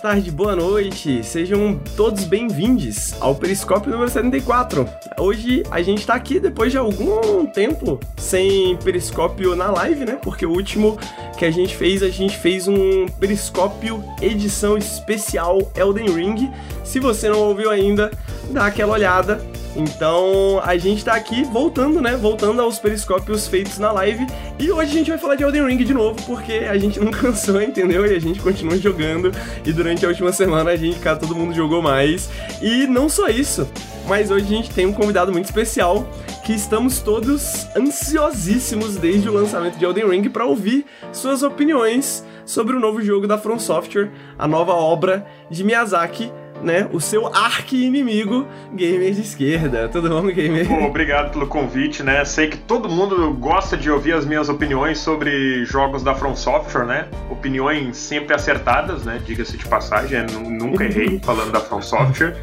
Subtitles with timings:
[0.00, 1.22] tarde, boa noite.
[1.22, 4.88] Sejam todos bem-vindos ao Periscópio número 74.
[5.18, 10.18] Hoje a gente tá aqui depois de algum tempo sem Periscópio na live, né?
[10.22, 10.98] Porque o último
[11.36, 16.50] que a gente fez, a gente fez um Periscópio edição especial Elden Ring.
[16.82, 18.10] Se você não ouviu ainda,
[18.50, 22.16] dá aquela olhada então a gente tá aqui voltando, né?
[22.16, 24.26] Voltando aos periscópios feitos na live.
[24.58, 27.10] E hoje a gente vai falar de Elden Ring de novo, porque a gente não
[27.12, 28.04] cansou, entendeu?
[28.06, 29.32] E a gente continua jogando.
[29.64, 32.28] E durante a última semana a gente, cara, todo mundo jogou mais.
[32.60, 33.68] E não só isso,
[34.08, 36.06] mas hoje a gente tem um convidado muito especial
[36.44, 42.74] que estamos todos ansiosíssimos desde o lançamento de Elden Ring para ouvir suas opiniões sobre
[42.74, 48.46] o novo jogo da From Software, a nova obra de Miyazaki né, o seu arqui-inimigo,
[48.74, 49.88] gamer de esquerda.
[49.88, 50.66] Tudo bom, gamer?
[50.66, 52.24] Pô, obrigado pelo convite, né?
[52.24, 56.86] Sei que todo mundo gosta de ouvir as minhas opiniões sobre jogos da From Software,
[56.86, 57.08] né?
[57.30, 59.20] Opiniões sempre acertadas, né?
[59.24, 62.36] Diga-se de passagem, nunca errei falando da From Software.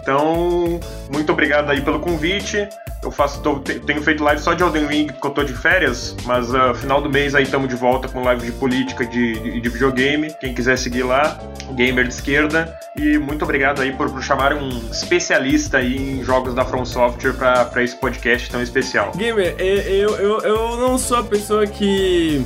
[0.00, 0.80] Então,
[1.12, 2.68] muito obrigado aí pelo convite.
[3.06, 6.16] Eu faço, tô, tenho feito live só de Elden Ring porque eu tô de férias,
[6.24, 9.60] mas uh, final do mês aí estamos de volta com live de política de, de,
[9.60, 10.34] de, videogame.
[10.40, 11.38] Quem quiser seguir lá,
[11.76, 12.76] Gamer de Esquerda.
[12.96, 17.34] E muito obrigado aí por, por chamar um especialista aí em jogos da From Software
[17.34, 19.12] para esse podcast tão especial.
[19.14, 22.44] Gamer, eu, eu, eu não sou a pessoa que.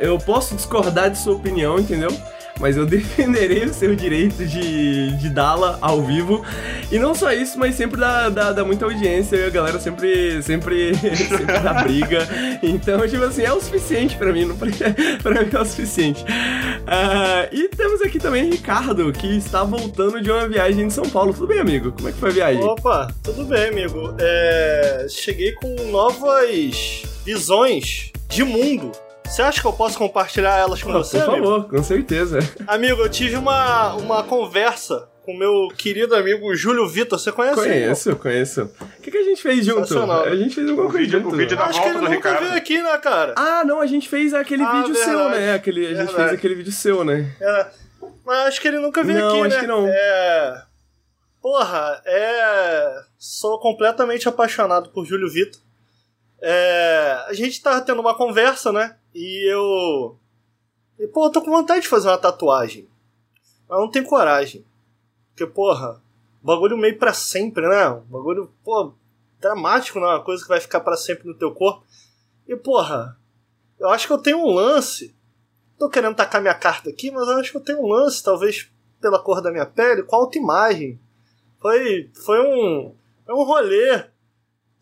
[0.00, 2.10] Eu posso discordar de sua opinião, entendeu?
[2.60, 6.44] Mas eu defenderei o seu direito de, de dá-la ao vivo.
[6.90, 10.94] E não só isso, mas sempre dá, dá, dá muita audiência, a galera sempre, sempre,
[10.96, 12.28] sempre dá briga.
[12.62, 16.22] Então, tipo assim, é o suficiente para mim, não, pra mim é o suficiente.
[16.22, 21.32] Uh, e temos aqui também Ricardo, que está voltando de uma viagem de São Paulo.
[21.32, 21.92] Tudo bem, amigo?
[21.92, 22.62] Como é que foi a viagem?
[22.62, 24.14] Opa, tudo bem, amigo.
[24.18, 28.92] É, cheguei com novas visões de mundo
[29.32, 31.46] você acha que eu posso compartilhar elas com ah, você, Por amigo?
[31.46, 32.38] favor, com certeza.
[32.66, 37.18] Amigo, eu tive uma, uma conversa com meu querido amigo Júlio Vitor.
[37.18, 38.18] Você conhece Conheço, ele?
[38.18, 38.70] conheço.
[38.78, 39.98] O que, que a gente fez junto?
[39.98, 41.28] A gente fez alguma coisa junto.
[41.28, 42.40] O vídeo da Acho que ele nunca Ricardo.
[42.40, 43.34] veio aqui, né, cara?
[43.38, 45.10] Ah, não, a gente fez aquele ah, vídeo verdade.
[45.10, 45.54] seu, né?
[45.54, 46.16] Aquele, a gente verdade.
[46.16, 47.34] fez aquele vídeo seu, né?
[47.40, 47.66] É.
[48.26, 49.48] Mas acho que ele nunca veio não, aqui, né?
[49.48, 49.88] Não, acho que não.
[49.88, 50.62] É...
[51.40, 53.00] Porra, é...
[53.18, 55.58] Sou completamente apaixonado por Júlio Vitor.
[56.42, 57.24] É...
[57.28, 58.96] A gente tava tendo uma conversa, né?
[59.14, 60.16] E eu.
[60.98, 62.88] E, pô, eu tô com vontade de fazer uma tatuagem.
[63.68, 64.64] Mas não tenho coragem.
[65.30, 66.00] Porque, porra,
[66.42, 67.88] bagulho meio para sempre, né?
[67.88, 68.92] Um bagulho, pô,
[69.40, 71.84] dramático, não é uma coisa que vai ficar para sempre no teu corpo.
[72.46, 73.18] E, porra,
[73.78, 75.14] eu acho que eu tenho um lance.
[75.78, 78.70] Tô querendo tacar minha carta aqui, mas eu acho que eu tenho um lance, talvez
[79.00, 81.00] pela cor da minha pele, com a autoimagem.
[81.60, 84.04] Foi, foi um, foi um rolê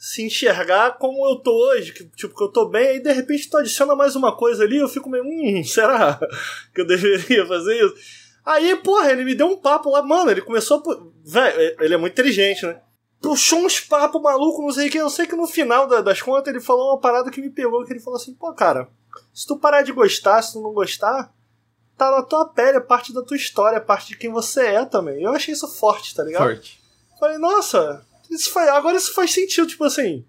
[0.01, 3.51] se enxergar como eu tô hoje, que, tipo, que eu tô bem, aí de repente
[3.51, 6.19] tu adiciona mais uma coisa ali, eu fico meio, hum, será
[6.75, 7.95] que eu deveria fazer isso?
[8.43, 11.11] Aí, porra, ele me deu um papo lá, mano, ele começou a.
[11.23, 12.81] Velho, ele é muito inteligente, né?
[13.21, 16.49] Puxou uns papos malucos, não sei o que, eu sei que no final das contas
[16.49, 18.89] ele falou uma parada que me pegou, que ele falou assim, pô, cara,
[19.35, 21.31] se tu parar de gostar, se tu não gostar,
[21.99, 24.85] tá na tua pele, é parte da tua história, é parte de quem você é
[24.87, 25.23] também.
[25.23, 26.45] Eu achei isso forte, tá ligado?
[26.45, 26.81] Forte.
[27.19, 30.25] Falei, nossa, isso faz, agora isso faz sentido, tipo assim.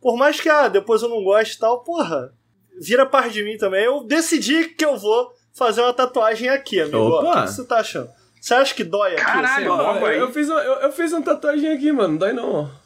[0.00, 2.32] Por mais que ah, depois eu não goste e tal, porra,
[2.80, 3.84] vira parte de mim também.
[3.84, 6.98] Eu decidi que eu vou fazer uma tatuagem aqui, amigo.
[6.98, 7.42] Opa.
[7.42, 8.10] O que você tá achando?
[8.40, 9.22] Você acha que dói aqui?
[9.22, 10.04] Caralho, assim?
[10.04, 12.14] eu, eu, fiz, eu, eu fiz uma tatuagem aqui, mano.
[12.14, 12.82] Não dói não.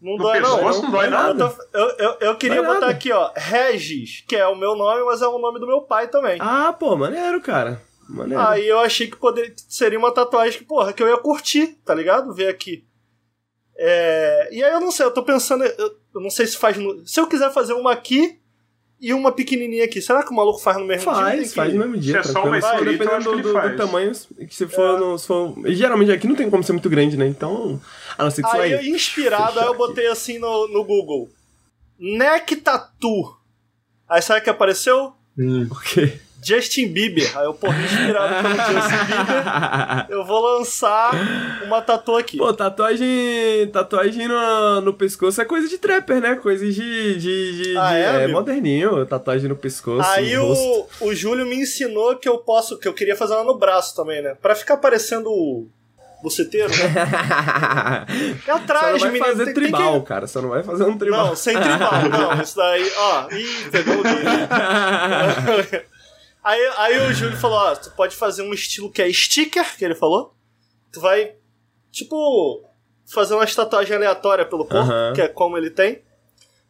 [0.00, 0.62] Não no dói, não.
[0.62, 1.56] Não, não dói nada.
[1.72, 2.92] Eu, eu, eu queria botar nada.
[2.92, 6.06] aqui, ó, Regis, que é o meu nome, mas é o nome do meu pai
[6.06, 6.38] também.
[6.40, 7.82] Ah, pô, maneiro, cara.
[8.08, 8.40] Maneiro.
[8.40, 11.92] Aí eu achei que poderia, seria uma tatuagem que, porra, que eu ia curtir, tá
[11.94, 12.32] ligado?
[12.32, 12.86] Ver aqui.
[13.80, 16.76] É, e aí eu não sei, eu tô pensando, eu, eu não sei se faz.
[16.76, 18.38] No, se eu quiser fazer uma aqui
[19.00, 21.36] e uma pequenininha aqui, será que o maluco faz no mesmo faz, dia?
[21.36, 22.22] Faz, faz no mesmo dia.
[22.24, 24.98] Se é só uma escrita, dependendo do, do, do, tamanho, que se for, é.
[24.98, 25.54] no, se for.
[25.66, 27.26] Geralmente aqui não tem como ser muito grande, né?
[27.28, 27.80] Então.
[28.16, 31.30] A não ser que aí, aí inspirado, aí eu botei assim no, no Google.
[31.96, 33.36] Neck Tattoo.
[34.08, 35.12] Aí sabe o que apareceu?
[35.38, 36.20] Hum, ok.
[36.42, 37.36] Justin Bieber.
[37.36, 41.12] Aí eu, porra, inspirado pelo Justin Bieber, eu vou lançar
[41.64, 42.38] uma tatu aqui.
[42.38, 46.36] Pô, tatuagem, tatuagem no, no pescoço é coisa de trapper, né?
[46.36, 50.08] Coisa de, de, de, ah, de é, é moderninho, tatuagem no pescoço.
[50.08, 53.58] Aí o, o Júlio me ensinou que eu posso, que eu queria fazer ela no
[53.58, 54.36] braço também, né?
[54.40, 55.68] Pra ficar parecendo o
[56.22, 58.06] buceteiro, né?
[58.46, 60.06] E atrás, Você não vai menino, fazer tem, tribal, tem que...
[60.06, 60.26] cara.
[60.26, 61.26] Você não vai fazer um tribal.
[61.26, 62.40] Não, sem tribal, não.
[62.42, 63.28] Isso daí, ó.
[63.30, 64.02] Ih, pegou o.
[66.48, 69.84] Aí, aí o Júlio falou: ó, tu pode fazer um estilo que é sticker, que
[69.84, 70.34] ele falou.
[70.90, 71.34] Tu vai,
[71.92, 72.64] tipo,
[73.12, 75.12] fazer uma tatuagem aleatória pelo corpo, uhum.
[75.12, 76.02] que é como ele tem.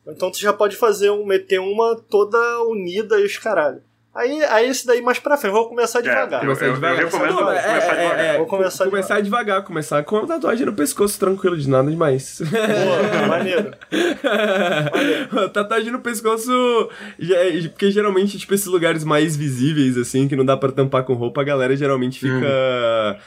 [0.05, 3.81] Então tu já pode fazer um, meter uma toda unida e os caralho.
[4.19, 6.43] Aí, aí esse daí mais pra frente, vou começar devagar.
[6.43, 8.25] É, eu, eu, eu recomendo Não, é, começar é, devagar.
[8.25, 12.43] é, Vou começar começar devagar, começar com a tatuagem no pescoço, tranquilo, de nada demais.
[12.43, 13.71] Boa, maneiro.
[15.53, 16.51] tatuagem no pescoço,
[17.71, 21.41] porque geralmente, tipo, esses lugares mais visíveis, assim, que não dá pra tampar com roupa,
[21.41, 23.19] a galera geralmente fica.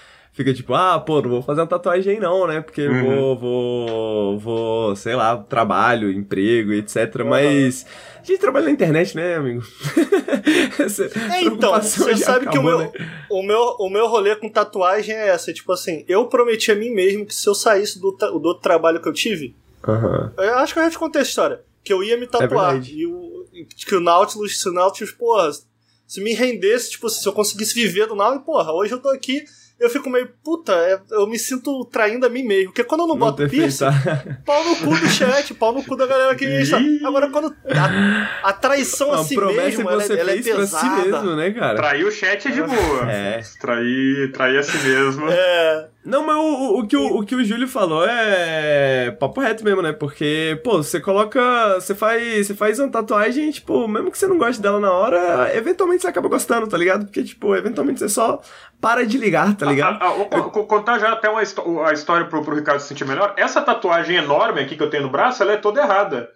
[0.41, 2.61] Fica tipo, ah, pô, não vou fazer uma tatuagem aí não, né?
[2.61, 3.35] Porque Uhum.
[3.35, 7.23] vou, vou, vou, sei lá, trabalho, emprego, etc.
[7.23, 7.85] Mas
[8.19, 9.61] a gente trabalha na internet, né, amigo?
[11.31, 12.91] É, então, você sabe que o acabou, meu, né?
[13.29, 15.53] o, meu, o meu rolê com tatuagem é essa.
[15.53, 18.99] Tipo assim, eu prometi a mim mesmo que se eu saísse do, do outro trabalho
[18.99, 19.55] que eu tive,
[19.87, 20.33] Aham.
[20.37, 22.75] eu acho que eu já te contei a história, que eu ia me tatuar.
[22.77, 23.45] É e o,
[23.85, 25.51] que o Nautilus, se o Nautilus, porra,
[26.07, 29.43] se me rendesse, tipo, se eu conseguisse viver do Nautilus, porra, hoje eu tô aqui,
[29.81, 32.65] eu fico meio, puta, é- eu me sinto traindo a mim mesmo.
[32.71, 33.85] Porque quando eu não, boto ter piercing,
[34.45, 36.79] pau no cu do chat, pau no cu da galera que está.
[37.05, 40.55] Agora, quando a, a traição a Uma si mesmo, que ela, é- ela é fez
[40.55, 41.03] pra si pesada.
[41.03, 41.75] mesmo, né, cara?
[41.75, 43.11] Trair o chat é de boa.
[43.11, 43.41] É.
[43.59, 45.29] Trair, trair a si mesmo.
[45.29, 49.39] É, Não, mas o, o, o que o, o que o Júlio falou é papo
[49.39, 49.91] reto mesmo, né?
[49.93, 51.75] Porque, pô, você coloca.
[51.75, 55.55] Você faz, você faz uma tatuagem, tipo, mesmo que você não goste dela na hora,
[55.55, 57.05] eventualmente você acaba gostando, tá ligado?
[57.05, 58.41] Porque, tipo, eventualmente você só
[58.79, 59.99] para de ligar, tá ligado?
[60.01, 62.87] Ah, ah, vou co- co- contar já até uma a história pro, pro Ricardo se
[62.87, 63.33] sentir melhor.
[63.37, 66.29] Essa tatuagem enorme aqui que eu tenho no braço, ela é toda errada.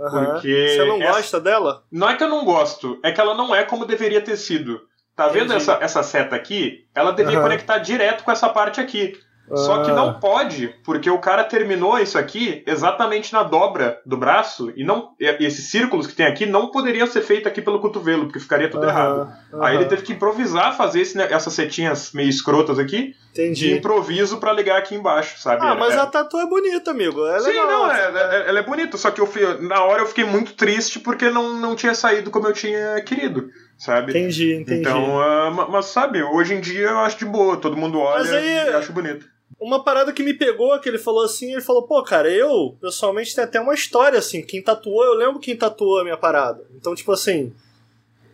[0.00, 0.32] aham.
[0.32, 1.84] Porque Você não essa- gosta dela?
[1.92, 4.80] Não é que eu não gosto, é que ela não é como deveria ter sido.
[5.14, 5.56] Tá vendo Entendi.
[5.56, 6.86] essa, essa seta aqui?
[6.94, 7.42] Ela devia Aham.
[7.42, 9.14] conectar direto com essa parte aqui.
[9.54, 9.94] Só que Ah.
[9.94, 15.10] não pode, porque o cara terminou isso aqui exatamente na dobra do braço e não
[15.20, 18.70] e esses círculos que tem aqui não poderiam ser feitos aqui pelo cotovelo, porque ficaria
[18.70, 19.28] tudo errado.
[19.52, 23.72] Aham, Aí ele teve que improvisar fazer esse essas setinhas meio escrotas aqui de Entendi.
[23.74, 25.64] improviso pra ligar aqui embaixo, sabe?
[25.64, 27.26] Ah, mas É- a tatu é bonita, amigo.
[27.26, 27.66] É Sim, legal.
[27.66, 28.00] não, é,
[28.44, 31.30] é- ela é bonita, só que eu fui- na hora eu fiquei muito triste porque
[31.30, 33.48] não, não tinha saído como eu tinha querido,
[33.78, 34.10] sabe?
[34.12, 34.80] Entendi, entendi.
[34.80, 35.06] Então,
[35.52, 38.74] ma- mas sabe, hoje em dia eu acho de boa, todo mundo olha aí- e
[38.74, 39.24] acha bonito.
[39.58, 43.34] Uma parada que me pegou, que ele falou assim, ele falou, pô, cara, eu, pessoalmente,
[43.34, 46.64] tem até uma história, assim, quem tatuou, eu lembro quem tatuou a minha parada.
[46.76, 47.52] Então, tipo assim,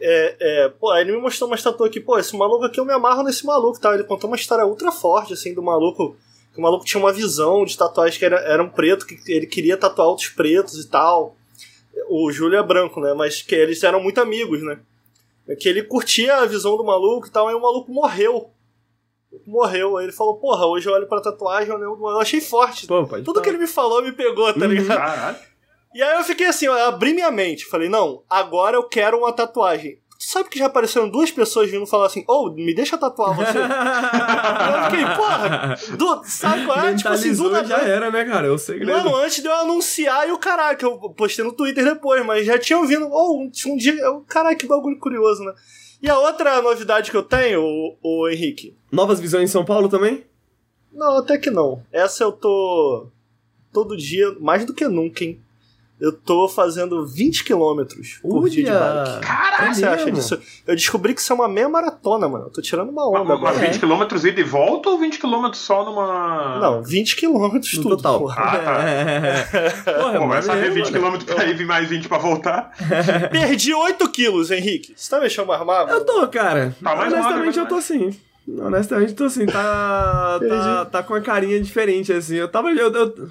[0.01, 2.85] é, é, pô, aí ele me mostrou uma tatu aqui, pô, esse maluco aqui, eu
[2.85, 3.95] me amarro nesse maluco, tá?
[3.95, 6.17] Ele contou uma história ultra forte, assim, do maluco,
[6.53, 9.47] que o maluco tinha uma visão de tatuagem que era, era um preto, que ele
[9.47, 11.35] queria tatuar outros pretos e tal.
[12.09, 13.13] O Júlio é branco, né?
[13.15, 14.79] Mas que eles eram muito amigos, né?
[15.59, 18.51] Que ele curtia a visão do maluco e tal, aí o maluco morreu
[19.47, 19.97] morreu.
[19.97, 22.87] Aí ele falou, porra, hoje eu olho pra tatuagem, eu, lembro- eu achei forte.
[22.87, 24.97] Pô, Tudo que ele me falou me pegou, tá ligado?
[24.97, 25.37] Caralho.
[25.99, 27.67] E aí eu fiquei assim, eu abri minha mente.
[27.67, 29.99] Falei, não, agora eu quero uma tatuagem.
[30.17, 33.59] Tu sabe que já apareceram duas pessoas vindo falar assim, ô, me deixa tatuar você.
[33.59, 36.95] eu fiquei, porra, do, sabe qual é?
[36.95, 37.67] Tipo assim, do nada.
[37.67, 38.47] já era, né, cara?
[38.47, 38.93] É o segredo.
[38.93, 42.47] Mano, antes de eu anunciar e o caralho, que eu postei no Twitter depois, mas
[42.47, 43.09] já tinham vindo.
[43.11, 43.95] Ou um, um dia.
[43.95, 45.53] eu- Caralho, que bagulho curioso, né?
[46.01, 49.89] E a outra novidade que eu tenho, o, o Henrique, Novas visões em São Paulo
[49.89, 50.25] também?
[50.93, 51.83] Não, até que não.
[51.93, 53.09] Essa eu tô
[53.73, 55.43] todo dia, mais do que nunca, hein?
[56.01, 59.19] Eu tô fazendo 20 quilômetros por dia de bike.
[59.19, 59.69] O Caralho!
[59.71, 60.41] que você acha disso?
[60.67, 62.45] Eu descobri que isso é uma meia maratona, mano.
[62.47, 63.57] Eu tô tirando uma onda Mas agora.
[63.73, 66.59] 20km ida e volta ou 20km só numa.
[66.61, 67.97] Não, 20 quilômetros No tudo.
[67.97, 68.19] total.
[68.21, 68.37] porra.
[68.43, 68.83] Ah, tá.
[68.89, 69.71] É.
[69.99, 71.19] Porra, Pô, mas saber maneiro, 20 mano.
[71.19, 72.73] km pra ir e mais 20 pra voltar.
[73.33, 74.95] Perdi 8 quilos, Henrique.
[74.97, 75.91] Você tá me chamando armado?
[75.91, 76.77] Eu tô, cara.
[76.83, 78.17] Tá mais Honestamente, magro, eu tô assim.
[78.49, 79.47] Honestamente, tô assim.
[79.47, 82.37] Tá, tá, tá com uma carinha diferente, assim.
[82.37, 82.71] Eu tava.
[82.71, 83.29] Eu, eu,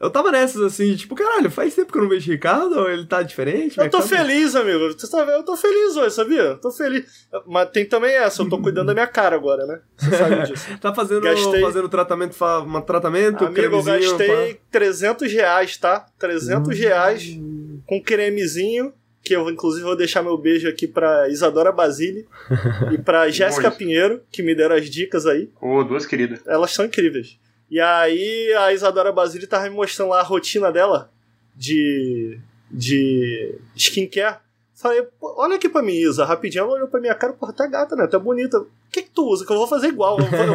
[0.00, 3.04] eu tava nessas, assim, tipo, caralho, faz tempo que eu não vejo o Ricardo, ele
[3.06, 3.78] tá diferente?
[3.78, 4.02] Eu tô tá?
[4.06, 4.92] feliz, amigo.
[4.92, 5.36] Você tá vendo?
[5.38, 6.40] Eu tô feliz hoje, sabia?
[6.42, 7.28] Eu tô feliz.
[7.46, 9.80] Mas tem também essa, eu tô cuidando da minha cara agora, né?
[9.96, 10.78] Você sabe disso.
[10.80, 16.06] Tá fazendo, Gastei- fazendo tratamento, fa- um tratamento, Amigo, eu gastei 300 reais, tá?
[16.18, 17.38] 300 reais
[17.86, 22.26] com cremezinho, que eu inclusive vou deixar meu beijo aqui pra Isadora Basile
[22.92, 23.70] e pra Jéssica.
[23.70, 25.50] Pinheiro, que me deram as dicas aí.
[25.60, 26.40] Ô, duas queridas.
[26.46, 27.38] Elas são incríveis.
[27.70, 31.10] E aí a Isadora Basile tava me mostrando lá a rotina dela
[31.54, 32.38] de,
[32.70, 34.38] de skincare.
[34.74, 36.62] Falei, "Pô, olha aqui pra mim, Isa, rapidinho.
[36.62, 38.06] Ela olhou pra minha cara, porra, tá gata, né?
[38.06, 38.58] Tá bonita.
[38.60, 39.44] O que que tu usa?
[39.44, 40.18] Que eu vou fazer igual.
[40.18, 40.52] Eu eu quero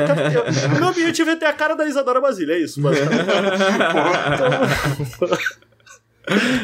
[0.79, 3.25] meu objetivo é ter a cara da Isadora Basile, é isso, basicamente.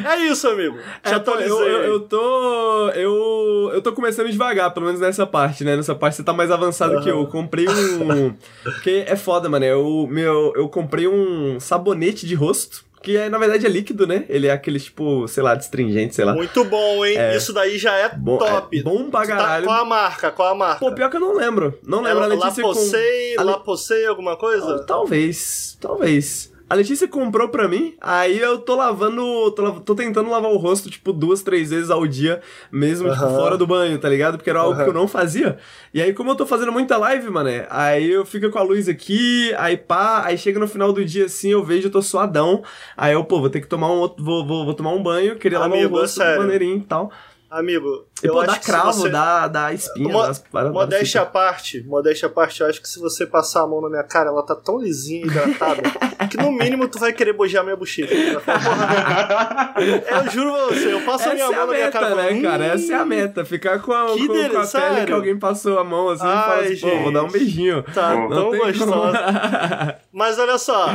[0.09, 0.77] É isso, amigo.
[1.03, 1.51] Te É, atualizei.
[1.51, 2.89] eu, eu, eu tô.
[2.91, 5.75] Eu, eu tô começando devagar, pelo menos nessa parte, né?
[5.75, 7.19] Nessa parte você tá mais avançado que eu.
[7.19, 8.33] Eu comprei um.
[8.63, 9.65] Porque é foda, mano.
[9.65, 12.87] Eu, meu, eu comprei um sabonete de rosto.
[13.01, 14.25] Que é, na verdade é líquido, né?
[14.27, 16.33] Ele é aquele, tipo, sei lá, destringente, sei lá.
[16.33, 17.15] Muito bom, hein?
[17.17, 17.37] É.
[17.37, 18.77] Isso daí já é Bom, top.
[18.77, 19.65] é bom pra tá- caralho.
[19.65, 20.31] qual a marca?
[20.31, 20.79] Qual a marca?
[20.81, 21.79] Pô, pior que eu não lembro.
[21.81, 22.23] Não lembro.
[22.23, 22.67] é a Letícia com...
[22.67, 24.79] Laposei, Le- Laposei, alguma coisa?
[24.85, 26.51] Talvez, talvez.
[26.69, 29.51] A Letícia comprou pra mim, aí eu tô lavando.
[29.51, 33.57] Tô, tô tentando lavar o rosto, tipo, duas, três vezes ao dia, mesmo, tipo, fora
[33.57, 34.37] do banho, tá ligado?
[34.37, 35.57] Porque era algo que eu não fazia.
[35.91, 38.87] E aí, como eu tô fazendo muita live, mané, aí eu fico com a luz
[38.87, 42.61] aqui, aí pá, aí chega no final do dia assim, eu vejo, eu tô suadão.
[42.95, 44.23] Aí eu, pô, vou ter que tomar um outro.
[44.23, 47.11] Vou, vou, vou tomar um banho, queria lavar Amigo, o é rosto maneirinho e tal.
[47.49, 49.09] Amigo, E eu pô, acho dá que cravo, você...
[49.09, 52.79] dá, dá espinha, Mo- dá, as paradas- Modéstia à parte, modéstia à parte, eu acho
[52.79, 55.81] que se você passar a mão na minha cara, ela tá tão lisinha e hidratada,
[56.29, 58.13] que no mínimo tu vai querer bojar minha bochecha.
[58.13, 61.49] Tu vai falar, "Porra, é, eu juro pra você, eu passo a Essa minha é
[61.49, 62.63] mão a na minha cara né, cara?
[62.63, 62.67] "Hum".
[62.67, 63.43] Essa é a meta.
[63.45, 66.23] Ficar com a, Que com, dele- com a pele que alguém passou a mão assim
[66.27, 67.81] e fala Ai, assim, pô, vou dar um beijinho.
[67.81, 69.17] Tá Não tão gostosa.
[70.13, 70.87] Mas olha só,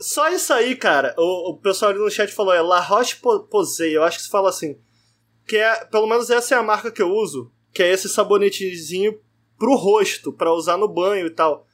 [0.00, 1.14] só isso aí, cara.
[1.16, 4.48] O, o pessoal ali no chat falou, é La Roche-Posay, eu acho que se fala
[4.50, 4.76] assim.
[5.50, 9.18] Que é, pelo menos essa é a marca que eu uso, que é esse sabonetezinho
[9.58, 11.66] pro rosto, pra usar no banho e tal.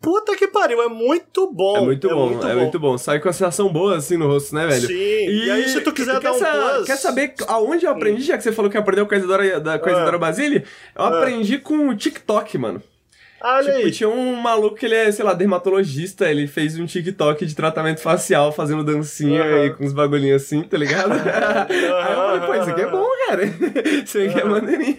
[0.00, 1.76] Puta que pariu, é muito bom.
[1.76, 2.96] É muito bom, é muito bom.
[2.96, 4.86] Sai com a sensação boa assim no rosto, né, velho?
[4.86, 6.86] Sim, e, aí se tu quiser quer dar um sa- plus...
[6.86, 9.78] Quer saber aonde eu aprendi, já que você falou que aprendeu com a Isadora, da,
[9.78, 9.92] com a.
[9.92, 10.64] Isadora Basile?
[10.96, 11.18] Eu Ah.
[11.18, 12.82] aprendi com o TikTok, mano.
[13.42, 13.90] Olha Tipo, aí.
[13.90, 18.00] tinha um maluco que ele é, sei lá, dermatologista, ele fez um TikTok de tratamento
[18.00, 19.64] facial, fazendo dancinha Aham.
[19.64, 21.12] e com uns bagulhinhos assim, tá ligado?
[21.70, 23.44] Aí eu falei, pô, isso aqui é bom, cara.
[24.04, 24.98] Isso aqui é maneirinho.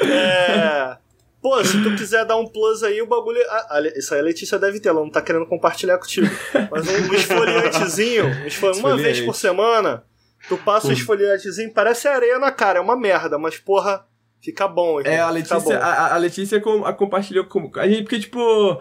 [0.00, 0.96] É.
[1.40, 3.40] Pô, se tu quiser dar um plus aí, o bagulho.
[3.50, 6.28] Ah, isso aí a Letícia deve ter, ela não tá querendo compartilhar contigo.
[6.70, 10.04] Mas um, um esfoliantezinho, um esfo- uma vez por semana,
[10.48, 14.04] tu passa o esfoliantezinho, parece areia na cara, é uma merda, mas porra,
[14.42, 15.00] fica bom.
[15.00, 18.80] É, a Letícia, a, a Letícia com- a compartilhou com a gente, porque, tipo,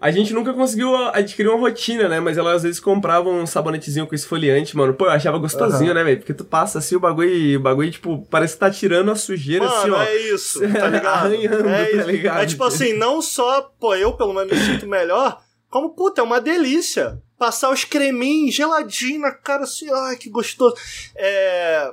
[0.00, 2.18] a gente nunca conseguiu adquirir uma rotina, né?
[2.20, 4.94] Mas ela às vezes comprava um sabonetezinho com esfoliante, mano.
[4.94, 6.18] Pô, eu achava gostosinho, né, velho?
[6.18, 9.64] Porque tu passa assim o bagulho, o bagulho, tipo, parece que tá tirando a sujeira
[9.64, 10.02] assim, Mano, ó.
[10.02, 11.06] é isso, tá ligado?
[11.06, 12.10] Arranhando, é, tá isso.
[12.10, 12.42] ligado?
[12.42, 16.24] é tipo assim, não só, pô, eu pelo menos me sinto melhor, como, puta, é
[16.24, 17.18] uma delícia.
[17.38, 20.76] Passar os creminhos geladinho na cara assim, ai, que gostoso.
[21.16, 21.92] É.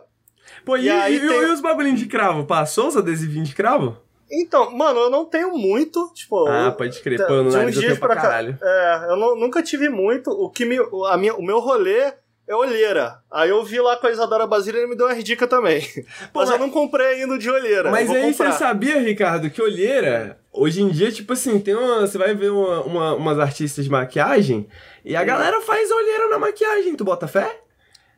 [0.70, 2.46] Pô, e, E aí e- tem- e os bagulhinhos de cravo?
[2.46, 3.98] Passou os adesivinhos de cravo?
[4.32, 6.48] Então, mano, eu não tenho muito, tipo.
[6.48, 7.26] Ah, eu- pode crer.
[7.26, 8.56] Pô, no nariz eu tenho pra pra cá- caralho.
[8.62, 10.30] É, eu nu- nunca tive muito.
[10.30, 10.78] O que me,
[11.10, 12.14] a minha, o meu rolê
[12.48, 13.18] é olheira.
[13.32, 15.82] Aí eu vi lá com a Isadora Basília e ele me deu umas dicas também.
[16.32, 17.90] Pô, mas, mas- eu não comprei ainda de olheira.
[17.90, 18.52] Mas aí comprar.
[18.52, 22.02] você sabia, Ricardo, que olheira, hoje em dia, tipo assim, tem uma.
[22.02, 24.68] Você vai ver uma, uma- umas artistas de maquiagem
[25.04, 25.26] e a Sim.
[25.26, 27.62] galera faz olheira na maquiagem, tu bota fé?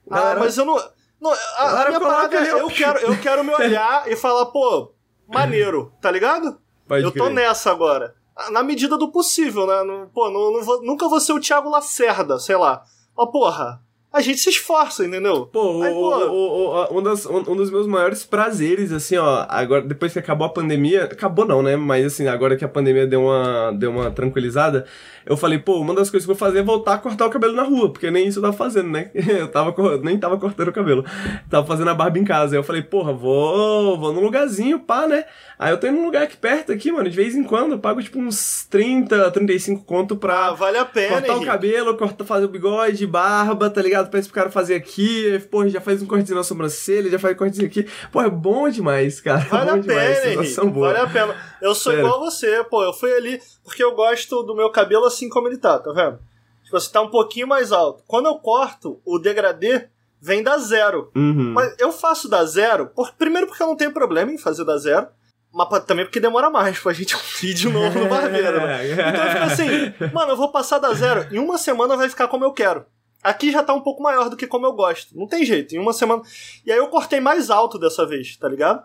[0.10, 0.78] Ah, Galera- mas eu não.
[1.22, 2.58] Não a, a minha parada é, ó.
[2.60, 4.92] eu quero, eu quero me olhar e falar, pô,
[5.28, 6.58] maneiro, tá ligado?
[6.88, 7.34] Pode eu tô crer.
[7.36, 8.16] nessa agora.
[8.52, 9.84] Na medida do possível, né?
[9.84, 12.82] Não- pô, não, não vou- nunca vou ser o Thiago Lacerda, sei lá.
[13.16, 15.46] Mas, porra, a gente se esforça, entendeu?
[15.46, 16.16] Pô, Aí, o- pô.
[16.26, 20.20] o- o- um, das- um- um dos meus maiores prazeres, assim, ó, agora, depois que
[20.20, 23.92] acabou a pandemia, acabou não, né, mas assim, agora que a pandemia deu uma, deu
[23.92, 24.86] uma tranquilizada,
[25.26, 27.30] eu falei, pô, uma das coisas que eu vou fazer é voltar a cortar o
[27.30, 30.70] cabelo na rua, porque nem isso eu tava fazendo, né, eu tava, nem tava cortando
[30.70, 31.06] o cabelo,
[31.50, 35.08] tava fazendo a barba em casa, aí eu falei, porra, vou, vou num lugarzinho, pá,
[35.08, 35.26] né,
[35.60, 37.80] aí eu tô indo num lugar aqui perto aqui, mano, de vez em quando eu
[37.80, 40.48] pago, tipo, uns 30, 35 conto pra...
[40.48, 44.10] Ah, vale a pena, Cortar o cabelo, cortar, fazer o bigode, barba, tá ligado?
[44.10, 47.38] Pra esse cara fazer aqui, pô, já faz um cortezinho na sobrancelha, já faz um
[47.38, 47.86] cortezinho aqui.
[48.12, 49.40] Pô, é bom demais, cara.
[49.50, 50.66] Vale é a demais, pena, Henrique.
[50.68, 50.94] boa.
[50.94, 51.36] Vale a pena.
[51.62, 52.08] Eu sou Sério.
[52.08, 52.84] igual a você, pô.
[52.84, 56.20] Eu fui ali porque eu gosto do meu cabelo assim como ele tá, tá vendo?
[56.64, 58.04] Tipo, você tá um pouquinho mais alto.
[58.08, 59.90] Quando eu corto, o degradê
[60.22, 61.12] vem da zero.
[61.16, 61.54] Uhum.
[61.54, 64.78] Mas eu faço da zero, por, primeiro porque eu não tenho problema em fazer da
[64.78, 65.08] zero,
[65.52, 68.88] mas também porque demora mais pra gente ir de novo no barbeiro, né?
[68.92, 71.28] Então eu fico assim, mano, eu vou passar da zero.
[71.34, 72.86] Em uma semana vai ficar como eu quero.
[73.24, 75.16] Aqui já tá um pouco maior do que como eu gosto.
[75.16, 76.22] Não tem jeito, em uma semana.
[76.66, 78.84] E aí eu cortei mais alto dessa vez, tá ligado?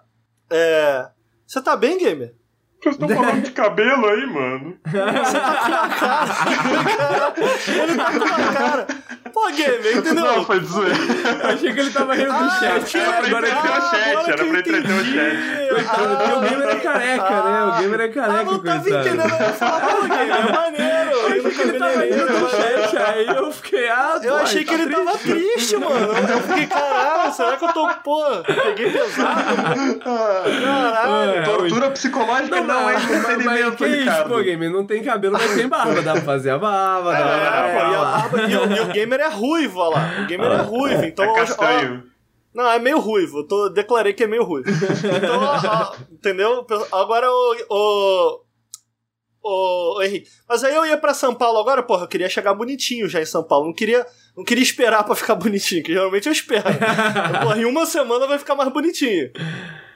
[0.51, 1.09] É.
[1.47, 2.35] Você tá bem, gamer?
[2.81, 4.77] Vocês estão falando de cabelo aí, mano?
[4.87, 7.35] Você tá com uma cara.
[7.69, 8.87] Ele tá com uma cara.
[9.37, 10.15] Pô, gamer, entendeu?
[10.25, 10.95] Não, foi zoeira.
[10.97, 12.97] Eu achei que ele tava rindo do Ah, chat.
[12.97, 15.13] Era pra agora entreter o chat, agora era pra entreter o entendi.
[15.13, 15.69] chat.
[15.75, 17.65] Coitado, porque o gamer é careca, né?
[17.65, 18.89] O gamer é careca, Ah, não tava coitado.
[18.89, 19.21] entendendo.
[19.21, 21.11] Eu pô, gamer, é maneiro.
[21.11, 24.65] Eu achei que ele tava rindo do é chat, aí eu fiquei, ah, Eu achei
[24.65, 25.77] que tá ele tava triste.
[25.77, 26.13] mano.
[26.13, 29.99] Eu fiquei, caralho, será que eu tô, pô, peguei pesado?
[30.03, 31.31] Caralho.
[31.37, 34.29] É, Tortura psicológica não, é entretenimento, que isso, Ricardo.
[34.31, 34.71] pô, gamer?
[34.71, 36.01] Não tem cabelo, mas tem barba.
[36.01, 37.63] Dá pra fazer a barba, dá É, pra...
[37.63, 40.23] pô, e, a barba- o, e o gamer é ruivo, olha lá.
[40.23, 41.25] O gamer é ruivo, então.
[41.25, 42.05] É hoje- ó, castanho.
[42.55, 43.39] não, é meio ruivo.
[43.39, 44.69] Eu tô, declarei que é meio ruivo.
[44.71, 45.57] Então, ó,
[45.93, 46.67] ó, entendeu?
[46.93, 47.57] Agora o.
[47.71, 48.47] o
[49.49, 53.09] Ô, Henrique, mas aí eu ia pra São Paulo agora, porra, eu queria chegar bonitinho
[53.09, 53.67] já em São Paulo.
[53.67, 54.05] Não queria,
[54.37, 56.65] não queria esperar pra ficar bonitinho, que geralmente eu espero.
[57.43, 59.31] porra, em uma semana vai ficar mais bonitinho.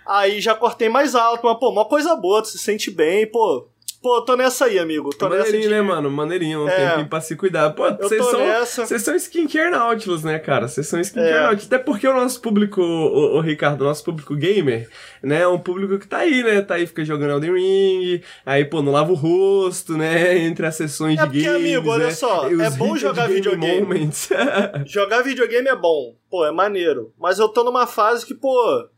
[0.07, 3.69] Aí já cortei mais alto, mas, pô, uma coisa boa, tu se sente bem, pô.
[4.03, 5.11] Pô, tô nessa aí, amigo.
[5.11, 5.75] Tô Maneirinho, nessa de...
[5.75, 6.11] né, mano?
[6.11, 6.89] Maneirinho, um É.
[6.89, 7.69] tempinho pra se cuidar.
[7.71, 8.99] Pô, vocês são, nessa.
[8.99, 10.67] são skincare Nautilus, né, cara?
[10.69, 11.41] Vocês são skincare É.
[11.43, 11.67] Nautilus.
[11.67, 14.89] Até porque o nosso público, o, o Ricardo, o nosso público gamer,
[15.23, 16.63] né, é um público que tá aí, né?
[16.63, 20.39] Tá aí, fica jogando Elden Ring, aí, pô, não lava o rosto, né?
[20.49, 22.11] Entre as sessões É de porque, games, amigo, olha né?
[22.13, 24.11] só, é bom jogar Game videogame.
[24.87, 26.17] Jogar videogame é bom.
[26.31, 27.13] Pô, é maneiro.
[27.19, 28.89] Mas eu tô numa fase que, pô.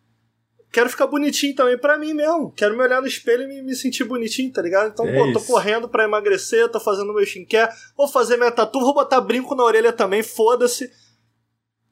[0.73, 2.51] Quero ficar bonitinho também pra mim mesmo.
[2.57, 4.89] Quero me olhar no espelho e me, me sentir bonitinho, tá ligado?
[4.91, 5.47] Então, É pô, tô isso.
[5.47, 9.63] correndo pra emagrecer, tô fazendo meu skincare, vou fazer minha tatu, vou botar brinco na
[9.65, 10.91] orelha também, foda-se.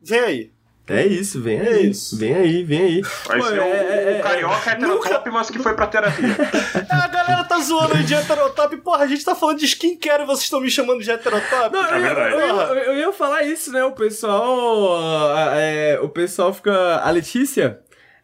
[0.02, 0.50] Vem aí.
[0.88, 1.90] É isso, vem É aí.
[1.90, 2.16] isso.
[2.18, 3.00] Vem aí, vem aí.
[3.26, 6.26] Vai ser o, é- é- o carioca heterotop, mas que foi pra terapia.
[6.90, 8.76] É, a galera tá zoando aí de heterotop.
[8.78, 11.72] Porra, a gente tá falando de skincare e vocês estão me chamando de heterotop?
[11.72, 12.40] Não, É eu, eu,
[12.76, 13.84] ia- eu ia falar isso, né?
[13.84, 14.98] O pessoal.
[15.36, 16.96] ah, é, o pessoal fica.
[16.96, 17.78] A Letícia.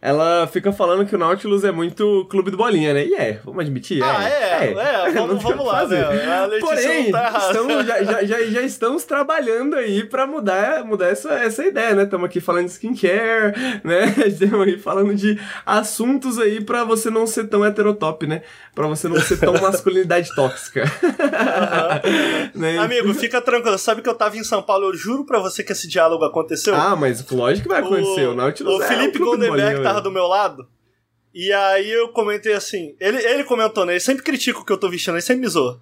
[0.06, 3.04] Ela fica falando que o Nautilus é muito clube do bolinha, né?
[3.04, 4.00] E é, vamos admitir.
[4.04, 6.06] Ah, é, é, vamos, tem o vamos que lá, fazer.
[6.06, 6.58] né?
[6.60, 11.92] Porém, tá estamos, já, já, já, estamos trabalhando aí pra mudar, mudar essa, essa ideia,
[11.96, 12.04] né?
[12.04, 14.14] Estamos aqui falando de skincare, né?
[14.28, 18.42] Estamos aí falando de assuntos aí pra você não ser tão heterotop, né?
[18.76, 20.84] Pra você não ser tão masculinidade tóxica.
[22.54, 22.78] Né?
[22.78, 23.76] Amigo, fica tranquilo.
[23.76, 26.76] Sabe que eu tava em São Paulo, eu juro pra você que esse diálogo aconteceu.
[26.76, 28.28] Ah, mas lógico que vai acontecer.
[28.28, 30.04] O, Nautilus o é Felipe um Goldenberg bolinha, tava velho.
[30.04, 30.68] do meu lado.
[31.34, 32.96] E aí eu comentei assim.
[32.98, 33.92] Ele, ele comentou, né?
[33.92, 35.78] Ele sempre critica o que eu tô vestindo, ele sempre me zoa.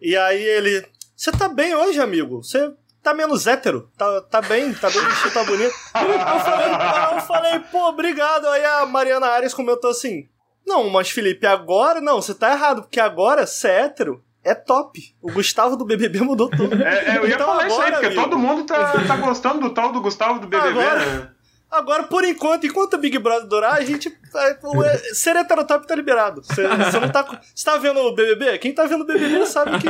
[0.00, 0.84] E aí ele.
[1.16, 2.42] Você tá bem hoje, amigo?
[2.42, 2.70] Você
[3.02, 3.90] tá menos hétero?
[3.96, 4.72] Tá, tá bem?
[4.74, 5.72] Tá bem vestido, tá bonito?
[5.94, 8.46] Eu falei, eu falei, pô, obrigado.
[8.48, 10.28] Aí a Mariana Arias comentou assim.
[10.66, 15.00] Não, mas Felipe, agora não, você tá errado, porque agora ser hétero é top.
[15.22, 16.74] O Gustavo do BBB mudou tudo.
[16.82, 18.22] É, é, eu ia Então falar isso aí, agora, porque amigo.
[18.22, 21.30] todo mundo tá, tá gostando do tal do Gustavo do BBB, Agora- né?
[21.70, 24.08] Agora, por enquanto, enquanto o Big Brother durar, a gente.
[24.34, 26.42] é, é, Ser heterotop tá liberado.
[26.42, 27.40] Você você não tá.
[27.54, 28.58] Você tá vendo o BBB?
[28.58, 29.88] Quem tá vendo o BBB sabe que.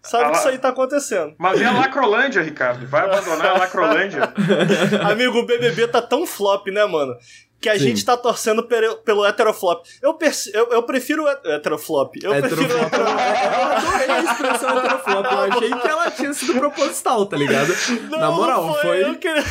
[0.00, 1.34] Sabe que isso aí tá acontecendo.
[1.36, 2.86] Mas e a Lacrolândia, Ricardo?
[2.86, 4.32] Vai abandonar a Lacrolândia?
[5.10, 7.14] Amigo, o BBB tá tão flop, né, mano?
[7.60, 7.80] Que a Sim.
[7.80, 9.84] gente tá torcendo pelo, pelo heteroflop.
[10.00, 10.16] Eu,
[10.54, 12.14] eu, eu prefiro o he- heteroflop.
[12.22, 12.94] Eu prefiro o Heteroflop.
[12.94, 13.04] hetero...
[13.04, 15.24] Eu adorei a expressão heteroflop.
[15.24, 17.74] Eu achei que ela tinha sido proposital, tá ligado?
[18.10, 19.02] Na moral, foi.
[19.02, 19.28] Eu que...
[19.28, 19.32] O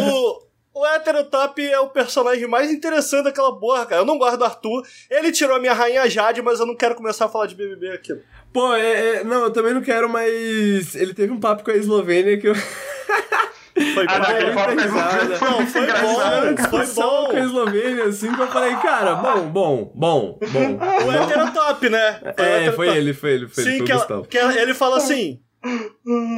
[0.00, 0.46] o, o,
[0.80, 4.02] o heterotop é o personagem mais interessante daquela porra, cara.
[4.02, 4.82] Eu não gosto do Arthur.
[5.08, 7.92] Ele tirou a minha rainha Jade, mas eu não quero começar a falar de BBB
[7.92, 8.20] aqui.
[8.52, 11.74] Pô, é, é- não, eu também não quero, mas ele teve um papo com a
[11.76, 12.54] Eslovênia que eu.
[13.94, 15.36] Foi Ah, muita foi risada.
[15.36, 16.54] foi Não, muito foi engraçado.
[16.56, 16.68] bom.
[16.70, 17.26] Foi bom.
[17.30, 20.78] com a Eslovênia, assim, que eu falei, cara, bom, bom, bom, bom.
[21.06, 22.20] O heterotop, né?
[22.24, 24.24] o É, foi ele, foi ele, foi ele, Sim, foi que, o ela, Gustavo.
[24.26, 25.40] que ela- ele fala assim: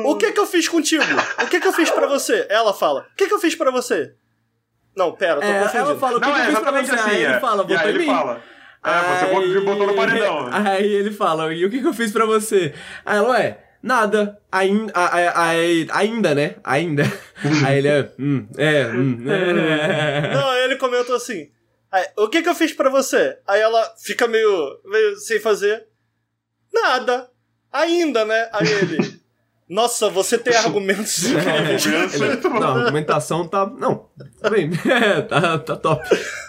[0.04, 1.04] O que que eu fiz contigo?
[1.42, 2.46] O que que eu fiz pra você?
[2.50, 4.12] Ela fala: O que que eu fiz pra você?
[4.96, 5.78] Não, pera, eu tô É, confundindo.
[5.90, 6.94] ela fala, o que Não, que eu é fiz pra você?
[6.94, 7.10] assim.
[7.10, 7.30] Aí é.
[7.30, 8.06] ele fala, votou aí em ele mim.
[8.06, 8.42] fala.
[8.84, 10.48] É, você Aí- botou no paredão.
[10.66, 12.74] Aí ele fala, e o que, que eu fiz pra você?
[13.06, 14.38] Aí ela, ué, nada.
[14.50, 16.56] Ain, a, a- a- ainda, né?
[16.64, 17.04] Ainda.
[17.66, 20.32] Aí ele é, hum, é, hum, é.
[20.34, 21.48] Não, aí ele comentou assim:
[22.16, 23.38] O que que eu fiz pra você?
[23.46, 25.86] Aí ela fica meio, meio sem fazer.
[26.72, 27.28] Nada.
[27.72, 28.48] Ainda, né?
[28.52, 29.18] Aí ele.
[29.68, 31.84] Nossa, você tem argumentos incríveis.
[31.86, 33.66] É Ele- não, a argumentação tá.
[33.66, 34.08] Não,
[34.40, 34.70] tá bem.
[34.90, 36.02] É, tá, tá top.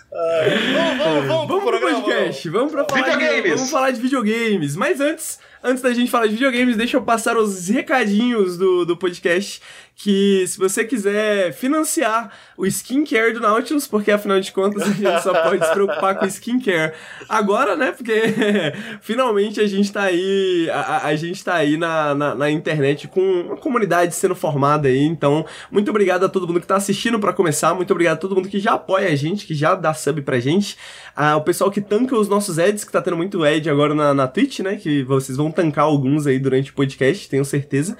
[0.09, 2.01] Vamos, vamos, vamos, Vamos pro pro programa.
[2.01, 3.53] podcast, vamos pra falar de, Videogames.
[3.55, 4.75] vamos falar de videogames.
[4.77, 8.97] Mas antes, antes da gente falar de videogames, deixa eu passar os recadinhos do, do
[8.97, 9.61] podcast.
[10.01, 15.21] Que se você quiser financiar o skincare do Nautilus, porque afinal de contas a gente
[15.21, 16.93] só pode se preocupar com skincare
[17.27, 17.91] agora, né?
[17.91, 18.13] Porque
[19.01, 23.19] finalmente a gente tá aí, a, a- gente tá aí na, na, na internet com
[23.21, 25.03] uma comunidade sendo formada aí.
[25.03, 27.73] Então, muito obrigado a todo mundo que tá assistindo pra começar.
[27.73, 30.39] Muito obrigado a todo mundo que já apoia a gente, que já dá sub pra
[30.39, 30.77] gente.
[31.13, 34.13] Ah, o pessoal que tanca os nossos ads, que tá tendo muito ad agora na,
[34.13, 34.77] na Twitch, né?
[34.77, 37.97] Que vocês vão tancar alguns aí durante o podcast, tenho certeza.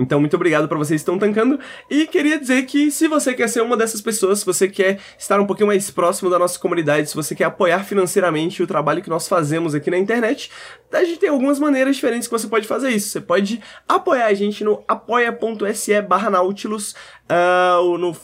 [0.00, 1.60] Então, muito obrigado pra vocês que estão tancando.
[1.90, 5.38] E queria dizer que se você quer ser uma dessas pessoas, se você quer estar
[5.38, 9.10] um pouquinho mais próximo da nossa comunidade, se você quer apoiar financeiramente o trabalho que
[9.10, 10.50] nós fazemos aqui na internet,
[10.90, 13.10] a gente tem algumas maneiras diferentes que você pode fazer isso.
[13.10, 16.94] Você pode apoiar a gente no apoia.se barra Nautilus,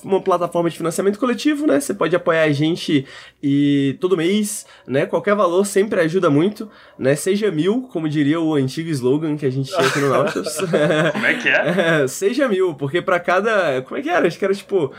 [0.05, 1.79] numa plataforma de financiamento coletivo, né?
[1.81, 3.07] Você pode apoiar a gente
[3.43, 5.07] e todo mês, né?
[5.07, 7.15] Qualquer valor sempre ajuda muito, né?
[7.15, 10.57] Seja mil, como diria o antigo slogan que a gente tinha aqui no Nautilus.
[11.13, 12.07] Como é que é?
[12.09, 13.83] Seja mil, porque pra cada.
[13.83, 14.27] Como é que era?
[14.27, 14.93] Acho que era tipo.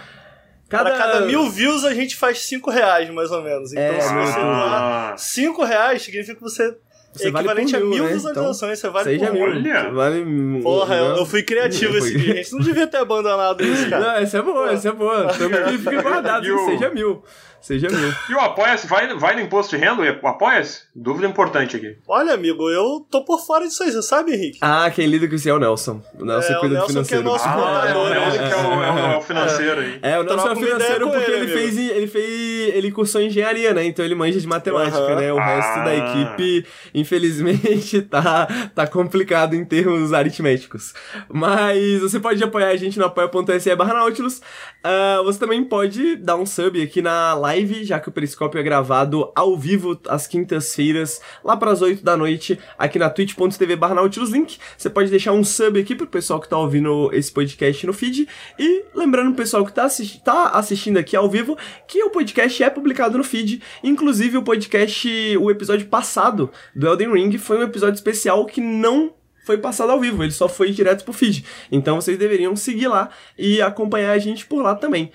[0.69, 3.71] Cada, Pra cada mil views a gente faz cinco reais, mais ou menos.
[3.71, 6.75] Então, É, se você doar cinco reais, significa que você
[7.17, 8.13] Você equivalente vale por a mil né?
[8.13, 9.43] visualizações, você vale seja por mil.
[9.43, 9.89] Olha.
[9.91, 12.33] Vale Porra, eu, eu fui criativo esse dia.
[12.33, 14.05] A gente não devia ter abandonado isso, cara.
[14.05, 15.27] Não, essa é boa, essa é boa.
[15.27, 17.23] Que fica guardado, o- seja mil.
[17.59, 18.13] Seja mil.
[18.29, 20.01] E o Apoia-se vai, vai no imposto de renda?
[20.23, 20.83] O Apoia-se?
[20.95, 21.97] Dúvida importante aqui.
[22.07, 24.59] Olha, amigo, eu tô por fora disso aí, você sabe, Henrique?
[24.61, 26.01] Ah, quem lida com isso é o Nelson.
[26.17, 27.23] O Nelson É, o cuida do Nelson que é financeiro.
[27.23, 28.19] nosso Ah, é o né?
[28.19, 29.99] Nelson que é o, é o- é o financeiro aí.
[30.03, 31.57] É, o Nelson é ideia financeiro porque ele, ele, amigo.
[31.57, 32.56] fez, ele fez.
[32.67, 33.85] Ele cursou engenharia, né?
[33.85, 35.15] Então ele manja de matemática, Aham.
[35.15, 35.33] né?
[35.33, 35.95] O resto da Ah.
[35.95, 40.93] equipe, infelizmente, tá, tá complicado em termos aritméticos.
[41.29, 44.41] Mas você pode apoiar a gente no apoia.se barra Nautilus.
[44.83, 48.63] Ah, você também pode dar um sub aqui na live, já que o Periscópio é
[48.63, 53.95] gravado ao vivo às quintas-feiras, lá para as 8 da noite, aqui na twitch.tv barra
[53.95, 54.57] Nautilus Link.
[54.77, 58.27] Você pode deixar um sub aqui pro pessoal que tá ouvindo esse podcast no feed.
[58.57, 62.56] E lembrando o pessoal que tá, assisti tá assistindo aqui ao vivo, que o podcast
[62.63, 63.61] é publicado no feed.
[63.83, 69.13] Inclusive o podcast, o episódio passado do Elden Ring foi um episódio especial que não
[69.45, 71.45] foi passado ao vivo, ele só foi direto pro feed.
[71.71, 75.11] Então vocês deveriam seguir lá e acompanhar a gente por lá também.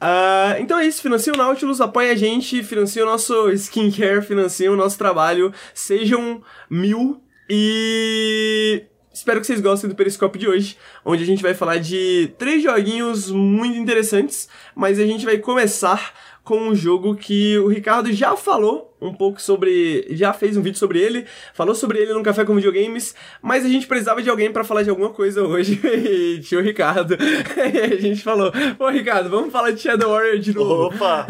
[0.00, 4.70] Ah, então é isso, financia o Nautilus, apoia a gente, financia o nosso skincare, financia
[4.72, 11.22] o nosso trabalho, sejam mil e espero que vocês gostem do Periscópio de hoje, onde
[11.22, 16.12] a gente vai falar de três joguinhos muito interessantes, mas a gente vai começar
[16.44, 20.78] com um jogo que o Ricardo já falou um pouco sobre, já fez um vídeo
[20.78, 24.50] sobre ele, falou sobre ele no Café com Videogames, mas a gente precisava de alguém
[24.50, 28.88] pra falar de alguma coisa hoje, e tinha o Ricardo, e a gente falou, pô
[28.88, 30.86] Ricardo, vamos falar de Shadow Warrior de novo.
[30.86, 31.26] Opa!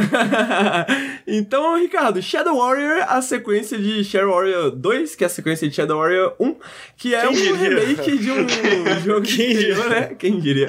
[1.26, 5.74] então, Ricardo, Shadow Warrior, a sequência de Shadow Warrior 2, que é a sequência de
[5.74, 6.56] Shadow Warrior 1,
[6.96, 7.80] que é Quem um diria?
[7.80, 8.48] remake de um
[9.00, 9.88] jogo Quem anterior, diria?
[9.88, 10.14] né?
[10.18, 10.68] Quem diria?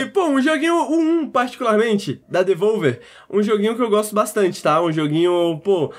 [0.00, 4.82] E, pô, um joguinho, um particularmente, da Devolver, um joguinho que eu gosto bastante, tá?
[4.82, 5.92] Um joguinho, pô,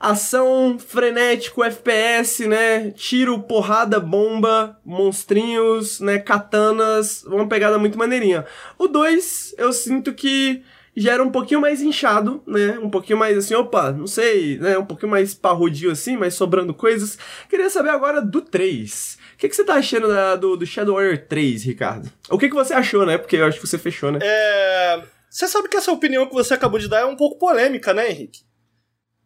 [0.00, 2.90] ação, frenético, FPS, né?
[2.92, 6.18] Tiro, porrada, bomba, monstrinhos, né?
[6.18, 8.46] Katanas, uma pegada muito maneirinha.
[8.78, 10.62] O 2, eu sinto que
[10.96, 12.78] já era um pouquinho mais inchado, né?
[12.82, 14.76] Um pouquinho mais assim, opa, não sei, né?
[14.78, 17.18] Um pouquinho mais parrudio assim, mas sobrando coisas.
[17.48, 19.18] Queria saber agora do 3.
[19.34, 22.10] O que, que você tá achando da- do, do Shadow Warrior 3, Ricardo?
[22.28, 23.16] O que, que você achou, né?
[23.18, 24.18] Porque eu acho que você fechou, né?
[24.22, 27.94] É, Você sabe que essa opinião que você acabou de dar é um pouco polêmica,
[27.94, 28.40] né, Henrique?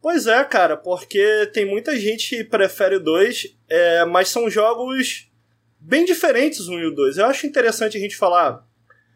[0.04, 5.30] Pois é, cara, porque tem muita gente que prefere o 2, é, mas são jogos
[5.80, 7.16] bem diferentes 1 e o 2.
[7.16, 8.68] Eu acho interessante a gente falar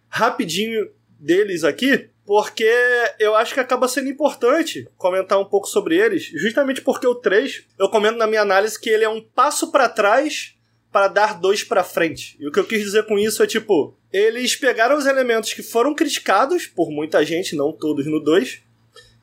[0.09, 2.73] rapidinho deles aqui, porque
[3.19, 7.67] eu acho que acaba sendo importante comentar um pouco sobre eles, justamente porque o 3,
[7.79, 10.55] eu comento na minha análise que ele é um passo pra trás
[10.91, 12.35] para dar dois pra frente.
[12.41, 15.63] E o que eu quis dizer com isso é tipo, eles pegaram os elementos que
[15.63, 18.68] foram criticados por muita gente, não todos no 2, que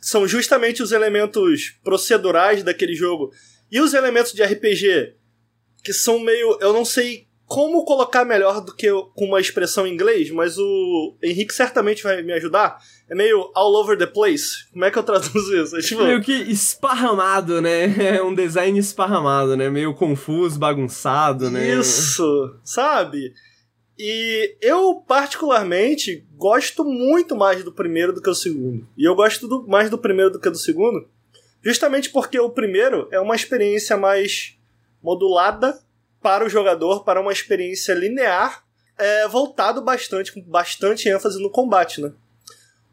[0.08, 3.32] são justamente os elementos procedurais daquele jogo
[3.72, 5.16] e os elementos de RPG
[5.84, 9.86] que são meio, eu não sei como colocar melhor do que eu- com uma expressão
[9.86, 12.78] em inglês, mas o Henrique certamente vai me ajudar.
[13.10, 14.68] É meio all over the place.
[14.74, 15.76] Como é que eu traduzo isso?
[15.78, 17.86] É tipo, Meio que esparramado, né?
[18.18, 19.70] É um design esparramado, né?
[19.70, 21.68] Meio confuso, bagunçado, né?
[21.80, 23.32] Isso, sabe?
[23.98, 28.88] E eu, particularmente, gosto muito mais do primeiro do que o segundo.
[28.98, 31.08] E eu gosto do- mais do primeiro do que do segundo,
[31.64, 34.58] justamente porque o primeiro é uma experiência mais
[35.02, 35.80] modulada
[36.22, 38.66] para o jogador, para uma experiência linear,
[38.98, 42.12] é, voltado bastante, com bastante ênfase no combate, né?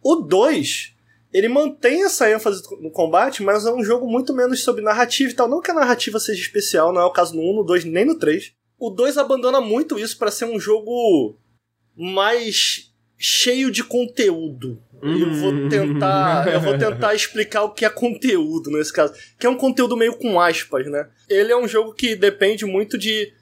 [0.03, 0.95] O 2,
[1.33, 5.35] ele mantém essa ênfase no combate, mas é um jogo muito menos sobre narrativa e
[5.35, 5.49] tal.
[5.49, 8.05] Não que a narrativa seja especial, não é o caso no 1, no 2, nem
[8.05, 8.53] no 3.
[8.85, 11.38] O 2 abandona muito isso para ser um jogo
[11.97, 14.83] mais cheio de conteúdo.
[15.01, 15.68] E eu vou Hum.
[15.68, 19.97] tentar, eu vou tentar explicar o que é conteúdo nesse caso, que é um conteúdo
[19.97, 21.09] meio com aspas, né?
[21.29, 23.33] Ele é um jogo que depende muito de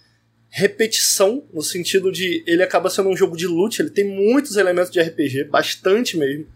[0.51, 4.91] repetição, no sentido de ele acaba sendo um jogo de loot, ele tem muitos elementos
[4.91, 6.47] de RPG, bastante mesmo.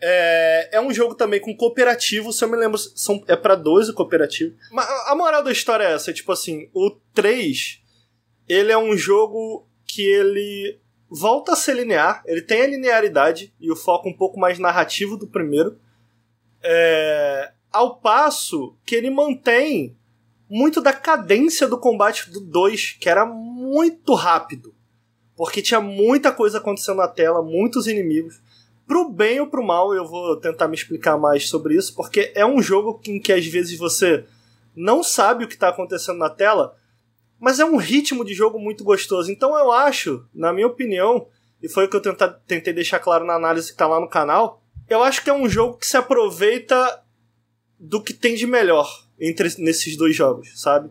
[0.00, 3.92] É, é um jogo também com cooperativo, se eu me lembro, são, é pra 12
[3.92, 4.54] cooperativo.
[4.70, 7.80] Mas a a moral da história é essa, é tipo assim, o 3,
[8.48, 10.78] ele é um jogo que ele
[11.08, 15.16] volta a ser linear, ele tem a linearidade e o foco um pouco mais narrativo
[15.16, 15.78] do primeiro,
[16.62, 19.96] é, ao passo que ele mantém
[20.48, 24.74] muito da cadência do combate do 2, que era muito rápido.
[25.36, 28.40] Porque tinha muita coisa acontecendo na tela, muitos inimigos.
[28.86, 32.44] Pro bem ou pro mal, eu vou tentar me explicar mais sobre isso, porque é
[32.44, 34.24] um jogo em que às vezes você
[34.76, 36.76] não sabe o que está acontecendo na tela,
[37.44, 39.30] mas é um ritmo de jogo muito gostoso.
[39.30, 41.26] Então eu acho, na minha opinião,
[41.62, 44.08] e foi o que eu tenta, tentei deixar claro na análise que tá lá no
[44.08, 47.02] canal, eu acho que é um jogo que se aproveita
[47.78, 50.90] do que tem de melhor entre nesses dois jogos, sabe?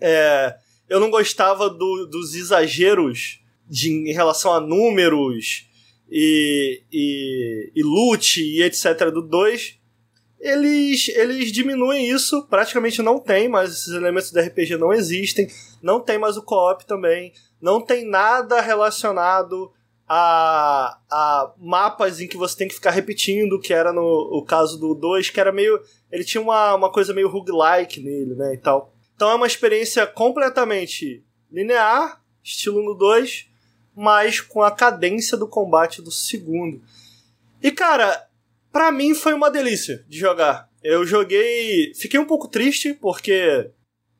[0.00, 0.56] É,
[0.88, 5.68] eu não gostava do, dos exageros de, em relação a números
[6.10, 9.12] e, e, e loot e etc.
[9.12, 9.78] do 2.
[10.42, 15.48] Eles, eles diminuem isso, praticamente não tem, mas esses elementos do RPG não existem.
[15.80, 17.32] Não tem mais o co-op também.
[17.60, 19.72] Não tem nada relacionado
[20.08, 24.80] a, a mapas em que você tem que ficar repetindo, que era no o caso
[24.80, 25.80] do 2, que era meio.
[26.10, 28.54] Ele tinha uma, uma coisa meio roguelike nele, né?
[28.54, 28.92] E tal.
[29.14, 33.48] Então é uma experiência completamente linear, estilo no 2,
[33.94, 36.82] mas com a cadência do combate do segundo.
[37.62, 38.26] E cara,
[38.72, 40.68] pra mim foi uma delícia de jogar.
[40.82, 41.92] Eu joguei.
[41.94, 43.70] Fiquei um pouco triste porque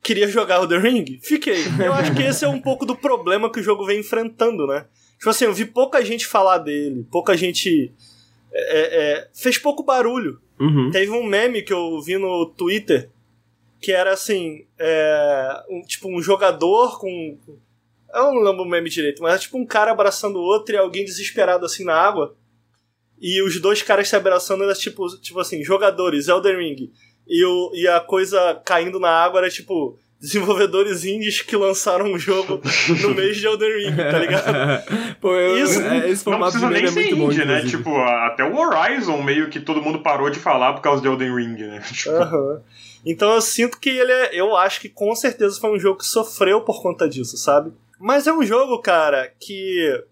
[0.01, 1.19] queria jogar o The Ring?
[1.21, 1.63] Fiquei.
[1.83, 4.85] Eu acho que esse é um pouco do problema que o jogo vem enfrentando, né?
[5.17, 7.91] Tipo assim, eu vi pouca gente falar dele, pouca gente.
[8.53, 10.39] É, é, fez pouco barulho.
[10.59, 10.91] Uhum.
[10.91, 13.09] Teve um meme que eu vi no Twitter
[13.83, 17.37] que era assim: é, um, tipo, um jogador com.
[18.13, 20.77] Eu não lembro o meme direito, mas era tipo um cara abraçando o outro e
[20.77, 22.35] alguém desesperado assim na água.
[23.23, 26.91] E os dois caras se abraçando era tipo, tipo assim, jogadores, Elden Ring.
[27.25, 32.19] E, o, e a coisa caindo na água era tipo desenvolvedores indies que lançaram um
[32.19, 32.61] jogo
[33.01, 34.83] no mês de Elden Ring, tá ligado?
[35.21, 37.57] Pô, eu, Isso é, esse Não formato de precisa nem é ser bom, indie, né?
[37.59, 37.77] inclusive.
[37.77, 41.33] Tipo, até o Horizon meio que todo mundo parou de falar por causa de Elden
[41.33, 41.81] Ring, né?
[41.93, 42.61] Tipo, Aham.
[43.05, 44.29] Então eu sinto que ele é.
[44.33, 47.71] Eu acho que com certeza foi um jogo que sofreu por conta disso, sabe?
[47.99, 50.03] Mas é um jogo, cara, que.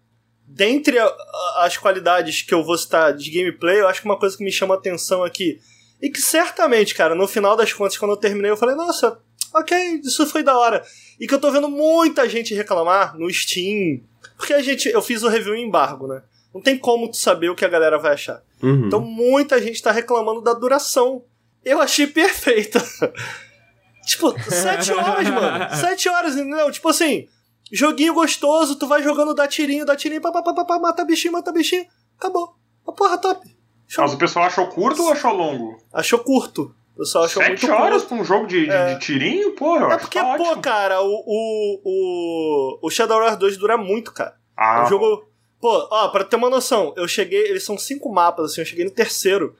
[0.54, 4.20] Dentre a- a- as qualidades que eu vou citar de gameplay, eu acho que uma
[4.20, 5.60] coisa que me chama a atenção aqui.
[6.02, 9.18] E que certamente, cara, no final das contas, quando eu terminei, eu falei, nossa,
[9.54, 10.84] ok, isso foi da hora.
[11.20, 14.02] E que eu tô vendo muita gente reclamar no Steam.
[14.36, 14.90] Porque a gente.
[14.90, 16.22] Eu fiz o review em embargo, né?
[16.54, 18.42] Não tem como tu saber o que a galera vai achar.
[18.62, 18.88] Uhum.
[18.88, 21.24] Então muita gente tá reclamando da duração.
[21.64, 22.84] Eu achei perfeita.
[24.06, 25.66] tipo, sete horas, mano.
[25.80, 26.72] Sete horas, entendeu?
[26.72, 27.28] Tipo assim,
[27.72, 31.06] joguinho gostoso, tu vai jogando, dá tirinho, dá tirinho, pá, pá, pá, pá, pá, mata
[31.06, 31.86] bichinho, mata bichinho.
[32.18, 32.56] Acabou.
[32.88, 33.48] A porra top.
[33.88, 34.04] Show.
[34.04, 35.78] mas o pessoal achou curto ou achou longo?
[35.94, 36.74] Achou curto.
[36.96, 38.08] O pessoal achou Sete muito horas curto.
[38.08, 38.94] pra um jogo de, de, É.
[38.94, 39.56] de tirinho?
[39.56, 40.62] Porra, eu É porque, que tá pô, ótimo.
[40.62, 44.36] cara, o, o, o, o Shadowrun 2 dura muito, cara.
[44.56, 45.26] Ah, O jogo.
[45.60, 47.40] Pô, ó, pra ter uma noção, eu cheguei.
[47.48, 49.56] Eles são cinco mapas, assim, eu cheguei no terceiro.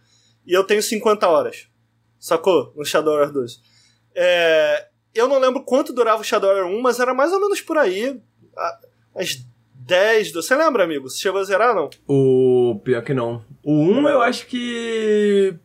[0.46, 1.68] E eu tenho 50 horas.
[2.20, 2.74] Sacou?
[2.76, 3.60] No Shadowrun 2.
[4.16, 7.78] É, eu não lembro quanto durava o Shadowrun 1, mas era mais ou menos por
[7.78, 8.20] aí.
[9.16, 10.32] As 10.
[10.32, 11.10] do- Você lembra, amigo?
[11.10, 11.90] Você chegou a zerar, não?
[12.08, 13.44] O pior que não.
[13.64, 15.56] O 1 eu acho que.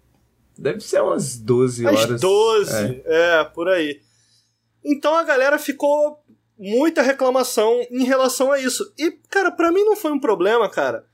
[0.58, 2.20] Deve ser umas 12 As horas.
[2.20, 3.02] 12.
[3.04, 3.44] É.
[3.44, 4.00] por aí.
[4.84, 6.22] Então a galera ficou
[6.58, 8.90] muita reclamação em relação a isso.
[8.98, 11.04] E, cara, pra mim não foi um problema, cara.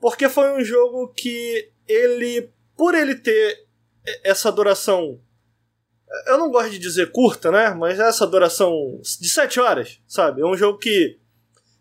[0.00, 3.66] Porque foi um jogo que ele, por ele ter
[4.24, 5.20] essa duração.
[6.26, 7.70] Eu não gosto de dizer curta, né?
[7.70, 10.40] Mas essa duração de 7 horas, sabe?
[10.40, 11.18] É um jogo que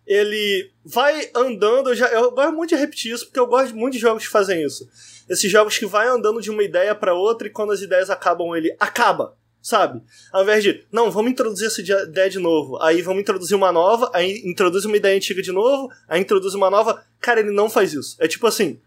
[0.05, 1.89] ele vai andando.
[1.89, 4.31] Eu, já, eu gosto muito de repetir isso, porque eu gosto muito de jogos que
[4.31, 4.87] fazem isso.
[5.29, 8.55] Esses jogos que vai andando de uma ideia pra outra e quando as ideias acabam,
[8.55, 10.01] ele acaba, sabe?
[10.31, 14.11] Ao invés de, não, vamos introduzir essa ideia de novo, aí vamos introduzir uma nova,
[14.13, 17.03] aí introduz uma ideia antiga de novo, aí introduz uma nova.
[17.19, 18.15] Cara, ele não faz isso.
[18.19, 18.79] É tipo assim: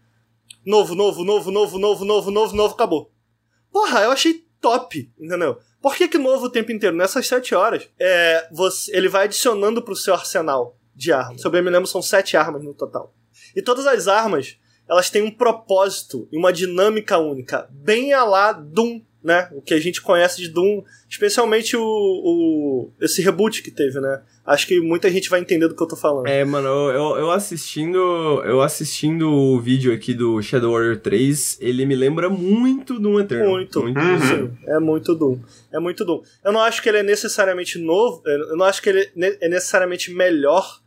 [0.65, 3.11] novo, novo, novo, novo, novo, novo, novo, novo, acabou.
[3.71, 5.57] Porra, eu achei top, entendeu?
[5.81, 6.95] Por que, que novo o tempo inteiro?
[6.95, 11.41] Nessas sete horas, é, você, ele vai adicionando pro seu arsenal de armas.
[11.41, 13.13] Se eu bem me lembro, são sete armas no total.
[13.55, 18.51] E todas as armas, elas têm um propósito e uma dinâmica única, bem a lá
[18.51, 19.49] Doom, né?
[19.53, 24.21] O que a gente conhece de Doom, especialmente o, o esse reboot que teve, né?
[24.45, 26.25] Acho que muita gente vai entender do que eu tô falando.
[26.27, 27.97] É, mano, eu, eu assistindo.
[28.45, 33.51] Eu assistindo o vídeo aqui do Shadow Warrior 3, ele me lembra muito do Eternal.
[33.51, 33.81] Muito.
[33.81, 33.99] muito.
[33.99, 34.19] Uhum.
[34.19, 35.39] Sim, é muito Doom.
[35.71, 36.21] É muito Doom.
[36.43, 39.47] Eu não acho que ele é necessariamente novo, eu não acho que ele ne- é
[39.49, 40.79] necessariamente melhor,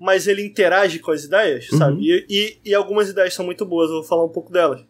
[0.00, 1.78] mas ele interage com as ideias, Uhum.
[1.78, 1.98] sabe?
[2.02, 4.80] E, e, e algumas ideias são muito boas, eu vou falar um pouco delas.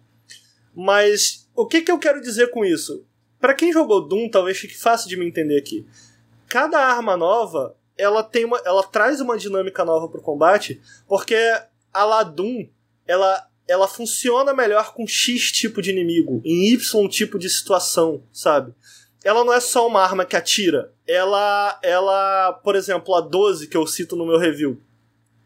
[0.75, 3.07] Mas o que, que eu quero dizer com isso?
[3.41, 5.87] Pra quem jogou Doom, talvez fique fácil de me entender aqui.
[6.49, 11.37] Cada arma nova, ela tem uma, ela traz uma dinâmica nova pro combate, porque
[11.93, 12.69] a la Doom,
[13.07, 18.75] ela ela funciona melhor com X tipo de inimigo, em Y tipo de situação, sabe?
[19.25, 20.93] Ela não é só uma arma que atira.
[21.07, 24.79] Ela, ela, por exemplo, a 12 que eu cito no meu review.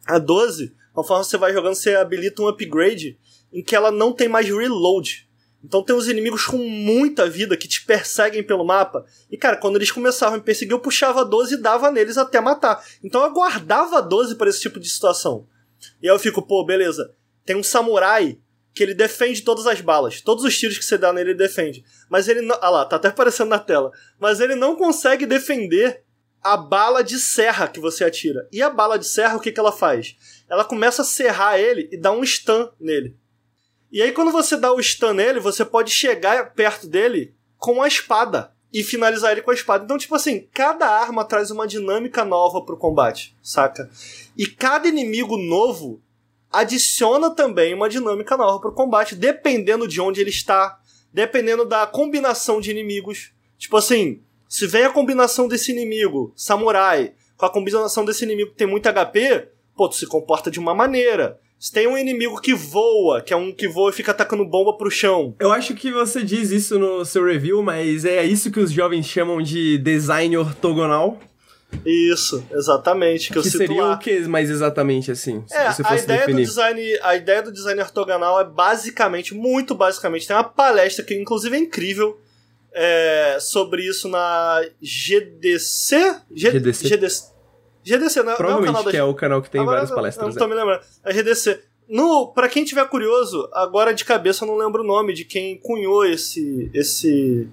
[0.05, 3.17] A 12, conforme você vai jogando, você habilita um upgrade
[3.53, 5.28] em que ela não tem mais reload.
[5.63, 9.05] Então tem os inimigos com muita vida que te perseguem pelo mapa.
[9.31, 12.17] E cara, quando eles começavam a me perseguir, eu puxava a 12 e dava neles
[12.17, 12.85] até matar.
[13.03, 15.47] Então eu guardava a 12 para esse tipo de situação.
[16.01, 17.13] E aí eu fico, pô, beleza.
[17.45, 18.39] Tem um samurai
[18.75, 20.21] que ele defende todas as balas.
[20.21, 21.85] Todos os tiros que você dá nele, ele defende.
[22.09, 22.57] Mas ele não.
[22.61, 23.91] Ah lá, tá até aparecendo na tela.
[24.21, 26.03] Mas ele não consegue defender
[26.41, 28.49] a bala de serra que você atira.
[28.53, 30.17] E a bala de serra, o que, que ela faz?
[30.49, 33.17] Ela começa a serrar ele e dá um stun nele.
[33.91, 37.89] E aí, quando você dá o stun nele, você pode chegar perto dele com a
[37.89, 39.85] espada e finalizar ele com a espada.
[39.85, 43.91] Então, tipo assim, cada arma traz uma dinâmica nova pro combate, saca?
[44.37, 46.03] E cada inimigo novo
[46.51, 50.79] adiciona também uma dinâmica nova pro combate, dependendo de onde ele está,
[51.13, 53.33] dependendo da combinação de inimigos.
[53.57, 58.57] Tipo assim, se vem a combinação desse inimigo, samurai, com a combinação desse inimigo que
[58.57, 61.39] tem muito HP, pô, tu se comporta de uma maneira.
[61.59, 64.77] Se tem um inimigo que voa, que é um que voa e fica atacando bomba
[64.77, 65.35] pro chão.
[65.41, 69.07] Eu acho que você diz isso no seu review, mas é isso que os jovens
[69.07, 71.19] chamam de design ortogonal.
[71.85, 73.27] Isso, exatamente.
[73.27, 73.95] Que, que eu cito seria lá.
[73.95, 75.45] o que mais exatamente assim?
[75.47, 76.43] Se é, a ideia definir.
[76.43, 81.15] do design, a ideia do design ortogonal é basicamente, muito basicamente, tem uma palestra que
[81.15, 82.19] inclusive é incrível
[82.73, 86.21] é, sobre isso na GDC?
[86.35, 86.89] G GDC.
[86.89, 87.38] GDC.
[87.89, 88.91] GDC, não, Provavelmente não é o canal da...
[88.91, 90.27] que é o canal que tem agora, várias palestras.
[90.27, 90.49] Não, não tô é.
[90.49, 90.83] me lembrando.
[91.05, 91.63] É GDC.
[91.89, 95.57] No, pra quem tiver curioso, agora de cabeça eu não lembro o nome de quem
[95.57, 97.49] cunhou esse esse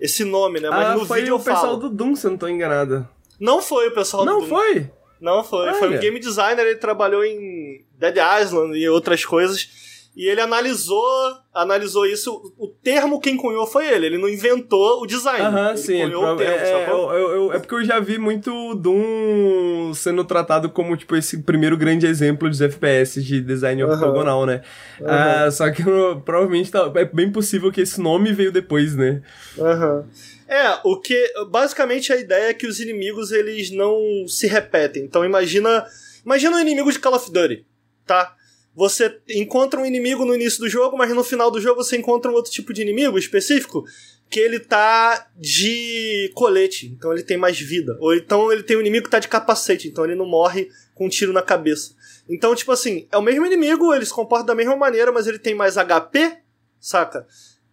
[0.00, 0.70] esse nome, né?
[0.70, 3.06] Mas ah, no foi vídeo o eu pessoal do Doom, se eu não tô enganado.
[3.38, 4.48] Não foi o pessoal não do Doom.
[4.48, 4.90] foi?
[5.20, 5.72] Não foi.
[5.74, 9.68] Foi um game designer, ele trabalhou em Dead Island e outras coisas.
[10.16, 11.04] E ele analisou,
[11.52, 12.54] analisou isso.
[12.56, 14.06] O termo quem cunhou foi ele.
[14.06, 15.44] Ele não inventou o design.
[15.44, 16.00] Aham, ele sim.
[16.00, 20.24] cunhou o termo, é, é, eu, eu, é porque eu já vi muito Doom sendo
[20.24, 23.92] tratado como, tipo, esse primeiro grande exemplo de FPS de design Aham.
[23.92, 24.62] ortogonal, né?
[25.02, 25.46] Aham.
[25.46, 25.82] Ah, só que
[26.24, 29.20] provavelmente tá, é bem possível que esse nome veio depois, né?
[29.58, 30.06] Aham.
[30.48, 31.30] É, o que.
[31.50, 35.04] Basicamente a ideia é que os inimigos eles não se repetem.
[35.04, 35.84] Então imagina.
[36.24, 37.66] Imagina um inimigo de Call of Duty,
[38.06, 38.34] tá?
[38.76, 42.30] Você encontra um inimigo no início do jogo, mas no final do jogo você encontra
[42.30, 43.86] um outro tipo de inimigo específico
[44.28, 47.96] que ele tá de colete, então ele tem mais vida.
[48.00, 51.06] Ou então ele tem um inimigo que tá de capacete, então ele não morre com
[51.06, 51.94] um tiro na cabeça.
[52.28, 55.38] Então, tipo assim, é o mesmo inimigo, ele se comporta da mesma maneira, mas ele
[55.38, 56.36] tem mais HP,
[56.78, 57.26] saca?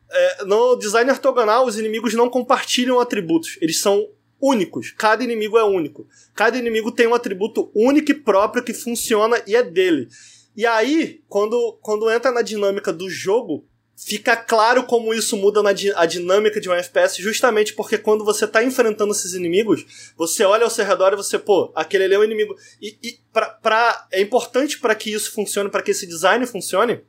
[0.10, 3.58] É, no design ortogonal, os inimigos não compartilham atributos.
[3.60, 4.08] Eles são
[4.40, 4.92] únicos.
[4.92, 6.08] Cada inimigo é único.
[6.36, 10.08] Cada inimigo tem um atributo único e próprio que funciona e é dele.
[10.56, 15.72] E aí, quando, quando entra na dinâmica do jogo, fica claro como isso muda na
[15.72, 20.44] di a dinâmica de um FPS, justamente porque quando você tá enfrentando esses inimigos, você
[20.44, 22.56] olha ao seu redor e você, pô, aquele ali é um inimigo.
[22.82, 27.02] E, e pra, pra, é importante para que isso funcione, para que esse design funcione,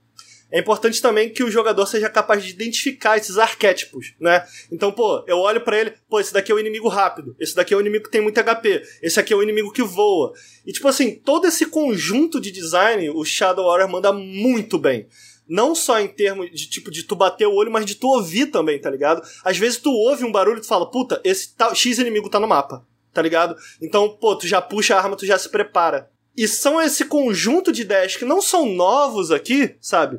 [0.54, 4.46] é importante também que o jogador seja capaz de identificar esses arquétipos, né?
[4.70, 7.74] Então, pô, eu olho pra ele, pô, esse daqui é o inimigo rápido, esse daqui
[7.74, 10.32] é o inimigo que tem muito HP, esse aqui é o inimigo que voa.
[10.64, 15.08] E tipo assim, todo esse conjunto de design, o Shadow Warrior manda muito bem.
[15.48, 18.46] Não só em termos de tipo de tu bater o olho, mas de tu ouvir
[18.46, 19.28] também, tá ligado?
[19.44, 22.38] Às vezes tu ouve um barulho e tu fala, puta, esse tal, X inimigo tá
[22.38, 23.56] no mapa, tá ligado?
[23.82, 26.08] Então, pô, tu já puxa a arma, tu já se prepara.
[26.36, 30.18] E são esse conjunto de ideias que não são novos aqui, sabe?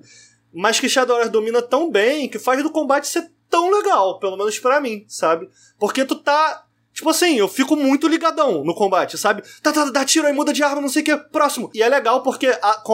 [0.56, 4.58] Mas que Shadow domina tão bem que faz do combate ser tão legal, pelo menos
[4.58, 5.50] pra mim, sabe?
[5.78, 6.63] Porque tu tá.
[6.94, 9.44] Tipo assim, eu fico muito ligadão no combate, sabe?
[9.62, 11.70] Tá, tá, dá tiro aí, muda de arma, não sei o que, próximo.
[11.74, 12.48] E é legal porque,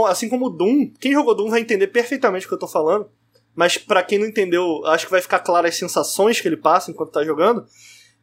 [0.08, 3.08] assim como o Doom, quem jogou Doom vai entender perfeitamente o que eu tô falando.
[3.56, 6.89] Mas pra quem não entendeu, acho que vai ficar claro as sensações que ele passa
[6.89, 7.63] enquanto tá jogando.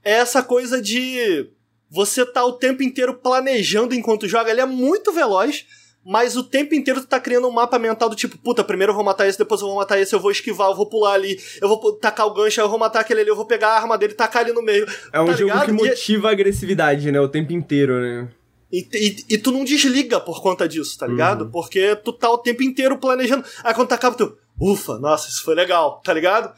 [0.03, 1.48] É essa coisa de
[1.88, 4.51] você tá o tempo inteiro planejando enquanto joga.
[4.51, 5.64] Ele é muito veloz,
[6.04, 8.96] mas o tempo inteiro tu tá criando um mapa mental do tipo, puta, primeiro eu
[8.96, 11.38] vou matar esse, depois eu vou matar esse, eu vou esquivar, eu vou pular ali,
[11.61, 13.98] eu vou tacar o gancho, eu vou matar aquele ali, eu vou pegar a arma
[13.98, 14.87] dele e tacar ali no meio.
[15.12, 15.64] É um tá jogo ligado?
[15.66, 17.20] que E- motiva a agressividade, né?
[17.20, 18.28] O tempo inteiro, né?
[18.72, 21.44] E, e- e tu não desliga por conta disso, tá ligado?
[21.46, 21.50] Uhum.
[21.50, 23.44] Porque tu tá o tempo inteiro planejando.
[23.64, 24.37] Aí quando tu acaba, tu.
[24.61, 26.52] Ufa, nossa, isso foi legal, tá ligado?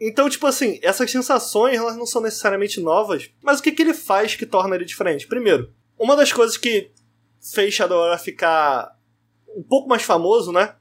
[0.00, 3.94] Então, tipo assim, essas sensações, elas não são necessariamente novas, mas o que, que ele
[3.94, 5.26] faz que torna ele diferente?
[5.28, 6.90] Primeiro, uma das coisas que
[7.42, 8.96] fez Shadow Warrior ficar
[9.56, 10.74] um pouco mais famoso, né?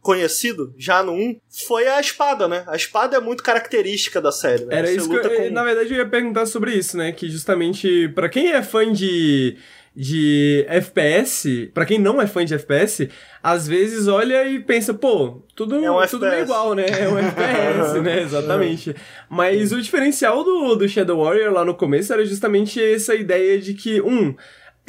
[0.00, 2.64] Conhecido, já no 1, foi a espada, né?
[2.68, 4.76] A espada é muito característica da série, né?
[4.78, 7.12] Era Você isso que eu, com- Na verdade, eu ia perguntar sobre isso, né?
[7.12, 9.58] Que justamente, pra quem é fã de,
[9.94, 13.10] de FPS, pra quem não é fã de FPS,
[13.42, 16.42] às vezes olha e pensa, pô, tudo, É um tudo FPS.
[16.44, 16.86] igual, né?
[16.88, 18.22] É um FPS, né?
[18.22, 18.94] Exatamente.
[19.28, 23.74] Mas o diferencial do, do Shadow Warrior lá no começo era justamente essa ideia de
[23.74, 24.34] que, um,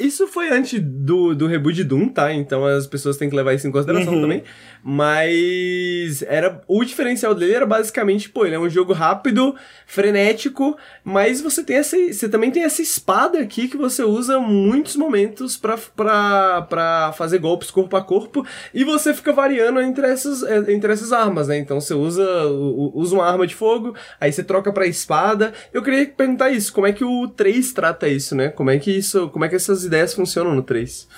[0.00, 2.32] Isso foi antes do, do reboot de Doom, tá?
[2.32, 4.20] Então as pessoas têm que levar isso em consideração Uhum.
[4.22, 4.42] também.
[4.82, 9.54] Mas era o diferencial dele era basicamente, pô, ele é um jogo rápido,
[9.86, 14.96] frenético, mas você tem essa, você também tem essa espada aqui que você usa muitos
[14.96, 20.92] momentos pra fazer golpes corpo a corpo e você fica variando entre essas, eh, entre
[20.92, 21.58] essas armas, né?
[21.58, 25.52] Então você usa, usa uma arma de fogo, aí você troca pra espada.
[25.72, 28.48] Eu queria perguntar isso, como é que o 3 trata isso, né?
[28.48, 31.08] Como é que isso, como é que essas ideias funcionam no 3?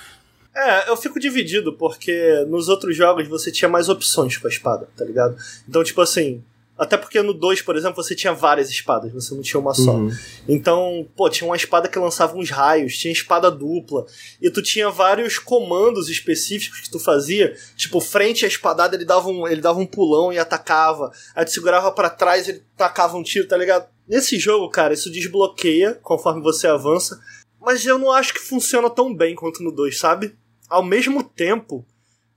[0.55, 4.87] É, eu fico dividido, porque nos outros jogos você tinha mais opções com a espada,
[4.95, 5.35] tá ligado?
[5.67, 6.43] Então, tipo assim.
[6.75, 9.93] Até porque no 2, por exemplo, você tinha várias espadas, você não tinha uma só.
[9.93, 10.09] Uhum.
[10.49, 14.07] Então, pô, tinha uma espada que lançava uns raios, tinha espada dupla,
[14.41, 19.29] e tu tinha vários comandos específicos que tu fazia, tipo, frente à espadada ele dava
[19.29, 23.23] um, ele dava um pulão e atacava, aí tu segurava pra trás ele tacava um
[23.23, 23.87] tiro, tá ligado?
[24.07, 27.19] Nesse jogo, cara, isso desbloqueia conforme você avança,
[27.61, 30.35] mas eu não acho que funciona tão bem quanto no 2, sabe?
[30.69, 31.85] Ao mesmo tempo,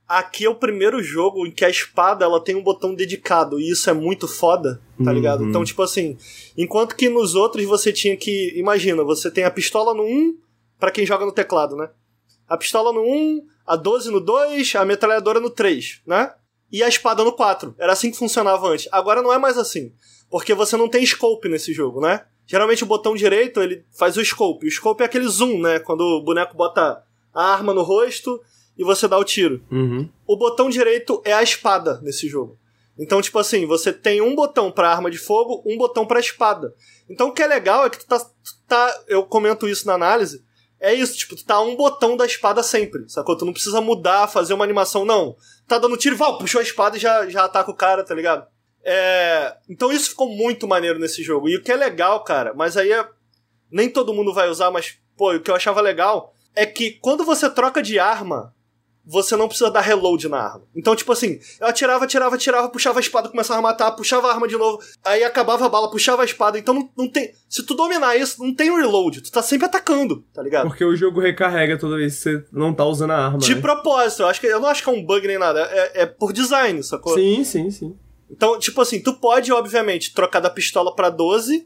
[0.07, 3.69] aqui é o primeiro jogo em que a espada ela tem um botão dedicado, e
[3.71, 5.15] isso é muito foda, tá Uhum.
[5.15, 5.43] ligado?
[5.43, 6.17] Então, tipo assim,
[6.57, 8.53] enquanto que nos outros você tinha que.
[8.57, 10.37] Imagina, você tem a pistola no 1,
[10.79, 11.89] pra quem joga no teclado, né?
[12.47, 16.33] A pistola no 1, a 12 no 2, a metralhadora no 3, né?
[16.71, 17.75] E a espada no 4.
[17.77, 18.87] Era assim que funcionava antes.
[18.91, 19.91] Agora não é mais assim.
[20.29, 22.25] Porque você não tem scope nesse jogo, né?
[22.45, 24.67] Geralmente o botão direito ele faz o scope.
[24.67, 25.79] O scope é aquele zoom, né?
[25.79, 27.01] Quando o boneco bota
[27.37, 28.41] a arma no rosto
[28.75, 29.63] e você dá o tiro.
[29.71, 30.09] Uhum.
[30.25, 32.57] O botão direito é a espada nesse jogo.
[32.99, 36.73] Então, tipo assim, você tem um botão pra arma de fogo, um botão pra espada.
[37.07, 39.03] Então, o que é legal é que tu tá, tu tá.
[39.07, 40.43] Eu comento isso na análise.
[40.79, 43.37] É isso, tipo, tu tá um botão da espada sempre, sacou?
[43.37, 45.35] Tu não precisa mudar, fazer uma animação, não.
[45.67, 48.47] Tá dando tiro, val, puxou a espada e já, já ataca o cara, tá ligado?
[48.83, 49.55] É.
[49.69, 51.49] Então, isso ficou muito maneiro nesse jogo.
[51.49, 53.07] E o que é legal, cara, mas aí é.
[53.69, 57.23] Nem todo mundo vai usar, mas, pô, o que eu achava legal é que quando
[57.23, 58.51] você troca de arma,
[59.05, 60.63] você não precisa dar reload na arma.
[60.75, 64.33] Então, tipo assim, eu atirava, atirava, atirava, puxava a espada, começava a matar, puxava a
[64.33, 66.57] arma de novo, aí acabava a bala, puxava a espada.
[66.57, 67.31] Então não, não tem.
[67.47, 69.21] Se tu dominar isso, não tem reload.
[69.21, 70.67] Tu tá sempre atacando, tá ligado?
[70.67, 73.37] Porque o jogo recarrega toda vez que você não tá usando a arma.
[73.37, 73.61] De né?
[73.61, 75.61] propósito, eu, acho que, eu não acho que é um bug nem nada.
[75.61, 77.13] É, é por design, sacou?
[77.13, 77.95] Sim, sim, sim.
[78.29, 81.65] Então, tipo assim, tu pode, obviamente, trocar da pistola pra 12,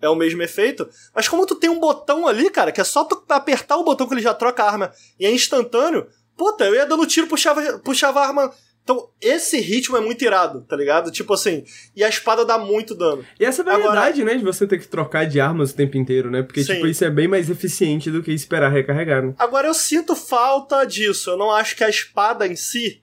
[0.00, 3.04] é o mesmo efeito, mas como tu tem um botão ali, cara, que é só
[3.04, 6.74] tu apertar o botão que ele já troca a arma e é instantâneo, puta, eu
[6.74, 8.52] ia dando tiro, puxava, puxava a arma.
[8.84, 11.10] Então, esse ritmo é muito irado, tá ligado?
[11.10, 11.64] Tipo assim,
[11.96, 13.24] e a espada dá muito dano.
[13.40, 16.44] E essa variedade, né, de você ter que trocar de armas o tempo inteiro, né?
[16.44, 16.74] Porque, Sim.
[16.74, 19.34] tipo, isso é bem mais eficiente do que esperar recarregar, né?
[19.38, 21.30] Agora eu sinto falta disso.
[21.30, 23.02] Eu não acho que a espada em si,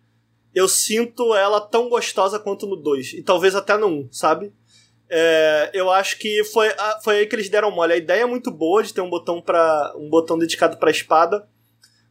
[0.56, 3.16] eu sinto ela tão gostosa quanto no 2.
[3.16, 4.54] E talvez até no 1, sabe?
[5.10, 6.70] É, eu acho que foi,
[7.04, 7.94] foi aí que eles deram mole.
[7.94, 11.48] A ideia é muito boa de ter um botão para um botão dedicado pra espada,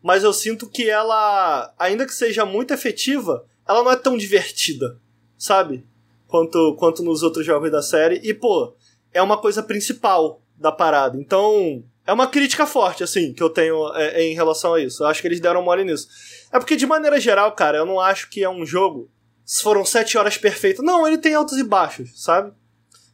[0.02, 4.98] mas eu sinto que ela, ainda que seja muito efetiva, ela não é tão divertida,
[5.38, 5.86] sabe?
[6.26, 8.20] Quanto, quanto nos outros jogos da série.
[8.22, 8.74] E, pô,
[9.12, 11.18] é uma coisa principal da parada.
[11.18, 15.02] Então, é uma crítica forte, assim, que eu tenho é, em relação a isso.
[15.02, 16.08] Eu acho que eles deram mole nisso.
[16.52, 19.10] É porque, de maneira geral, cara, eu não acho que é um jogo.
[19.44, 20.82] Se foram sete horas perfeito.
[20.82, 22.52] Não, ele tem altos e baixos, sabe?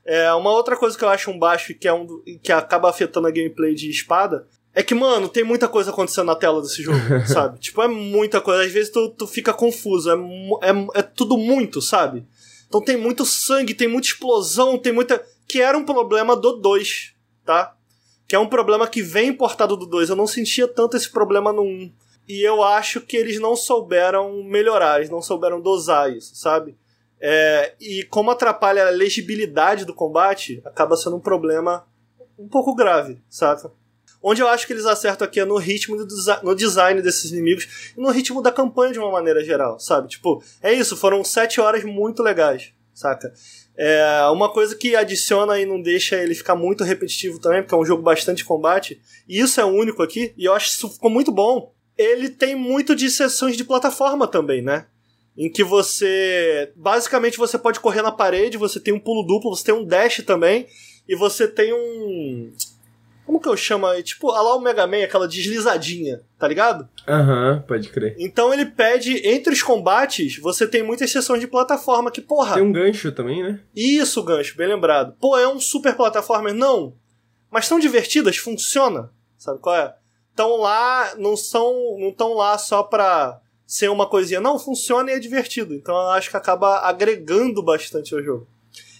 [0.04, 2.06] É, uma outra coisa que eu acho um baixo e que, é um,
[2.42, 6.36] que acaba afetando a gameplay de espada é que, mano, tem muita coisa acontecendo na
[6.36, 7.58] tela desse jogo, sabe?
[7.58, 8.62] Tipo, é muita coisa.
[8.62, 10.10] Às vezes tu, tu fica confuso.
[10.10, 12.24] É, é, é tudo muito, sabe?
[12.68, 15.22] Então tem muito sangue, tem muita explosão, tem muita.
[15.46, 17.12] Que era um problema do 2,
[17.44, 17.74] tá?
[18.26, 20.10] Que é um problema que vem importado do 2.
[20.10, 21.92] Eu não sentia tanto esse problema no 1.
[22.28, 26.76] E eu acho que eles não souberam melhorar, eles não souberam dosar isso, sabe?
[27.20, 31.84] É, e como atrapalha a legibilidade do combate, acaba sendo um problema
[32.38, 33.72] um pouco grave, saca?
[34.22, 37.92] Onde eu acho que eles acertam aqui é no ritmo desi- no design desses inimigos
[37.96, 40.08] e no ritmo da campanha de uma maneira geral, sabe?
[40.08, 43.32] Tipo, é isso, foram sete horas muito legais, saca?
[43.76, 47.78] É uma coisa que adiciona e não deixa ele ficar muito repetitivo também, porque é
[47.78, 51.10] um jogo bastante combate, e isso é único aqui, e eu acho que isso ficou
[51.10, 51.72] muito bom.
[51.96, 54.86] Ele tem muito de sessões de plataforma também, né?
[55.38, 59.64] Em que você basicamente você pode correr na parede, você tem um pulo duplo, você
[59.64, 60.66] tem um dash também
[61.08, 62.52] e você tem um
[63.24, 63.86] como que eu chamo?
[63.86, 64.02] aí?
[64.02, 66.88] Tipo, a lá o Mega Man, aquela deslizadinha, tá ligado?
[67.06, 68.16] Aham, pode crer.
[68.18, 72.62] Então ele pede entre os combates, você tem muitas sessões de plataforma que, porra, Tem
[72.62, 73.60] um gancho também, né?
[73.76, 75.14] isso, gancho, bem lembrado.
[75.20, 76.54] Pô, é um super plataforma?
[76.54, 76.94] Não.
[77.50, 79.10] Mas são divertidas, funciona.
[79.36, 79.94] Sabe qual é?
[80.30, 84.40] Estão lá, não são, não estão lá só pra ser uma coisinha.
[84.40, 85.74] Não, funciona e é divertido.
[85.74, 88.48] Então eu acho que acaba agregando bastante ao jogo.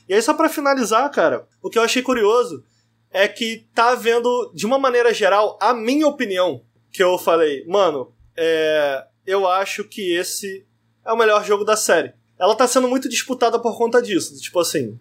[0.06, 2.62] E aí, só pra finalizar, cara, o que eu achei curioso
[3.10, 6.62] é que tá havendo, de uma maneira geral, a minha opinião,
[6.92, 10.66] que eu falei, mano, é, eu acho que esse
[11.04, 12.12] é o melhor jogo da série.
[12.38, 14.38] Ela tá sendo muito disputada por conta disso.
[14.40, 14.98] Tipo assim,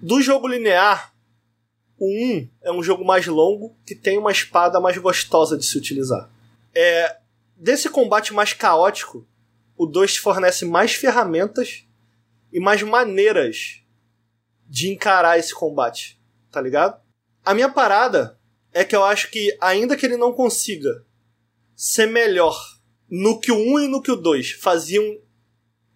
[0.00, 1.14] do jogo linear,
[1.98, 5.76] o 1 é um jogo mais longo que tem uma espada mais gostosa de se
[5.76, 6.30] utilizar.
[6.74, 7.16] É,
[7.58, 9.26] desse combate mais caótico,
[9.76, 11.86] o 2 te fornece mais ferramentas
[12.52, 13.82] e mais maneiras
[14.66, 17.00] de encarar esse combate, tá ligado?
[17.44, 18.38] A minha parada
[18.72, 21.04] é que eu acho que, ainda que ele não consiga
[21.74, 22.78] ser melhor
[23.10, 25.18] no que o 1 e no que o 2 faziam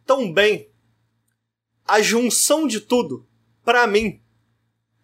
[0.04, 0.70] tão bem,
[1.86, 3.26] a junção de tudo,
[3.64, 4.20] para mim,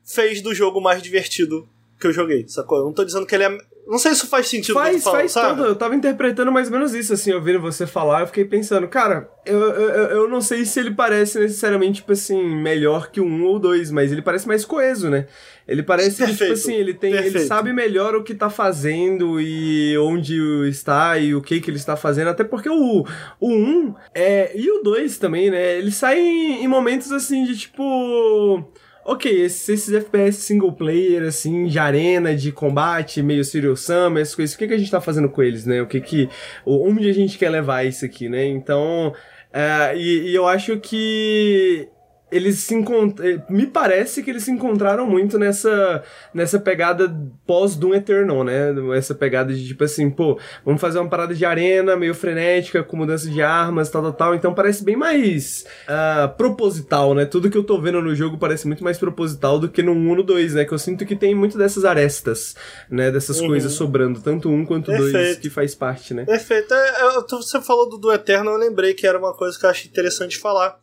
[0.05, 1.69] fez do jogo mais divertido
[2.01, 2.79] que eu joguei, sacou?
[2.79, 4.75] Eu não tô dizendo que ele é não sei se faz sentido.
[4.75, 5.57] Faz, falando, faz sabe?
[5.57, 5.69] todo.
[5.69, 9.31] Eu tava interpretando mais ou menos isso, assim, ouvindo você falar, eu fiquei pensando, cara,
[9.47, 13.45] eu, eu, eu não sei se ele parece necessariamente, tipo assim, melhor que o 1
[13.45, 15.27] ou 2, mas ele parece mais coeso, né?
[15.67, 17.13] Ele parece que, tipo assim, ele tem.
[17.13, 17.39] Perfeito.
[17.39, 21.79] Ele sabe melhor o que tá fazendo e onde está e o que que ele
[21.79, 22.29] está fazendo.
[22.29, 23.07] Até porque o,
[23.41, 25.79] o 1 é, e o 2 também, né?
[25.79, 28.71] Ele sai em, em momentos assim de tipo
[29.09, 34.35] ok, esses, esses, FPS single player, assim, de arena, de combate, meio Serial Sam, essas
[34.35, 35.81] coisas, o que, que a gente tá fazendo com eles, né?
[35.81, 36.29] O que que.
[36.67, 38.45] Onde a gente quer levar isso aqui, né?
[38.45, 39.15] Então.
[39.49, 41.89] Uh, e, e eu acho que
[42.31, 43.27] eles se encontram.
[43.27, 46.03] Eh, me parece que eles se encontraram muito nessa,
[46.33, 47.15] nessa pegada
[47.47, 48.75] pós Doom Eternal, né?
[48.97, 52.97] Essa pegada de tipo assim, pô, vamos fazer uma parada de arena meio frenética, com
[52.97, 54.35] mudança de armas, tal, tal, tal.
[54.35, 57.25] Então parece bem mais uh, proposital, né?
[57.25, 60.15] Tudo que eu tô vendo no jogo parece muito mais proposital do que no 1
[60.17, 60.65] no 2, né?
[60.65, 62.55] Que eu sinto que tem muito dessas arestas,
[62.91, 63.11] né?
[63.11, 63.49] Dessas uhum.
[63.49, 65.13] coisas sobrando, tanto um quanto Perfeito.
[65.13, 66.25] dois, que faz parte, né?
[66.25, 66.75] Perfeito.
[66.75, 69.91] É, você falou do, do Eternal, eu lembrei que era uma coisa que eu achei
[69.91, 70.79] interessante falar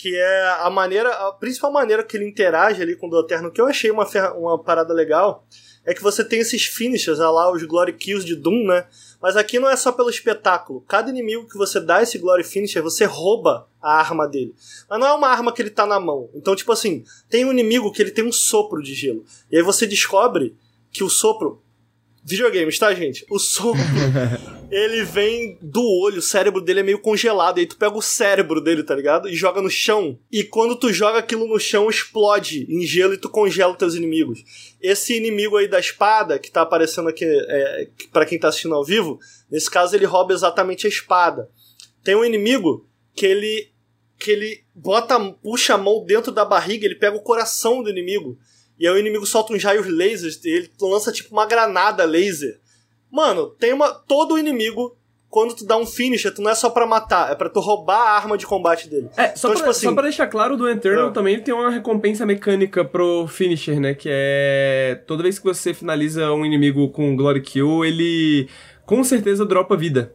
[0.00, 3.60] que é a maneira, a principal maneira que ele interage ali com o Doterno, que
[3.60, 5.46] eu achei uma, uma parada legal,
[5.84, 8.86] é que você tem esses finishers, lá os Glory Kills de Doom, né?
[9.20, 10.80] Mas aqui não é só pelo espetáculo.
[10.88, 14.54] Cada inimigo que você dá esse Glory Finisher, você rouba a arma dele.
[14.88, 16.30] Mas não é uma arma que ele tá na mão.
[16.34, 19.22] Então, tipo assim, tem um inimigo que ele tem um sopro de gelo.
[19.50, 20.56] E aí você descobre
[20.90, 21.62] que o sopro
[22.24, 23.24] videogames, tá, gente?
[23.30, 23.80] O sopro,
[24.70, 27.58] ele vem do olho, o cérebro dele é meio congelado.
[27.58, 29.28] E aí tu pega o cérebro dele, tá ligado?
[29.28, 30.18] E joga no chão.
[30.30, 33.94] E quando tu joga aquilo no chão, explode em gelo e tu congela os teus
[33.94, 34.42] inimigos.
[34.80, 38.84] Esse inimigo aí da espada, que tá aparecendo aqui é, para quem tá assistindo ao
[38.84, 39.18] vivo,
[39.50, 41.48] nesse caso ele rouba exatamente a espada.
[42.04, 43.70] Tem um inimigo que ele
[44.18, 48.38] que ele bota, puxa a mão dentro da barriga, ele pega o coração do inimigo.
[48.80, 52.58] E aí o inimigo solta uns raios lasers, ele lança tipo uma granada laser.
[53.12, 53.92] Mano, tem uma.
[53.92, 54.96] Todo inimigo,
[55.28, 58.00] quando tu dá um finisher, tu não é só pra matar, é pra tu roubar
[58.00, 59.10] a arma de combate dele.
[59.18, 61.12] É, só, então, pra, tipo assim, só pra deixar claro, do Eternal é.
[61.12, 63.92] também tem uma recompensa mecânica pro finisher, né?
[63.92, 65.02] Que é.
[65.06, 68.48] Toda vez que você finaliza um inimigo com Glory Kill, ele
[68.86, 70.14] com certeza dropa vida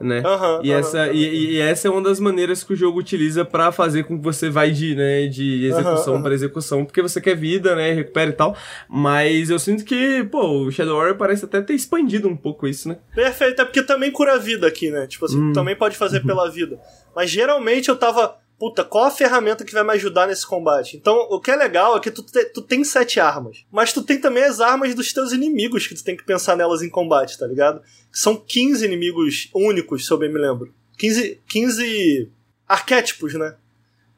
[0.00, 0.22] né?
[0.24, 1.12] Uhum, e, uhum, essa, uhum.
[1.12, 4.24] E, e, essa é uma das maneiras que o jogo utiliza para fazer com que
[4.24, 8.34] você vai de, né, de execução para execução, porque você quer vida, né, recupera e
[8.34, 8.56] tal.
[8.88, 12.88] Mas eu sinto que, pô, o Shadow Warrior parece até ter expandido um pouco isso,
[12.88, 12.98] né?
[13.14, 15.06] Perfeito, é porque também cura a vida aqui, né?
[15.06, 15.52] Tipo assim, hum.
[15.52, 16.26] também pode fazer uhum.
[16.26, 16.78] pela vida.
[17.14, 20.96] Mas geralmente eu tava puta, qual a ferramenta que vai me ajudar nesse combate?
[20.96, 24.02] Então, o que é legal é que tu, te, tu tem sete armas, mas tu
[24.02, 27.38] tem também as armas dos teus inimigos que tu tem que pensar nelas em combate,
[27.38, 27.82] tá ligado?
[28.12, 30.72] São 15 inimigos únicos, se eu bem me lembro.
[30.96, 32.30] 15, 15
[32.66, 33.54] arquétipos, né?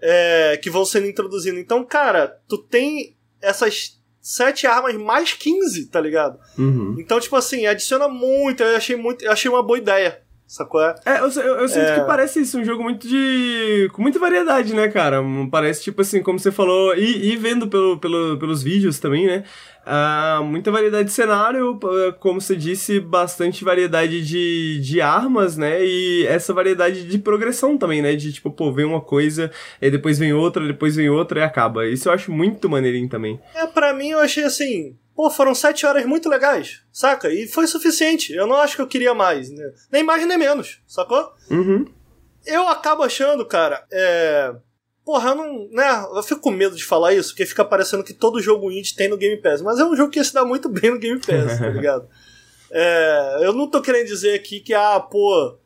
[0.00, 1.58] É, que vão sendo introduzidos.
[1.58, 6.38] Então, cara, tu tem essas sete armas mais 15, tá ligado?
[6.56, 6.96] Uhum.
[6.98, 10.22] Então, tipo assim, adiciona muito, eu achei muito, eu achei uma boa ideia.
[10.48, 10.80] Sacou?
[10.80, 12.00] É, eu, eu, eu sinto é...
[12.00, 13.90] que parece isso, um jogo muito de.
[13.92, 15.22] com muita variedade, né, cara?
[15.50, 19.44] Parece, tipo assim, como você falou, e, e vendo pelo, pelo, pelos vídeos também, né?
[19.86, 21.78] Uh, muita variedade de cenário,
[22.18, 25.84] como você disse, bastante variedade de, de armas, né?
[25.84, 28.16] E essa variedade de progressão também, né?
[28.16, 29.50] De tipo, pô, vem uma coisa,
[29.82, 31.86] e depois vem outra, depois vem outra e acaba.
[31.86, 33.38] Isso eu acho muito maneirinho também.
[33.54, 37.28] É, pra mim eu achei assim Pô, foram sete horas muito legais, saca?
[37.28, 38.32] E foi suficiente.
[38.32, 39.72] Eu não acho que eu queria mais, né?
[39.90, 41.32] Nem mais nem menos, sacou?
[41.50, 41.84] Uhum.
[42.46, 44.54] Eu acabo achando, cara, é.
[45.04, 45.68] Porra, eu não.
[45.72, 46.06] Né?
[46.14, 49.08] Eu fico com medo de falar isso, porque fica parecendo que todo jogo indie tem
[49.08, 49.60] no Game Pass.
[49.60, 52.08] Mas é um jogo que ia se dá muito bem no Game Pass, tá ligado?
[52.70, 55.58] É, eu não tô querendo dizer aqui que, ah, pô,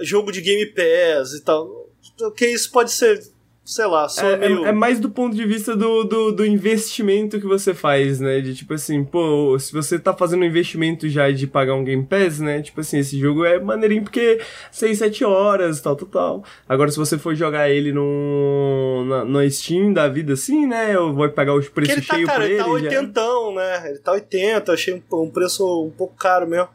[0.00, 1.90] jogo de Game Pass e tal.
[2.34, 3.30] Que isso pode ser
[3.64, 4.66] sei lá, só é, é meio...
[4.66, 8.40] é, é, mais do ponto de vista do, do, do, investimento que você faz, né?
[8.40, 12.04] De tipo assim, pô, se você tá fazendo um investimento já de pagar um Game
[12.04, 12.60] Pass, né?
[12.60, 14.40] Tipo assim, esse jogo é maneirinho porque
[14.70, 16.44] 6, 7 horas, tal, tal, tal.
[16.68, 20.94] Agora, se você for jogar ele no, na, no Steam da vida assim, né?
[20.94, 22.58] Eu vou pagar os preços cheios tá, cara, pra ele.
[22.58, 23.20] Tá 80,
[23.54, 23.90] né?
[23.90, 26.68] Ele tá 80, achei um, um preço um pouco caro mesmo.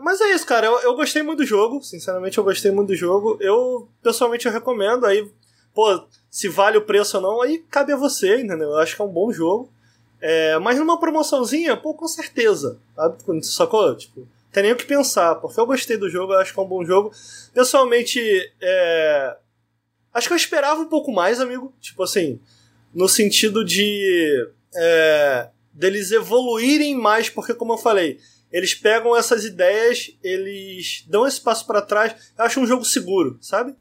[0.00, 0.66] Mas é isso, cara.
[0.66, 1.82] Eu, eu gostei muito do jogo.
[1.82, 3.36] Sinceramente, eu gostei muito do jogo.
[3.40, 5.04] Eu, pessoalmente, eu recomendo.
[5.04, 5.28] Aí,
[5.78, 8.70] pô, se vale o preço ou não, aí cabe a você, entendeu?
[8.70, 9.72] Eu acho que é um bom jogo.
[10.20, 12.80] É, mas numa promoçãozinha, pô, com certeza.
[12.96, 13.46] Sabe?
[13.46, 13.96] Sacou?
[13.96, 15.36] Tipo, tem nem o que pensar.
[15.36, 17.12] Porque eu gostei do jogo, eu acho que é um bom jogo.
[17.54, 18.20] Pessoalmente,
[18.60, 19.36] é...
[20.12, 21.72] Acho que eu esperava um pouco mais, amigo.
[21.80, 22.40] Tipo assim,
[22.92, 24.50] no sentido de.
[24.74, 28.18] É, deles evoluírem mais, porque, como eu falei,
[28.50, 32.32] eles pegam essas ideias, eles dão esse passo para trás.
[32.36, 33.76] Eu acho um jogo seguro, sabe?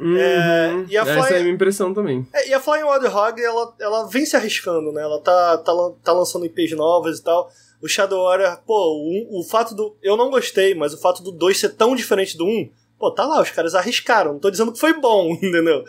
[0.00, 0.16] Uhum.
[0.16, 1.34] É, e a Essa Fly...
[1.34, 2.26] é a minha impressão também.
[2.32, 5.02] É, e a Flying Wild Hog, ela, ela vem se arriscando, né?
[5.02, 5.72] Ela tá, tá,
[6.02, 7.50] tá lançando IPs novas e tal.
[7.82, 9.94] O Shadow Warrior, pô, o, o fato do.
[10.02, 13.10] Eu não gostei, mas o fato do 2 ser tão diferente do 1, um, pô,
[13.10, 14.32] tá lá, os caras arriscaram.
[14.32, 15.84] Não tô dizendo que foi bom, entendeu?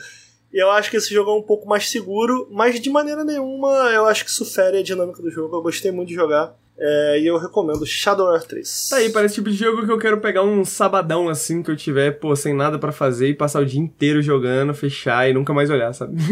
[0.54, 3.70] E eu acho que esse jogo é um pouco mais seguro, mas de maneira nenhuma
[3.94, 5.56] eu acho que isso fere a dinâmica do jogo.
[5.56, 6.54] Eu gostei muito de jogar.
[6.78, 8.88] É, e eu recomendo Shadow Warrior 3.
[8.90, 11.70] Tá aí, parece o tipo de jogo que eu quero pegar um sabadão assim que
[11.70, 15.34] eu tiver, pô, sem nada para fazer e passar o dia inteiro jogando, fechar e
[15.34, 16.16] nunca mais olhar, sabe?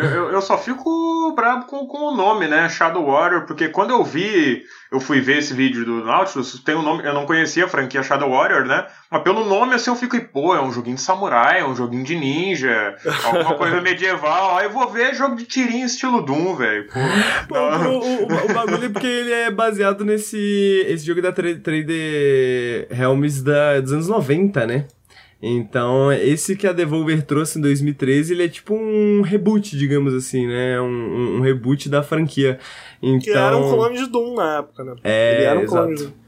[0.00, 2.68] Eu, eu, só fico bravo com, com o nome, né?
[2.68, 6.82] Shadow Warrior, porque quando eu vi eu fui ver esse vídeo do Nautilus, tem um
[6.82, 8.86] nome, eu não conhecia a franquia Shadow Warrior, né?
[9.08, 11.76] Mas pelo nome assim eu fico, e, pô, é um joguinho de samurai, é um
[11.76, 14.58] joguinho de ninja, alguma coisa medieval.
[14.58, 16.88] Aí eu vou ver jogo de tirinho estilo Doom, velho.
[17.48, 23.42] O, o, o, bagulho é porque ele é baseado nesse esse jogo da 3D Helms
[23.42, 24.86] da, dos anos 90, né?
[25.42, 30.46] Então, esse que a Devolver trouxe em 2013, ele é tipo um reboot, digamos assim,
[30.46, 30.78] né?
[30.80, 32.58] Um, um, reboot da franquia.
[33.02, 34.94] Então, que era um clone de Doom na época, né?
[35.02, 35.82] É, ele era um exato.
[35.82, 36.19] clone de Doom.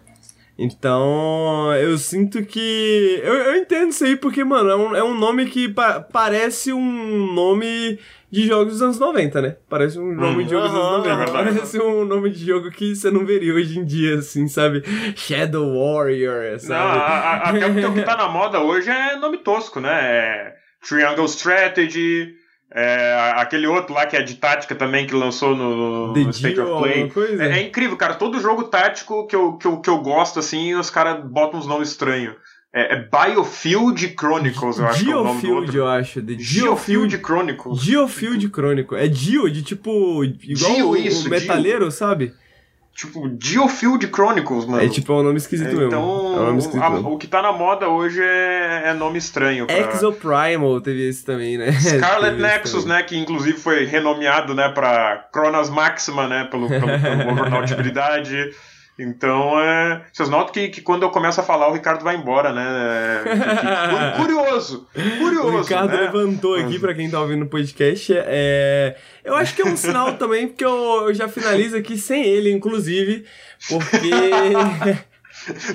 [0.62, 3.20] Então, eu sinto que.
[3.24, 6.72] Eu, eu entendo isso aí, porque, mano, é um, é um nome que pa parece
[6.72, 7.98] um nome
[8.30, 9.56] de jogos dos anos 90, né?
[9.68, 10.46] Parece um nome hum.
[10.46, 11.18] de jogos dos anos 90.
[11.18, 11.32] Uhum.
[11.32, 14.84] Parece um nome de jogo que você não veria hoje em dia, assim, sabe?
[15.16, 16.80] Shadow Warrior, sabe?
[16.80, 19.90] Não, a, a, até porque o que tá na moda hoje é nome tosco, né?
[19.90, 22.34] É Triangle Strategy.
[22.74, 26.82] É, aquele outro lá que é de tática também, que lançou no, no State of
[26.82, 27.12] Play.
[27.38, 28.14] É, é, incrível, cara.
[28.14, 31.66] Todo jogo tático que eu, que eu, que eu gosto, assim, os caras botam uns
[31.66, 32.34] nomes estranhos.
[32.74, 35.76] É, é, Biofield Chronicles, eu acho Geofield, que é o nome do outro.
[35.76, 36.22] eu acho.
[36.22, 37.82] The Geofield Chronicles.
[37.82, 39.02] Geofield Chronicles.
[39.02, 40.24] É Geo, de tipo...
[40.24, 41.90] Igual Geo, o, isso, o metaleiro, Geo.
[41.90, 42.32] sabe?
[42.94, 44.84] Tipo, Geofield Chronicles, mano.
[44.84, 45.88] É tipo, é um nome esquisito então, mesmo.
[45.88, 49.18] Então, é um nome esquisito o, o que tá na moda hoje é, é nome
[49.18, 49.66] estranho.
[49.66, 49.76] Pra...
[49.76, 51.72] Exoprimal teve esse também, né?
[51.80, 53.02] Scarlet Nexus, né?
[53.02, 56.44] Que inclusive foi renomeado, né, pra Cronos Maxima, né?
[56.44, 58.54] Pelo, pelo, pelo jornal de habilidade.
[59.02, 62.52] Então, é, vocês notam que, que quando eu começo a falar, o Ricardo vai embora,
[62.52, 62.64] né?
[63.26, 64.86] É, curioso,
[65.18, 65.42] curioso.
[65.42, 66.02] O Ricardo né?
[66.02, 68.14] levantou aqui, para quem tá ouvindo o podcast.
[68.16, 72.24] É, eu acho que é um sinal também, porque eu, eu já finalizo aqui sem
[72.24, 73.24] ele, inclusive,
[73.68, 74.10] porque.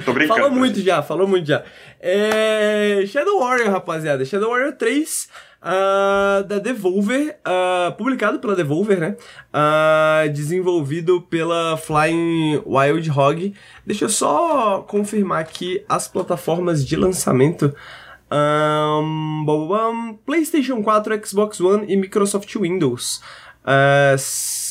[0.05, 0.39] Tô brincando.
[0.39, 1.63] Falou muito já, falou muito já.
[1.99, 4.23] É, Shadow Warrior, rapaziada.
[4.23, 5.29] Shadow Warrior 3
[5.61, 9.15] uh, da Devolver, uh, publicado pela Devolver, né?
[9.53, 13.53] Uh, desenvolvido pela Flying Wild Hog.
[13.85, 17.73] Deixa eu só confirmar aqui as plataformas de lançamento.
[18.29, 23.21] Um, bom, bom, PlayStation 4, Xbox One e Microsoft Windows.
[23.67, 24.15] Uh,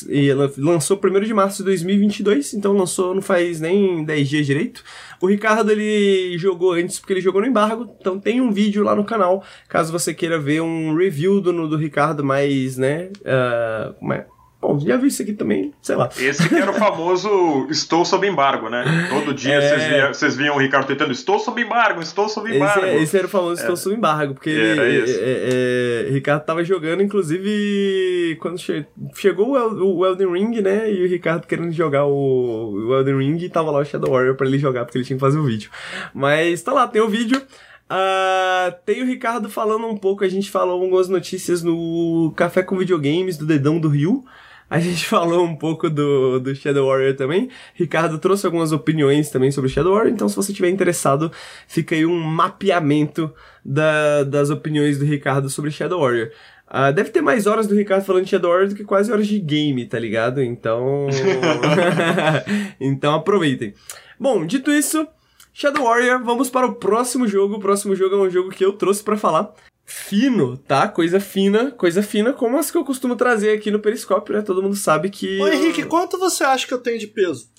[0.09, 4.83] e lançou 1 de março de 2022, então lançou não faz nem 10 dias direito.
[5.21, 8.95] O Ricardo ele jogou antes porque ele jogou no embargo, então tem um vídeo lá
[8.95, 13.09] no canal, caso você queira ver um review do, do Ricardo mais, né?
[13.21, 14.36] Uh?
[14.67, 16.09] Bom, já vi isso aqui também, sei lá.
[16.19, 19.07] Esse que era o famoso estou sob embargo, né?
[19.09, 19.61] Todo dia é...
[19.61, 22.85] vocês, viam, vocês viam o Ricardo tentando estou sob embargo, estou sob embargo.
[22.85, 23.77] Esse, esse era o famoso estou é.
[23.77, 30.05] sob embargo, porque ele, é, é, Ricardo tava jogando, inclusive, quando che chegou o, o
[30.05, 30.91] Elden Ring, né?
[30.91, 34.35] E o Ricardo querendo jogar o, o Elden Ring e tava lá o Shadow Warrior
[34.35, 35.71] pra ele jogar, porque ele tinha que fazer o vídeo.
[36.13, 37.41] Mas tá lá, tem o vídeo.
[37.89, 42.77] Uh, tem o Ricardo falando um pouco, a gente falou algumas notícias no Café com
[42.77, 44.25] Videogames do Dedão do Rio.
[44.69, 47.49] A gente falou um pouco do, do Shadow Warrior também.
[47.73, 51.31] Ricardo trouxe algumas opiniões também sobre Shadow Warrior, então se você estiver interessado,
[51.67, 56.31] fica aí um mapeamento da, das opiniões do Ricardo sobre Shadow Warrior.
[56.69, 59.25] Uh, deve ter mais horas do Ricardo falando de Shadow Warrior do que quase horas
[59.25, 60.43] de game, tá ligado?
[60.43, 61.07] Então.
[62.79, 63.73] então aproveitem.
[64.19, 65.07] Bom, dito isso,
[65.53, 67.55] Shadow Warrior, vamos para o próximo jogo.
[67.55, 69.53] O próximo jogo é um jogo que eu trouxe para falar
[69.87, 70.89] fino, tá?
[70.89, 74.41] Coisa fina, coisa fina, como as que eu costumo trazer aqui no Periscópio, né?
[74.41, 75.39] Todo mundo sabe que.
[75.41, 77.49] Ô Henrique, quanto você acha que eu tenho de peso?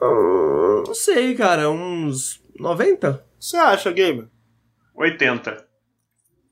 [0.00, 3.22] Uh, não sei, cara, uns 90?
[3.38, 4.28] Você acha, gamer?
[4.96, 5.64] 80.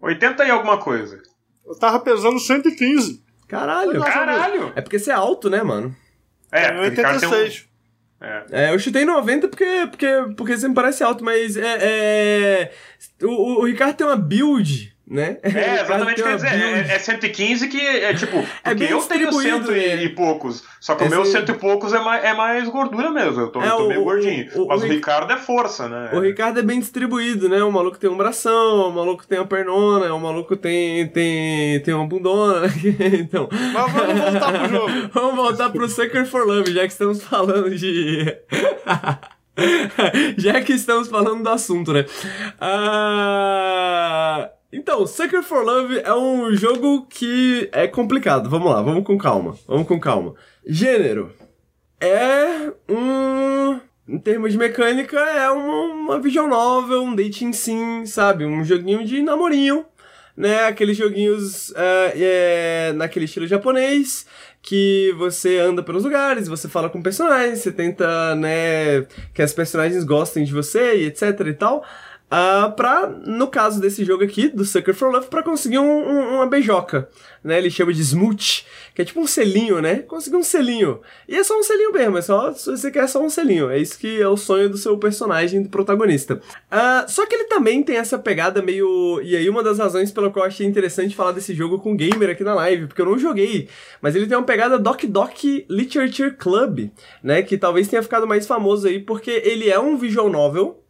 [0.03, 1.21] 80 e alguma coisa.
[1.67, 3.25] Eu tava pesando 115.
[3.49, 4.01] Caralho.
[4.01, 4.73] Caralho!
[4.77, 5.97] É porque você é alto, né, mano?
[6.53, 7.70] É, 86.
[8.21, 8.45] É.
[8.51, 8.75] é.
[8.75, 10.07] eu chutei 90 porque, porque,
[10.37, 12.73] porque me parece alto, mas é, é
[13.23, 15.39] o, o Ricardo tem uma build né?
[15.43, 19.73] É, exatamente, quer dizer, é, é 115 que é tipo, é bem eu tenho cento
[19.73, 21.13] e, e, poucos, só que Esse...
[21.13, 23.77] o meu cento e poucos é mais, é mais gordura mesmo, eu tô, é, eu
[23.77, 26.11] tô meio o, gordinho, o, mas o, o Ricardo é força, né?
[26.13, 27.61] O Ricardo é bem distribuído, né?
[27.65, 31.93] O maluco tem um bração, o maluco tem uma pernona, o maluco tem, tem, tem
[31.93, 32.69] uma bundona, né?
[33.19, 33.49] então...
[33.51, 35.11] Mas vamos voltar pro jogo.
[35.13, 38.37] vamos voltar pro Sucker for Love, já que estamos falando de...
[40.39, 42.07] já que estamos falando do assunto, né?
[42.61, 44.51] Ah...
[44.73, 48.49] Então, Sucker for Love é um jogo que é complicado.
[48.49, 49.59] Vamos lá, vamos com calma.
[49.67, 50.35] Vamos com calma.
[50.65, 51.33] Gênero.
[52.01, 53.81] É um.
[54.09, 58.45] Em termos de mecânica, é uma, uma visual novel, um dating sim, sabe?
[58.45, 59.85] Um joguinho de namorinho,
[60.37, 60.67] né?
[60.67, 64.27] Aqueles joguinhos é, é, naquele estilo japonês,
[64.63, 69.03] que você anda pelos lugares, você fala com personagens, você tenta, né,
[69.33, 71.85] que as personagens gostem de você e etc e tal
[72.31, 76.35] uh, pra, no caso desse jogo aqui, do Sucker for Love, pra conseguir um, um,
[76.37, 77.09] uma beijoca,
[77.43, 77.59] né?
[77.59, 78.65] Ele chama de smooch,
[78.95, 79.97] que é tipo um selinho, né?
[79.97, 81.01] Conseguir um selinho.
[81.29, 83.71] E é só um selinho mesmo, é só, você quer só um selinho.
[83.71, 86.41] É isso que é o sonho do seu personagem, do protagonista.
[86.71, 89.21] Uh, só que ele também tem essa pegada meio...
[89.23, 92.31] E aí uma das razões pela qual eu achei interessante falar desse jogo com gamer
[92.31, 93.69] aqui na live, porque eu não joguei,
[94.01, 96.91] mas ele tem uma pegada Doc Doc Literature Club,
[97.23, 97.43] né?
[97.43, 100.83] Que talvez tenha ficado mais famoso aí, porque ele é um visual novel,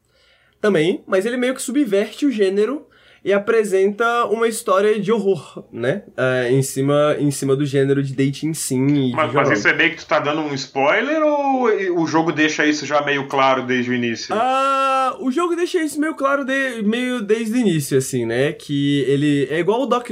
[0.61, 2.87] também, mas ele meio que subverte o gênero
[3.25, 6.05] e apresenta uma história de horror, né?
[6.09, 9.13] Uh, em, cima, em cima do gênero de dating sim.
[9.15, 11.65] mas, mas isso é meio que tu tá dando um spoiler ou
[12.01, 14.35] o jogo deixa isso já meio claro desde o início?
[14.35, 18.53] Uh, o jogo deixa isso meio claro de, meio desde o início, assim, né?
[18.53, 20.09] Que ele é igual o Doc.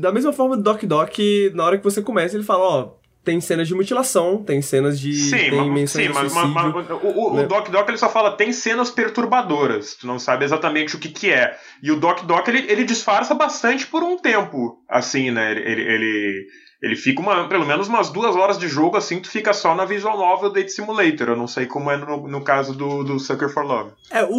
[0.00, 1.18] Da mesma forma do Doc Doc,
[1.54, 5.12] na hora que você começa, ele fala, ó tem cenas de mutilação, tem cenas de.
[5.12, 7.44] Sim, tem mas, sim mas, mas, mas, o, né?
[7.44, 11.08] o Doc Doc ele só fala tem cenas perturbadoras, tu não sabe exatamente o que,
[11.10, 11.56] que é.
[11.82, 15.52] E o Doc Doc ele, ele disfarça bastante por um tempo, assim, né?
[15.52, 16.46] Ele, ele,
[16.82, 19.84] ele fica uma, pelo menos umas duas horas de jogo, assim, tu fica só na
[19.84, 21.28] Visual Novel Date Simulator.
[21.28, 23.92] Eu não sei como é no, no caso do, do Sucker for Love.
[24.10, 24.30] É, o,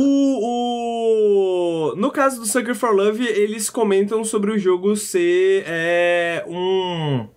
[0.41, 1.95] o.
[1.95, 7.27] No caso do Sucker for Love, eles comentam sobre o jogo ser é, um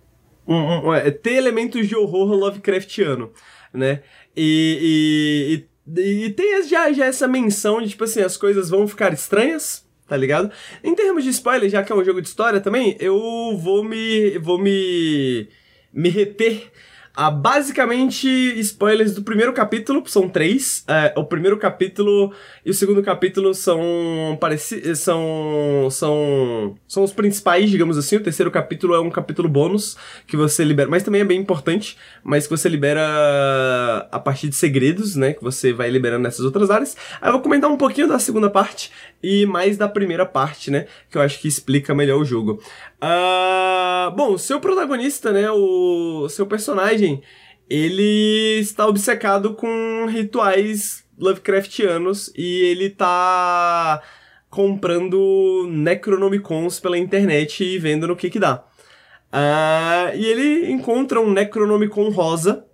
[0.47, 3.31] um, um, é, ter elementos de horror Lovecraftiano,
[3.73, 4.01] né?
[4.35, 8.87] E, e, e, e tem já, já essa menção de, tipo assim, as coisas vão
[8.87, 10.51] ficar estranhas, tá ligado?
[10.83, 14.37] Em termos de spoiler, já que é um jogo de história também, eu vou me.
[14.39, 15.47] vou me.
[15.93, 16.71] me reter
[17.15, 18.27] a basicamente
[18.59, 20.83] spoilers do primeiro capítulo, são três.
[20.87, 22.33] É, o primeiro capítulo
[22.65, 28.17] e o segundo capítulo são pareci são são são os principais, digamos assim.
[28.17, 29.95] O terceiro capítulo é um capítulo bônus
[30.27, 34.55] que você libera, mas também é bem importante, mas que você libera a partir de
[34.55, 36.97] segredos, né, que você vai liberando nessas outras áreas.
[37.21, 38.91] Aí eu vou comentar um pouquinho da segunda parte
[39.23, 42.61] e mais da primeira parte, né, que eu acho que explica melhor o jogo.
[43.01, 47.21] Uh, bom, seu protagonista, né, o seu personagem,
[47.69, 54.01] ele está obcecado com rituais Lovecraftianos e ele tá
[54.49, 58.63] comprando Necronomicons pela internet e vendo no que que dá.
[59.33, 62.65] Uh, e ele encontra um Necronomicon rosa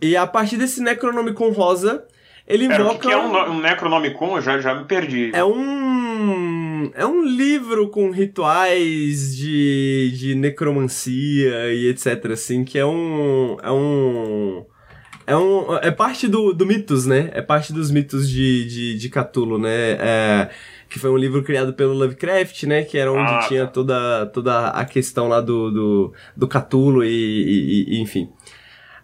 [0.00, 2.06] e a partir desse Necronomicon rosa
[2.46, 2.92] ele invoca...
[2.92, 4.36] o que é um, um Necronomicon?
[4.36, 5.32] Eu já, já me perdi.
[5.34, 6.65] É um...
[6.94, 13.56] É um livro com rituais de, de necromancia e etc, assim, que é um...
[13.62, 14.64] É um...
[15.26, 17.30] É, um, é parte do, do mitos, né?
[17.32, 19.92] É parte dos mitos de, de, de Cthulhu, né?
[19.98, 20.50] É,
[20.88, 22.84] que foi um livro criado pelo Lovecraft, né?
[22.84, 23.44] Que era onde ah.
[23.48, 28.30] tinha toda, toda a questão lá do, do, do Cthulhu e, e, e enfim.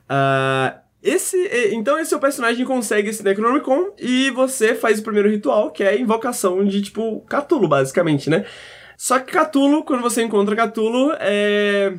[0.08, 1.36] Uh, esse,
[1.72, 5.88] então esse seu personagem consegue esse Necronomicon e você faz o primeiro ritual, que é
[5.88, 8.46] a invocação de, tipo, Catulo, basicamente, né?
[8.96, 11.92] Só que Catulo, quando você encontra Catulo, é...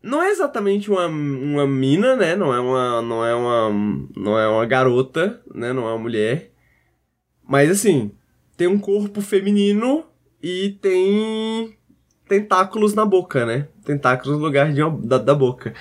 [0.00, 2.36] Não é exatamente uma, uma mina, né?
[2.36, 3.70] Não é uma, não é uma,
[4.16, 5.72] não é uma garota, né?
[5.72, 6.52] Não é uma mulher.
[7.46, 8.12] Mas, assim,
[8.56, 10.04] tem um corpo feminino
[10.42, 11.76] e tem
[12.28, 13.68] tentáculos na boca, né?
[13.84, 15.74] Tentáculos no lugar de uma, da, da boca.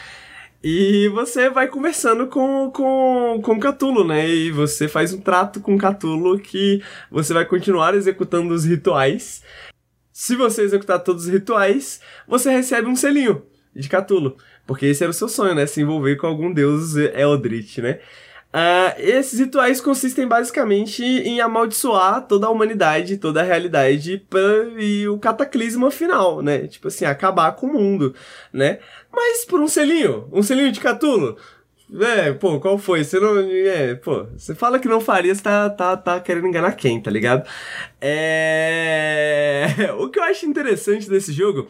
[0.64, 4.30] E você vai conversando com, com, com Catulo, né?
[4.30, 9.42] E você faz um trato com Catulo que você vai continuar executando os rituais.
[10.12, 13.44] Se você executar todos os rituais, você recebe um selinho
[13.76, 14.38] de Catulo.
[14.68, 15.66] Porque esse era o seu sonho, né?
[15.66, 18.00] Se envolver com algum deus Eldritch, né?
[18.54, 24.28] Uh, esses rituais consistem basicamente em amaldiçoar toda a humanidade, toda a realidade
[24.78, 26.68] e o cataclisma final, né?
[26.68, 28.14] Tipo assim, acabar com o mundo,
[28.52, 28.80] né?
[29.10, 31.38] Mas por um selinho, um selinho de Catulo,
[32.00, 33.04] É, pô, qual foi?
[33.04, 33.38] Você não.
[33.40, 37.12] É, pô, você fala que não faria, você tá, tá, tá querendo enganar quem, tá
[37.12, 37.46] ligado?
[38.00, 39.68] É.
[40.00, 41.68] O que eu acho interessante desse jogo,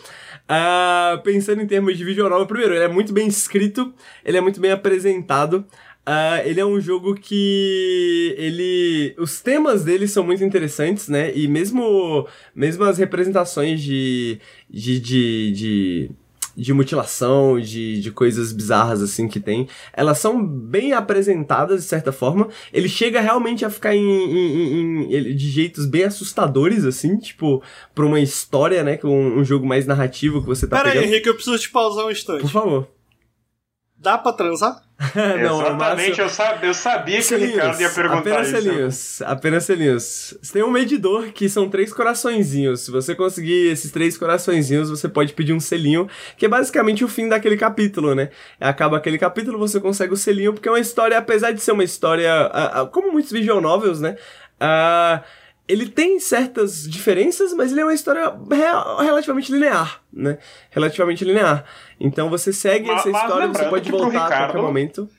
[0.49, 4.41] uh, pensando em termos de vídeo novel, primeiro, ele é muito bem escrito, ele é
[4.41, 5.65] muito bem apresentado.
[6.07, 11.47] Uh, ele é um jogo que ele os temas dele são muito interessantes né e
[11.47, 16.11] mesmo mesmo as representações de de, de, de
[16.55, 22.11] de mutilação, de, de coisas bizarras assim que tem, elas são bem apresentadas de certa
[22.11, 22.49] forma.
[22.73, 27.61] Ele chega realmente a ficar em, em, em, de jeitos bem assustadores, assim, tipo,
[27.95, 28.99] pra uma história, né?
[29.03, 31.05] Um, um jogo mais narrativo que você tá Pera pegando.
[31.05, 32.41] aí, Henrique, eu preciso te pausar um instante.
[32.41, 32.87] Por favor.
[34.01, 34.81] Dá pra transar?
[35.15, 36.23] não, Exatamente, Márcio...
[36.23, 38.61] eu, sabia, eu sabia que selinhos, o Ricardo ia perguntar apenas isso.
[38.61, 40.37] Selinhos, apenas selinhos.
[40.41, 42.81] Você tem um medidor que são três coraçõezinhos.
[42.81, 47.07] Se você conseguir esses três coraçõezinhos, você pode pedir um selinho, que é basicamente o
[47.07, 48.31] fim daquele capítulo, né?
[48.59, 51.83] Acaba aquele capítulo, você consegue o selinho, porque é uma história, apesar de ser uma
[51.83, 52.31] história,
[52.91, 54.15] como muitos visual novels, né?
[54.59, 55.21] Uh,
[55.71, 58.33] ele tem certas diferenças, mas ele é uma história
[58.99, 60.37] relativamente linear, né?
[60.69, 61.63] Relativamente linear.
[61.99, 65.09] Então você segue mas, essa história, você pode voltar Ricardo, a qualquer momento.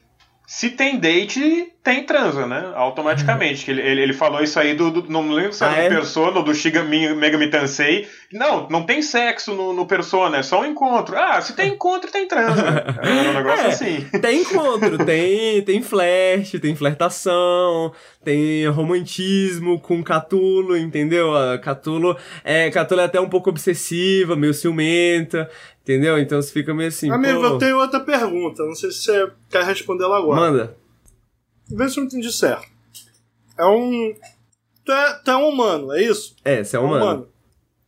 [0.47, 2.73] Se tem date, tem transa, né?
[2.75, 3.71] Automaticamente.
[3.71, 4.91] ele, ele, ele falou isso aí do.
[4.91, 5.89] do não lembro se era ah, do é?
[5.89, 8.07] Persona ou do Shiga Megami Tensei.
[8.33, 11.17] Não, não tem sexo no, no Persona, é só um encontro.
[11.17, 12.63] Ah, se tem encontro, tem transa.
[13.03, 14.07] É um negócio é, assim.
[14.21, 17.93] Tem encontro, tem, tem flash, tem flertação,
[18.25, 21.33] tem romantismo com Catulo, entendeu?
[21.63, 25.51] Catulo é, Catulo é até um pouco obsessiva, meio ciumenta.
[25.83, 26.19] Entendeu?
[26.19, 27.11] Então você fica meio assim.
[27.11, 27.47] Amigo, pô...
[27.47, 28.65] eu tenho outra pergunta.
[28.65, 30.41] Não sei se você quer responder ela agora.
[30.41, 30.77] Manda.
[31.69, 32.69] Vê se eu entendi certo.
[33.59, 34.15] É um.
[34.85, 36.37] Tu é, tu é um humano, é isso?
[36.45, 37.05] É, você é um humano.
[37.05, 37.29] humano.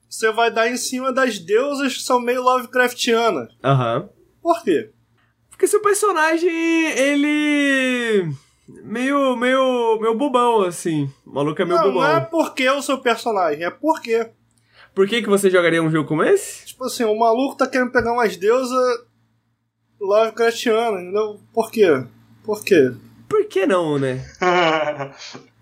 [0.08, 3.48] Você vai dar em cima das deusas que são meio Lovecraftianas.
[3.62, 4.00] Aham.
[4.00, 4.08] Uhum.
[4.42, 4.90] Por quê?
[5.50, 6.50] Porque seu personagem,
[6.92, 8.28] ele.
[8.68, 11.10] Meio, meio, meio bobão, assim.
[11.26, 12.02] O maluco é meio não, bobão.
[12.02, 14.30] Não é porque o seu personagem, é porque.
[14.94, 16.66] Por que, que você jogaria um jogo como esse?
[16.66, 19.04] Tipo assim, o maluco tá querendo pegar umas deusas
[20.00, 21.40] Lovecraftianas, entendeu?
[21.52, 22.06] Por quê?
[22.44, 22.92] Por quê?
[23.28, 24.24] Por que não, né?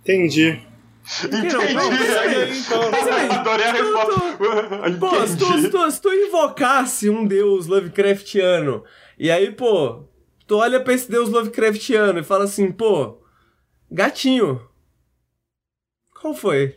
[0.03, 0.61] Entendi.
[1.25, 1.55] Entendi.
[1.55, 2.91] Não, não, aí, então.
[2.91, 4.99] Mas aí, Adorei a resposta.
[5.01, 8.85] Pô, se tu, se, tu, se tu invocasse um deus Lovecraftiano,
[9.19, 10.05] e aí, pô,
[10.47, 13.23] tu olha pra esse deus Lovecraftiano e fala assim, pô,
[13.91, 14.61] gatinho.
[16.21, 16.77] Qual foi?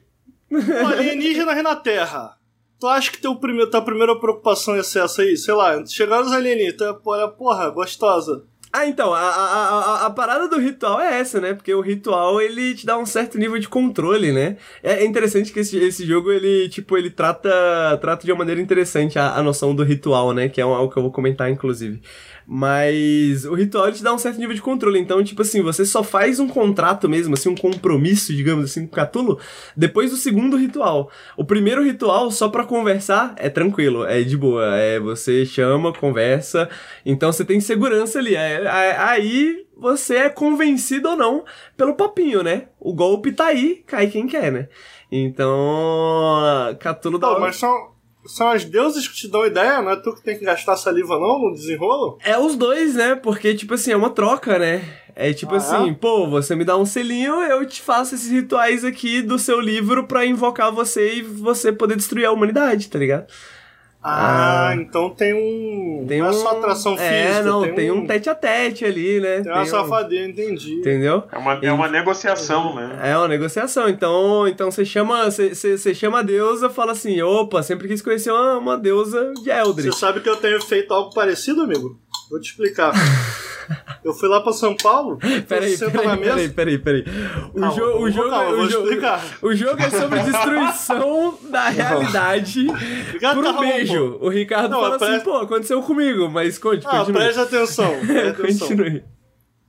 [0.52, 2.35] Um alienígena na Terra.
[2.80, 5.38] Tu acha que teu primeiro, tua primeira preocupação ia ser essa aí?
[5.38, 6.98] Sei lá, chegaram os alienígenas,
[7.38, 8.44] porra, gostosa.
[8.78, 11.54] Ah, então, a, a, a, a, parada do ritual é essa, né?
[11.54, 14.58] Porque o ritual, ele te dá um certo nível de controle, né?
[14.84, 17.50] É, é interessante que esse, esse jogo, ele, tipo, ele trata,
[18.02, 20.50] trata de uma maneira interessante a, a noção do ritual, né?
[20.50, 22.02] Que é algo que eu vou comentar, inclusive.
[22.48, 25.00] Mas o ritual te dá um certo nível de controle.
[25.00, 28.94] Então, tipo assim, você só faz um contrato mesmo, assim, um compromisso, digamos assim, com
[28.94, 29.40] o Catulo,
[29.76, 31.10] depois do segundo ritual.
[31.36, 34.76] O primeiro ritual, só para conversar, é tranquilo, é de boa.
[34.76, 36.70] É você chama, conversa.
[37.06, 38.36] Então você tem segurança ali.
[38.36, 41.44] É, é, aí você é convencido ou não
[41.76, 42.68] pelo papinho, né?
[42.80, 44.70] O golpe tá aí, cai quem quer, né?
[45.12, 47.34] Então, Catulo dá.
[47.34, 47.95] Pô, mas são,
[48.26, 51.20] são as deusas que te dão ideia, não é tu que tem que gastar saliva
[51.20, 52.18] não no desenrolo?
[52.24, 53.16] É os dois, né?
[53.16, 54.84] Porque, tipo assim, é uma troca, né?
[55.16, 55.94] É tipo ah, assim, é?
[55.94, 60.06] pô, você me dá um selinho, eu te faço esses rituais aqui do seu livro
[60.06, 63.28] pra invocar você e você poder destruir a humanidade, tá ligado?
[64.08, 66.06] Ah, ah, então tem um.
[66.08, 67.40] Tem não é só atração é, física.
[67.40, 67.98] É, não, tem, tem um...
[68.02, 69.38] um tete a tete ali, né?
[69.38, 69.66] Tem, tem uma um...
[69.66, 70.76] safadinha, entendi.
[70.76, 71.24] Entendeu?
[71.32, 73.00] É uma, é uma negociação, né?
[73.02, 73.90] É uma negociação.
[73.90, 75.26] Então, então você chama.
[75.26, 79.50] Você, você chama a deusa fala assim: opa, sempre quis conhecer uma, uma deusa de
[79.50, 79.92] Eldritch.
[79.92, 82.00] Você sabe que eu tenho feito algo parecido, amigo?
[82.30, 82.94] Vou te explicar.
[84.04, 85.18] Eu fui lá pra São Paulo.
[85.48, 87.04] Peraí, peraí, peraí, peraí, peraí.
[87.54, 88.90] O, calma, jo o, jogo, calma, o, jogo,
[89.42, 92.68] o jogo é sobre destruição da realidade
[93.34, 94.18] por um beijo.
[94.22, 97.22] O Ricardo não, fala assim, pô, aconteceu comigo, mas conte, ah, continue.
[97.22, 97.92] preste atenção.
[98.06, 98.68] Preste atenção.
[98.68, 99.04] continue.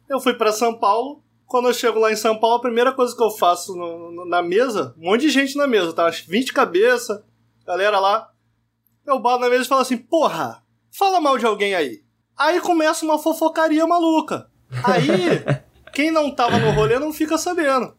[0.08, 1.22] Eu fui pra São Paulo.
[1.46, 4.28] Quando eu chego lá em São Paulo, a primeira coisa que eu faço no, no,
[4.28, 6.10] na mesa, um monte de gente na mesa, tá?
[6.10, 7.24] 20 cabeça,
[7.64, 8.28] galera lá.
[9.06, 12.05] Eu bato na mesa e falo assim, porra, fala mal de alguém aí.
[12.36, 14.48] Aí começa uma fofocaria maluca.
[14.84, 15.42] Aí,
[15.92, 17.94] quem não tava no rolê não fica sabendo.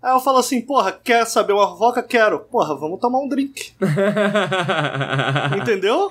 [0.00, 2.02] Aí eu falo assim, porra, quer saber uma fofoca?
[2.02, 2.38] Quero.
[2.40, 3.72] Porra, vamos tomar um drink.
[5.60, 6.08] Entendeu?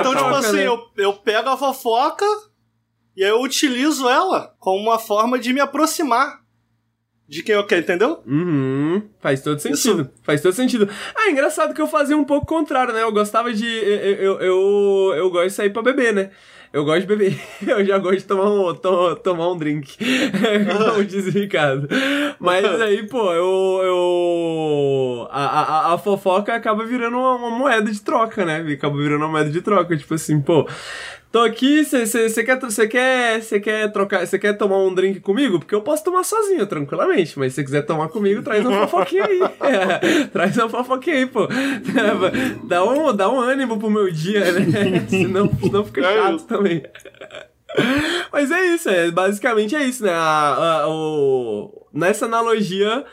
[0.00, 0.66] Então, tipo assim, né?
[0.66, 2.26] eu, eu pego a fofoca
[3.16, 6.40] e aí eu utilizo ela como uma forma de me aproximar
[7.30, 8.20] de quem eu quero, entendeu?
[8.26, 10.02] Uhum, faz todo sentido.
[10.02, 10.10] Isso.
[10.24, 10.88] Faz todo sentido.
[11.14, 13.02] Ah, engraçado que eu fazia um pouco contrário, né?
[13.02, 13.64] Eu gostava de.
[13.64, 16.30] Eu, eu, eu, eu gosto de sair pra beber, né?
[16.72, 17.40] Eu gosto de beber.
[17.66, 19.96] Eu já gosto de tomar um, to, tomar um drink.
[19.96, 21.88] Como diz o Ricardo.
[22.38, 23.80] Mas aí, pô, eu.
[23.82, 28.58] eu a, a, a fofoca acaba virando uma, uma, moeda de troca, né?
[28.72, 29.96] Acaba virando uma moeda de troca.
[29.96, 30.68] Tipo assim, pô,
[31.32, 35.60] Tô aqui, você quer, cê quer, cê quer trocar, você quer tomar um drink comigo?
[35.60, 37.38] Porque eu posso tomar sozinho, tranquilamente.
[37.38, 39.40] Mas se você quiser tomar comigo, traz uma fofoquinha aí.
[39.60, 41.46] É, traz uma fofoquinha aí, pô.
[42.66, 45.06] Dá um, dá um ânimo pro meu dia, né?
[45.08, 46.82] senão, senão fica é chato também.
[48.32, 50.12] Mas é isso, é, basicamente é isso, né?
[50.12, 53.04] A, a, o, nessa analogia,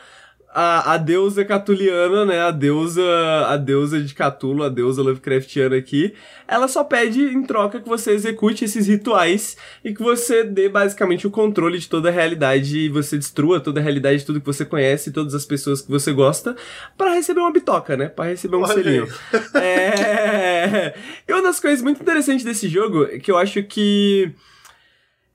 [0.60, 2.40] a, a deusa catuliana, né?
[2.40, 3.00] A deusa,
[3.46, 6.12] a deusa de Catulo, a deusa Lovecraftiana aqui,
[6.48, 11.28] ela só pede em troca que você execute esses rituais e que você dê basicamente
[11.28, 14.46] o controle de toda a realidade e você destrua toda a realidade de tudo que
[14.46, 16.56] você conhece, todas as pessoas que você gosta,
[16.96, 18.08] para receber uma bitoca, né?
[18.08, 19.08] Para receber um Olha selinho.
[19.54, 20.92] é...
[21.28, 24.34] E uma das coisas muito interessantes desse jogo é que eu acho que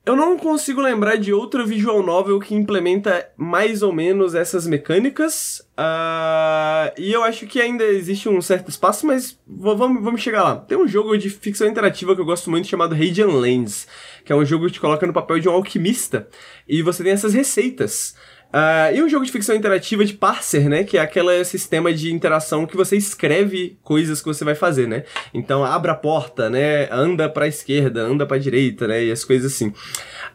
[0.06, 5.60] eu não consigo lembrar de outra visual novel que implementa mais ou menos essas mecânicas.
[5.78, 10.58] Uh, e eu acho que ainda existe um certo espaço, mas vamos, vamos chegar lá.
[10.58, 13.88] Tem um jogo de ficção interativa que eu gosto muito chamado Radiant Lands,
[14.26, 16.28] que é um jogo que te coloca no papel de um alquimista
[16.68, 18.14] e você tem essas receitas.
[18.54, 20.84] Uh, e um jogo de ficção interativa de parser, né?
[20.84, 25.06] Que é aquele sistema de interação que você escreve coisas que você vai fazer, né?
[25.34, 26.88] Então, abra a porta, né?
[26.91, 29.06] Anda pra esquerda, anda pra direita, né?
[29.06, 29.74] E as coisas assim.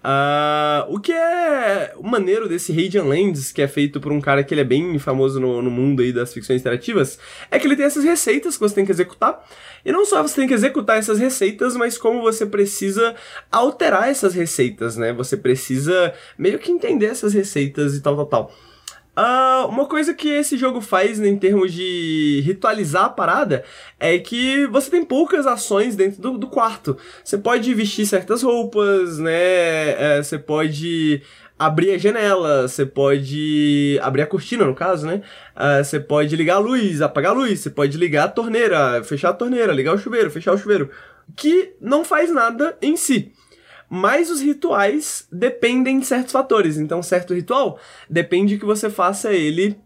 [0.09, 4.55] Uh, o que é maneiro desse Radiant Lands, que é feito por um cara que
[4.55, 7.19] ele é bem famoso no, no mundo aí das ficções interativas,
[7.51, 9.45] é que ele tem essas receitas que você tem que executar.
[9.85, 13.15] E não só você tem que executar essas receitas, mas como você precisa
[13.53, 15.13] alterar essas receitas, né?
[15.13, 18.53] Você precisa meio que entender essas receitas e tal, tal, tal.
[19.19, 23.65] Uh, uma coisa que esse jogo faz em termos de ritualizar a parada
[23.99, 26.97] é que você tem poucas ações dentro do, do quarto.
[27.25, 30.19] Você pode vestir certas roupas, né?
[30.19, 31.21] É, você pode
[31.59, 35.21] abrir a janela, você pode abrir a cortina, no caso, né?
[35.57, 39.31] Uh, você pode ligar a luz, apagar a luz, você pode ligar a torneira, fechar
[39.31, 40.91] a torneira, ligar o chuveiro, fechar o chuveiro.
[41.35, 43.33] Que não faz nada em si.
[43.89, 46.77] Mas os rituais dependem de certos fatores.
[46.77, 47.79] Então, certo ritual
[48.09, 49.77] depende que você faça ele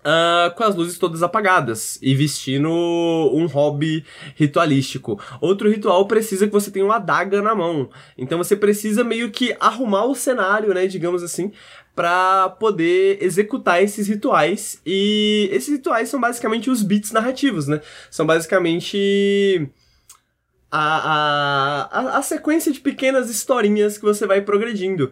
[0.00, 4.02] Uh, com as luzes todas apagadas e vestindo um hobby
[4.34, 5.20] ritualístico.
[5.42, 7.90] Outro ritual precisa que você tenha uma adaga na mão.
[8.16, 11.52] Então você precisa meio que arrumar o cenário, né, digamos assim,
[11.94, 14.80] para poder executar esses rituais.
[14.86, 17.82] E esses rituais são basicamente os bits narrativos, né?
[18.10, 19.68] São basicamente
[20.70, 25.10] a, a, a, sequência de pequenas historinhas que você vai progredindo.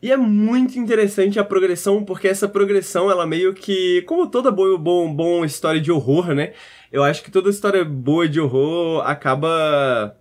[0.00, 4.02] E é muito interessante a progressão, porque essa progressão, ela meio que.
[4.02, 6.52] Como toda boa, bom, bom história de horror, né?
[6.92, 10.16] Eu acho que toda história boa de horror acaba.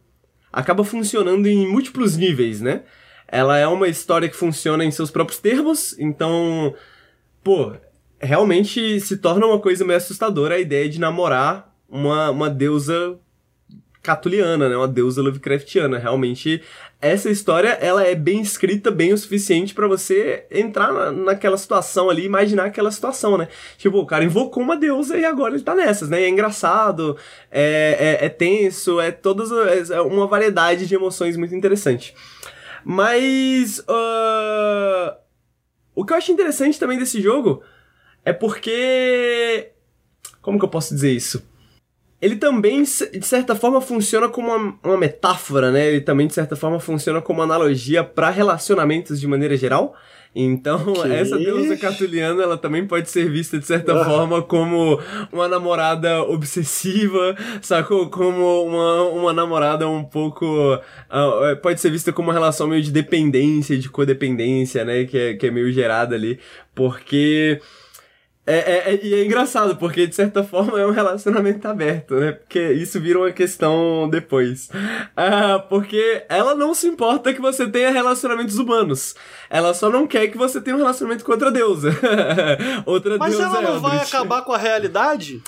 [0.52, 2.84] acaba funcionando em múltiplos níveis, né?
[3.28, 6.74] Ela é uma história que funciona em seus próprios termos, então.
[7.44, 7.74] Pô,
[8.22, 13.20] realmente se torna uma coisa meio assustadora a ideia de namorar uma, uma deusa
[14.04, 14.76] catuliana, né?
[14.76, 15.98] Uma deusa Lovecraftiana.
[15.98, 16.62] Realmente,
[17.02, 22.10] essa história, ela é bem escrita, bem o suficiente para você entrar na, naquela situação
[22.10, 23.48] ali, imaginar aquela situação, né?
[23.78, 26.22] Tipo, o cara invocou uma deusa e agora ele tá nessas, né?
[26.22, 27.18] é engraçado,
[27.50, 29.50] é, é, é tenso, é todas
[29.90, 32.14] é uma variedade de emoções muito interessante.
[32.84, 35.16] Mas uh,
[35.96, 37.64] o que eu acho interessante também desse jogo
[38.26, 39.72] é porque
[40.42, 41.42] como que eu posso dizer isso?
[42.24, 45.90] Ele também, de certa forma, funciona como uma, uma, metáfora, né?
[45.90, 49.94] Ele também, de certa forma, funciona como analogia para relacionamentos de maneira geral.
[50.34, 51.02] Então, que?
[51.12, 54.06] essa deusa catuliana, ela também pode ser vista, de certa ah.
[54.06, 54.98] forma, como
[55.34, 58.10] uma namorada obsessiva, sacou?
[58.10, 60.46] Como uma, uma namorada um pouco...
[60.76, 65.04] Uh, pode ser vista como uma relação meio de dependência, de codependência, né?
[65.04, 66.40] Que é, que é meio gerada ali.
[66.74, 67.60] Porque...
[68.46, 72.34] É, é, é, e é engraçado, porque de certa forma é um relacionamento aberto, né?
[72.34, 74.70] Porque isso vira uma questão depois.
[75.16, 79.16] Ah, porque ela não se importa que você tenha relacionamentos humanos.
[79.50, 81.92] Ela só não quer que você tenha um relacionamento com outra deusa.
[82.86, 85.42] outra Mas deusa ela não vai acabar com a realidade?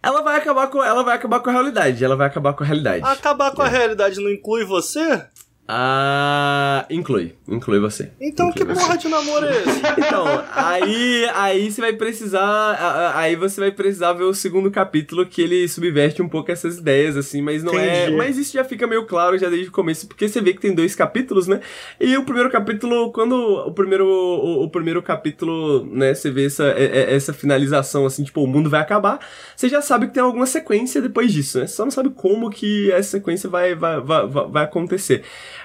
[0.00, 2.04] Ela vai acabar com ela vai acabar com a realidade.
[2.04, 3.04] Ela vai acabar com a realidade.
[3.04, 3.66] Acabar com é.
[3.66, 5.26] a realidade não inclui você?
[5.72, 8.10] Ah, inclui, inclui você.
[8.20, 8.80] Então inclui que você.
[8.80, 9.80] porra de namoro é esse?
[10.10, 15.40] Então, aí, aí você vai precisar, aí você vai precisar ver o segundo capítulo que
[15.42, 18.16] ele subverte um pouco essas ideias assim, mas não é, Entendi.
[18.16, 20.74] mas isso já fica meio claro já desde o começo, porque você vê que tem
[20.74, 21.60] dois capítulos, né?
[22.00, 26.64] E o primeiro capítulo, quando o primeiro o, o primeiro capítulo, né, você vê essa
[26.64, 29.20] é- é- essa finalização assim, tipo, o mundo vai acabar,
[29.54, 31.66] você já sabe que tem alguma sequência depois disso, né?
[31.68, 35.22] Você só não sabe como que essa sequência vai, vai, vai vai acontecer.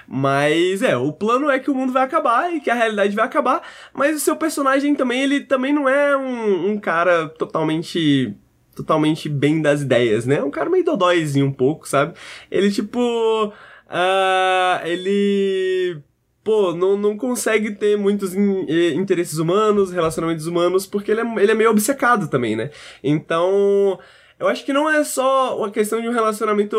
[0.08, 3.24] Mas é, o plano é que o mundo vai acabar e que a realidade vai
[3.24, 8.34] acabar, mas o seu personagem também, ele também não é um, um cara totalmente
[8.74, 10.42] totalmente bem das ideias, né?
[10.42, 12.12] Um cara meio dodóizinho um pouco, sabe?
[12.50, 13.52] Ele tipo
[13.88, 15.98] ah, ele
[16.44, 21.50] pô, não, não consegue ter muitos in- interesses humanos, relacionamentos humanos, porque ele é, ele
[21.50, 22.70] é meio obcecado também, né?
[23.02, 23.98] Então,
[24.38, 26.76] eu acho que não é só uma questão de um relacionamento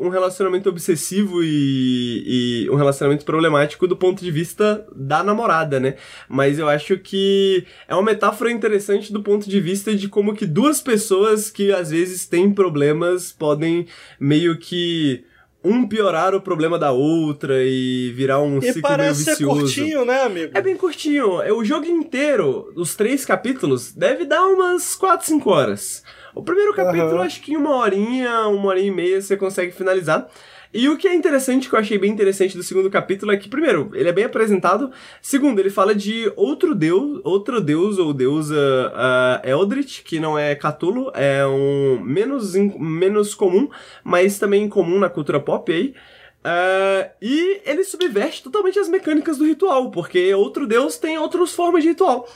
[0.00, 5.96] um relacionamento obsessivo e, e um relacionamento problemático do ponto de vista da namorada, né?
[6.28, 10.46] Mas eu acho que é uma metáfora interessante do ponto de vista de como que
[10.46, 13.86] duas pessoas que às vezes têm problemas podem
[14.20, 15.24] meio que
[15.64, 19.60] um piorar o problema da outra e virar um E ciclo meio parece ser vicioso.
[19.60, 20.52] curtinho, né, amigo?
[20.56, 21.42] É bem curtinho.
[21.42, 26.04] É, O jogo inteiro, os três capítulos, deve dar umas 4, 5 horas.
[26.38, 27.24] O primeiro capítulo, Aham.
[27.24, 30.28] acho que em uma horinha, uma horinha e meia você consegue finalizar.
[30.72, 33.48] E o que é interessante, que eu achei bem interessante do segundo capítulo, é que,
[33.48, 34.92] primeiro, ele é bem apresentado.
[35.20, 40.54] Segundo, ele fala de outro deus, outro deus ou deusa uh, Eldritch, que não é
[40.54, 43.68] Cthulhu, é um menos, menos comum,
[44.04, 45.92] mas também comum na cultura pop aí.
[46.44, 51.82] Ah, e ele subverte totalmente as mecânicas do ritual, porque outro deus tem outras formas
[51.82, 52.28] de ritual.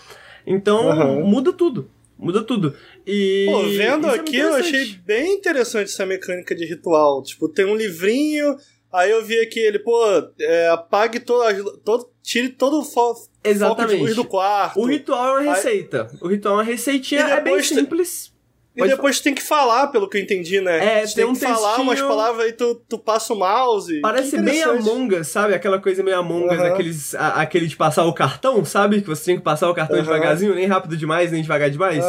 [0.44, 1.20] Então, Aham.
[1.22, 1.88] muda tudo.
[2.22, 2.74] Muda tudo.
[3.06, 3.46] E.
[3.50, 7.22] Pô, vendo é aqui, eu achei bem interessante essa mecânica de ritual.
[7.22, 8.56] Tipo, tem um livrinho,
[8.92, 10.00] aí eu vi aqui ele, pô,
[10.40, 12.10] é, apague todo, todo.
[12.22, 14.00] Tire todo o fo foco de Exatamente.
[14.00, 14.78] luz do quarto.
[14.78, 16.08] O ritual é uma Aí- receita.
[16.20, 18.31] O ritual é uma receitinha, é bem simples.
[18.74, 21.00] E depois tem que falar, pelo que eu entendi, né?
[21.00, 24.00] É, Você tem tem um que falar umas palavras aí, tu, tu passa o mouse.
[24.00, 24.62] Parece bem.
[24.62, 25.52] Among Us, sabe?
[25.54, 29.02] Aquela coisa meio Among Us, aqueles, a- aquele de passar o cartão, sabe?
[29.02, 32.02] Que você tem que passar o cartão devagarzinho, nem rápido demais, nem devagar demais.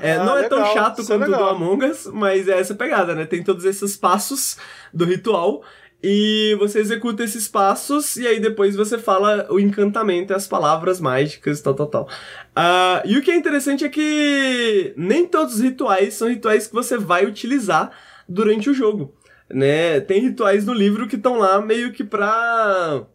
[0.00, 0.72] É, Ah, não é tão legal.
[0.74, 1.44] chato Isso é quanto o do.
[1.44, 3.26] Among Us, mas é essa pegada, né?
[3.26, 4.56] Tem todos esses passos
[4.94, 5.62] do ritual.
[6.02, 11.00] E você executa esses passos e aí depois você fala o encantamento e as palavras
[11.00, 12.08] mágicas, tal, tal, tal.
[12.54, 16.74] Ah, e o que é interessante é que nem todos os rituais são rituais que
[16.74, 17.90] você vai utilizar
[18.28, 19.14] durante o jogo,
[19.48, 20.00] né?
[20.00, 23.06] Tem rituais no livro que estão lá meio que pra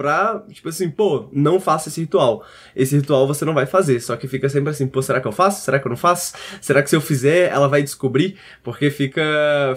[0.00, 2.42] pra, tipo assim, pô, não faça esse ritual.
[2.74, 4.00] Esse ritual você não vai fazer.
[4.00, 5.62] Só que fica sempre assim, pô, será que eu faço?
[5.62, 6.32] Será que eu não faço?
[6.58, 8.38] Será que se eu fizer, ela vai descobrir?
[8.62, 9.22] Porque fica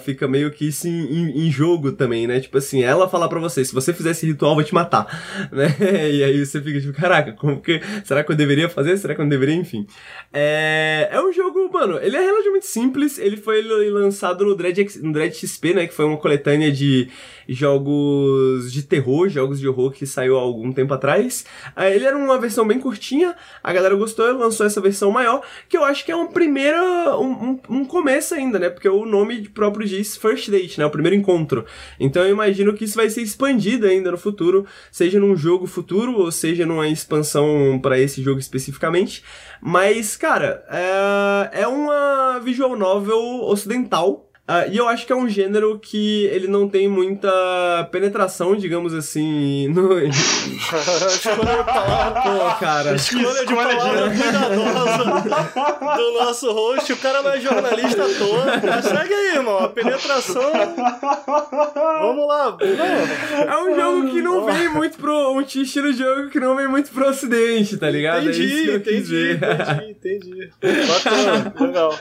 [0.05, 2.39] fica meio que isso em, em- jogo também, né?
[2.39, 5.05] Tipo assim, ela falar pra você, se você fizer esse ritual, vou te matar,
[5.51, 5.75] né?
[6.09, 7.81] E aí você fica tipo, caraca, como que...
[8.05, 8.95] Será que eu deveria fazer?
[8.97, 9.55] Será que eu não deveria?
[9.55, 9.85] Enfim.
[10.31, 13.19] É, é um jogo, mano, ele é relativamente simples.
[13.19, 13.61] Ele foi
[13.91, 15.85] lançado no Dread, no Dread XP, né?
[15.85, 17.09] Que foi uma coletânea de
[17.47, 21.45] jogos de terror, jogos de horror que saiu há algum tempo atrás.
[21.75, 25.41] Ah, ele era uma versão bem curtinha, a galera gostou e lançou essa versão maior,
[25.67, 28.69] que eu acho que é uma primeira, um, um, um começo ainda, né?
[28.69, 30.85] Porque o nome próprio diz First Date, né?
[30.85, 31.65] O primeiro encontro.
[31.99, 36.17] Então eu imagino que isso vai ser expandido ainda no futuro, seja num jogo futuro
[36.17, 39.23] ou seja numa expansão para esse jogo especificamente.
[39.61, 44.29] Mas, cara, é, é uma visual novel ocidental.
[44.45, 48.93] Ah, e eu acho que é um gênero que ele não tem muita penetração, digamos
[48.93, 49.97] assim, no...
[50.03, 52.21] Escolha de palavra.
[52.21, 52.95] Pô, cara.
[52.95, 56.91] Escolha de palavra cuidadosa do nosso host.
[56.91, 58.45] O cara não é jornalista à toa.
[58.61, 59.59] Mas segue aí, irmão.
[59.59, 60.51] A penetração.
[62.01, 62.57] Vamos lá.
[63.47, 65.31] É um jogo que não vem muito pro.
[65.31, 68.27] Um estilo de jogo que não vem muito pro ocidente, tá ligado?
[68.27, 69.31] é isso que Entendi, quis entendi,
[69.89, 70.87] entendi, entendi.
[70.87, 71.97] Bacana, legal.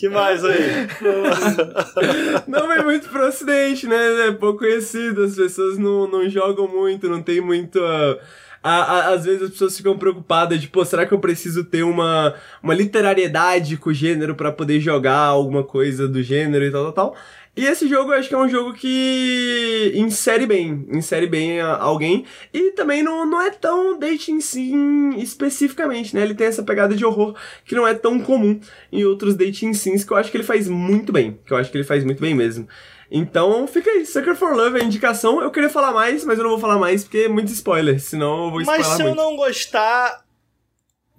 [0.00, 0.86] Que mais aí?
[2.48, 4.28] não vem muito pro ocidente, né?
[4.28, 7.78] É pouco conhecido, as pessoas não, não jogam muito, não tem muito.
[7.84, 8.16] ah,
[8.62, 11.82] a- a- às vezes as pessoas ficam preocupadas de, pô, será que eu preciso ter
[11.82, 16.92] uma, uma literariedade com o gênero pra poder jogar alguma coisa do gênero e tal,
[16.92, 17.16] tal, tal.
[17.56, 22.24] E esse jogo eu acho que é um jogo que insere bem, insere bem alguém.
[22.54, 26.22] E também não, não é tão dating sim especificamente, né?
[26.22, 28.58] Ele tem essa pegada de horror que não é tão comum
[28.92, 31.38] em outros dating sims, que eu acho que ele faz muito bem.
[31.44, 32.68] Que eu acho que ele faz muito bem mesmo.
[33.10, 35.42] Então fica aí, Sucker for Love é a indicação.
[35.42, 38.44] Eu queria falar mais, mas eu não vou falar mais porque é muito spoiler, senão
[38.44, 39.18] eu vou spoiler Mas se eu muito.
[39.18, 40.24] não gostar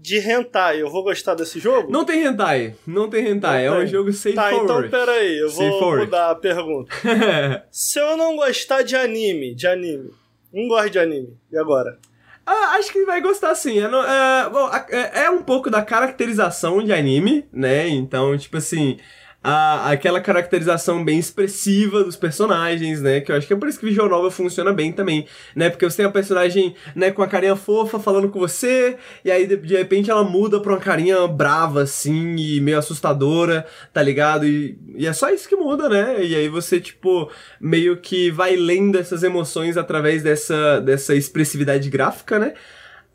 [0.02, 1.92] de hentai, eu vou gostar desse jogo?
[1.92, 3.86] Não tem hentai, não tem hentai, não é tem.
[3.86, 4.68] um jogo safe tá, forward.
[4.68, 6.92] Tá, então pera aí, eu vou mudar a pergunta.
[7.70, 10.12] Se eu não gostar de anime, de anime,
[10.52, 12.00] não gosto de anime, e agora?
[12.44, 13.80] Ah, acho que vai gostar sim.
[13.80, 17.88] É, é, bom, é, é um pouco da caracterização de anime, né?
[17.88, 18.98] Então, tipo assim,
[19.44, 23.22] a, aquela caracterização bem expressiva dos personagens, né?
[23.22, 25.70] Que eu acho que é por isso que Visual Novel funciona bem também, né?
[25.70, 29.48] Porque você tem a personagem, né, com a carinha fofa falando com você, e aí
[29.48, 34.46] de, de repente ela muda pra uma carinha brava, assim, e meio assustadora, tá ligado?
[34.46, 36.24] E, e é só isso que muda, né?
[36.24, 42.38] E aí você, tipo, meio que vai lendo essas emoções através dessa, dessa expressividade gráfica,
[42.38, 42.54] né?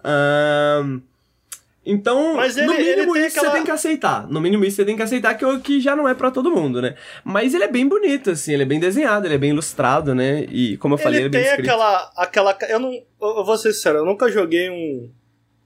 [0.05, 1.01] Um,
[1.87, 3.53] então, Mas ele, no mínimo ele isso aquela...
[3.53, 4.27] você tem que aceitar.
[4.27, 6.83] No mínimo isso você tem que aceitar que, que já não é para todo mundo,
[6.83, 6.97] né?
[7.25, 10.45] Mas ele é bem bonito, assim, ele é bem desenhado, ele é bem ilustrado, né?
[10.51, 11.71] E como eu falei, ele, ele é bem escrito.
[11.71, 12.59] aquela, aquela.
[12.69, 12.93] Eu não.
[12.93, 15.09] Eu vou ser sincero, eu nunca joguei um.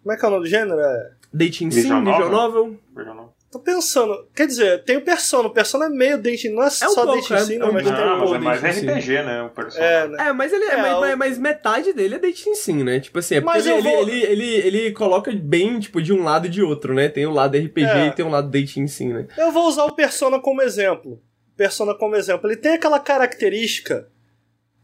[0.02, 0.78] Como é que é o nome do gênero?
[0.78, 1.10] É...
[1.32, 2.78] Dating Sim, Visual Novel.
[2.94, 3.34] Visual Novel.
[3.50, 6.70] Tô pensando, quer dizer, tem o Persona, o Persona é meio dating, não é, é
[6.70, 8.34] só pouco, dating sim, é, um mas não, tem um mas pouco.
[8.34, 9.42] é mais RPG, né?
[9.42, 9.84] O Persona.
[9.84, 10.28] É, né?
[10.28, 13.00] É, mas ele é, É, mas, o- mas- mas metade dele é dating sim, né?
[13.00, 16.12] Tipo assim, é porque Mas ele, vou- ele, ele, ele, ele coloca bem, tipo, de
[16.12, 17.08] um lado e de outro, né?
[17.08, 18.06] Tem o lado RPG É.
[18.06, 19.26] e tem o lado dating sim, né?
[19.36, 21.20] Eu vou usar o Persona como exemplo.
[21.56, 22.48] Persona como exemplo.
[22.48, 24.08] Ele tem aquela característica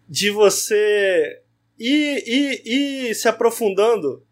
[0.08, 1.40] de você
[1.78, 2.62] ir, ir,
[3.10, 4.24] ir se aprofundando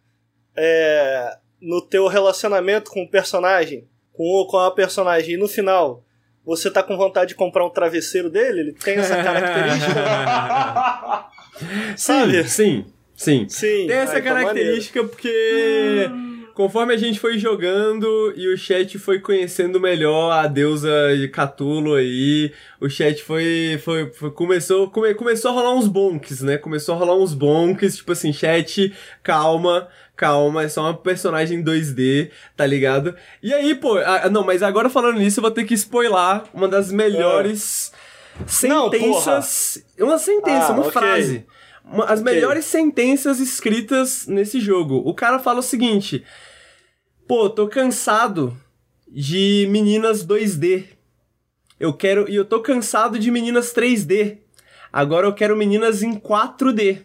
[0.57, 5.35] é, no teu relacionamento com o personagem, com, com a personagem.
[5.35, 6.03] E no final,
[6.45, 9.95] você tá com vontade de comprar um travesseiro dele, ele tem essa característica,
[11.97, 12.45] sabe?
[12.49, 12.85] Sim,
[13.17, 13.47] sim.
[13.49, 13.87] Sim.
[13.87, 16.11] Tem essa então característica porque
[16.55, 21.95] conforme a gente foi jogando e o chat foi conhecendo melhor a deusa de Catulo
[21.95, 26.59] aí, o chat foi, foi, foi- começou come- começou a rolar uns bonks, né?
[26.59, 28.93] Começou a rolar uns bonks, tipo assim, chat,
[29.23, 33.15] calma, calma, é só uma personagem 2D, tá ligado?
[33.43, 36.69] E aí, pô, ah, não, mas agora falando nisso, eu vou ter que spoiler uma
[36.69, 37.93] das melhores
[38.63, 40.93] Não, sentenças, uma sentença, Ah, uma ok.
[40.93, 41.47] frase
[41.85, 42.33] uma- as Ok.
[42.33, 45.03] melhores sentenças escritas nesse jogo.
[45.05, 46.25] O cara fala o seguinte:
[47.29, 48.57] Pô, tô cansado
[49.09, 50.85] de meninas 2D.
[51.79, 52.29] Eu quero.
[52.31, 54.39] E eu tô cansado de meninas 3D.
[54.93, 57.03] Agora eu quero meninas em 4D.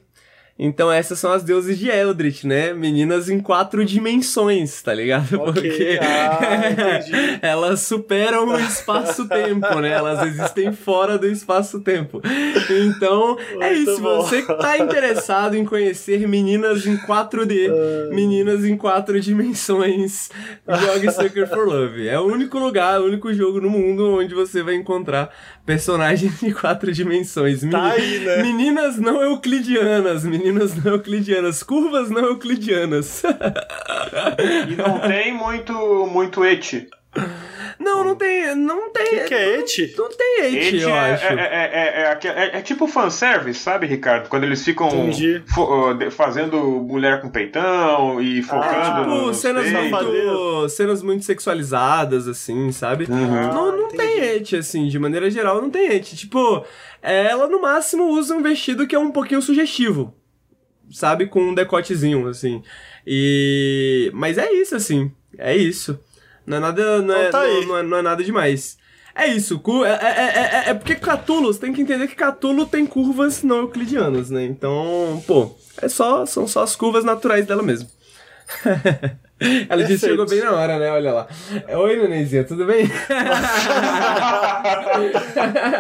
[0.62, 2.74] Então essas são as deuses de Eldritch, né?
[2.74, 5.40] Meninas em quatro dimensões, tá ligado?
[5.40, 9.92] Ok, Porque ah, elas superam o espaço-tempo, né?
[9.92, 12.22] Elas existem fora do espaço-tempo.
[12.70, 14.02] Então, é Muito isso.
[14.02, 14.22] bom.
[14.22, 17.70] Você que tá interessado em conhecer meninas em 4D,
[18.12, 20.30] meninas em quatro dimensões,
[20.68, 22.06] jogue Sucker for Love.
[22.06, 25.30] É o único lugar, o único jogo no mundo onde você vai encontrar
[25.74, 27.62] personagens em quatro dimensões.
[27.62, 28.42] Meni- Tá aí, né?
[28.42, 33.22] Meninas não euclidianas, meninas não euclidianas, curvas não euclidianas.
[34.68, 35.74] E não tem muito,
[36.12, 36.88] muito eti.
[37.80, 39.06] Não, não tem, não O tem.
[39.06, 39.94] que, que é eti?
[39.98, 41.26] Não tem hate, Eti eu é, acho.
[41.26, 44.28] é, é, é, é, é- é tipo fanservice, sabe, Ricardo?
[44.30, 44.90] Quando eles ficam
[45.48, 45.70] fo-
[46.12, 52.28] fazendo mulher com peitão e focando Ah, no- Tipo, nos cenas muito, cenas muito sexualizadas,
[52.28, 53.06] assim, sabe?
[53.10, 53.54] Uhum.
[53.54, 56.16] Não, não tem hate, assim, de maneira geral, não tem hate.
[56.16, 56.66] Tipo,
[57.02, 60.14] ela no máximo usa um vestido que é um pouquinho sugestivo,
[60.92, 61.28] sabe?
[61.28, 62.62] Com um decotezinho, assim.
[63.08, 64.12] E.
[64.14, 65.12] Mas é isso, assim.
[65.38, 66.00] É isso.
[66.50, 67.02] Não é nada.
[67.02, 68.78] Não é, Então tá não, não é, não é nada demais.
[69.16, 72.16] É isso, cu- é, é, é, é- é porque Catulo, você tem que entender que
[72.16, 74.46] Catulo tem curvas não euclidianas, né?
[74.46, 77.88] Então, pô, é só, são só as curvas naturais dela mesmo.
[79.70, 80.92] Ela disse chegou bem na hora, né?
[80.92, 81.28] Olha lá.
[81.78, 82.84] Oi, Nenenzinha, tudo bem?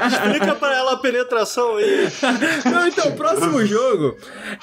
[0.07, 2.07] Explica pra ela a penetração aí.
[2.71, 4.15] Não, então, próximo jogo.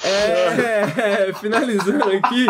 [0.03, 2.47] É, finalizando aqui.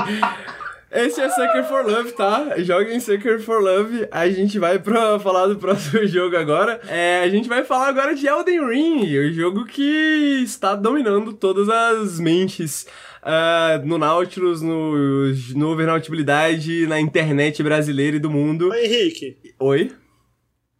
[0.89, 2.53] Esse é Sucker for Love, tá?
[2.59, 4.07] Joguem Sucker for Love.
[4.09, 6.79] A gente vai pra falar do próximo jogo agora.
[6.87, 11.67] É, a gente vai falar agora de Elden Ring, o jogo que está dominando todas
[11.67, 12.87] as mentes.
[13.21, 14.93] ah, no Nautilus, no,
[15.55, 18.69] no Overnautibilidade, na internet brasileira e do mundo.
[18.69, 19.91] Ô, Henrique, Oi?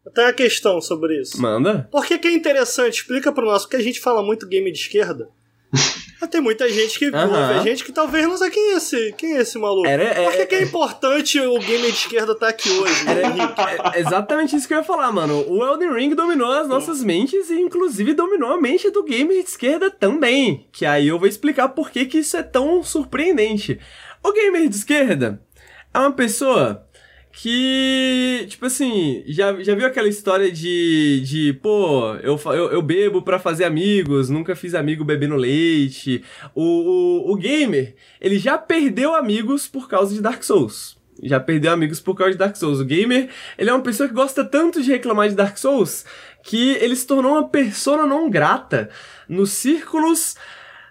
[0.06, 1.40] eu tenho uma questão sobre isso.
[1.42, 1.90] Manda?
[1.92, 2.94] Por que, que é interessante?
[3.02, 5.28] Explica pro nosso, porque a gente fala muito game de esquerda.
[6.28, 9.42] Tem muita gente que a gente que talvez não sabe quem é esse, quem é
[9.42, 9.88] esse maluco.
[9.88, 13.08] Era- é- Por que, que é importante o game de esquerda estar aqui hoje?
[13.08, 13.54] Era Henrique?
[13.96, 15.46] é exatamente isso que eu ia falar, mano.
[15.48, 19.50] O Elden Ring dominou as nossas mentes e, inclusive, dominou a mente do gamer de
[19.50, 20.68] esquerda também.
[20.72, 23.80] Que aí eu vou explicar por que, que isso é tão surpreendente.
[24.24, 25.42] O gamer de esquerda
[25.94, 26.87] é uma pessoa
[27.40, 33.22] que, tipo assim, já, já viu aquela história de, de pô, eu, eu, eu bebo
[33.22, 36.24] pra fazer amigos, nunca fiz amigo bebendo leite.
[36.56, 40.98] O, o, o gamer, ele já perdeu amigos por causa de Dark Souls.
[41.22, 42.80] Já perdeu amigos por causa de Dark Souls.
[42.80, 46.06] O gamer, ele é uma pessoa que gosta tanto de reclamar de Dark Souls
[46.42, 48.90] que ele se tornou uma persona não grata
[49.28, 50.36] nos círculos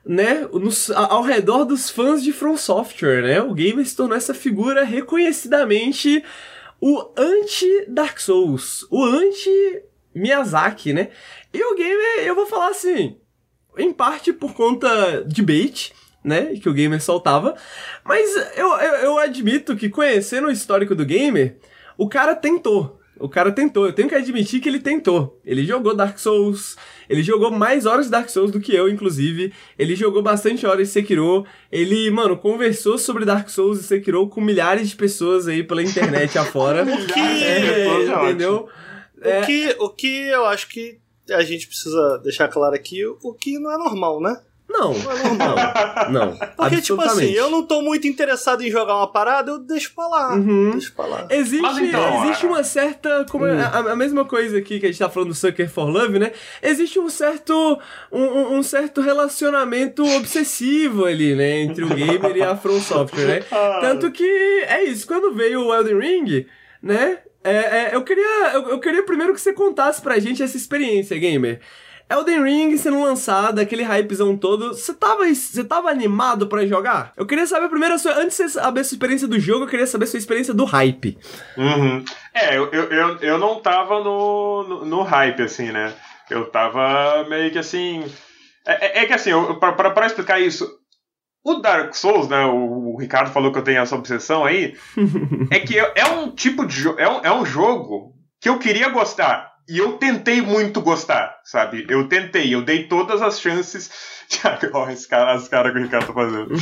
[0.06, 3.42] né, nos, ao redor dos fãs de From Software, né?
[3.42, 6.22] O gamer se tornou essa figura reconhecidamente
[6.80, 11.08] o anti-Dark Souls, o anti-Miyazaki, né?
[11.52, 13.16] E o gamer, eu vou falar assim,
[13.76, 15.92] em parte por conta de bait,
[16.22, 17.54] né, que o gamer soltava,
[18.04, 21.58] mas eu, eu, eu admito que conhecendo o histórico do gamer,
[21.96, 25.40] o cara tentou, o cara tentou, eu tenho que admitir que ele tentou.
[25.44, 26.76] Ele jogou Dark Souls,
[27.08, 29.52] ele jogou mais horas de Dark Souls do que eu, inclusive.
[29.78, 31.46] Ele jogou bastante horas de Sekiro.
[31.72, 36.36] Ele, mano, conversou sobre Dark Souls e Sekiro com milhares de pessoas aí pela internet
[36.38, 36.82] afora.
[36.82, 37.20] o que...
[37.20, 38.68] É, entendeu?
[39.20, 39.40] É.
[39.40, 40.98] O, que, o que eu acho que
[41.30, 44.40] a gente precisa deixar claro aqui, o que não é normal, né?
[44.78, 46.36] Não, não, não.
[46.56, 50.06] Porque, tipo assim, eu não tô muito interessado em jogar uma parada, eu deixo pra
[50.06, 50.34] lá.
[50.34, 50.72] Uhum.
[50.72, 51.26] Deixo pra lá.
[51.30, 53.24] Existe, então, existe uma certa.
[53.30, 53.58] Como uhum.
[53.58, 56.32] a, a, mesma coisa aqui que a gente tá falando do Sucker for Love, né?
[56.62, 57.78] Existe um certo.
[58.12, 61.60] Um, um certo relacionamento obsessivo ali, né?
[61.60, 63.42] Entre o gamer e a From Software, né?
[63.50, 63.78] Ah.
[63.80, 64.24] Tanto que
[64.68, 65.06] é isso.
[65.06, 66.46] Quando veio o Elden Ring,
[66.82, 67.18] né?
[67.42, 71.16] É, é, eu, queria, eu, eu queria primeiro que você contasse pra gente essa experiência,
[71.16, 71.60] gamer.
[72.08, 75.24] Elden Ring sendo lançado, aquele hypezão todo, você tava,
[75.68, 77.12] tava animado para jogar?
[77.16, 79.68] Eu queria saber primeiro, sua, antes de você saber a sua experiência do jogo, eu
[79.68, 81.18] queria saber a sua experiência do hype.
[81.56, 82.04] Uhum.
[82.32, 85.94] É, eu, eu, eu não tava no, no, no, hype, assim, né?
[86.30, 88.04] Eu tava meio que assim.
[88.64, 90.68] É, é, é que assim, eu, pra, pra, pra explicar isso,
[91.44, 92.44] o Dark Souls, né?
[92.46, 94.76] O, Ricardo falou que eu tenho essa obsessão aí.
[95.50, 96.98] é que é, é um tipo de jogo.
[96.98, 99.55] É um, é um jogo que eu queria gostar.
[99.68, 101.86] E eu tentei muito gostar, sabe?
[101.88, 103.90] Eu tentei, eu dei todas as chances.
[104.28, 106.52] Esse cara, as caras que o Ricardo tá fazendo.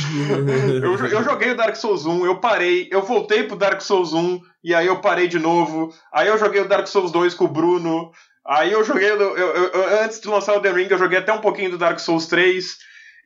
[0.83, 4.39] eu, eu joguei o Dark Souls 1, eu parei, eu voltei pro Dark Souls 1,
[4.63, 5.93] e aí eu parei de novo.
[6.13, 8.11] Aí eu joguei o Dark Souls 2 com o Bruno.
[8.47, 9.09] Aí eu joguei.
[9.09, 11.77] Eu, eu, eu, antes de lançar o The Ring, eu joguei até um pouquinho do
[11.77, 12.65] Dark Souls 3.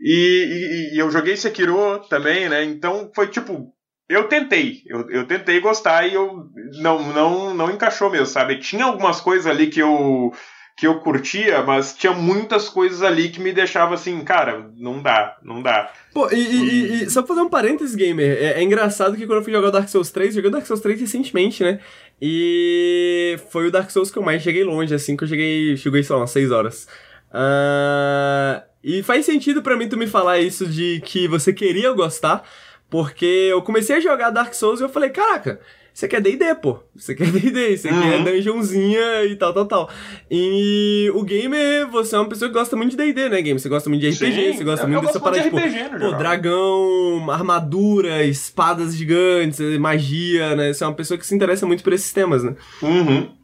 [0.02, 2.64] E, e, e eu joguei Sekiro também, né?
[2.64, 3.74] Então foi tipo
[4.10, 6.50] eu tentei, eu, eu tentei gostar e eu
[6.82, 8.58] não, não, não encaixou mesmo, sabe?
[8.58, 10.34] Tinha algumas coisas ali que eu
[10.76, 15.38] que eu curtia, mas tinha muitas coisas ali que me deixava assim, cara, não dá,
[15.44, 15.92] não dá.
[16.14, 19.40] Pô, e, e, e só pra fazer um parênteses, gamer, é, é, engraçado que quando
[19.40, 21.82] eu fui jogar o Dark Souls 3, joguei o Dark Souls 3 recentemente, né?
[22.22, 26.02] E foi o Dark Souls que eu mais cheguei longe, assim, que eu cheguei, cheguei,
[26.02, 26.88] sei lá, umas 6 horas.
[27.30, 32.42] Uh, e faz sentido para mim tu me falar isso de que você queria gostar,
[32.90, 35.60] porque eu comecei a jogar Dark Souls e eu falei, caraca,
[35.94, 36.80] você quer D&D, pô.
[36.96, 38.02] Você quer D&D, você uhum.
[38.02, 39.90] quer dungeonzinha e tal, tal, tal.
[40.32, 43.60] E o gamer, você é uma pessoa que gosta muito de D&D, né, game?
[43.60, 46.12] Você gosta muito de RPG, Sim, você gosta muito dessa parada, de tipo, RPG, pô,
[46.14, 50.72] dragão, armadura, espadas gigantes, magia, né?
[50.72, 52.56] Você é uma pessoa que se interessa muito por esses temas, né?
[52.82, 53.39] Uhum.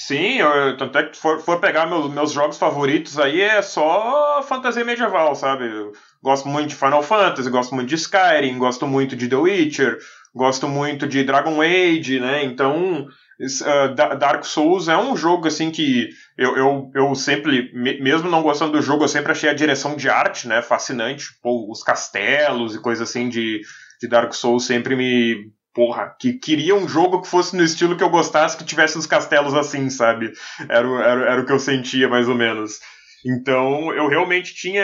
[0.00, 4.40] Sim, eu, tanto é que for, for pegar meus, meus jogos favoritos aí é só
[4.44, 5.66] fantasia medieval, sabe?
[5.66, 5.90] Eu
[6.22, 9.98] gosto muito de Final Fantasy, gosto muito de Skyrim, gosto muito de The Witcher,
[10.32, 12.44] gosto muito de Dragon Age, né?
[12.44, 17.68] Então, uh, Dark Souls é um jogo assim que eu, eu, eu sempre,
[18.00, 21.26] mesmo não gostando do jogo, eu sempre achei a direção de arte, né, fascinante.
[21.42, 23.62] Pô, os castelos e coisas assim de,
[24.00, 28.02] de Dark Souls sempre me porra, que queria um jogo que fosse no estilo que
[28.02, 30.32] eu gostasse, que tivesse os castelos assim, sabe?
[30.68, 32.80] Era, era, era o que eu sentia, mais ou menos.
[33.24, 34.82] Então, eu realmente tinha.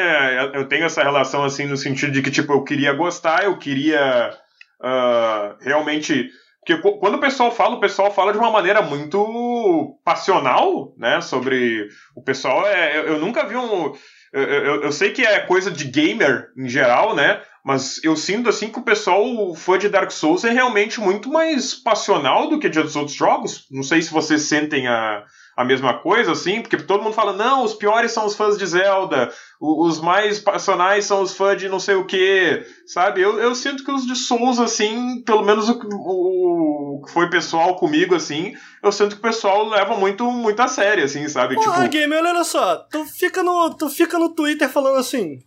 [0.54, 4.38] Eu tenho essa relação assim, no sentido de que, tipo, eu queria gostar, eu queria
[4.80, 6.30] uh, realmente.
[6.64, 11.20] Porque quando o pessoal fala, o pessoal fala de uma maneira muito passional, né?
[11.20, 11.88] Sobre.
[12.14, 12.98] O pessoal é.
[12.98, 13.92] Eu, eu nunca vi um.
[14.32, 17.40] Eu, eu, eu, sei que é coisa de gamer em geral, né?
[17.64, 21.72] Mas eu sinto assim que o pessoal fã de Dark Souls é realmente muito mais
[21.72, 23.66] passional do que de outros jogos.
[23.70, 25.24] Não sei se vocês sentem a,
[25.56, 28.66] a mesma coisa, assim, porque todo mundo fala, não, os piores são os fãs de
[28.66, 33.22] Zelda, os mais passionais são os fãs de não sei o que, sabe?
[33.22, 37.76] Eu, eu sinto que os de Souls, assim, pelo menos o, o, que foi pessoal
[37.76, 41.54] comigo, assim, eu sinto que o pessoal leva muito, muito a sério, assim, sabe?
[41.54, 41.92] Porra, tipo...
[41.92, 45.38] Game, olha só, tu fica, no, tu fica no Twitter falando assim,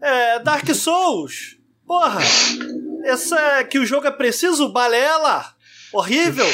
[0.00, 1.56] é, Dark Souls.
[1.86, 2.20] Porra.
[3.04, 5.54] Essa que o jogo é preciso, balela.
[5.92, 6.46] Horrível.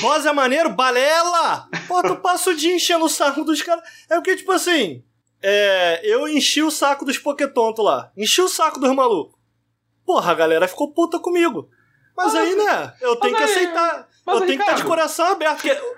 [0.00, 1.68] Boss é maneiro, balela.
[1.88, 3.82] Pô, tu passa o dia enchendo o saco dos caras.
[4.08, 5.02] É porque, tipo assim.
[5.42, 8.10] É, eu enchi o saco dos Pokétonto lá.
[8.16, 9.38] Enchi o saco dos malucos.
[10.04, 11.68] Porra, a galera ficou puta comigo.
[12.16, 12.94] Mas aí, né?
[13.00, 14.08] Eu tenho que aceitar.
[14.26, 15.56] eu tenho que estar de coração aberto.
[15.60, 15.95] Porque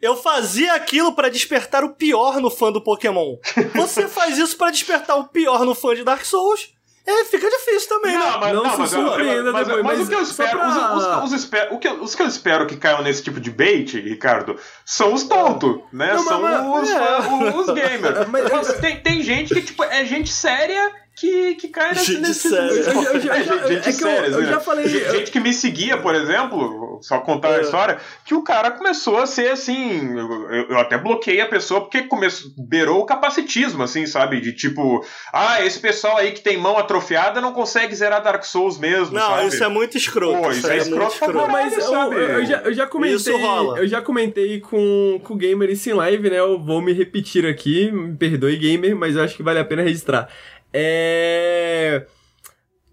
[0.00, 3.36] eu fazia aquilo para despertar o pior no fã do Pokémon.
[3.74, 6.72] Você faz isso para despertar o pior no fã de Dark Souls.
[7.06, 8.38] É, fica difícil também, não, né?
[8.40, 9.84] Mas, não, não, se mas, surpreenda mas, depois.
[9.84, 10.68] Mas, mas, o que eu espero, pra...
[10.68, 13.50] os, os, os, espero, o que, os que eu espero que caiam nesse tipo de
[13.50, 16.14] bait, Ricardo, são os tontos, né?
[16.14, 17.56] Não, são mas, os, é.
[17.56, 18.28] os, gamers.
[18.30, 22.48] Mas, tem, tem gente que, tipo, é gente séria que, que cai nesse, gente nesse
[22.48, 22.70] séria.
[22.70, 24.88] Eu, gente é séria, eu, eu, já falei.
[24.88, 27.58] Gente que me seguia, por exemplo, só contar é.
[27.58, 30.18] a história, que o cara começou a ser assim.
[30.18, 34.40] Eu, eu até bloqueei a pessoa porque começou, beirou o capacitismo, assim, sabe?
[34.40, 38.78] De tipo, ah, esse pessoal aí que tem mão atrofiada não consegue zerar Dark Souls
[38.78, 39.14] mesmo.
[39.14, 39.48] Não, sabe?
[39.48, 40.40] isso é muito escroto.
[40.40, 41.34] Pô, isso, é, é escroto, escroto.
[41.34, 43.34] Não, mas eu, eu, já, eu já comentei.
[43.76, 46.38] Eu já comentei com, com o Gamer isso em live, né?
[46.38, 49.82] Eu vou me repetir aqui, me perdoe, gamer, mas eu acho que vale a pena
[49.82, 50.30] registrar.
[50.72, 52.06] É.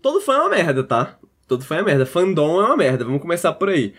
[0.01, 1.17] Todo fã é uma merda, tá?
[1.47, 2.05] Todo fã é uma merda.
[2.05, 3.05] Fandom é uma merda.
[3.05, 3.93] Vamos começar por aí.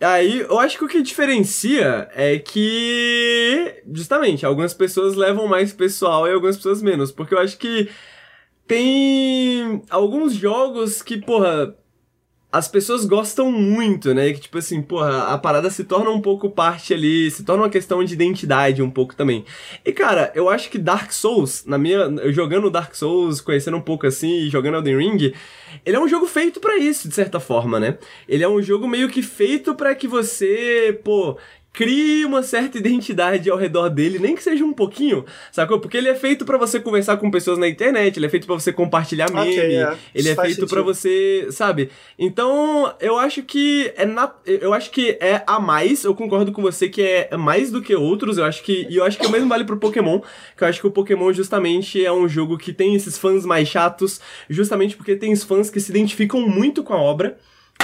[0.00, 6.26] Aí, eu acho que o que diferencia é que, justamente, algumas pessoas levam mais pessoal
[6.26, 7.12] e algumas pessoas menos.
[7.12, 7.90] Porque eu acho que
[8.66, 11.76] tem alguns jogos que, porra,
[12.52, 14.32] as pessoas gostam muito, né?
[14.32, 17.70] Que tipo assim, porra, a parada se torna um pouco parte ali, se torna uma
[17.70, 19.44] questão de identidade um pouco também.
[19.84, 23.82] E cara, eu acho que Dark Souls, na minha, eu jogando Dark Souls, conhecendo um
[23.82, 25.32] pouco assim jogando Elden Ring,
[25.86, 27.98] ele é um jogo feito para isso, de certa forma, né?
[28.28, 31.38] Ele é um jogo meio que feito para que você, pô,
[31.72, 35.78] crie uma certa identidade ao redor dele, nem que seja um pouquinho, sacou?
[35.78, 38.56] Porque ele é feito para você conversar com pessoas na internet, ele é feito para
[38.56, 39.96] você compartilhar meme, okay, é.
[40.14, 41.90] ele é feito para você, sabe?
[42.18, 44.34] Então, eu acho que é nat...
[44.46, 47.94] eu acho que é a mais, eu concordo com você que é mais do que
[47.94, 50.20] outros, eu acho que e eu acho que o mesmo vale pro Pokémon,
[50.56, 53.68] que eu acho que o Pokémon justamente é um jogo que tem esses fãs mais
[53.68, 57.38] chatos, justamente porque tem os fãs que se identificam muito com a obra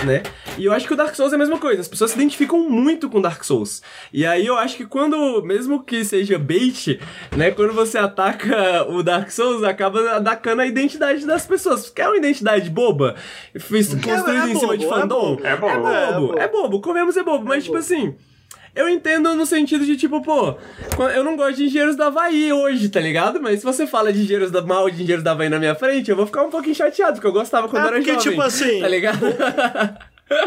[0.04, 0.22] né?
[0.58, 2.68] E eu acho que o Dark Souls é a mesma coisa, as pessoas se identificam
[2.68, 3.82] muito com Dark Souls.
[4.12, 6.98] E aí eu acho que quando, mesmo que seja bait,
[7.36, 11.90] né, quando você ataca o Dark Souls, acaba atacando a identidade das pessoas.
[11.90, 13.14] Quer uma identidade boba?
[13.58, 15.38] Fiz, construída é, é em bobo, cima de fandom?
[15.42, 15.72] É bobo.
[15.72, 16.80] É bobo, é bobo, é bobo.
[16.80, 18.14] comemos é bobo, mas tipo assim...
[18.76, 20.54] Eu entendo no sentido de, tipo, pô,
[21.14, 23.40] eu não gosto de engenheiros da Havaí hoje, tá ligado?
[23.40, 26.10] Mas se você fala de engenheiros da mal de engenheiros da Havaí na minha frente,
[26.10, 28.30] eu vou ficar um pouquinho chateado, porque eu gostava quando é era porque, jovem.
[28.30, 28.80] tipo assim.
[28.80, 29.24] Tá ligado?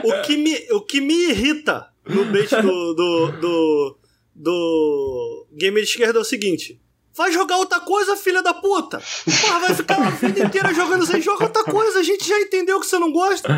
[0.03, 3.97] O, o, que, me, o que me irrita no bait do, do, do,
[4.35, 6.79] do gamer de esquerda é o seguinte.
[7.15, 9.01] Vai jogar outra coisa, filha da puta!
[9.41, 12.79] Porra, vai ficar a vida inteira jogando sem joga outra coisa, a gente já entendeu
[12.79, 13.49] que você não gosta.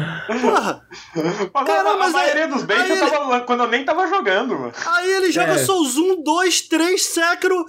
[0.42, 0.88] Porra!
[1.54, 4.74] Mas Caramba, mas a maioria dos baits eu tava, quando eu nem tava jogando, mano.
[4.86, 5.58] Aí ele joga é.
[5.58, 7.66] Souls 1, 2, 3, Sekiro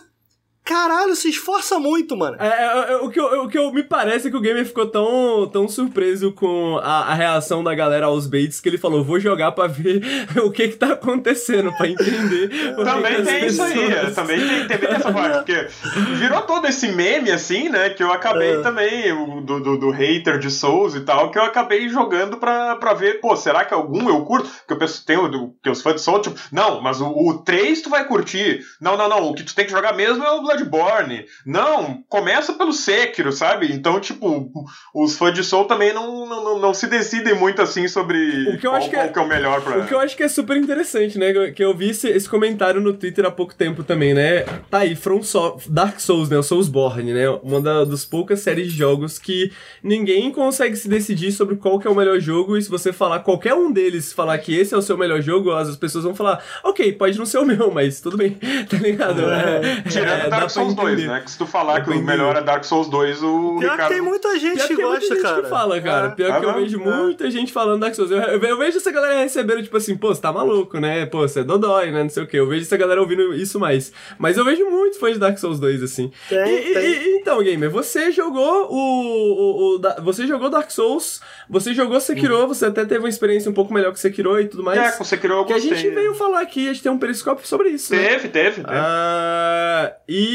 [0.65, 2.37] Caralho, se esforça muito, mano.
[2.39, 4.65] É, é, é, o, que eu, o que eu, me parece é que o gamer
[4.65, 9.03] ficou tão, tão surpreso com a, a, reação da galera aos baits que ele falou:
[9.03, 10.01] vou jogar pra ver
[10.45, 12.77] o que que tá acontecendo, pra entender.
[12.77, 15.67] também que tem isso aí, é, também tem, tem essa parte, porque
[16.15, 17.91] virou todo esse meme assim, né?
[17.91, 18.61] Que eu acabei é.
[18.61, 19.13] também,
[19.45, 23.21] do, do, do, hater de Souls e tal, que eu acabei jogando pra, pra ver,
[23.21, 24.49] pô, será que algum eu curto?
[24.69, 27.39] Que eu penso, tem o, que os fãs de Souls, tipo, não, mas o, o
[27.39, 28.65] 3 tu vai curtir.
[28.81, 31.27] Não, não, não, o que tu tem que jogar mesmo é o Bloodborne.
[31.47, 33.73] Não, começa pelo Sekiro, sabe?
[33.73, 34.51] Então, tipo,
[34.95, 38.67] os fãs de Soul também não, não, não se decidem muito assim sobre o que
[38.67, 39.79] eu qual, acho que é, que é o melhor pra.
[39.79, 41.51] O que eu acho que é super interessante, né?
[41.53, 44.43] Que eu vi esse, esse comentário no Twitter há pouco tempo também, né?
[44.71, 46.39] Tá aí, From so Dark Souls, né?
[46.39, 47.29] O Soulsborne, né?
[47.43, 49.53] Uma da, das poucas séries de jogos que
[49.83, 52.57] ninguém consegue se decidir sobre qual que é o melhor jogo.
[52.57, 55.53] E se você falar qualquer um deles, falar que esse é o seu melhor jogo,
[55.53, 58.39] as pessoas vão falar, ok, pode não ser o meu, mas tudo bem,
[58.69, 59.23] tá ligado?
[59.31, 59.83] É,
[60.27, 61.21] é, Dark Souls 2, né?
[61.21, 63.83] Que se tu falar que o melhor é Dark Souls 2, o Pior Ricardo...
[63.83, 65.43] que tem muita gente Pior que, que gosta, gente cara.
[65.43, 66.11] que fala, cara.
[66.11, 66.41] Pior é.
[66.41, 66.85] que eu ah, vejo é.
[66.85, 68.11] muita gente falando Dark Souls.
[68.11, 71.07] Eu, eu, eu, vejo essa galera recebendo, tipo assim, pô, você tá maluco, né?
[71.07, 72.03] Pô, você é dodói, né?
[72.03, 72.39] Não sei o quê.
[72.39, 73.93] Eu vejo essa galera ouvindo isso mais.
[74.19, 76.11] Mas eu vejo muitos fãs de Dark Souls 2, assim.
[76.29, 76.85] Tem, e, tem.
[76.85, 82.41] E, então, Gamer, você jogou o, o, o, Você jogou Dark Souls, você jogou Sekiro,
[82.41, 82.49] uhum.
[82.49, 84.79] você até teve uma experiência um pouco melhor que Sekiro e tudo mais.
[84.79, 85.69] É, com Sekiro eu gostei.
[85.69, 87.95] Que a gente veio falar aqui, a gente tem um periscópio sobre isso.
[87.95, 88.03] Né?
[88.03, 88.29] Teve, né?
[88.29, 88.67] teve, teve.
[88.67, 90.32] Ah, e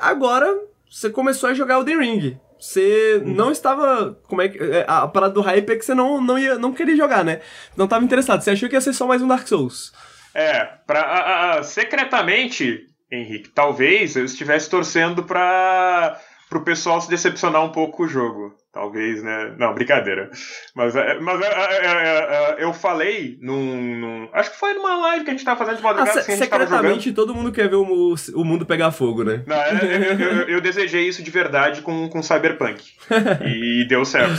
[0.00, 0.46] agora
[0.90, 2.38] você começou a jogar o The Ring.
[2.58, 3.34] Você uhum.
[3.34, 4.18] não estava.
[4.26, 4.58] Como é que.
[4.58, 7.40] É, a parada do hype é que você não, não, ia, não queria jogar, né?
[7.76, 8.40] Não estava interessado.
[8.40, 9.92] Você achou que ia ser só mais um Dark Souls.
[10.34, 16.18] É, pra, a, a, secretamente, Henrique, talvez eu estivesse torcendo para
[16.52, 18.54] o pessoal se decepcionar um pouco com o jogo.
[18.74, 19.54] Talvez, né?
[19.56, 20.28] Não, brincadeira.
[20.74, 25.30] Mas, é, mas é, é, eu falei num, num, Acho que foi numa live que
[25.30, 26.18] a gente tava fazendo de madrugada.
[26.18, 29.44] Ah, assim, a gente secretamente todo mundo quer ver o, o mundo pegar fogo, né?
[29.46, 32.82] Não, eu, eu, eu, desejei isso de verdade com, com Cyberpunk.
[33.46, 34.34] e deu certo.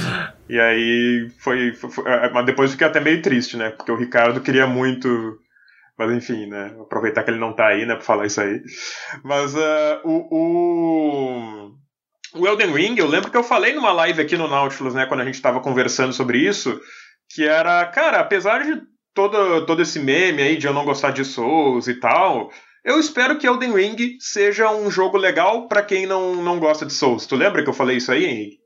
[0.49, 1.71] E aí foi.
[1.71, 2.03] foi, foi
[2.33, 3.69] mas depois fiquei até meio triste, né?
[3.69, 5.39] Porque o Ricardo queria muito.
[5.97, 6.75] Mas enfim, né?
[6.81, 7.95] Aproveitar que ele não tá aí, né?
[7.95, 8.61] Pra falar isso aí.
[9.23, 11.75] Mas uh, o, o
[12.35, 15.21] do Elden Ring, eu lembro que eu falei numa live aqui no Nautilus, né, quando
[15.21, 16.79] a gente tava conversando sobre isso,
[17.29, 18.81] que era, cara, apesar de
[19.13, 22.51] todo, todo esse meme aí de eu não gostar de Souls e tal,
[22.83, 26.93] eu espero que Elden Ring seja um jogo legal para quem não, não gosta de
[26.93, 27.25] Souls.
[27.25, 28.57] Tu lembra que eu falei isso aí, Henrique?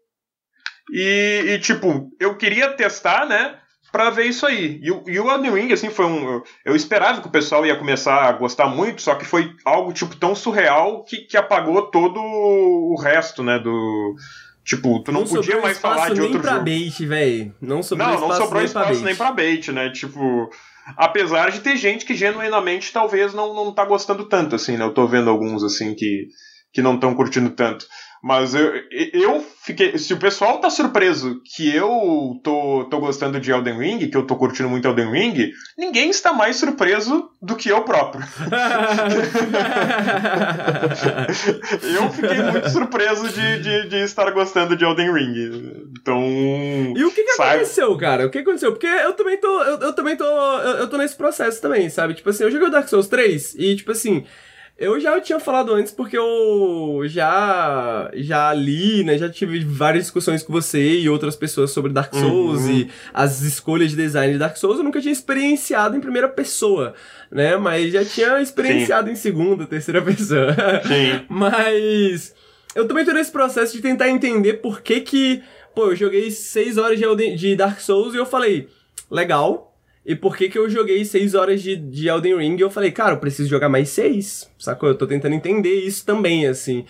[0.91, 3.58] E, tipo, eu queria testar, né?
[3.91, 4.79] Pra ver isso aí.
[4.83, 6.41] E, e o Elden Ring, assim, foi um.
[6.63, 10.15] Eu esperava que o pessoal ia começar a gostar muito, só que foi algo, tipo,
[10.15, 13.57] tão surreal que, que apagou todo o resto, né?
[13.59, 14.15] Do.
[14.63, 16.65] Tipo, tu não, não podia mais falar de outro nem pra jogo.
[16.65, 17.55] bait, velho.
[17.59, 19.05] Não sobrou não, espaço, não sobrou nem, espaço pra bait.
[19.05, 19.89] nem pra bait, né?
[19.89, 20.49] Tipo.
[20.97, 24.85] Apesar de ter gente que genuinamente talvez não, não tá gostando tanto, assim, né?
[24.85, 26.27] Eu tô vendo alguns, assim, que,
[26.73, 27.85] que não estão curtindo tanto.
[28.21, 28.73] Mas eu,
[29.13, 29.97] eu fiquei.
[29.97, 34.27] Se o pessoal tá surpreso que eu tô, tô gostando de Elden Ring, que eu
[34.27, 38.21] tô curtindo muito Elden Ring, ninguém está mais surpreso do que eu próprio.
[41.95, 45.87] eu fiquei muito surpreso de, de, de, estar gostando de Elden Ring.
[46.01, 46.21] Então.
[46.95, 47.51] E o que, que sabe?
[47.51, 48.27] aconteceu, cara?
[48.27, 48.73] O que aconteceu?
[48.73, 49.63] Porque eu também tô.
[49.63, 50.25] Eu, eu também tô.
[50.25, 52.15] Eu, eu tô nesse processo também, sabe?
[52.15, 54.25] Tipo assim, eu joguei o Dark Souls 3 e, tipo assim.
[54.79, 59.17] Eu já tinha falado antes porque eu já já li, né?
[59.17, 62.71] Já tive várias discussões com você e outras pessoas sobre Dark Souls uhum.
[62.71, 64.77] e as escolhas de design de Dark Souls.
[64.77, 66.93] Eu nunca tinha experienciado em primeira pessoa,
[67.29, 67.57] né?
[67.57, 69.13] Mas já tinha experienciado Sim.
[69.13, 70.53] em segunda, terceira pessoa.
[70.87, 71.25] Sim.
[71.27, 72.33] Mas
[72.73, 75.43] eu também tô nesse processo de tentar entender por que que,
[75.75, 78.69] pô, eu joguei seis horas de, de Dark Souls e eu falei,
[79.11, 79.68] legal,
[80.09, 82.91] e por que que eu joguei 6 horas de, de Elden Ring e eu falei,
[82.91, 84.89] cara, eu preciso jogar mais 6, sacou?
[84.89, 86.83] Eu tô tentando entender isso também, assim.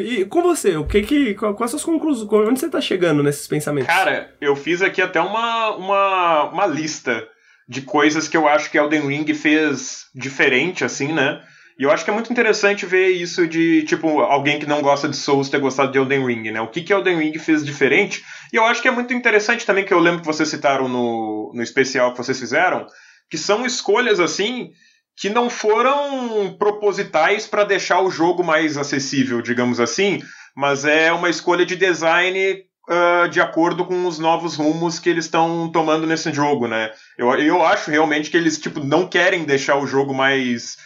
[0.00, 3.48] E com você, o que que, quais as suas conclusões, onde você tá chegando nesses
[3.48, 3.92] pensamentos?
[3.92, 7.26] Cara, eu fiz aqui até uma, uma, uma lista
[7.68, 11.42] de coisas que eu acho que Elden Ring fez diferente, assim, né?
[11.76, 15.08] E eu acho que é muito interessante ver isso de, tipo, alguém que não gosta
[15.08, 16.60] de Souls ter gostado de Elden Ring, né?
[16.60, 18.22] O que que Elden Ring fez diferente?
[18.52, 21.52] E eu acho que é muito interessante também, que eu lembro que vocês citaram no,
[21.54, 22.86] no especial que vocês fizeram,
[23.30, 24.70] que são escolhas, assim,
[25.16, 30.20] que não foram propositais para deixar o jogo mais acessível, digamos assim,
[30.54, 35.26] mas é uma escolha de design Uh, de acordo com os novos rumos que eles
[35.26, 36.90] estão tomando nesse jogo, né?
[37.16, 40.76] Eu, eu acho realmente que eles tipo não querem deixar o jogo mais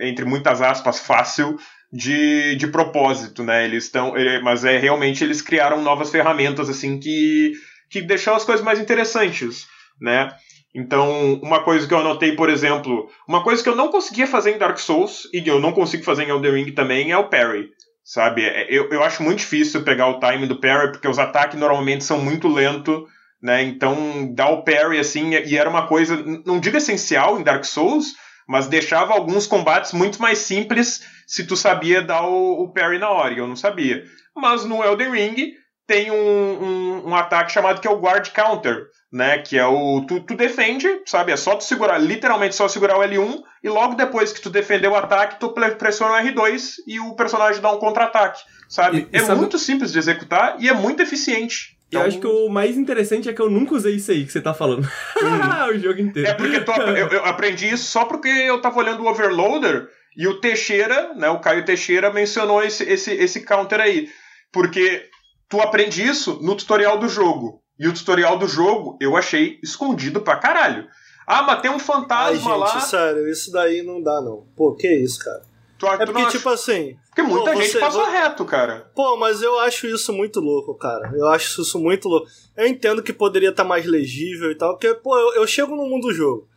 [0.00, 1.56] entre muitas aspas, fácil
[1.96, 3.64] de, de propósito, né?
[3.64, 4.14] Eles estão.
[4.42, 7.52] Mas é realmente eles criaram novas ferramentas assim que,
[7.90, 9.66] que deixam as coisas mais interessantes,
[10.00, 10.30] né?
[10.74, 14.54] Então, uma coisa que eu anotei, por exemplo, uma coisa que eu não conseguia fazer
[14.54, 17.30] em Dark Souls e que eu não consigo fazer em Elden Ring também é o
[17.30, 17.70] parry.
[18.04, 18.44] Sabe?
[18.44, 22.04] É, eu, eu acho muito difícil pegar o time do parry, porque os ataques normalmente
[22.04, 23.04] são muito lentos,
[23.42, 23.62] né?
[23.62, 28.14] Então, dar o parry assim, e era uma coisa, não digo essencial em Dark Souls,
[28.46, 33.10] mas deixava alguns combates muito mais simples se tu sabia dar o, o parry na
[33.10, 34.04] hora, e eu não sabia.
[34.34, 35.54] Mas no Elden Ring
[35.86, 39.38] tem um, um, um, ataque chamado que é o Guard Counter, né?
[39.38, 40.04] Que é o.
[40.06, 41.32] Tu, tu, defende, sabe?
[41.32, 44.88] É só tu segurar, literalmente só segurar o L1, e logo depois que tu defender
[44.88, 48.42] o ataque, tu pressiona o R2 e o personagem dá um contra-ataque.
[48.68, 49.08] Sabe?
[49.12, 49.40] E, é sabe...
[49.40, 51.75] muito simples de executar e é muito eficiente.
[51.88, 52.00] Então...
[52.00, 54.40] Eu acho que o mais interessante é que eu nunca usei isso aí que você
[54.40, 54.84] tá falando.
[54.84, 55.70] Hum.
[55.74, 56.28] o jogo inteiro.
[56.28, 60.26] É porque tu, eu, eu, aprendi isso só porque eu tava olhando o Overloader e
[60.26, 64.08] o Teixeira, né, o Caio Teixeira mencionou esse, esse, esse counter aí.
[64.52, 65.08] Porque
[65.48, 67.62] tu aprende isso no tutorial do jogo.
[67.78, 70.88] E o tutorial do jogo eu achei escondido pra caralho.
[71.26, 72.80] Ah, mas tem um fantasma Ai, gente, lá.
[72.80, 74.46] sério, isso daí não dá não.
[74.56, 75.42] Pô, que isso, cara?
[75.78, 76.96] Tu, é porque, tipo assim.
[77.08, 78.90] Porque muita pô, gente você, passa reto, cara.
[78.94, 81.12] Pô, mas eu acho isso muito louco, cara.
[81.14, 82.26] Eu acho isso muito louco.
[82.56, 85.76] Eu entendo que poderia estar tá mais legível e tal, porque, pô, eu, eu, chego
[85.76, 86.48] no mundo do jogo.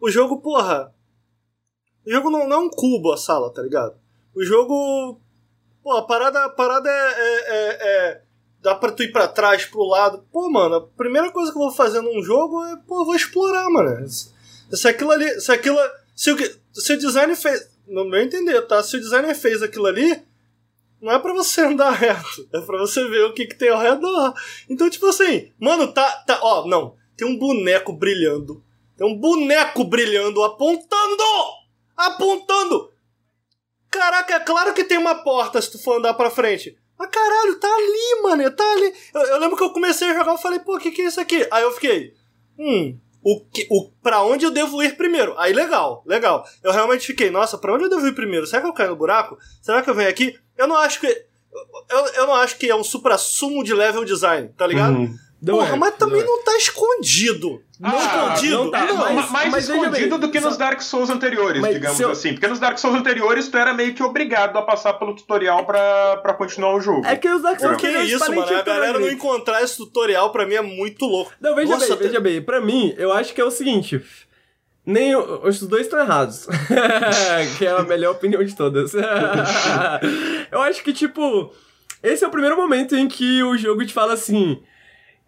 [0.00, 0.92] O jogo, porra.
[2.04, 3.94] O jogo não, não é um cubo a sala, tá ligado?
[4.34, 5.20] O jogo.
[5.82, 8.22] Pô, a parada, a parada é, é, é, é
[8.60, 10.24] dá pra tu ir pra trás, pro lado.
[10.32, 13.14] Pô, mano, a primeira coisa que eu vou fazer num jogo é, pô, eu vou
[13.14, 14.04] explorar, mano.
[14.08, 15.40] Se aquilo ali.
[15.40, 15.78] Se aquilo.
[16.16, 16.36] Se o,
[16.72, 18.82] se o design fez no meu entender, tá?
[18.82, 20.22] Se o designer fez aquilo ali,
[21.00, 23.80] não é para você andar reto, é para você ver o que, que tem ao
[23.80, 24.34] redor.
[24.68, 28.62] Então, tipo assim, mano, tá, tá, ó, não, tem um boneco brilhando.
[28.96, 31.24] Tem um boneco brilhando, apontando!
[31.96, 32.92] Apontando!
[33.90, 36.76] Caraca, é claro que tem uma porta se tu for andar pra frente.
[36.98, 38.92] Mas caralho, tá ali, mano, tá ali.
[39.12, 41.06] Eu, eu lembro que eu comecei a jogar, e falei, pô, o que, que é
[41.06, 41.46] isso aqui?
[41.50, 42.14] Aí eu fiquei,
[42.58, 45.34] hum, o que, o, pra onde eu devo ir primeiro.
[45.38, 46.46] Aí legal, legal.
[46.62, 48.46] Eu realmente fiquei, nossa, pra onde eu devo ir primeiro?
[48.46, 49.38] Será que eu caio no buraco?
[49.62, 50.38] Será que eu venho aqui?
[50.56, 51.06] Eu não acho que.
[51.90, 54.96] Eu, eu não acho que é um supra-sumo de level design, tá ligado?
[54.96, 55.16] Uhum.
[55.44, 56.36] Não Porra, é, mas também não é.
[56.38, 57.60] não, tá escondido.
[57.78, 58.64] Não Ah, escondido.
[58.64, 58.96] não tá, não.
[58.96, 62.32] mais, mas- mas veja escondido do que nos Dark Souls anteriores, Mas digamos eu- assim.
[62.32, 66.16] Porque nos Dark Souls anteriores tu era meio que obrigado a passar pelo tutorial pra,
[66.18, 67.04] pra continuar o jogo.
[67.06, 68.56] É que os Dark Souls que anteriores isso, mano.
[68.56, 71.32] A galera não encontrar esse tutorial pra mim é muito louco.
[71.40, 72.40] Não, veja Nossa, bem, veja bem.
[72.40, 74.00] Pra mim, eu acho que é o seguinte.
[74.86, 76.46] Nem os dois estão errados.
[77.58, 78.92] que é a melhor opinião de todas.
[80.52, 81.52] eu acho que, tipo,
[82.02, 84.60] esse é o primeiro momento em que o jogo te fala assim: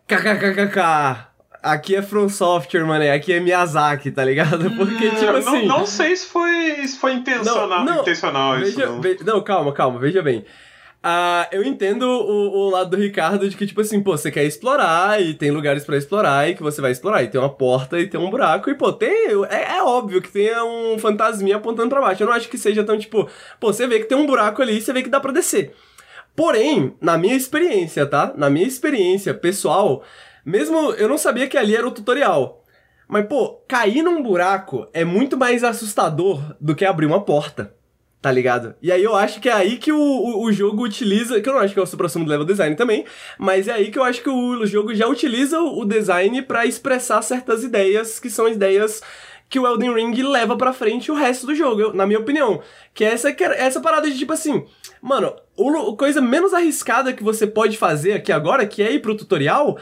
[0.07, 1.27] kkkk.
[1.63, 3.11] Aqui é From Software, mano.
[3.13, 4.71] Aqui é Miyazaki, tá ligado?
[4.77, 5.67] Porque, tipo assim.
[5.67, 8.03] não, não sei se foi, se foi intencional, Não, não.
[8.03, 8.77] intencional isso.
[8.77, 9.01] Veja, não.
[9.01, 10.45] ve- não, calma, calma, veja bem.
[11.03, 14.45] Ah, eu entendo o, o lado do Ricardo de que, tipo assim, pô, você quer
[14.45, 17.23] explorar e tem lugares pra explorar e que você vai explorar.
[17.23, 18.69] E tem uma porta e tem um buraco.
[18.71, 19.29] E, pô, tem.
[19.49, 22.23] É, é óbvio que tenha um fantasminha apontando pra baixo.
[22.23, 23.29] Eu não acho que seja tão, tipo,
[23.61, 25.75] pô, você vê que tem um buraco ali e você vê que dá pra descer.
[26.37, 28.33] Porém, na minha experiência, tá?
[28.37, 30.03] Na minha experiência pessoal,
[30.45, 32.63] mesmo eu não sabia que ali era o tutorial.
[33.09, 37.75] Mas, pô, cair num buraco é muito mais assustador do que abrir uma porta.
[38.21, 38.75] Tá ligado?
[38.83, 41.41] E aí eu acho que é aí que o, o, o jogo utiliza.
[41.41, 43.05] Que eu não acho que é o supra do level design também.
[43.39, 46.67] Mas é aí que eu acho que o, o jogo já utiliza o, design pra
[46.67, 49.01] expressar certas ideias que são ideias
[49.49, 52.61] que o Elden Ring leva pra frente o resto do jogo, eu- na minha opinião.
[52.93, 54.65] Que é essa, que é essa parada de tipo assim.
[55.01, 59.17] Mano, a coisa menos arriscada que você pode fazer aqui agora, que é ir pro
[59.17, 59.79] tutorial,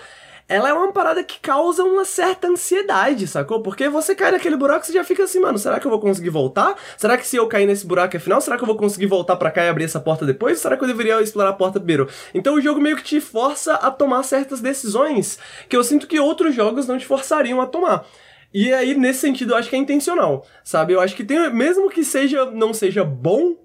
[0.49, 3.63] ela é uma parada que causa uma certa ansiedade, sacou?
[3.63, 5.99] Porque você cai naquele buraco e você já fica assim, mano, será que eu vou
[5.99, 6.75] conseguir voltar?
[6.99, 9.37] Será que se eu cair nesse buraco é final, será que eu vou conseguir voltar
[9.37, 10.59] pra cá e abrir essa porta depois?
[10.59, 12.09] Será que eu deveria explorar a porta primeiro?
[12.35, 15.39] Então o jogo meio que te força a tomar certas decisões
[15.69, 18.05] que eu sinto que outros jogos não te forçariam a tomar.
[18.53, 20.93] E aí, nesse sentido, eu acho que é intencional, sabe?
[20.93, 23.57] Eu acho que tem, mesmo que seja, não seja bom,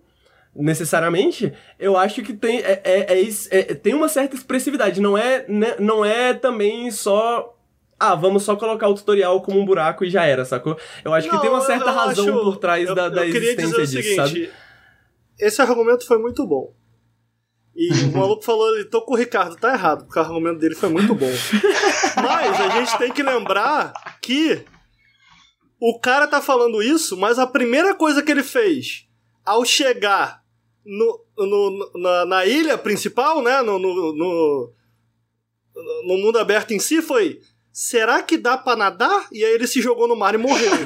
[0.60, 4.99] necessariamente, eu acho que tem, é, é- é é- tem uma certa expressividade.
[5.02, 7.56] Não é, né, não é também só.
[7.99, 10.77] Ah, vamos só colocar o tutorial como um buraco e já era, sacou?
[11.03, 13.31] Eu acho que Não, tem uma certa razão acho- por trás eu, da, da eu
[13.31, 14.52] queria existência dizer o disso, seguinte, sabe?
[15.40, 16.73] Esse argumento foi muito bom.
[17.76, 20.76] E o maluco falou ali, tô com o Ricardo, tá errado, porque o argumento dele
[20.76, 21.30] foi muito bom.
[22.22, 24.64] Mas a gente tem que lembrar que
[25.80, 29.06] o cara tá falando isso, mas a primeira coisa que ele fez
[29.45, 30.39] ao chegar
[30.90, 34.74] no, no- na, na ilha principal, né, no, no, no,
[36.07, 37.40] no mundo aberto em si, foi
[37.72, 39.28] será que dá pra nadar?
[39.32, 40.72] E aí ele se jogou no mar e morreu.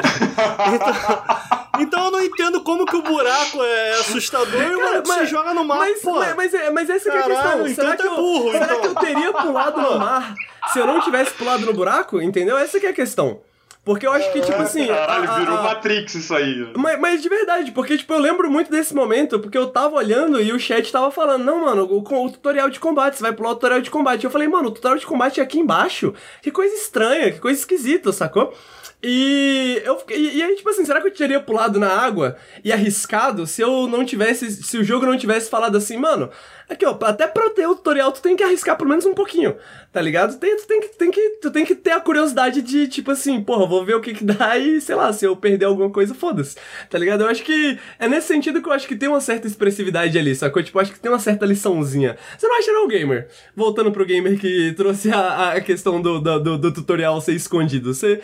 [0.73, 5.15] Então, então eu não entendo como que o buraco é assustador e o maluco se
[5.17, 6.13] mas- joga no mar, Mas, pô.
[6.13, 7.67] mas, mas, é- mas essa que é a questão.
[7.67, 8.81] então será tu que é eu, burro, será então.
[8.81, 10.35] que eu teria pulado no mar
[10.71, 12.21] se eu não tivesse pulado no buraco?
[12.21, 12.57] Entendeu?
[12.57, 13.41] Essa que é a questão.
[13.85, 14.87] Porque eu acho que, tipo assim.
[14.87, 16.71] Caralho, a- virou a- Matrix isso aí.
[16.77, 20.41] Mas, mas de verdade, porque, tipo, eu lembro muito desse momento, porque eu tava olhando
[20.41, 23.49] e o chat tava falando, não, mano, o, o tutorial de combate, você vai pular
[23.51, 24.23] o tutorial de combate.
[24.23, 26.13] Eu falei, mano, o tutorial de combate é aqui embaixo.
[26.41, 28.53] Que coisa estranha, que coisa esquisita, sacou?
[29.05, 32.37] E eu fiquei- e, e aí, tipo assim, será que eu teria pulado na água
[32.63, 34.49] e arriscado se eu não tivesse.
[34.49, 36.29] Se o jogo não tivesse falado assim, mano,
[36.69, 39.55] aqui, ó, até pra ter o tutorial, tu tem que arriscar pelo menos um pouquinho,
[39.91, 40.37] tá ligado?
[40.39, 43.41] Tem, tu, tem que, tem que, tu tem que ter a curiosidade de, tipo assim,
[43.41, 46.13] porra, vou ver o que que dá e, sei lá, se eu perder alguma coisa,
[46.13, 46.55] foda-se,
[46.89, 47.21] tá ligado?
[47.21, 50.33] Eu acho que é nesse sentido que eu acho que tem uma certa expressividade ali,
[50.35, 50.63] sacou?
[50.63, 52.17] Tipo, eu acho que tem uma certa liçãozinha.
[52.37, 53.27] Você não acha não, gamer?
[53.55, 57.93] Voltando pro gamer que trouxe a, a questão do, do, do- tutorial ser escondido.
[57.93, 58.21] Você.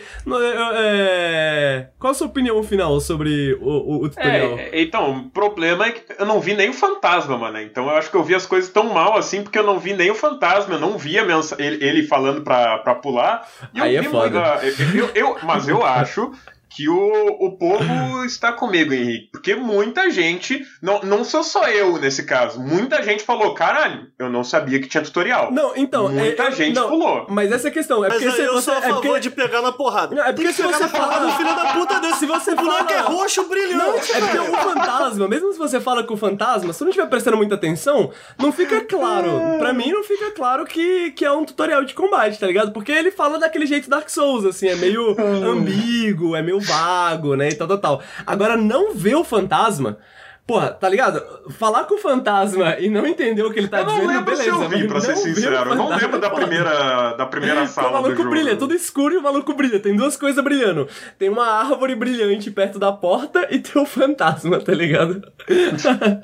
[0.74, 4.58] é, qual a sua opinião final sobre o, o- o tutorial?
[4.58, 7.60] É, então, o problema é que eu não vi nem o fantasma, mano.
[7.60, 9.92] Então eu acho que eu vi as coisas tão mal assim, porque eu não vi
[9.92, 13.46] nem o fantasma, eu não vi mensa- ele, ele falando pra, pra pular.
[13.74, 14.40] E eu Aí é vi foda.
[14.40, 16.32] muita- eu- eu- eu- mas eu acho
[16.70, 19.28] que o, o povo está comigo, Henrique.
[19.32, 24.30] Porque muita gente, não, não sou só eu nesse caso, muita gente falou: caralho, eu
[24.30, 25.50] não sabia que tinha tutorial.
[25.52, 26.08] Não, então.
[26.08, 27.26] muita é- é- gente não, pulou.
[27.28, 28.04] Mas essa é a questão.
[28.04, 30.14] É Mas porque você, eu você- sou a é favor porque, de pegar na porrada.
[30.14, 32.18] Não, é porque que se você na porrada fala- do filho da puta desse.
[32.20, 33.76] Se você fala- é roxo brilhante.
[33.76, 36.90] Não, é porque o fantasma, mesmo se você fala com o fantasma, se tu não
[36.90, 39.30] estiver prestando muita atenção, não fica claro.
[39.58, 42.72] Pra mim, não fica claro que, que é um tutorial de combate, tá ligado?
[42.72, 45.16] Porque ele fala daquele jeito Dark Souls, assim, é meio
[45.50, 47.48] ambíguo, é meio vago, né?
[47.48, 48.02] E tal, tal, tal.
[48.26, 49.98] Agora, não ver o fantasma.
[50.46, 51.22] Porra, tá ligado?
[51.50, 54.24] Falar com o fantasma e não entender o que ele tá eu não dizendo, lembro
[54.24, 54.42] beleza.
[54.42, 55.54] se eu vi, pra ser o sincero.
[55.54, 58.30] Eu não fantasma lembro da é primeira, da primeira o sala do maluco jogo.
[58.30, 59.78] brilha, é tudo escuro e o maluco brilha.
[59.78, 60.88] Tem duas coisas brilhando.
[61.16, 65.22] Tem uma árvore brilhante perto da porta e tem o fantasma, tá ligado?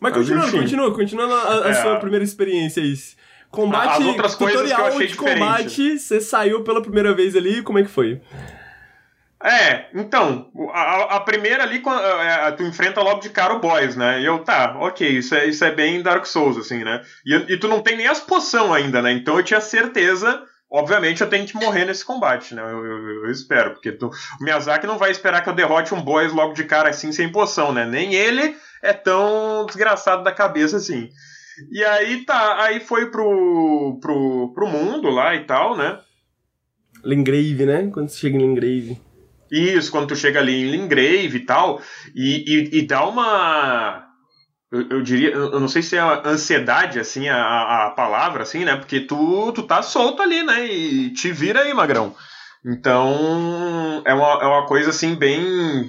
[0.00, 0.58] Mas continua, enfim.
[0.60, 1.74] continua, continuando a, a É.
[1.74, 2.94] sua primeira experiência aí.
[3.50, 5.16] Combate, As outras tutorial de diferente.
[5.16, 8.20] combate, você saiu pela primeira vez ali, como é que foi?
[9.42, 11.82] É, então, a, a primeira ali,
[12.20, 14.20] é, tu enfrenta logo de cara o boss, né?
[14.20, 17.02] E eu, tá, ok, isso é, isso é bem Dark Souls, assim, né?
[17.24, 19.12] E, e tu não tem nem as poção ainda, né?
[19.12, 22.60] Então eu tinha certeza Obviamente eu tenho que morrer nesse combate, né?
[22.62, 26.02] Eu, eu, eu espero, porque tu, o Miyazaki não vai esperar que eu derrote um
[26.02, 27.86] boss logo de cara assim sem poção, né?
[27.86, 31.08] Nem ele é tão desgraçado da cabeça assim.
[31.70, 35.98] E aí tá, aí foi pro, pro, pro mundo lá e tal, né?
[37.04, 37.90] Lingrave, né?
[37.92, 39.00] Quando você chega em Lingrave.
[39.50, 41.80] Isso, quando tu chega ali em Lingrave e tal,
[42.14, 44.04] e, e, e dá uma.
[44.72, 48.74] Eu, eu, diria, eu não sei se é ansiedade, assim, a, a palavra, assim, né?
[48.76, 50.66] Porque tu, tu tá solto ali, né?
[50.66, 52.14] E te vira aí, magrão.
[52.64, 55.88] Então, é uma, é uma coisa, assim, bem.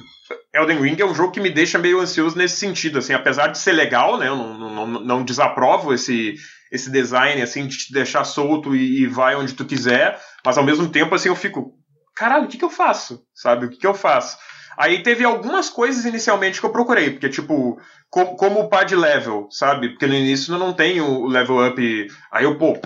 [0.57, 3.57] Elden Ring é um jogo que me deixa meio ansioso nesse sentido, assim, apesar de
[3.57, 4.27] ser legal, né?
[4.27, 6.35] Eu não, não, não desaprovo esse,
[6.71, 10.63] esse design, assim, de te deixar solto e, e vai onde tu quiser, mas ao
[10.63, 11.73] mesmo tempo, assim, eu fico,
[12.15, 13.21] caralho, o que, que eu faço?
[13.33, 13.65] Sabe?
[13.65, 14.37] O que, que eu faço?
[14.77, 17.79] Aí teve algumas coisas inicialmente que eu procurei, porque, tipo,
[18.09, 19.89] como, como pad level, sabe?
[19.89, 22.07] Porque no início eu não tem o level up.
[22.31, 22.77] Aí eu, pô,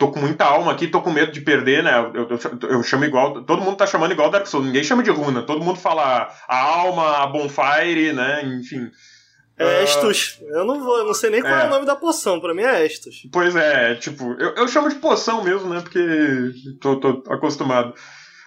[0.00, 1.92] tô com muita alma aqui, tô com medo de perder, né?
[2.14, 3.44] Eu, eu, eu, chamo igual.
[3.44, 6.58] Todo mundo tá chamando igual Dark Souls, ninguém chama de runa, todo mundo fala a
[6.58, 8.42] alma, a bonfire, né?
[8.42, 8.90] Enfim.
[9.58, 10.38] É Estus.
[10.40, 11.64] Uh, eu não vou, eu não sei nem qual é.
[11.64, 11.66] é.
[11.66, 13.28] o nome da poção, pra mim é Estus.
[13.30, 15.82] Pois é, tipo, eu, eu chamo de poção mesmo, né?
[15.82, 16.00] Porque
[16.80, 17.90] tô, tô acostumado.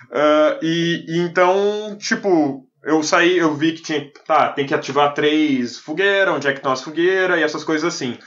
[0.09, 4.11] Uh, e, e, então, tipo, eu saí, eu vi que tinha.
[4.25, 7.93] Tá, tem que ativar três fogueiras, onde é que estão as fogueiras e essas coisas
[7.93, 8.17] assim.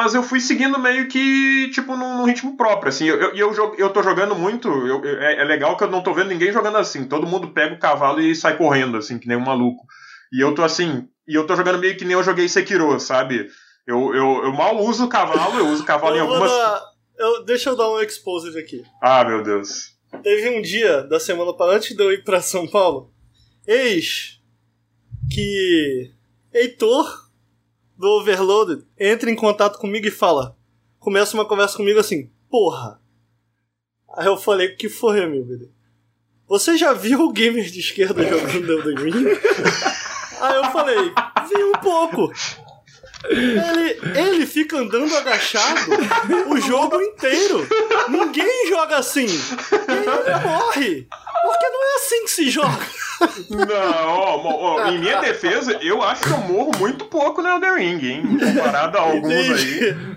[0.00, 3.04] Mas eu fui seguindo meio que, tipo, num, num ritmo próprio, assim.
[3.04, 4.66] E eu, eu, eu, eu tô jogando muito.
[4.66, 7.06] Eu, é, é, legal que eu não tô vendo ninguém jogando assim.
[7.06, 9.84] Todo mundo pega o cavalo e sai correndo, assim, que nem um maluco.
[10.32, 11.06] E eu tô assim.
[11.28, 13.50] E eu tô jogando meio que nem eu joguei Sekiro, sabe?
[13.86, 16.50] Eu, eu, eu mal uso o cavalo, eu uso o cavalo em algumas.
[16.50, 16.82] Dar,
[17.18, 18.82] eu, deixa eu dar um exposed aqui.
[19.02, 19.94] Ah, meu Deus.
[20.22, 23.12] Teve um dia da semana para antes de eu ir para São Paulo,
[23.66, 24.40] eis
[25.30, 26.10] que
[26.54, 27.29] Heitor
[28.00, 30.56] do Overloaded entra em contato comigo e fala,
[30.98, 32.98] começa uma conversa comigo assim, porra.
[34.16, 35.70] Aí eu falei, o que foi, meu velho?
[36.48, 39.26] Você já viu o gamer de esquerda jogando Elden Ring?
[40.40, 41.12] Aí eu falei,
[41.46, 42.32] vi um pouco.
[43.28, 45.80] Ele, ele fica andando agachado
[46.48, 47.66] o jogo inteiro.
[48.08, 49.26] Ninguém joga assim.
[49.26, 51.06] E ele morre.
[51.42, 52.86] Porque não é assim que se joga.
[53.50, 57.76] Não, ó, ó, em minha defesa, eu acho que eu morro muito pouco no Elden
[57.76, 58.38] Ring, hein?
[58.38, 59.84] Comparado a alguns Entendi.
[59.84, 60.16] aí.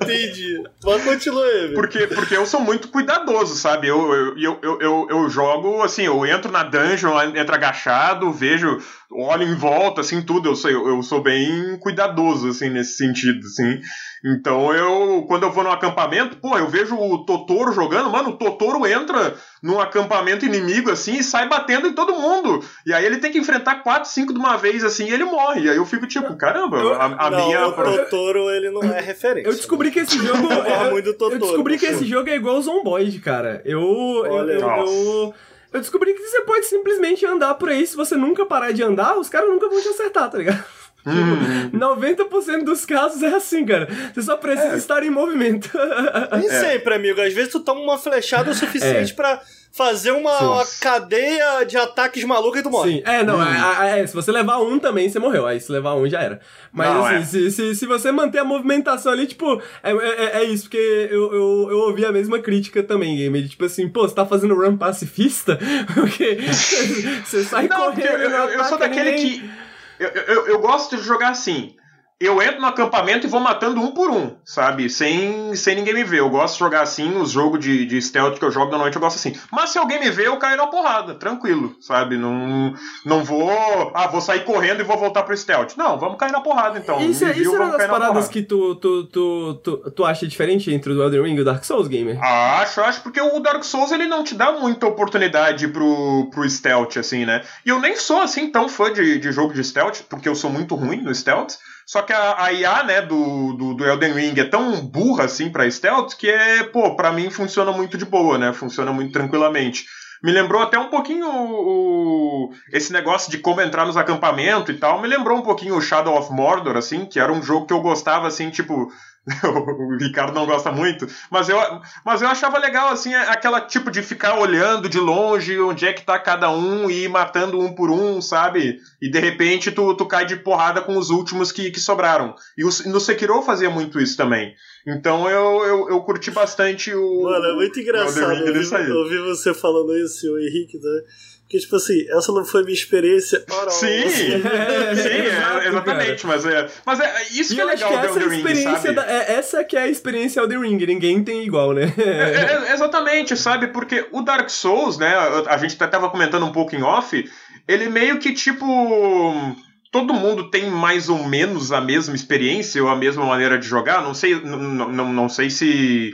[0.00, 0.62] Entendi.
[0.84, 1.74] Mas continua aí.
[1.74, 3.88] Porque, porque eu sou muito cuidadoso, sabe?
[3.88, 8.78] Eu, eu, eu, eu, eu, eu jogo, assim, eu entro na dungeon, entro agachado, vejo,
[9.10, 10.50] olho em volta, assim, tudo.
[10.50, 13.80] Eu sou, eu sou bem cuidadoso, assim, nesse sentido, assim.
[14.22, 18.36] Então eu, quando eu vou no acampamento, pô, eu vejo o Totoro jogando, mano, o
[18.36, 22.62] Totoro entra num acampamento inimigo assim e sai batendo em todo mundo.
[22.84, 25.62] E aí ele tem que enfrentar quatro, cinco de uma vez assim e ele morre.
[25.62, 27.66] E aí eu fico tipo, caramba, a, a não, minha.
[27.66, 29.48] O Totoro ele não é referência.
[29.48, 30.52] Eu descobri que esse jogo.
[30.68, 33.62] é, muito Totoro, eu descobri que esse jogo é igual o Zomboid, cara.
[33.64, 33.80] Eu.
[33.80, 35.34] Olha, eu, eu,
[35.72, 37.86] eu descobri que você pode simplesmente andar por aí.
[37.86, 40.62] Se você nunca parar de andar, os caras nunca vão te acertar, tá ligado?
[41.06, 41.70] Hum.
[41.72, 43.88] 90% dos casos é assim, cara.
[44.12, 44.76] Você só precisa é.
[44.76, 45.70] estar em movimento.
[46.36, 46.60] Nem é.
[46.60, 47.20] sempre, amigo.
[47.20, 49.14] Às vezes tu toma uma flechada o suficiente é.
[49.14, 49.40] para
[49.72, 52.96] fazer uma, uma, cadeia de ataques maluca e tu morre.
[52.96, 53.82] Sim, é, não, hum.
[53.82, 55.46] é, é, se você levar um também, você morreu.
[55.46, 56.40] Aí se levar um já era.
[56.72, 57.24] Mas não, assim, é.
[57.24, 61.32] se, se, se, você manter a movimentação ali, tipo, é, é, é, isso, porque eu,
[61.32, 63.48] eu, eu ouvi a mesma crítica também, game.
[63.48, 65.58] Tipo assim, pô, você tá fazendo run pacifista?
[65.94, 66.38] Porque
[67.24, 68.06] você sai não, correndo.
[68.06, 69.40] Eu, eu, eu sou daquele ninguém...
[69.40, 69.69] que
[70.00, 71.76] eu, eu, eu gosto de jogar assim
[72.20, 74.90] eu entro no acampamento e vou matando um por um, sabe?
[74.90, 76.18] Sem, sem ninguém me ver.
[76.18, 79.00] Eu gosto de jogar assim, os jogos de, de stealth que eu jogo normalmente eu
[79.00, 79.34] gosto assim.
[79.50, 82.18] Mas se alguém me ver, eu caio na porrada, tranquilo, sabe?
[82.18, 82.74] Não,
[83.06, 83.50] não vou.
[83.94, 85.78] Ah, vou sair correndo e vou voltar pro stealth.
[85.78, 87.00] Não, vamos cair na porrada então.
[87.00, 90.70] Isso, viu, isso é uma das paradas que tu, tu, tu, tu, tu acha diferente
[90.70, 92.22] entre o Elden Ring e o Dark Souls Gamer?
[92.22, 96.98] Acho, acho, porque o Dark Souls ele não te dá muita oportunidade pro, pro stealth,
[96.98, 97.42] assim, né?
[97.64, 100.50] E eu nem sou assim tão fã de, de jogo de stealth, porque eu sou
[100.50, 101.54] muito ruim no stealth.
[101.90, 105.50] Só que a, a IA, né, do, do, do, Elden Ring é tão burra assim
[105.50, 108.52] pra stealth que é, pô, pra mim funciona muito de boa, né?
[108.52, 109.86] Funciona muito tranquilamente.
[110.22, 114.78] Me lembrou até um pouquinho o, o, esse negócio de como entrar nos acampamentos e
[114.78, 115.02] tal.
[115.02, 117.80] Me lembrou um pouquinho o Shadow of Mordor, assim, que era um jogo que eu
[117.80, 118.86] gostava, assim, tipo,
[119.44, 121.58] o Ricardo não gosta muito, mas eu,
[122.04, 126.04] mas eu achava legal, assim, aquela tipo de ficar olhando de longe onde é que
[126.04, 128.78] tá cada um e ir matando um por um, sabe?
[129.00, 132.34] E de repente tu, tu cai de porrada com os últimos que, que sobraram.
[132.56, 134.54] E o, no Sekiro fazia muito isso também.
[134.86, 137.22] Então eu, eu, eu curti bastante o.
[137.22, 141.02] Mano, é muito engraçado ouvir, ouvir você falando isso, o Henrique, né?
[141.50, 143.70] Que, tipo assim, essa não foi minha experiência oral.
[143.70, 146.24] Sim, sim, é, exatamente.
[146.24, 148.22] Mas é, mas é isso E que é eu acho legal que do essa, é
[148.22, 148.94] a Elden Ring, experiência sabe?
[148.94, 151.92] da- é- essa que é a experiência Elden Ring, ninguém tem igual, né?
[151.98, 153.66] É, é, exatamente, sabe?
[153.66, 155.12] Porque o Dark Souls, né?
[155.48, 157.28] A gente até tava comentando um pouco em off,
[157.66, 159.56] ele meio que tipo.
[159.92, 164.00] Todo mundo tem mais ou menos a mesma experiência ou a mesma maneira de jogar.
[164.04, 166.12] Não sei, não, não sei se.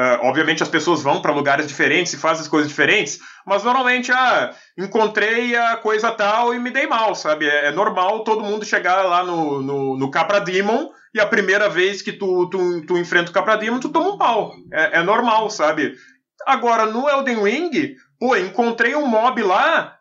[0.00, 4.12] Ah, obviamente as pessoas vão para lugares diferentes e fazem as coisas diferentes, mas normalmente,
[4.12, 7.48] ah, encontrei a coisa tal e me dei mal, sabe?
[7.48, 11.68] É, é normal todo mundo chegar lá no, no, no Capra Demon e a primeira
[11.68, 14.54] vez que tu, tu, tu enfrenta o Capra Demon, tu toma um pau.
[14.72, 15.96] É, é normal, sabe?
[16.46, 19.98] Agora, no Elden Ring, pô, encontrei um mob lá.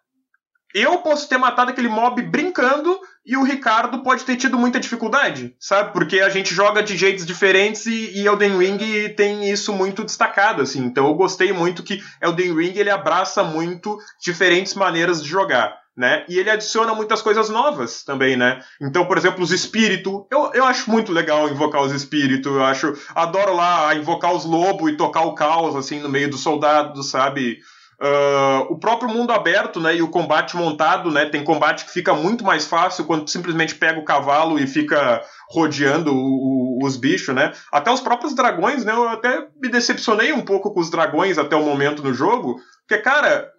[0.76, 5.54] Eu posso ter matado aquele mob brincando e o Ricardo pode ter tido muita dificuldade,
[5.60, 5.92] sabe?
[5.92, 10.62] Porque a gente joga de jeitos diferentes e, e Elden Ring tem isso muito destacado,
[10.62, 10.86] assim.
[10.86, 16.24] Então eu gostei muito que Elden Ring ele abraça muito diferentes maneiras de jogar, né?
[16.30, 18.62] E ele adiciona muitas coisas novas também, né?
[18.82, 20.24] Então, por exemplo, os espíritos.
[20.32, 22.50] Eu, eu acho muito legal invocar os espíritos.
[22.50, 22.94] Eu acho.
[23.14, 27.60] Adoro lá invocar os lobos e tocar o caos, assim, no meio dos soldados, sabe?
[28.00, 32.14] Ah, o próprio mundo aberto, né, e o combate montado, né, tem combate que fica
[32.14, 35.20] muito mais fácil quando simplesmente pega o cavalo e fica
[35.50, 37.52] rodeando o- o- os bichos, né?
[37.72, 41.56] Até os próprios dragões, né, eu até me decepcionei um pouco com os dragões até
[41.56, 42.58] o momento no jogo,
[42.88, 43.50] porque, cara,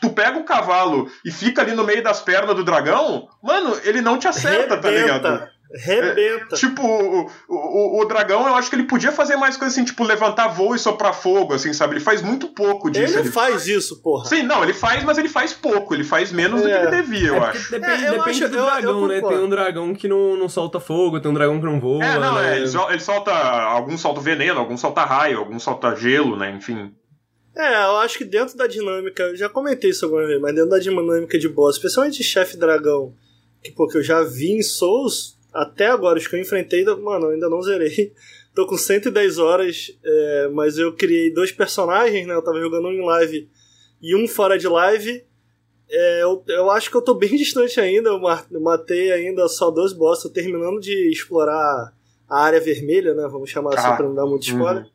[0.00, 4.00] tu pega o cavalo e fica ali no meio das pernas do dragão, mano, ele
[4.00, 5.22] não te acerta, tá ligado?
[5.74, 6.14] Rebenta.
[6.14, 6.56] Rebenta.
[6.56, 10.04] Tipo, o, o, o dragão, eu acho que ele podia fazer mais coisas assim, tipo,
[10.04, 11.94] levantar voo e soprar fogo, assim, sabe?
[11.94, 13.18] Ele faz muito pouco disso.
[13.18, 14.26] ele faz isso, porra.
[14.26, 15.94] Sim, não, ele faz, mas ele faz pouco.
[15.94, 16.82] Ele faz menos do que É.
[16.82, 17.70] ele devia, eu É acho.
[17.70, 19.20] Depende, É, eu depende acho- do eu- eu dragão, né?
[19.20, 22.04] Tem um dragão que não, não solta fogo, tem um dragão que não voa.
[22.04, 22.54] É, não, né?
[22.54, 23.32] é, ele, ele solta.
[23.32, 26.50] Alguns soltam veneno, alguns soltam raio, alguns soltam gelo, né?
[26.56, 26.92] Enfim.
[27.56, 30.70] É, eu acho que dentro da dinâmica, eu já comentei isso alguma vez, mas dentro
[30.70, 33.12] da dinâmica de boss, especialmente de chefe dragão,
[33.62, 37.26] que pô, que eu já vi em Souls, até agora, os que eu enfrentei, mano,
[37.26, 38.12] eu ainda não zerei.
[38.54, 42.34] Tô com 110 horas, é, mas eu criei dois personagens, né?
[42.34, 43.48] Eu tava jogando um em live
[44.02, 45.24] e um fora de live.
[45.88, 49.48] É, eu, eu acho que eu tô bem distante ainda, eu ma- eu matei ainda
[49.48, 51.94] só dois bosses, tô terminando de explorar
[52.28, 53.26] a área vermelha, né?
[53.30, 54.82] Vamos chamar assim Ah, pra não dar muito spoiler.
[54.84, 54.90] uhum.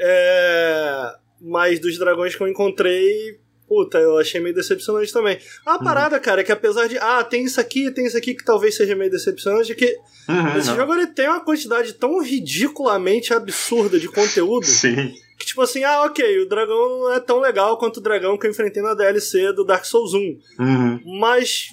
[0.00, 3.38] É, mas dos dragões que eu encontrei,
[3.68, 5.38] puta, eu achei meio decepcionante também.
[5.66, 5.84] A Uhum.
[5.84, 8.76] parada, cara, é que apesar de, ah, tem isso aqui, tem isso aqui que talvez
[8.76, 9.96] seja meio decepcionante, é que
[10.28, 10.76] Uhum, esse não.
[10.76, 15.12] jogo ele tem uma quantidade tão ridiculamente absurda de conteúdo Sim.
[15.38, 18.46] que, tipo assim, ah, ok, o dragão não é tão legal quanto o dragão que
[18.46, 20.38] eu enfrentei na DLC do Dark Souls 1.
[20.58, 21.00] Uhum.
[21.20, 21.68] Mas,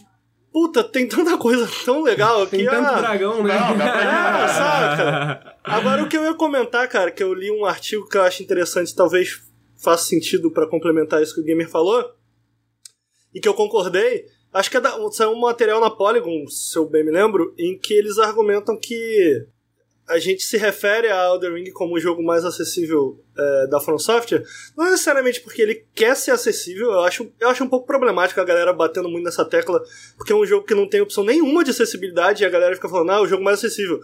[0.53, 2.65] puta, tem tanta coisa tão legal Tem que.
[2.69, 3.53] tanto ah, dragão, né?
[3.59, 5.55] Não, É, saca?
[5.63, 8.41] Agora, o que eu ia comentar, cara, que eu li um artigo que eu acho
[8.43, 9.41] interessante, talvez
[9.86, 12.03] faça sentido pra complementar isso que o Gamer falou,
[13.34, 14.26] e que eu concordei.
[14.52, 17.78] Acho que é da, saiu um material na Polygon, se eu bem me lembro, em
[17.78, 19.45] que eles argumentam que
[20.07, 23.98] a gente se refere a Elden Ring como o jogo mais acessível é, da From
[23.98, 24.44] Software,
[24.78, 28.45] não necessariamente porque ele quer ser acessível, eu acho, eu acho um pouco problemático a
[28.45, 29.82] galera batendo muito nessa tecla,
[30.16, 32.88] porque é um jogo que não tem opção nenhuma de acessibilidade e a galera fica
[32.88, 33.99] falando, ah, é o jogo mais acessível.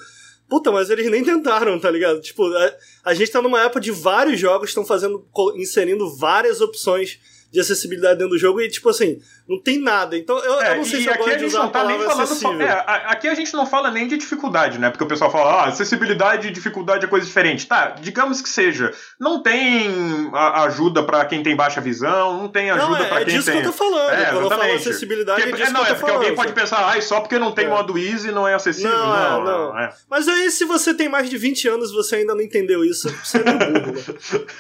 [0.52, 2.20] Puta, mas eles nem tentaram, tá ligado?
[2.20, 2.76] Tipo, a,
[3.06, 5.26] a gente tá numa época de vários jogos estão fazendo,
[5.56, 9.22] inserindo várias opções de acessibilidade dentro do jogo e, tipo assim,
[9.52, 10.18] não tem nada.
[10.18, 11.64] Então, eu, eu É, não sei se eu aqui gosto a de gente usar a
[11.64, 12.34] não tá nem palavra falando só.
[12.50, 12.68] acessível.
[12.68, 14.90] É, a- aqui a gente não fala nem de dificuldade, né?
[14.90, 17.68] Porque o pessoal fala, ah, acessibilidade e dificuldade é coisa diferente.
[17.68, 18.92] Tá, digamos que seja.
[19.20, 23.26] Não tem a- ajuda pra quem tem baixa visão, não tem ajuda é, pra é
[23.26, 23.62] quem disso tem.
[23.62, 24.10] que eu tô falando.
[24.12, 26.12] É, Quando eu falo acessibilidade, Porque- é disso é, não, que eu é tô porque
[26.12, 26.22] falando.
[26.30, 27.70] alguém pode pensar, ah, só porque não tem É.
[27.70, 28.92] modo easy não é acessível.
[28.92, 29.80] Não, é, Não, não.
[29.80, 29.94] é.
[30.10, 33.10] Mas aí, se você tem mais de 20 anos e você ainda não entendeu isso,
[33.24, 34.04] você é burro, né?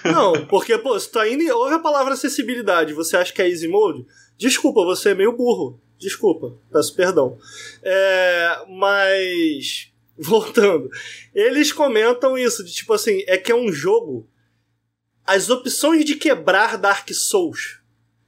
[0.11, 3.67] Não, porque, pô, se tu ainda ouve a palavra acessibilidade você acha que é easy
[3.67, 4.05] mode,
[4.41, 5.79] desculpa, você é meio burro.
[5.99, 7.37] Desculpa, peço perdão.
[7.83, 9.91] É, mas.
[10.17, 10.89] Voltando.
[11.33, 14.27] Eles comentam isso, de tipo assim, é que é um jogo.
[15.23, 17.79] As opções de quebrar Dark Souls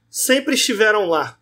[0.08, 1.38] sempre estiveram lá.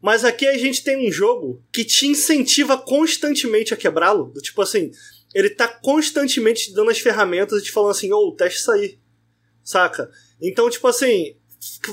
[0.00, 4.32] Mas aqui a gente tem um jogo que te incentiva constantemente a quebrá-lo.
[4.42, 4.90] Tipo assim,
[5.34, 8.98] ele tá constantemente te dando as ferramentas e te falando assim, ô, teste isso aí.
[9.62, 10.10] Saca?
[10.40, 11.36] Então, tipo assim,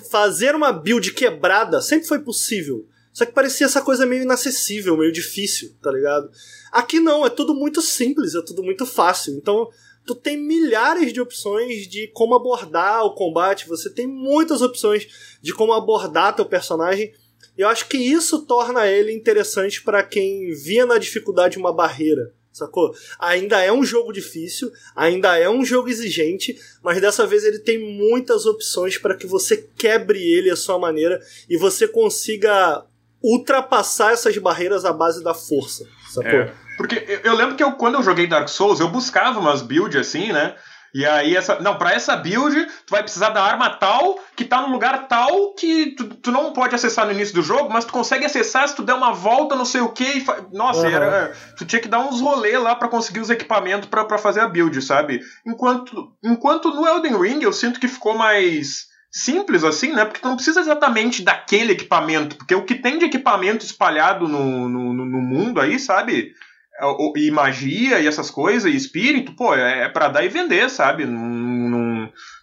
[0.10, 2.88] fazer uma build quebrada sempre foi possível.
[3.14, 6.30] Só que parecia essa coisa meio inacessível, meio difícil, tá ligado?
[6.72, 9.35] Aqui não, é tudo muito simples, é tudo muito fácil.
[9.35, 9.69] Então,
[10.06, 15.53] tu tem milhares de opções de como abordar o combate, você tem muitas opções de
[15.53, 17.14] como abordar teu personagem.
[17.57, 22.94] Eu acho que isso torna ele interessante para quem via na dificuldade uma barreira sacou?
[23.19, 27.80] Ainda é um jogo difícil, ainda é um jogo exigente, mas dessa vez ele tem
[27.80, 31.19] muitas opções para que você quebre ele à sua maneira
[31.49, 32.84] e você consiga
[33.23, 36.40] ultrapassar essas barreiras à base da força, sacou?
[36.40, 39.95] É, porque eu lembro que eu, quando eu joguei Dark Souls, eu buscava umas builds
[39.95, 40.56] assim, né?
[40.94, 41.60] E aí, essa.
[41.60, 45.54] Não, para essa build, tu vai precisar da arma tal, que tá num lugar tal
[45.54, 48.76] que tu, tu não pode acessar no início do jogo, mas tu consegue acessar se
[48.76, 50.20] tu der uma volta, não sei o que.
[50.20, 50.46] Fa...
[50.52, 50.94] Nossa, uhum.
[50.94, 51.34] era.
[51.58, 54.82] Tu tinha que dar uns rolês lá para conseguir os equipamentos para fazer a build,
[54.82, 55.22] sabe?
[55.46, 60.06] Enquanto, enquanto no Elden Ring eu sinto que ficou mais simples assim, né?
[60.06, 64.70] Porque tu não precisa exatamente daquele equipamento, porque o que tem de equipamento espalhado no,
[64.70, 66.34] no, no mundo aí, sabe?
[66.82, 70.68] É, e magia e essas coisas, e espírito, pô, é, é para dar e vender,
[70.68, 71.06] sabe?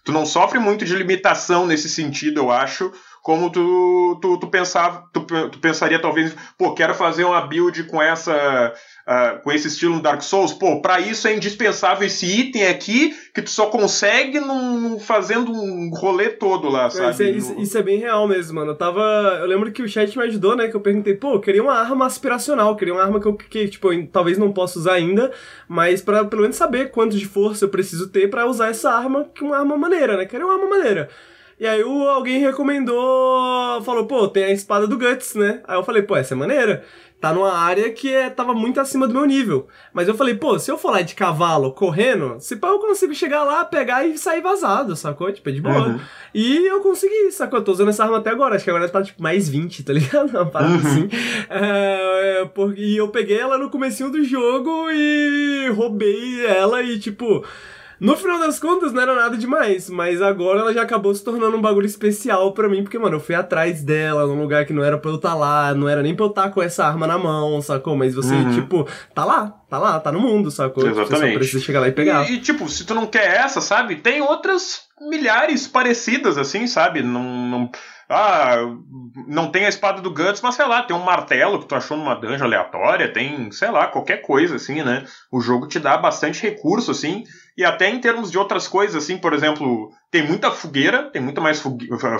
[0.05, 2.89] Tu não sofre muito de limitação nesse sentido, eu acho,
[3.21, 8.01] como tu, tu, tu pensava, tu, tu pensaria talvez, pô, quero fazer uma build com
[8.01, 8.73] essa
[9.09, 13.15] uh, com esse estilo no Dark Souls, pô, para isso é indispensável esse item aqui
[13.33, 17.11] que tu só consegue num, fazendo um rolê todo lá, sabe?
[17.11, 18.71] Isso é, isso, isso é, bem real mesmo, mano.
[18.71, 19.01] Eu tava.
[19.41, 20.67] Eu lembro que o chat me ajudou, né?
[20.67, 23.67] Que eu perguntei, pô, eu queria uma arma aspiracional, queria uma arma que eu, que,
[23.67, 25.31] tipo, eu, talvez não possa usar ainda,
[25.67, 29.25] mas para pelo menos saber quanto de força eu preciso ter para usar essa arma,
[29.33, 30.25] que é uma arma maneira, né?
[30.25, 31.09] Queria uma arma maneira.
[31.59, 35.61] E aí alguém recomendou, falou, pô, tem a espada do Guts, né?
[35.67, 36.85] Aí eu falei, pô, essa é maneira
[37.19, 39.67] tá numa área que é, tava muito acima do meu nível.
[39.93, 43.13] Mas eu falei, pô, se eu for lá de cavalo correndo, se pá, eu consigo
[43.13, 45.31] chegar lá, pegar e sair vazado, sacou?
[45.31, 45.89] Tipo, é de boa.
[45.89, 45.99] Uhum.
[46.33, 47.59] E eu consegui, sacou?
[47.59, 49.93] Eu tô usando essa arma até agora, acho que agora tá tipo mais 20, tá
[49.93, 50.29] ligado?
[50.37, 50.79] Uma parada uhum.
[50.79, 51.09] assim.
[51.49, 57.43] É, porque, e eu peguei ela no comecinho do jogo e roubei ela e tipo.
[57.99, 61.57] No final das contas, não era nada demais, mas agora ela já acabou se tornando
[61.57, 64.83] um bagulho especial para mim, porque, mano, eu fui atrás dela num lugar que não
[64.83, 66.85] era pra eu estar tá lá, não era nem pra eu estar tá com essa
[66.85, 67.97] arma na mão, sacou?
[67.97, 68.53] Mas você, uhum.
[68.53, 70.87] tipo, tá lá, tá lá, tá no mundo, sacou?
[70.87, 71.09] Exatamente.
[71.09, 72.29] Você só precisa chegar lá e pegar.
[72.29, 73.97] E, e, tipo, se tu não quer essa, sabe?
[73.97, 77.01] Tem outras milhares parecidas, assim, sabe?
[77.01, 77.23] Não.
[77.23, 77.71] não
[78.11, 78.55] ah,
[79.27, 81.95] não tem a espada do Guts, mas sei lá, tem um martelo que tu achou
[81.95, 85.05] numa dungeon aleatória, tem, sei lá, qualquer coisa, assim, né?
[85.31, 87.23] O jogo te dá bastante recurso, assim,
[87.59, 91.41] e até em termos de outras coisas, assim, por exemplo, tem muita fogueira, tem muito
[91.41, 91.61] mais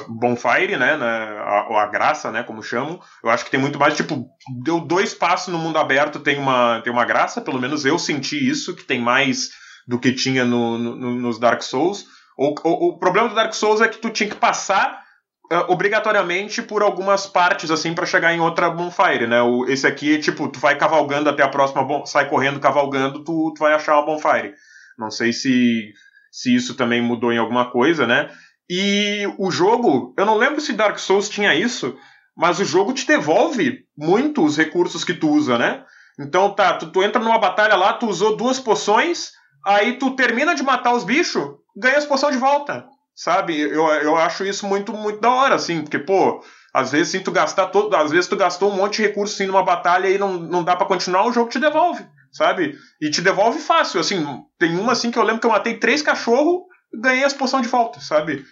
[0.09, 0.97] bonfire, né?
[0.97, 2.43] Na, a, a, graça, né?
[2.43, 2.99] Como chamam.
[3.23, 4.27] Eu acho que tem muito mais, tipo,
[4.61, 8.49] deu dois passos no mundo aberto, tem uma, tem uma graça, pelo menos eu senti
[8.49, 9.51] isso, que tem mais
[9.87, 12.05] do que tinha no, no, nos Dark Souls.
[12.37, 15.07] O, o, o problema do Dark Souls é que tu tinha que passar
[15.51, 19.41] Uh, obrigatoriamente por algumas partes, assim, para chegar em outra bonfire, né?
[19.41, 23.51] O, esse aqui, tipo, tu vai cavalgando até a próxima, bon sai correndo, cavalgando, tu,
[23.55, 24.53] tu vai achar uma bonfire.
[24.99, 25.93] Não sei se,
[26.31, 28.29] se isso também mudou em alguma coisa, né?
[28.69, 31.97] E o jogo, eu não lembro se Dark Souls tinha isso,
[32.37, 35.83] mas o jogo te devolve muito os recursos que tu usa, né?
[36.19, 39.31] Então tá, tu, tu entra numa batalha lá, tu usou duas poções,
[39.65, 41.43] aí tu termina de matar os bichos,
[41.75, 42.85] ganha as poções de volta
[43.19, 43.59] sabe?
[43.59, 46.41] Eu, eu acho isso muito, muito da hora, assim, porque, pô,
[46.73, 49.45] às vezes sim, tu gastar todo, às vezes tu gastou um monte de recurso assim,
[49.45, 52.77] numa batalha e não, não dá para continuar, o jogo te devolve, sabe?
[53.01, 54.23] E te devolve fácil, assim,
[54.57, 57.69] tem uma assim que eu lembro que eu matei três cachorros ganhei as poções de
[57.69, 58.45] volta, sabe?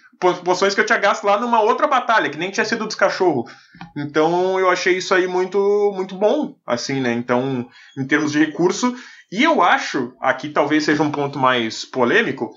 [0.44, 3.50] Poções que eu tinha gasto lá numa outra batalha, que nem tinha sido dos cachorros.
[3.96, 7.12] Então eu achei isso aí muito, muito bom, assim, né?
[7.12, 8.96] Então, em termos de recurso.
[9.30, 12.50] E eu acho, aqui talvez seja um ponto mais polêmico,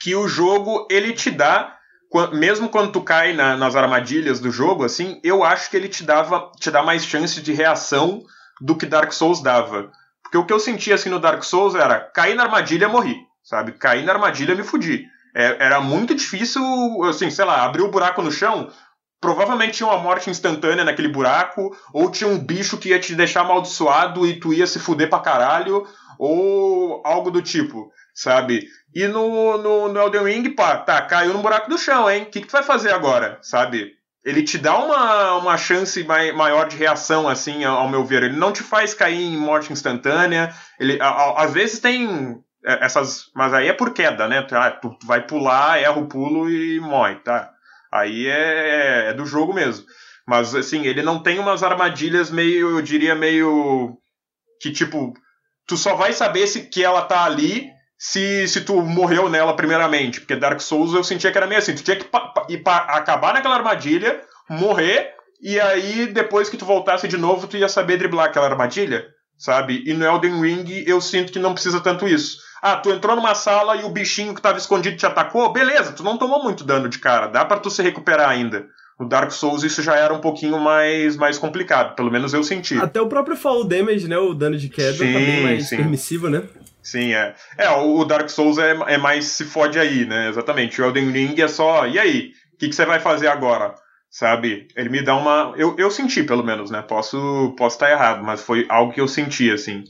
[0.00, 1.78] que o jogo ele te dá
[2.32, 6.04] mesmo quando tu cai na, nas armadilhas do jogo, assim, eu acho que ele te
[6.04, 8.22] dava, te dá mais chance de reação
[8.60, 9.90] do que Dark Souls dava.
[10.34, 13.70] Porque o que eu sentia assim no Dark Souls era cair na armadilha, morri, sabe?
[13.70, 15.06] Cair na armadilha, me fudi.
[15.32, 16.60] É, era muito difícil,
[17.04, 18.68] assim, sei lá, abrir o um buraco no chão,
[19.20, 23.42] provavelmente tinha uma morte instantânea naquele buraco, ou tinha um bicho que ia te deixar
[23.42, 25.86] amaldiçoado e tu ia se fuder pra caralho,
[26.18, 28.66] ou algo do tipo, sabe?
[28.92, 32.24] E no, no, no Elden Ring, pá, tá, caiu no buraco do chão, hein?
[32.24, 33.92] O que, que tu vai fazer agora, sabe?
[34.24, 38.22] Ele te dá uma, uma chance mai, maior de reação, assim, ao, meu ver.
[38.22, 40.54] Ele não te faz cair em morte instantânea.
[40.80, 43.30] Ele, a, a, às vezes tem é, essas.
[43.34, 44.46] Mas aí é por queda, né?
[44.52, 47.50] Ah, tu, tu, vai pular, erra o pulo e morre, tá?
[47.92, 49.84] Aí é, é do jogo mesmo.
[50.26, 53.98] Mas, assim, ele não tem umas armadilhas meio, eu diria, meio.
[54.58, 55.12] Que tipo,
[55.66, 57.73] tu só vai saber se que ela tá ali
[58.06, 60.20] se, se tu morreu nela primeiramente.
[60.20, 62.06] Porque Dark Souls eu sentia que era meio assim, tu tinha que
[62.50, 67.56] ir pra acabar naquela armadilha, morrer, e aí depois que tu voltasse de novo, tu
[67.56, 69.06] ia saber driblar aquela armadilha,
[69.38, 69.82] sabe?
[69.86, 72.36] E no Elden Ring eu sinto que não precisa tanto isso.
[72.60, 76.02] Ah, tu entrou numa sala e o bichinho que tava escondido te atacou, beleza, tu
[76.02, 78.66] não tomou muito dano de cara, dá para tu se recuperar ainda.
[79.00, 82.78] No Dark Souls isso já era um pouquinho mais, mais complicado, pelo menos eu senti.
[82.78, 84.18] Até o próprio fall damage, né?
[84.18, 85.76] O dano de queda sim, tá bem mais sim.
[85.78, 86.42] permissivo, né?
[86.84, 87.34] Sim, é.
[87.56, 90.28] É, o Dark Souls é, é mais se fode aí, né?
[90.28, 90.80] Exatamente.
[90.80, 92.32] O Elden Ring é só, e aí?
[92.52, 93.74] O que, que você vai fazer agora?
[94.10, 94.68] Sabe?
[94.76, 95.54] Ele me dá uma.
[95.56, 96.82] Eu, eu senti, pelo menos, né?
[96.82, 99.82] Posso posso estar errado, mas foi algo que eu senti, assim.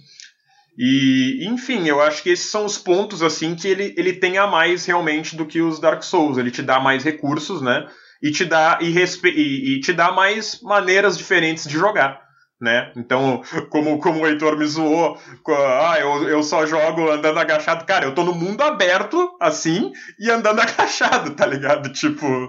[0.78, 4.46] E, enfim, eu acho que esses são os pontos, assim, que ele, ele tem a
[4.46, 6.38] mais realmente do que os Dark Souls.
[6.38, 7.86] Ele te dá mais recursos, né?
[8.24, 9.28] e te dá e, respe...
[9.28, 12.23] e, e te dá mais maneiras diferentes de jogar
[12.64, 12.90] né?
[12.96, 15.18] Então, como, como o Heitor me zoou,
[15.48, 17.84] ah, eu, eu só jogo andando agachado.
[17.84, 21.92] Cara, eu tô no mundo aberto, assim, e andando agachado, tá ligado?
[21.92, 22.48] Tipo,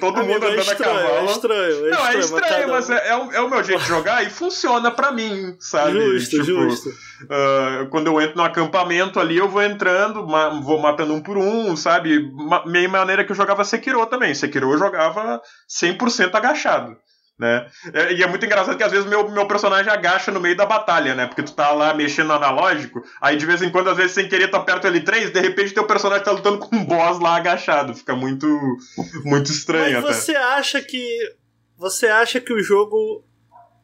[0.00, 1.28] todo Amigo, mundo é andando é estranho, a cavalo.
[1.28, 3.82] É estranho, é Não, estranho, é estranho, mas, é, é, o, é, o, meu jeito
[3.82, 5.92] de jogar e funciona pra mim, sabe?
[5.92, 6.88] Justo, tipo, justo.
[6.88, 11.36] Uh, quando eu entro no acampamento ali, eu vou entrando, ma vou matando um por
[11.36, 12.30] um, sabe?
[12.32, 14.34] Ma meio maneira que eu jogava Sekiro também.
[14.34, 16.96] Sekiro eu jogava 100% agachado
[17.38, 17.66] né?
[17.92, 20.64] É, e é muito engraçado que às vezes meu, meu personagem agacha no meio da
[20.64, 21.26] batalha, né?
[21.26, 24.28] Porque tu tá lá mexendo no analógico, aí de vez em quando, às vezes, sem
[24.28, 27.36] querer, tu aperta o L3, de repente teu personagem tá lutando com um boss lá
[27.36, 27.94] agachado.
[27.94, 28.46] Fica muito,
[29.24, 31.34] muito estranho Mas você acha que.
[31.76, 33.24] Você acha que o jogo.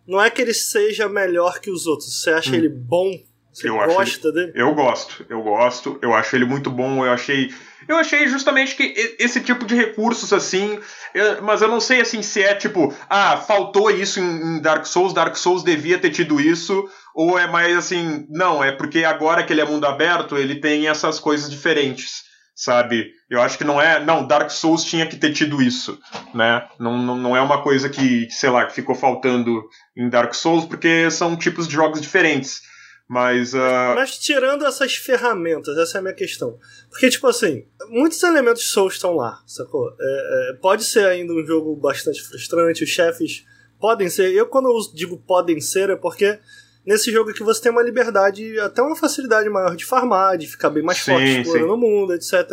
[0.07, 2.55] Não é que ele seja melhor que os outros, você acha hum.
[2.55, 3.13] ele bom?
[3.53, 4.53] Você eu gosta ele, dele?
[4.55, 7.53] Eu gosto, eu gosto, eu acho ele muito bom, eu achei
[7.93, 10.79] eu achei justamente que esse tipo de recursos, assim,
[11.15, 14.87] eu, mas eu não sei, assim, se é tipo, ah, faltou isso em, em, Dark
[14.87, 19.43] Souls, Dark Souls devia ter tido isso, ou é mais assim, não, é porque agora
[19.43, 22.23] que ele é mundo aberto, ele tem essas coisas diferentes,
[22.55, 23.11] sabe?
[23.29, 25.99] Eu acho que não é, não, Dark Souls tinha que ter tido isso,
[26.35, 26.67] né?
[26.79, 29.63] Não, não, não é uma coisa que, sei lá, que ficou faltando
[29.97, 32.70] em Dark Souls, porque são tipos de jogos diferentes.
[33.11, 33.97] Mas, uh...
[33.97, 36.57] mas tirando essas ferramentas, essa é a minha questão.
[36.89, 39.93] Porque, tipo assim, muitos elementos de Souls estão lá, sacou?
[40.01, 43.45] É, é, pode ser ainda um jogo bastante frustrante, os chefes
[43.81, 44.33] podem ser.
[44.33, 46.39] Eu, quando eu digo podem ser, é porque
[46.87, 50.71] nesse jogo aqui você tem uma liberdade, até uma facilidade maior de farmar, de ficar
[50.71, 52.49] bem mais sim, forte explorando o mundo, etc.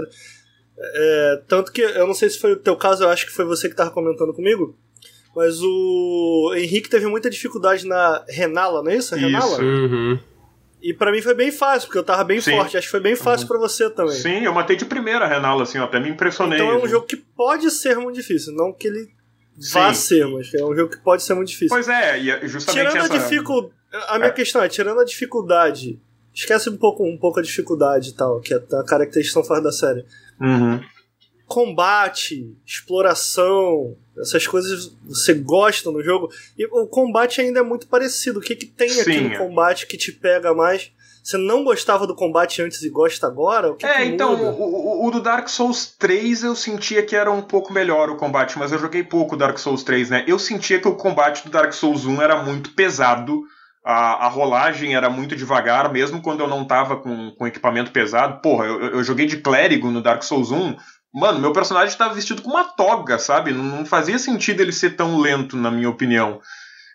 [0.75, 3.45] É, tanto que, eu não sei se foi o teu caso, eu acho que foi
[3.45, 4.75] você que estava comentando comigo.
[5.35, 9.13] Mas o Henrique teve muita dificuldade na Renala, não é isso?
[9.13, 9.53] Renala?
[9.53, 9.61] Isso.
[9.61, 10.19] Uhum.
[10.88, 12.51] E para mim foi bem fácil, porque eu tava bem Sim.
[12.51, 12.77] forte.
[12.77, 13.47] Acho que foi bem fácil uhum.
[13.49, 14.15] para você também.
[14.15, 16.57] Sim, eu matei de primeira a Renala, assim, até me impressionei.
[16.57, 19.11] Então é um jogo que pode ser muito difícil, não que ele
[19.73, 19.99] vá Sim.
[19.99, 21.76] ser, mas é um jogo que pode ser muito difícil.
[21.76, 23.14] Pois é, e é justamente tirando essa...
[23.14, 23.73] a dificuldade,
[24.07, 24.31] a minha é.
[24.31, 25.99] questão é, tirando a dificuldade,
[26.34, 29.73] esquece um pouco, um pouco a dificuldade e tal, que é a característica fora da
[29.73, 30.05] série.
[30.39, 30.80] Uhum.
[31.45, 36.30] Combate, exploração, essas coisas você gosta no jogo.
[36.57, 38.39] E o combate ainda é muito parecido.
[38.39, 39.38] O que, que tem Sim, aqui no é.
[39.38, 40.91] combate que te pega mais?
[41.27, 43.76] Você não gostava do combate antes e gosta agora?
[43.84, 47.73] É, então, o, o, o, do Dark Souls 3 eu sentia que era um pouco
[47.73, 50.23] melhor o combate, mas eu joguei pouco Dark Souls 3, né?
[50.26, 53.44] Eu sentia que o combate do Dark Souls 1 era muito pesado,
[53.84, 58.41] a, a rolagem era muito devagar, mesmo quando eu não tava com, com equipamento pesado.
[58.41, 60.77] Porra, eu, eu joguei de clérigo no Dark Souls 1,
[61.18, 63.52] Mano, meu personagem estava vestido com uma toga, sabe?
[63.52, 66.39] Não, fazia sentido ele ser tão lento, na minha opinião.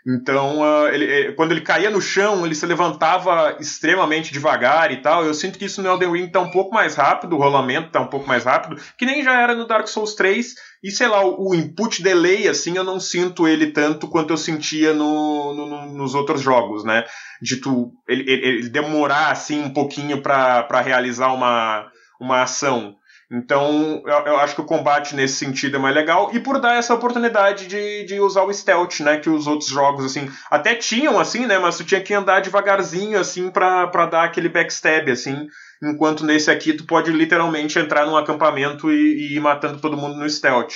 [0.06, 5.02] Então, uh, ele, eh, quando ele caía no chão, ele se levantava extremamente devagar e
[5.02, 5.24] tal.
[5.24, 8.00] Eu sinto que isso no Elden Ring tá um pouco mais rápido, o rolamento tá
[8.00, 10.54] um pouco mais rápido, que nem já era no Dark Souls 3.
[10.84, 14.94] E sei lá, o, input delay, assim, eu não sinto ele tanto quanto eu sentia
[14.94, 17.04] no, no, nos outros jogos, né?
[17.40, 21.90] De tu, ele, ele, ele demorar, assim, um pouquinho para realizar uma,
[22.20, 22.96] uma ação.
[23.32, 26.30] Então, eu, eu, acho que o combate nesse sentido é mais legal.
[26.34, 29.16] E por dar essa oportunidade de, de usar o stealth, né?
[29.16, 31.58] Que os outros jogos, assim, até tinham, assim, né?
[31.58, 35.46] Mas tu tinha que andar devagarzinho, assim, pra dar aquele backstab, assim.
[35.82, 40.16] Enquanto nesse aqui tu pode literalmente entrar num acampamento e, e ir matando todo mundo
[40.16, 40.74] no stealth.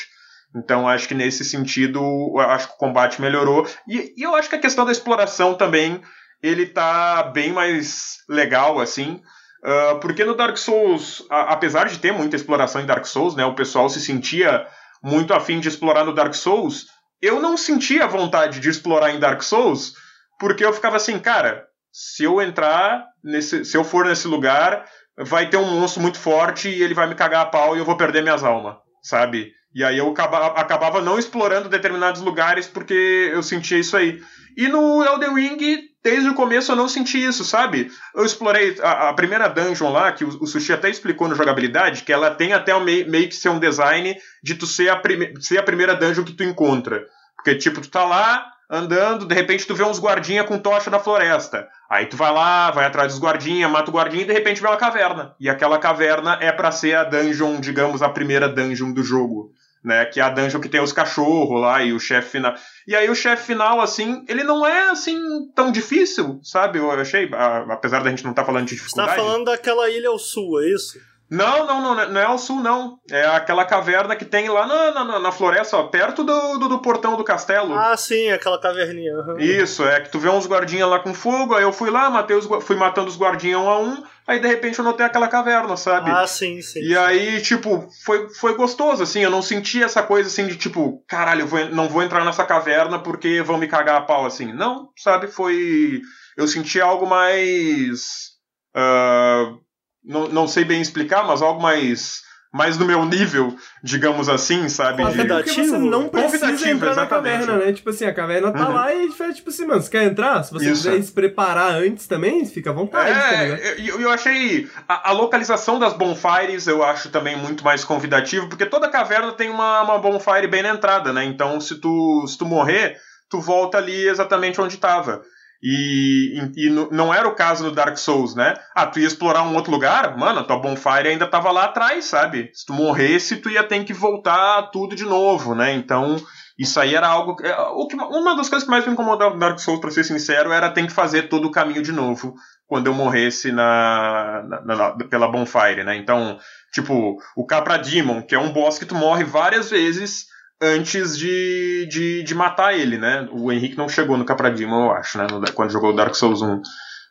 [0.57, 2.01] Então, acho que nesse sentido,
[2.39, 3.69] acho que o combate melhorou.
[3.87, 6.01] E, e eu acho que a questão da exploração também,
[6.43, 9.20] ele tá bem mais legal, assim.
[9.66, 13.44] Uh, porque no Dark Souls, a, apesar de ter muita exploração em Dark Souls, né,
[13.44, 14.64] o pessoal se sentia
[15.02, 16.86] muito afim de explorar no Dark Souls,
[17.20, 19.94] eu não sentia vontade de explorar em Dark Souls,
[20.38, 24.84] porque eu ficava assim, cara, se eu entrar, nesse, se eu for nesse lugar,
[25.18, 27.84] vai ter um monstro muito forte e ele vai me cagar a pau e eu
[27.84, 29.51] vou perder minhas almas, sabe?
[29.74, 34.22] E aí eu acabava, acabava não explorando determinados lugares porque eu sentia isso aí.
[34.56, 37.91] E no Elden Ring desde o começo eu não senti isso, sabe?
[38.15, 42.05] Eu explorei a, a primeira dungeon lá, que o, o, Sushi até explicou no jogabilidade,
[42.05, 45.35] que ela tem até meio, meio que ser um design de tu ser a, prime,
[45.41, 47.05] ser a primeira dungeon que tu encontra.
[47.35, 51.01] Porque, tipo, tu tá lá andando, de repente tu vê uns guardinha com tocha na
[51.01, 51.66] floresta.
[51.91, 54.69] Aí tu vai lá, vai atrás dos guardinha, mata o guardinha e de repente vê
[54.69, 55.35] uma caverna.
[55.41, 59.53] E aquela caverna é para ser a dungeon, digamos, a primeira dungeon do jogo
[59.86, 60.04] né?
[60.04, 62.52] Que é a dungeon que tem os cachorros lá e o chefe final.
[62.88, 65.16] E aí o chefe final, assim, ele não é assim
[65.54, 66.80] tão difícil, sabe?
[66.80, 67.30] Eu achei,
[67.70, 69.10] apesar da gente não estar tá falando de dificuldade.
[69.10, 70.98] Você tá falando daquela ilha ao sul, é isso?
[71.28, 72.98] Não, não, não, não é ao sul, não.
[73.11, 76.78] É aquela caverna que tem lá na, na, na floresta, ó, perto do, do, do,
[76.78, 77.74] portão do castelo.
[77.74, 79.12] Ah, sim, aquela caverninha.
[79.12, 79.39] Uhum.
[79.39, 82.36] Isso, é que tu vê uns guardinhas lá com fogo, aí eu fui lá, matei
[82.36, 85.77] os, fui matando os guardinhas um a um, aí de repente eu notei aquela caverna,
[85.77, 86.11] sabe?
[86.11, 86.81] Ah, sim, sim.
[86.81, 91.05] E aí, tipo, foi, foi gostoso, assim, eu não senti essa coisa assim de tipo,
[91.09, 94.53] caralho, eu vou, não vou entrar nessa caverna porque vão me cagar a pau, assim.
[94.53, 95.27] Não, sabe?
[95.27, 96.01] Foi.
[96.36, 98.36] Eu senti algo mais.
[98.77, 99.65] Uh
[100.07, 102.24] não, não sei bem explicar, mas algo mais
[102.57, 105.03] mais no meu nível, digamos assim, sabe?
[105.03, 105.45] Convidativo.
[105.45, 107.73] Porque você não precisa entrar na caverna, né?
[107.73, 108.74] Tipo assim, a caverna tá uhum.
[108.74, 110.43] lá e faz tipo assim, mano, você quer entrar?
[110.43, 110.89] Se você Isso.
[110.89, 115.12] quiser se preparar antes também, fica à vontade, tá é, eu, eu achei a, a,
[115.12, 119.99] localização das bonfires, eu acho também muito mais convidativo, porque toda caverna tem uma, uma
[119.99, 121.24] bonfire bem na entrada, né?
[121.24, 122.97] Então, se tu, se tu morrer,
[123.28, 125.23] tu volta ali exatamente onde tava.
[125.68, 128.55] E, e, e, não era o caso no Dark Souls, né?
[128.72, 132.52] Ah, tu ia explorar um outro lugar, mano, tua bonfire ainda tava lá atrás, sabe?
[132.55, 135.72] Se tu morresse, tu ia ter que voltar tudo de novo, né?
[135.72, 136.22] Então,
[136.56, 137.36] isso aí era algo.
[137.74, 140.52] O que, uma das coisas que mais me incomodava no Dark Souls, pra ser sincero,
[140.52, 142.36] era ter que fazer todo o caminho de novo
[142.68, 145.97] quando eu morresse na, na, na pela bonfire, né?
[145.97, 146.38] Então,
[146.72, 150.26] tipo, o Capra Demon, que é um boss que tu morre várias vezes
[150.61, 153.28] antes de, de, de, matar ele, né?
[153.31, 155.27] O Henrique não chegou no Capradima, eu acho, né?
[155.55, 156.62] quando jogou Dark Souls 1.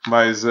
[0.08, 0.50] Mas uh,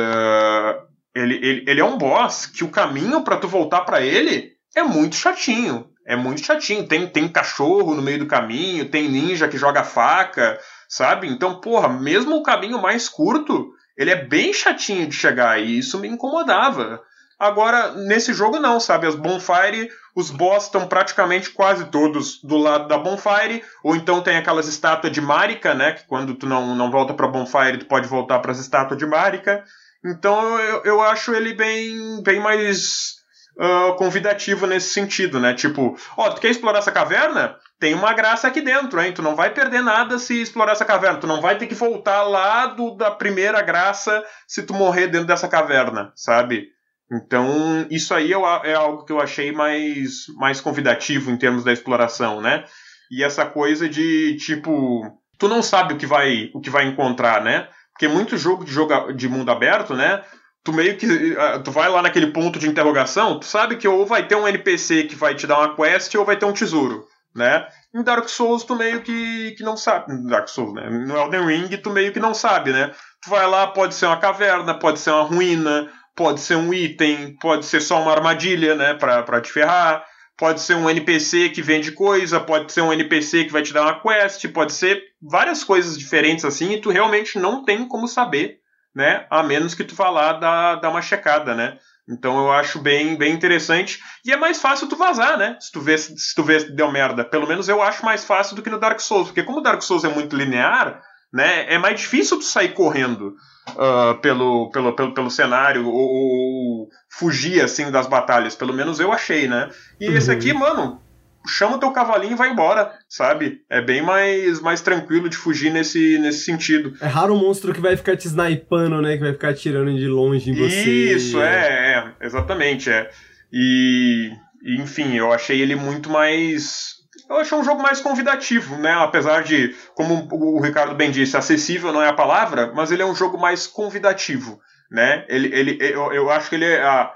[1.15, 4.83] ele, ele, ele é um boss que o caminho para tu voltar para ele é
[4.83, 5.89] muito chatinho.
[6.07, 6.87] É muito chatinho.
[6.87, 10.59] Tem, tem cachorro no meio do caminho, tem ninja que joga faca,
[10.89, 11.29] sabe?
[11.29, 15.99] Então, porra, mesmo o caminho mais curto, ele é bem chatinho de chegar e isso
[15.99, 17.01] me incomodava.
[17.39, 19.06] Agora, nesse jogo não, sabe?
[19.06, 24.36] As Bonfire, os boss estão praticamente quase todos do lado da Bonfire, ou então tem
[24.36, 25.93] aquelas estátuas de Marika, né?
[25.93, 29.06] Que quando tu não, não volta pra Bonfire, tu pode voltar para as estátuas de
[29.06, 29.65] Marika.
[30.05, 33.15] Então eu, eu acho ele bem, bem mais
[33.59, 35.55] uh, convidativo nesse sentido, né?
[35.55, 37.56] Tipo, ó, tu quer explorar essa caverna?
[37.81, 39.12] Tem uma graça aqui dentro, hein?
[39.12, 41.19] Tu não vai perder nada se explorar essa caverna.
[41.19, 45.27] Tu não vai ter que voltar lá do, da primeira graça se tu morrer dentro
[45.27, 46.73] dessa caverna, sabe?
[47.15, 52.41] Então, isso aí é algo que eu achei mais, mais convidativo em termos da exploração,
[52.41, 52.65] né?
[53.11, 55.03] E essa coisa de, tipo,
[55.39, 57.69] tu não sabe o que vai, o que vai encontrar, né?
[57.93, 60.23] Porque muito jogo de, jogo de mundo aberto, né?
[60.65, 61.36] Tu meio que.
[61.39, 64.49] Ah, tu vai lá naquele ponto de interrogação, tu sabe que ou vai ter um
[64.49, 67.69] NPC que vai te dar uma quest ou vai ter um tesouro, né?
[67.95, 70.27] Em Dark Souls tu meio que, que não sabe.
[70.27, 70.89] Dark Souls, né?
[70.89, 72.91] No Elden Ring tu meio que não sabe, né?
[73.23, 77.36] Tu vai lá, pode ser uma caverna, pode ser uma ruína, pode ser um item,
[77.41, 80.05] pode ser só uma armadilha, né, para te ferrar,
[80.36, 83.82] pode ser um NPC que vende coisa, pode ser um NPC que vai te dar
[83.82, 88.59] uma quest, pode ser várias coisas diferentes assim, e tu realmente não tem como saber,
[88.95, 91.78] né, a menos que tu vá lá dar, dar uma checada, né.
[92.09, 93.99] Então eu acho bem, bem interessante.
[94.24, 95.57] E é mais fácil tu vazar, né?
[95.59, 97.24] Se tu vê se tu vê deu merda.
[97.24, 99.28] Pelo menos eu acho mais fácil do que no Dark Souls.
[99.28, 101.01] Porque como o Dark Souls é muito linear,
[101.32, 101.73] né?
[101.73, 103.35] É mais difícil tu sair correndo
[103.70, 108.55] uh, pelo, pelo, pelo, pelo cenário ou, ou, fugir assim das batalhas.
[108.55, 109.69] Pelo menos eu achei, né?
[110.01, 110.16] E uhum.
[110.16, 111.01] esse aqui, mano,
[111.47, 113.61] chama o teu cavalinho e vai embora, sabe?
[113.69, 116.95] É bem mais, mais tranquilo de fugir nesse, nesse sentido.
[117.01, 119.16] É raro o monstro que vai ficar te snipando, né?
[119.16, 121.15] Que vai ficar atirando de longe em você.
[121.15, 123.11] Isso, é, é exatamente, é.
[123.53, 124.32] E,
[124.78, 128.92] enfim, eu achei ele muito mais eu achei um jogo mais convidativo, né?
[128.92, 133.06] Apesar de, como o Ricardo bem disse, acessível não é a palavra, mas ele é
[133.06, 134.60] um jogo mais convidativo,
[134.90, 135.24] né?
[135.28, 136.82] Ele, ele, eu, eu acho que ele é.
[136.82, 137.12] A,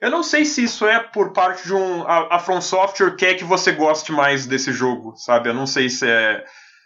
[0.00, 2.02] eu não sei se isso é por parte de um.
[2.04, 5.50] A, a From Software quer que você goste mais desse jogo, sabe?
[5.50, 6.42] Eu não sei se é,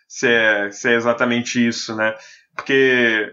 [0.09, 2.13] se é, se é exatamente isso, né?
[2.57, 3.33] Porque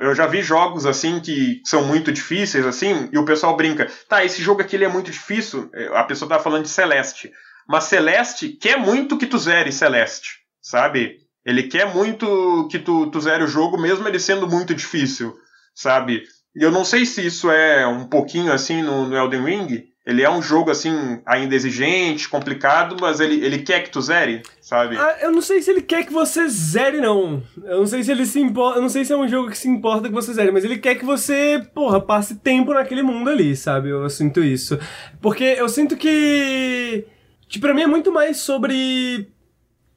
[0.00, 4.24] eu já vi jogos assim que são muito difíceis, assim, e o pessoal brinca, tá,
[4.24, 5.68] esse jogo aqui ele é muito difícil.
[5.94, 7.32] A pessoa tá falando de Celeste.
[7.68, 11.18] Mas Celeste quer muito que tu zere Celeste, sabe?
[11.44, 15.34] Ele quer muito que tu, tu zere o jogo, mesmo ele sendo muito difícil,
[15.74, 16.22] sabe?
[16.54, 19.92] E eu não sei se isso é um pouquinho assim no, no Elden Ring.
[20.04, 24.42] Ele é um jogo, assim, ainda exigente, complicado, mas ele, ele quer que tu zere,
[24.60, 24.96] sabe?
[24.96, 27.40] Ah, eu não sei se ele quer que você zere, não.
[27.62, 28.78] Eu não sei se ele se importa.
[28.78, 30.78] Eu não sei se é um jogo que se importa que você zere, mas ele
[30.78, 33.90] quer que você, porra, passe tempo naquele mundo ali, sabe?
[33.90, 34.76] Eu sinto isso.
[35.20, 37.06] Porque eu sinto que
[37.52, 39.28] Tipo, pra mim é muito mais sobre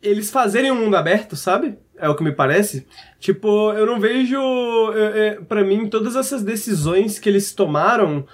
[0.04, 1.78] eles fazerem um mundo aberto, sabe?
[1.98, 2.86] É o que me parece.
[3.18, 4.38] Tipo, eu não vejo.
[5.48, 8.26] para mim, todas essas decisões que eles tomaram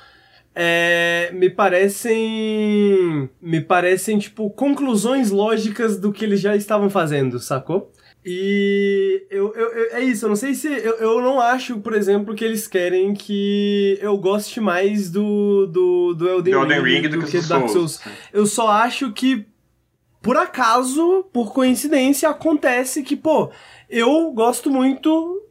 [0.56, 3.30] é, me parecem.
[3.40, 7.92] Me parecem, tipo, conclusões lógicas do que eles já estavam fazendo, sacou?
[8.24, 10.68] E eu, eu, eu, é isso, eu não sei se.
[10.68, 16.14] Eu, eu não acho, por exemplo, que eles querem que eu goste mais do, do,
[16.14, 17.94] do Elden, Elden Ring, Ring do, do que que do do Dark Souls.
[17.94, 18.18] Souls.
[18.32, 19.48] Eu só acho que,
[20.22, 23.50] por acaso, por coincidência, acontece que, pô,
[23.90, 25.42] eu gosto muito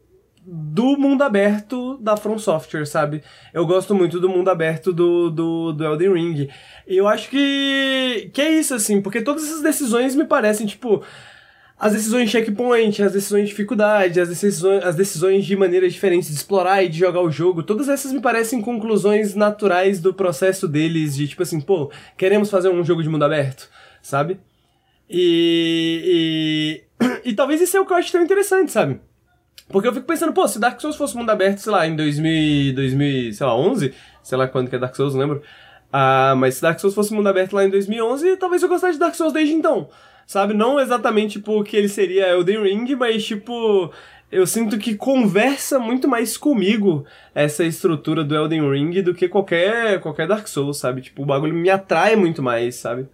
[0.47, 3.23] do mundo aberto da From Software, sabe?
[3.53, 6.49] Eu gosto muito do mundo aberto do, do, do Elden Ring.
[6.87, 11.03] E eu acho que, que é isso, assim, porque todas essas decisões me parecem, tipo,
[11.81, 16.29] as decisões de checkpoint, as decisões de dificuldade, as decisões, as decisões de maneiras diferentes
[16.29, 20.69] de explorar e de jogar o jogo, todas essas me parecem conclusões naturais do processo
[20.69, 23.71] deles, de tipo assim, pô, queremos fazer um jogo de mundo aberto,
[24.03, 24.39] sabe?
[25.09, 29.01] E, e, e talvez isso é o que eu acho tão interessante, sabe?
[29.71, 32.75] Porque eu fico pensando, pô, se Dark Souls fosse mundo aberto, sei lá, em 2000,
[32.75, 35.43] 2000 sei lá, 11, sei lá quando que é Dark Souls, não lembro.
[35.91, 38.99] Ah, mas se Dark Souls fosse mundo aberto lá em 2011, talvez eu gostasse de
[38.99, 39.89] Dark Souls desde então.
[40.31, 40.55] Sabe?
[40.55, 43.93] Não exatamente, tipo, que ele seria Elden Ring, mas, tipo,
[44.31, 47.05] eu sinto que conversa muito mais comigo
[47.35, 51.03] essa estrutura do Elden Ring do que qualquer, qualquer Dark Souls, sabe?
[51.03, 53.09] Tipo, o bagulho me atrai muito mais, sabe?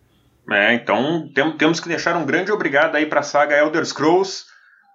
[0.52, 4.44] É, então tem, temos que deixar um grande obrigado aí pra saga Elder Scrolls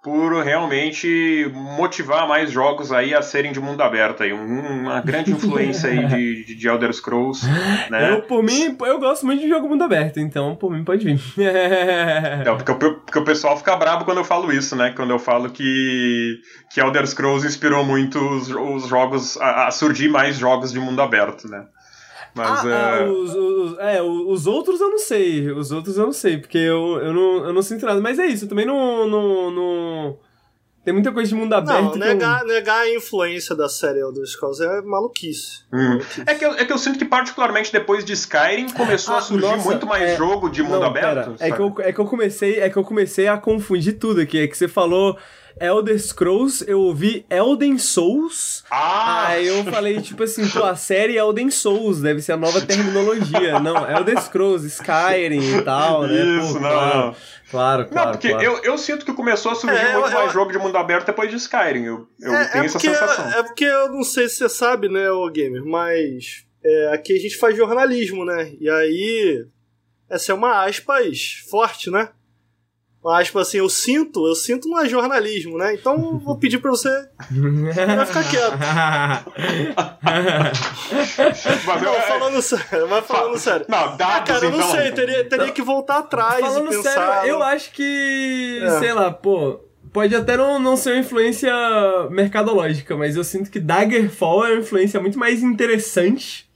[0.02, 4.32] por realmente motivar mais jogos aí a serem de mundo aberto aí.
[4.32, 7.46] Um- uma grande influência aí de, de, de Elder Scrolls,
[7.88, 8.10] né?
[8.12, 11.20] Eu, por mim, eu gosto muito de jogo mundo aberto, então por mim pode vir.
[12.44, 14.92] Não, porque, porque o pessoal fica bravo quando eu falo isso, né?
[14.94, 16.40] Quando eu falo que,
[16.72, 21.00] que Elder Scrolls inspirou muito os, os jogos, a, a surgir mais jogos de mundo
[21.00, 21.64] aberto, né?
[22.34, 23.02] Mas ah, é.
[23.04, 25.50] ah, os, os- é, os outros eu não sei.
[25.50, 28.00] Os outros eu não sei, porque eu, eu, não, eu não sinto nada.
[28.00, 29.06] Mas é isso, eu também não.
[29.08, 30.18] não, não...
[30.84, 31.80] Tem muita coisa de mundo aberto.
[31.80, 35.60] Não, eu- negar, negar a influência da série Elder Scrolls é maluquice.
[35.72, 35.90] Hum.
[35.90, 36.22] Maluquice.
[36.26, 39.20] É que, eu, é que eu sinto que, particularmente depois de Skyrim, começou Ah, a
[39.20, 41.36] surgir nossa, muito mais é- jogo de mundo Não, aberto.
[41.36, 44.20] pera, é que, eu, é que eu comecei é que eu comecei a confundir tudo
[44.22, 44.40] aqui.
[44.40, 45.16] É que você falou
[45.60, 48.64] Elder Scrolls, eu ouvi Elden Souls.
[48.70, 49.28] Ah!
[49.28, 53.60] Aí eu falei, tipo assim, pô, a série Elden Souls deve ser a nova terminologia.
[53.60, 56.14] Não, Elder Scrolls, Skyrim e tal, né?
[56.38, 57.16] Isso, Pô, não, claro, não.
[57.50, 58.06] Claro, claro.
[58.06, 58.44] Não, porque claro.
[58.44, 60.76] Eu, eu sinto que começou a surgir É, muito eu- mais eu- jogo de mundo
[60.76, 61.84] aberto depois de Skyrim.
[61.84, 63.30] Eu, eu é, tenho é essa sensação.
[63.30, 67.20] é porque eu não sei se você sabe, né, o gamer, mas é, aqui a
[67.20, 68.52] gente faz jornalismo, né?
[68.58, 69.44] E aí,
[70.08, 72.08] essa é uma aspas forte, né?
[73.04, 75.74] Uma aspas assim, eu sinto, eu sinto não é jornalismo, né?
[75.74, 76.88] Então vou pedir pra você
[77.28, 78.52] vai ficar quieto.
[81.66, 83.66] Mas Não, falando sério, mas falando sério.
[83.68, 84.70] Não, Ah, dados cara, eu não então.
[84.70, 86.90] sei, teria, teria que voltar atrás Falando e pensar.
[86.90, 88.78] sério, eu acho que, É.
[88.78, 89.60] sei lá, pô,
[89.92, 91.52] pode até não, não ser uma influência
[92.10, 96.48] mercadológica, mas eu sinto que Daggerfall é uma influência muito mais interessante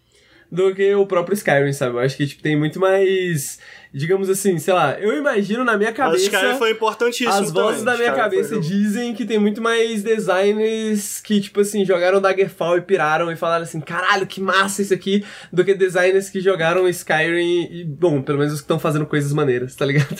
[0.50, 1.96] do que o próprio Skyrim, sabe?
[1.96, 3.58] Eu acho que tipo, tem muito mais,
[3.92, 6.24] digamos assim, sei lá, eu imagino na minha Mas cabeça...
[6.24, 7.84] Skyrim foi importantíssimo As vozes também.
[7.84, 12.78] da minha cabeça foi- dizem que tem muito mais designers que, tipo assim, jogaram Daggerfall
[12.78, 16.88] e piraram e falaram assim, caralho, que massa isso aqui, do que designers que jogaram
[16.88, 20.16] Skyrim e, bom, pelo menos os que estão fazendo coisas maneiras, tá ligado?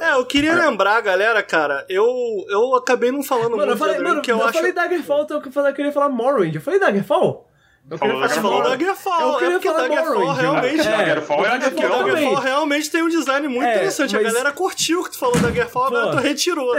[0.00, 2.04] É, eu queria lembrar, galera, cara, eu,
[2.48, 4.54] eu acabei não falando mano, eu muito falei, de mano, que eu, eu acho.
[4.54, 6.54] falei Daggerfall, então eu falei- eu queria falar Morrowind.
[6.54, 7.48] Eu falei Daggerfall?
[7.90, 9.20] Eu queria falar falou Daggerfall.
[9.32, 10.80] Eu queria é porque falar Daggerfall realmente.
[10.80, 10.84] é.
[10.96, 12.04] Daggerfall é Daggerfall.
[12.04, 14.14] Daggerfall realmente tem um design muito É, interessante.
[14.14, 16.12] mas- A galera curtiu que tu falou Daggerfall, agora Pô.
[16.12, 16.72] tu retirou.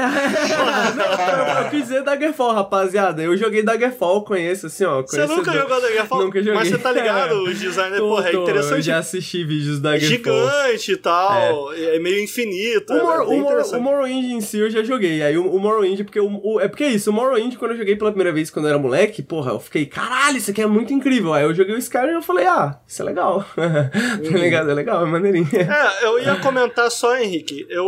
[0.96, 3.22] Não, eu, eu quis dizer Daggerfall, rapaziada.
[3.22, 5.02] Eu joguei Daggerfall, conheço, assim, ó.
[5.02, 6.22] Você nunca do- jogou Daggerfall?
[6.24, 6.54] Nunca joguei.
[6.56, 8.82] Mas você tá ligado, os designers, Tô, porra, é tô, Eu interessante.
[8.84, 10.34] já assisti vídeos da Daggerfall.
[10.48, 12.94] Gigante e tal, é, meio infinito.
[12.94, 13.76] O, é Mor o, Mor interessante.
[13.80, 15.22] o Morrowind em si eu já joguei.
[15.22, 17.78] Aí o, o Morrowind, porque o, o- é porque é isso, o Morrowind, quando eu
[17.78, 20.66] joguei pela primeira vez quando eu era moleque, porra, eu fiquei, caralho, isso aqui é
[20.68, 21.34] muito incrível.
[21.34, 23.46] Aí eu joguei o Skyrim e eu falei, ah, isso é legal.
[23.56, 24.70] tá ligado?
[24.70, 25.48] É legal, é maneirinho.
[25.54, 27.66] É, eu ia comentar só, Henrique.
[27.70, 27.86] Eu,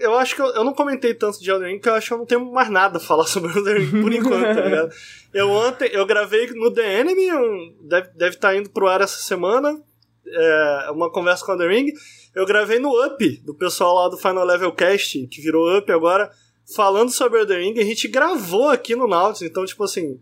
[0.00, 2.14] eu acho que eu, eu não comentei tanto de Elden Ring, porque eu acho que
[2.14, 4.90] eu não tenho mais nada a falar sobre Elden Ring por enquanto, tá ligado?
[5.32, 9.18] Eu ontem, eu gravei no The Enemy, um, deve, deve estar indo pro ar essa
[9.18, 9.78] semana,
[10.26, 11.92] é, uma conversa com o Elden Ring.
[12.34, 16.30] Eu gravei no Up, do pessoal lá do Final Level Cast, que virou Up agora,
[16.74, 17.80] falando sobre Elden Ring.
[17.80, 20.20] A gente gravou aqui no Nautilus, então, tipo assim,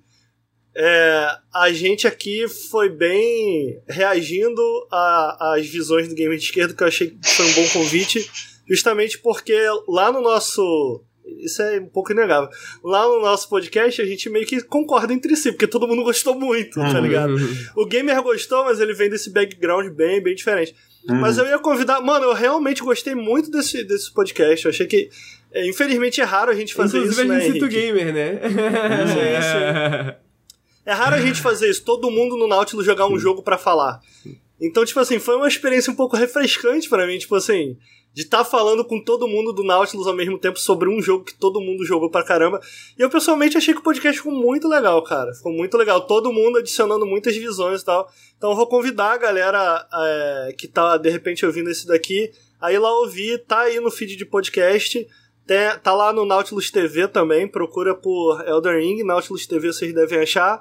[0.79, 4.63] é, a gente aqui foi bem reagindo
[5.41, 8.31] às visões do Gamer de Esquerda, que eu achei que foi um bom convite,
[8.69, 9.59] justamente porque
[9.89, 11.03] lá no nosso.
[11.41, 12.51] Isso é um pouco inegável.
[12.85, 16.39] Lá no nosso podcast, a gente meio que concorda entre si, porque todo mundo gostou
[16.39, 17.35] muito, tá ligado?
[17.75, 20.75] O gamer gostou, mas ele vem desse background bem, bem diferente.
[21.09, 22.01] Mas eu ia convidar.
[22.03, 24.67] Mano, eu realmente gostei muito desse, desse podcast.
[24.67, 25.09] Eu achei que.
[25.53, 28.13] é, infelizmente é raro a gente fazer Inclusive isso, a né, gente cita o gamer,
[28.13, 28.41] né?
[30.13, 30.21] Sim,
[30.87, 34.01] É raro a gente fazer isso, todo mundo no Nautilus jogar um jogo para falar.
[34.61, 37.77] Então, tipo assim, foi uma experiência um pouco refrescante para mim, tipo assim,
[38.15, 41.25] de estar tá falando com todo mundo do Nautilus ao mesmo tempo sobre um jogo
[41.25, 42.61] que todo mundo jogou pra caramba.
[42.99, 45.35] E eu pessoalmente achei que o podcast ficou muito legal, cara.
[45.35, 46.01] Ficou muito legal.
[46.01, 48.11] Todo mundo adicionando muitas visões e tal.
[48.39, 52.73] Então eu vou convidar a galera é, que tá de repente ouvindo esse daqui a
[52.73, 55.07] ir lá ouvir, tá aí no feed de podcast.
[55.47, 60.21] Tem, tá lá no Nautilus TV também, procura por Elden Ring, Nautilus TV vocês devem
[60.21, 60.61] achar.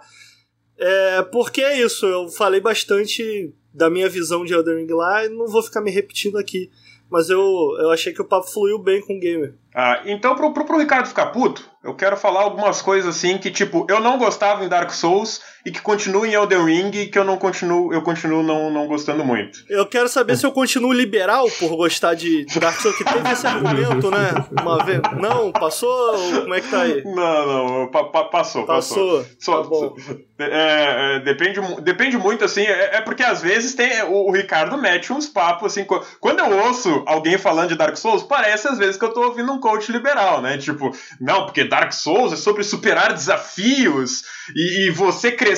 [0.78, 5.30] É, porque é isso, eu falei bastante da minha visão de Elden Ring lá e
[5.30, 6.70] não vou ficar me repetindo aqui
[7.10, 7.40] mas eu,
[7.80, 9.56] eu achei que o papo fluiu bem com o gamer.
[9.74, 13.52] Ah, então pro, pro, pro Ricardo ficar puto, eu quero falar algumas coisas assim que,
[13.52, 17.18] tipo, eu não gostava em Dark Souls e que continuo em Elden Ring e que
[17.18, 19.66] eu não continuo, eu continuo não, não gostando muito.
[19.68, 23.48] Eu quero saber se eu continuo liberal por gostar de Dark Souls, que teve esse
[23.48, 24.46] argumento, né?
[24.62, 25.02] Uma vez.
[25.20, 26.14] Não, passou?
[26.42, 27.04] Como é que tá aí?
[27.04, 29.24] Não, não, pa, pa, passou, passou.
[29.24, 29.36] Passou.
[29.40, 29.96] Só, tá bom.
[30.38, 34.04] É, é, depende, depende muito, assim, é, é, porque às vezes tem.
[34.04, 35.86] O, o, Ricardo mete uns papos, assim.
[36.20, 39.52] Quando eu ouço alguém falando de Dark Souls, parece às vezes que eu tô ouvindo
[39.52, 40.58] um coach liberal, né?
[40.58, 44.24] Tipo, não, porque Dark Souls é sobre superar desafios
[44.56, 45.55] e, e você crescer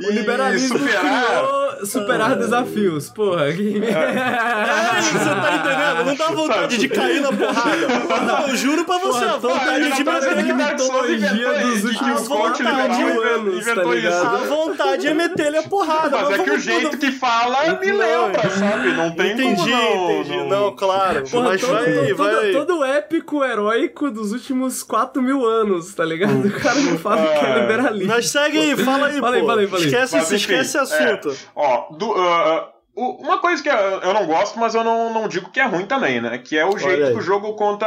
[0.00, 1.78] o e liberalismo superar.
[1.84, 3.52] superar desafios, porra.
[3.52, 3.82] Que...
[3.84, 3.90] É.
[3.90, 6.04] é você tá entendendo?
[6.06, 8.24] Não dá vontade de cair na porrada.
[8.24, 12.28] Não, eu juro pra você, a vontade de meter que Dark Souls inventou dos últimos
[12.28, 14.26] coach liberal anos, tá ligado?
[14.26, 16.10] A vontade é meter ele a porrada.
[16.10, 18.92] Mas, mas é que o jeito que fala me lembra, sabe?
[18.92, 20.36] Não tem entendi, como não, entendi.
[20.36, 21.24] Não, não claro.
[21.28, 22.52] Porra, mas todo, vai, todo, vai.
[22.52, 26.46] Todo o épico heróico dos últimos 4 mil anos, tá ligado?
[26.46, 28.08] O cara não fala que é, é liberalismo.
[28.08, 29.46] Mas segue aí, fala aí, falei, pô.
[29.46, 29.86] Falei, falei.
[29.86, 31.30] Esquece, mas, enfim, esquece esse assunto.
[31.30, 35.50] É, ó, do, uh, uma coisa que eu não gosto, mas eu não, não digo
[35.50, 36.38] que é ruim também, né?
[36.38, 37.86] Que é o jeito que o jogo conta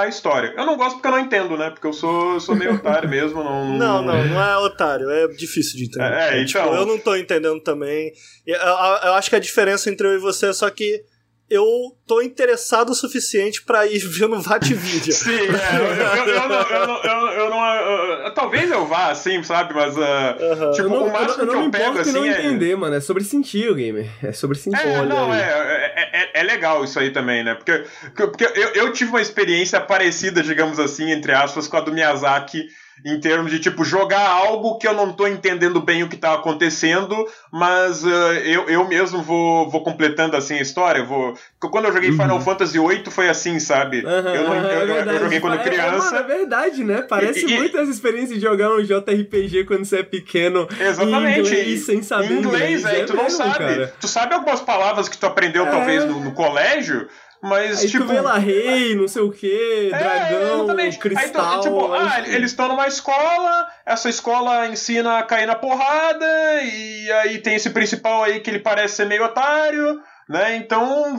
[0.00, 0.54] a, história.
[0.56, 1.68] Eu não gosto porque eu não entendo, né?
[1.68, 3.44] Porque eu sou, sou meio otário mesmo.
[3.44, 5.10] Não, não, não, não é otário.
[5.10, 6.10] É difícil de entender.
[6.10, 6.74] É, é tipo, então...
[6.74, 8.12] eu não tô entendendo também.
[8.46, 11.04] Eu, eu, eu acho que a diferença entre eu e você é só que
[11.48, 15.12] eu tô interessado o suficiente para ir vendo VAT-vídeo.
[15.12, 19.96] Sim, é, eu, eu, não, eu, não, eu, não, talvez eu vá, assim, sabe, mas,
[19.96, 20.72] uh, uh -huh.
[20.72, 22.30] tipo, não, o máximo eu, que eu pego, assim, não é...
[22.30, 24.86] entender, mano, é sobre sentir o gamer, é sobre sentir.
[24.86, 28.92] É, não, é, é, é, é, legal isso aí também, né, porque, porque eu, eu
[28.92, 32.68] tive uma experiência parecida, digamos assim, entre aspas, com a do Miyazaki,
[33.04, 36.34] em termos de tipo jogar algo que eu não tô entendendo bem o que tá
[36.34, 37.14] acontecendo,
[37.52, 41.04] mas uh, eu, eu mesmo vou, vou completando assim a história.
[41.04, 41.34] Vou...
[41.58, 42.16] Quando eu joguei uhum.
[42.16, 44.04] Final Fantasy VIII foi assim, sabe?
[44.04, 46.16] Uhum, eu, não, eu, é eu, joguei quando criança.
[46.16, 47.02] É, é, verdade, né?
[47.02, 50.66] Parece e, muito essa experiência de jogar um JRPG quando você é pequeno.
[50.80, 51.38] Exatamente.
[51.38, 53.00] Em inglês, sem saber em inglês, inglês.
[53.00, 53.58] É, tu não mesmo, sabe.
[53.58, 53.94] Cara.
[54.00, 57.08] Tu sabe algumas palavras que tu aprendeu talvez no, no colégio,
[57.42, 58.04] mas, aí tipo.
[58.04, 60.98] Tu vê lá, rei, não sei o que, é, dragão, exatamente.
[60.98, 61.54] cristal.
[61.54, 66.26] Aí, tipo, ah, eles estão numa escola, essa escola ensina a cair na porrada,
[66.62, 70.56] e aí tem esse principal aí que ele parece ser meio otário, né?
[70.56, 71.16] Então,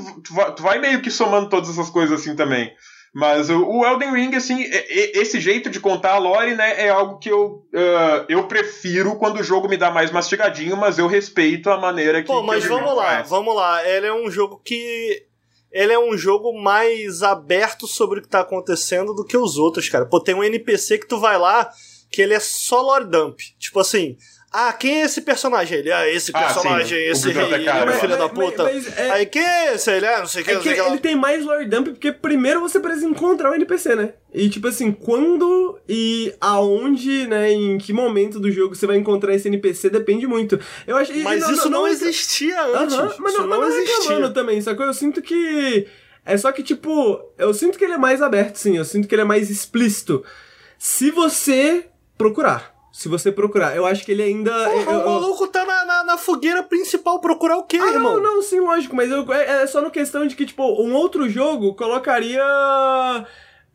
[0.55, 2.73] tu vai meio que somando todas essas coisas assim também.
[3.13, 7.29] Mas o Elden Ring, assim, esse jeito de contar a lore, né, é algo que
[7.29, 11.79] eu, uh, eu prefiro quando o jogo me dá mais mastigadinho, mas eu respeito a
[11.79, 12.27] maneira que.
[12.27, 13.29] Pô, mas vamos lá, faz.
[13.29, 13.83] vamos lá.
[13.89, 15.26] Ele é um jogo que
[15.77, 19.87] ele é um jogo mais aberto sobre o que tá acontecendo do que os outros,
[19.87, 20.07] cara.
[20.07, 21.69] Pô, tem um NPC que tu vai lá
[22.09, 23.39] que ele é só lore dump.
[23.59, 24.17] Tipo assim,
[24.59, 25.77] ah, quem é esse personagem?
[25.77, 28.63] Ele, ah, esse personagem, ah, esse rei, ele é filho da puta.
[28.63, 29.11] Mas, mas, é...
[29.11, 29.91] Aí quem é esse?
[29.91, 32.11] Ele, ah, não sei o que, é que, que ele tem mais lore dump porque
[32.11, 34.13] primeiro você precisa encontrar o NPC, né?
[34.33, 39.35] E tipo assim, quando e aonde, né, em que momento do jogo você vai encontrar
[39.35, 40.59] esse NPC depende muito.
[40.87, 42.95] Eu achei Mas não, isso não, não, existia antes.
[42.95, 44.87] Uh -huh, mas não, não, não existia também, sacou?
[44.87, 45.85] Eu sinto que
[46.25, 49.13] é só que tipo, eu sinto que ele é mais aberto, sim, eu sinto que
[49.13, 50.25] ele é mais explícito.
[50.79, 51.85] Se você
[52.17, 53.75] procurar se você procurar.
[53.75, 54.51] Eu acho que ele ainda.
[54.51, 58.15] Porra, eu, o maluco tá na, na, na, fogueira principal procurar o quê, ah, irmão?
[58.19, 60.95] Não, não, sim, lógico, mas eu, é, é só no questão de que, tipo, um
[60.95, 62.43] outro jogo colocaria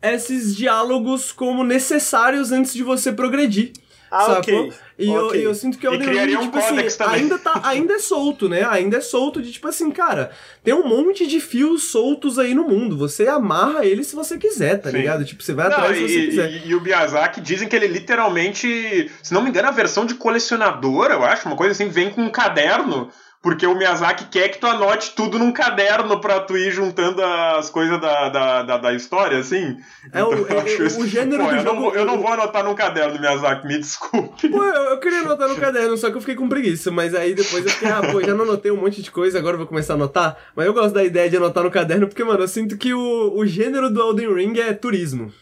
[0.03, 3.73] esses diálogos como necessários antes de você progredir.
[4.13, 4.67] Ah, sacou?
[4.67, 4.73] ok.
[4.99, 5.41] E okay.
[5.41, 6.77] eu, eu, sinto que é o Ring, um tipo assim,
[7.09, 8.63] ainda, tá, ainda é solto, né?
[8.63, 10.31] Ainda é solto de, tipo assim, cara,
[10.63, 12.97] tem um monte de fios soltos aí no mundo.
[12.99, 14.99] Você amarra ele se você quiser, tá Sim.
[14.99, 15.25] ligado?
[15.25, 16.51] Tipo, você vai não, atrás e, se você quiser.
[16.53, 20.15] E, e, o Miyazaki dizem que ele literalmente, se não me engano, a versão de
[20.15, 23.11] colecionador, eu acho, uma coisa assim, vem com um caderno
[23.43, 27.69] porque o Miyazaki quer que tu anote tudo num caderno pra tu ir juntando as
[27.69, 29.77] coisas da, da, da, da história, assim.
[30.05, 31.81] É então, o, é, o, gênero Pô, do eu jogo...
[31.81, 34.49] Não, eu não vou anotar num caderno, Miyazaki, me desculpe.
[34.49, 37.35] Pô, eu, eu, queria anotar no caderno, só que eu fiquei com preguiça, mas aí
[37.35, 39.67] depois eu fiquei, ah, pô, já não anotei um monte de coisa, agora eu vou
[39.67, 40.37] começar a anotar.
[40.55, 43.33] Mas eu gosto da ideia de anotar no caderno, porque, mano, eu sinto que o,
[43.37, 45.33] o gênero do Elden Ring é turismo.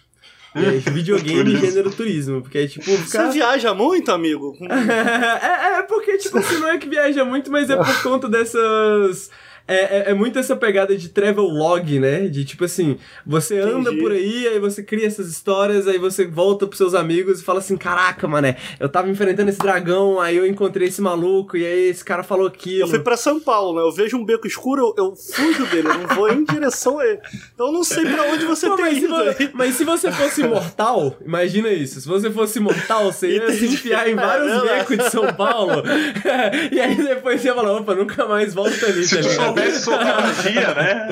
[0.54, 2.84] É, videogame gênero turismo, porque é tipo.
[2.84, 3.26] Ficar...
[3.26, 4.56] Você viaja muito, amigo?
[4.68, 9.30] é, é, porque, tipo assim, não é que viaja muito, mas é por conta dessas
[9.70, 12.26] é, é, é, muito essa pegada de travel log, né?
[12.26, 13.72] De tipo assim, você Entendi.
[13.72, 17.44] anda por aí, aí você cria essas histórias, aí você volta pros seus amigos e
[17.44, 21.64] fala assim: caraca, mané, eu tava enfrentando esse dragão, aí eu encontrei esse maluco, e
[21.64, 22.82] aí esse cara falou aquilo.
[22.82, 23.86] Eu fui pra São Paulo, né?
[23.86, 27.06] Eu vejo um beco escuro, eu, eu fujo dele, eu não vou em direção a
[27.06, 27.20] ele.
[27.54, 29.32] Então eu não sei pra onde você Pô, tem mas ido.
[29.34, 32.00] Se, mas se você fosse imortal, imagina isso.
[32.00, 35.84] Se você fosse imortal, você ia se enfiar em vários é, becos de São Paulo.
[36.72, 39.59] e aí depois você ia falar: opa, nunca mais volta ali, tá ligado?
[39.60, 41.08] Soubesse soltar magia, né?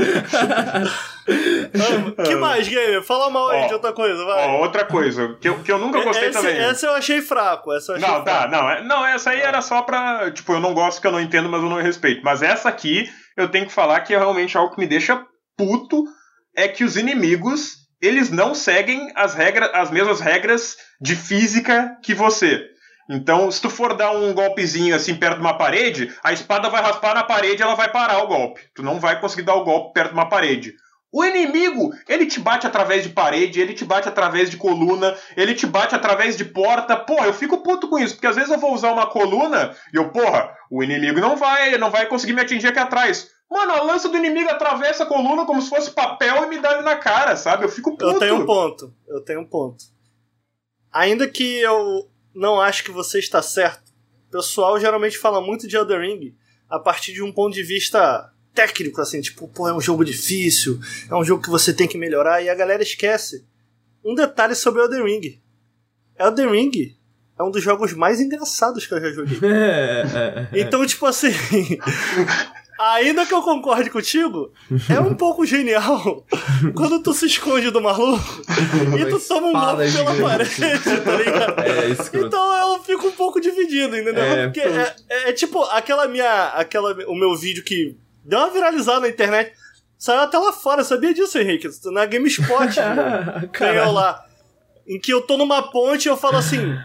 [2.25, 3.03] que mais, Gamer?
[3.03, 4.49] Fala mal aí ó, de outra coisa, vai.
[4.49, 6.57] Ó, outra coisa, que eu, que eu nunca gostei essa, também.
[6.57, 7.73] Essa eu achei fraco.
[7.73, 8.31] Essa achei não, fraco.
[8.31, 10.31] tá, não, é, não, essa aí era só pra.
[10.31, 12.23] Tipo, eu não gosto que eu não entendo, mas eu não respeito.
[12.25, 15.25] Mas essa aqui, eu tenho que falar que é realmente algo que me deixa
[15.57, 16.05] puto
[16.57, 22.15] é que os inimigos eles não seguem as regras, as mesmas regras de física que
[22.15, 22.65] você.
[23.09, 26.83] Então, se tu for dar um golpezinho assim perto de uma parede, a espada vai
[26.83, 28.61] raspar na parede e ela vai parar o golpe.
[28.75, 30.75] Tu não vai conseguir dar o golpe perto de uma parede.
[31.11, 35.55] O inimigo, ele te bate através de parede, ele te bate através de coluna, ele
[35.55, 36.97] te bate através de porta.
[36.97, 39.97] Porra, eu fico puto com isso, porque às vezes eu vou usar uma coluna e
[39.97, 43.31] eu, porra, o inimigo não vai, não vai conseguir me atingir aqui atrás.
[43.51, 46.83] Mano, a lança do inimigo atravessa a coluna como se fosse papel e me dá
[46.83, 47.65] na cara, sabe?
[47.65, 48.05] Eu fico puto.
[48.05, 48.93] Eu tenho um ponto.
[49.09, 49.83] Eu tenho um ponto.
[50.93, 52.07] Ainda que eu
[52.39, 53.93] não acho que você está certo.
[54.29, 56.35] O pessoal geralmente fala muito de Elden Ring
[56.69, 60.79] a partir de um ponto de vista técnico, assim, tipo, pô, é um jogo difícil,
[61.11, 63.47] é um jogo que você tem que melhorar, e a galera esquece
[64.05, 65.41] um detalhe sobre Elden Ring.
[66.19, 66.97] Elden Ring
[67.39, 69.39] é um dos jogos mais engraçados que eu já joguei.
[69.43, 70.61] É, é, é.
[70.61, 71.31] então, tipo assim,
[72.79, 74.53] Ainda que eu concorde contigo,
[74.89, 76.25] é um pouco genial
[76.77, 78.43] quando tu se esconde do maluco
[78.97, 81.61] e tu toma um golpe pela parede, tá ligado?
[81.61, 84.23] É, isso que então eu fico um pouco dividido, entendeu?
[84.23, 86.49] É, Porque é, é, é, tipo aquela minha.
[86.51, 89.53] Aquela, o meu vídeo que deu uma viralizada na internet.
[89.99, 91.69] Saiu até lá fora, sabia disso, Henrique?
[91.87, 92.47] Na GameSpot,
[93.75, 94.25] eu lá.
[94.87, 96.79] Em que eu tô numa ponte e eu falo assim: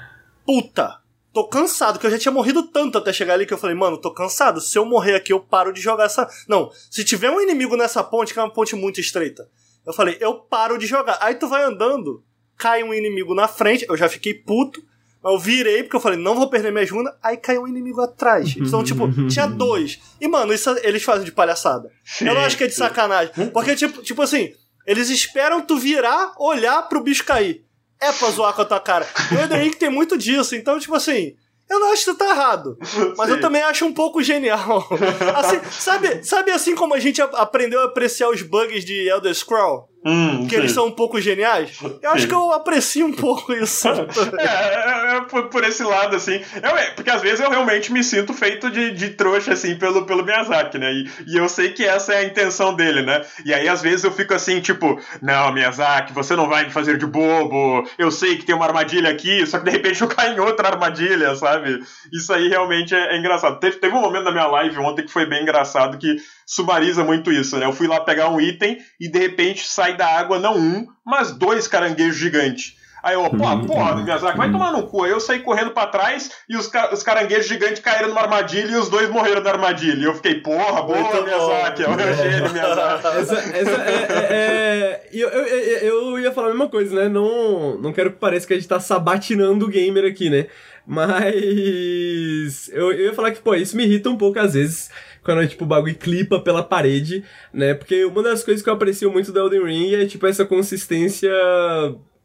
[0.43, 0.97] puta,
[1.33, 3.97] tô cansado, que eu já tinha morrido tanto até chegar ali que eu falei, mano,
[3.97, 4.61] tô cansado.
[4.61, 6.29] Se eu morrer aqui, eu paro de jogar essa.
[6.47, 9.49] Não, se tiver um inimigo nessa ponte, que é uma ponte muito estreita,
[9.85, 11.17] eu falei, eu paro de jogar.
[11.19, 12.23] Aí tu vai andando,
[12.55, 14.81] cai um inimigo na frente, eu já fiquei puto.
[15.25, 17.15] Eu virei, porque eu falei, não vou perder minha juna.
[17.23, 18.55] Aí caiu um inimigo atrás.
[18.57, 20.01] Então, tipo, tinha dois.
[20.19, 21.89] E, mano, isso eles fazem de palhaçada.
[22.19, 23.33] Eu não acho que é de sacanagem.
[23.53, 24.53] Porque, tipo, tipo assim,
[24.85, 27.63] eles esperam tu virar, olhar pro bicho cair
[28.01, 29.07] é pra zoar com a tua cara.
[29.31, 31.35] E o Elden Ring tem muito disso, então, tipo assim,
[31.69, 32.77] eu não acho que tu tá errado.
[33.17, 33.35] Mas Sim.
[33.35, 34.87] eu também acho um pouco genial.
[35.35, 39.89] Assim, sabe, sabe assim como a gente aprendeu a apreciar os bugs de Elder Scroll?
[40.05, 41.77] Hum, que eles são um pouco geniais.
[42.01, 43.87] Eu acho que eu aprecio um pouco isso.
[44.37, 46.41] é, é, é por, por, esse lado, assim.
[46.61, 50.05] Eu, é, porque às vezes eu realmente me sinto feito de, de trouxa, assim, pelo,
[50.05, 50.91] pelo Miyazaki, né?
[50.91, 53.21] E, e eu sei que essa é a intenção dele, né?
[53.45, 56.97] E aí às vezes eu fico assim, tipo, não, Miyazaki, você não vai me fazer
[56.97, 57.87] de bobo.
[57.97, 60.67] Eu sei que tem uma armadilha aqui, só que de repente eu caio em outra
[60.67, 61.81] armadilha, sabe?
[62.11, 63.59] Isso aí realmente é, é engraçado.
[63.59, 67.31] Teve, teve um momento na minha live ontem que foi bem engraçado que sumariza muito
[67.31, 67.65] isso, né?
[67.65, 71.31] Eu fui lá pegar um item e de repente sai da água não um, mas
[71.31, 72.75] dois caranguejos gigantes.
[73.03, 73.65] Aí eu, pô, uhum.
[73.65, 75.03] porra, Miyazaki, vai tomar no cu.
[75.03, 78.77] Aí eu saí correndo pra trás e os, os caranguejos gigantes caíram numa armadilha e
[78.77, 79.99] os dois morreram da armadilha.
[79.99, 83.07] E eu fiquei, porra, boa, Muito Miyazaki, é o meu gênio, Miyazaki.
[83.19, 85.09] Essa, essa é, é, é...
[85.11, 85.47] Eu, eu,
[85.81, 87.09] eu, ia falar a mesma coisa, né?
[87.09, 90.47] Não, não quero que pareça que a gente tá sabatinando o gamer aqui, né?
[90.87, 94.89] Mas eu, eu ia falar que, pô, isso me irrita um pouco às vezes
[95.23, 97.23] quando, tipo, o bagulho clipa pela parede,
[97.53, 97.73] né?
[97.73, 101.31] Porque uma das coisas que eu aprecio muito do Elden Ring é, tipo, essa consistência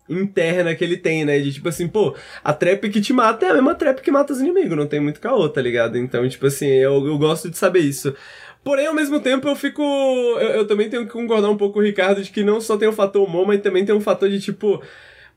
[0.09, 1.39] interna que ele tem, né?
[1.39, 4.33] De tipo assim, pô, a trap que te mata é a mesma trap que mata
[4.33, 5.99] os inimigos, não tem muito caô, tá ligado?
[5.99, 8.15] Então, tipo assim, eu, eu gosto de saber isso.
[8.65, 9.83] Porém, ao mesmo tempo, eu fico.
[9.83, 12.77] Eu, eu também tenho que concordar um pouco com o Ricardo de que não só
[12.77, 14.83] tem o fator humor, mas também tem um fator de tipo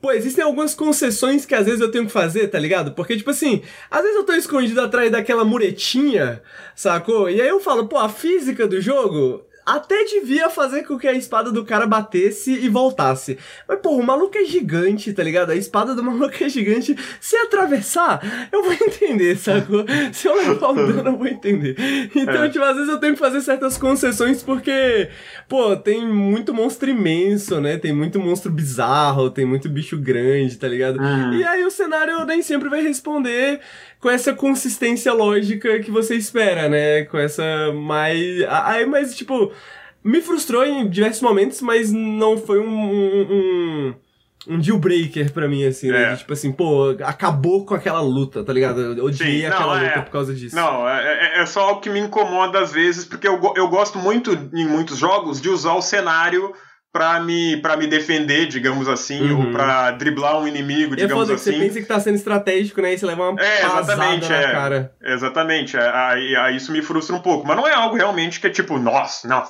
[0.01, 2.91] Pô, existem algumas concessões que às vezes eu tenho que fazer, tá ligado?
[2.93, 6.41] Porque, tipo assim, às vezes eu tô escondido atrás daquela muretinha,
[6.75, 7.29] sacou?
[7.29, 11.13] E aí eu falo, pô, a física do jogo até devia fazer com que a
[11.13, 13.37] espada do cara batesse e voltasse.
[13.67, 15.51] Mas, pô, o maluco é gigante, tá ligado?
[15.51, 16.95] A espada do maluco é gigante.
[17.19, 19.85] Se atravessar, eu vou entender, sacou?
[20.11, 21.75] Se eu levar o dano, eu vou entender.
[22.15, 22.49] Então, é.
[22.49, 25.09] tipo, às vezes eu tenho que fazer certas concessões porque,
[25.47, 27.77] pô, tem muito monstro imenso, né?
[27.77, 30.99] Tem muito monstro bizarro, tem muito bicho grande, tá ligado?
[30.99, 31.33] Uhum.
[31.33, 33.59] E aí o cenário nem sempre vai responder
[34.01, 37.05] com essa consistência lógica que você espera, né?
[37.05, 38.43] Com essa mais.
[38.49, 39.51] Aí, mas, tipo,
[40.03, 43.95] me frustrou em diversos momentos, mas não foi um, um,
[44.47, 46.03] um deal breaker pra mim, assim, né?
[46.03, 46.13] É.
[46.13, 48.81] De, tipo assim, pô, acabou com aquela luta, tá ligado?
[48.97, 49.87] Eu odiei Sim, não, aquela é.
[49.89, 50.55] luta por causa disso.
[50.55, 53.97] Não, é, é- é só algo que me incomoda às vezes, porque eu, eu gosto
[53.99, 56.51] muito, em muitos jogos, de usar o cenário
[56.93, 59.45] pra me, pra me defender, digamos assim, Uhum.
[59.45, 61.59] ou pra driblar um inimigo, é digamos foda que você assim.
[61.59, 62.93] pensa que tá sendo estratégico, né?
[62.93, 64.51] E você leva uma É, exatamente, na é.
[64.51, 64.93] cara.
[65.01, 67.47] Exatamente, é, aí, aí isso me frustra um pouco.
[67.47, 69.41] Mas não é algo realmente que é tipo, nossa, não,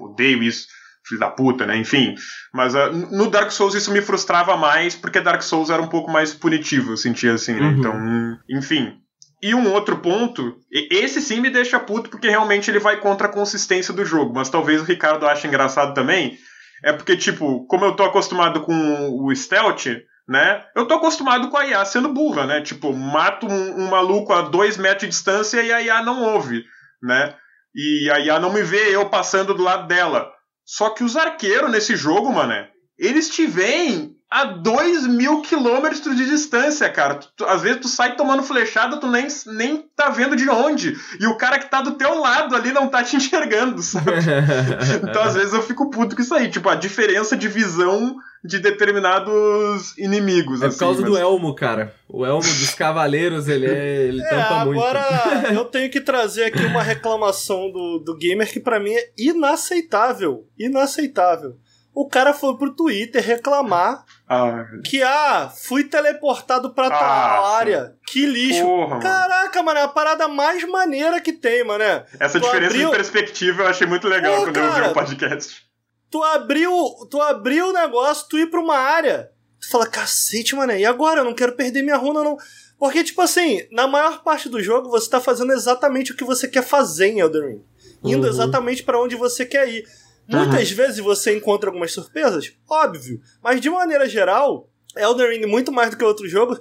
[0.00, 0.66] odeio isso,
[1.06, 1.76] filho da puta, né?
[1.76, 2.14] Enfim.
[2.52, 6.10] Mas ah, no Dark Souls isso me frustrava mais, porque Dark Souls era um pouco
[6.10, 7.68] mais punitivo, eu sentia assim, né?
[7.68, 7.78] Uhum.
[7.78, 8.94] Então, enfim.
[9.42, 10.56] E um outro ponto,
[10.90, 14.32] esse sim me deixa puto, porque realmente ele vai contra a consistência do jogo.
[14.34, 16.38] Mas talvez o Ricardo ache engraçado também.
[16.82, 19.86] É porque, tipo, como eu tô acostumado com o stealth,
[20.26, 20.64] né?
[20.74, 22.62] Eu tô acostumado com a IA sendo burra, né?
[22.62, 26.64] Tipo, mato um, um maluco a dois metros de distância e a IA não ouve,
[27.02, 27.34] né?
[27.74, 30.30] E a IA não me vê eu passando do lado dela.
[30.64, 32.54] Só que os arqueiros nesse jogo, mano,
[32.98, 37.14] eles te veem a dois mil quilômetros de distância, cara.
[37.14, 40.96] Tu- tu- às vezes tu sai tomando flechada, tu nem, nem tá vendo de onde.
[41.20, 44.10] E o cara que tá do teu lado ali não tá te enxergando, sabe?
[45.08, 46.50] Então, às vezes, eu fico puto com isso aí.
[46.50, 50.60] Tipo, a diferença de visão de determinados inimigos.
[50.60, 51.94] É por assim, causa mas- do elmo, cara.
[52.08, 54.06] O elmo dos cavaleiros, ele é.
[54.08, 54.80] Ele É, tampa muito.
[54.82, 55.00] agora
[55.54, 60.46] eu tenho que trazer aqui uma reclamação do, do gamer que pra mim é inaceitável.
[60.58, 61.56] Inaceitável.
[61.94, 67.54] O cara foi pro Twitter reclamar Ah, que, ah, fui teleportado pra Ah, tal sim.
[67.56, 67.94] área.
[68.06, 68.62] Que lixo.
[68.64, 68.98] porra.
[68.98, 71.84] Caraca, mano, é a parada mais maneira que tem, mano.
[72.18, 74.84] Essa tu diferença abriu- de perspectiva eu achei muito legal Pô, quando eu cara.
[74.84, 75.62] vi o podcast.
[76.10, 76.72] Tu abriu,
[77.10, 79.30] tu abriu o negócio, tu ir pra uma área.
[79.60, 81.20] Tu fala, cacete, mano, e agora?
[81.20, 82.36] Eu não quero perder minha runa, não.
[82.78, 86.48] Porque, tipo assim, na maior parte do jogo você tá fazendo exatamente o que você
[86.48, 87.64] quer fazer em Elden Ring.
[88.02, 88.32] Indo Uhum.
[88.32, 89.84] exatamente pra onde você quer ir.
[90.28, 93.20] Muitas vezes você encontra algumas surpresas, óbvio.
[93.42, 96.58] Mas de maneira geral, Elden Ring, muito mais do que outros jogos,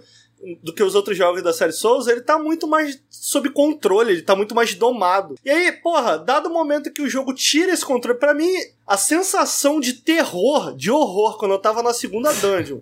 [0.61, 4.21] do que os outros jogos da série Souls, ele tá muito mais sob controle, ele
[4.21, 5.35] tá muito mais domado.
[5.45, 8.51] E aí, porra, dado o momento que o jogo tira esse controle, pra mim,
[8.85, 12.79] a sensação de terror, de horror, quando eu tava na segunda dungeon,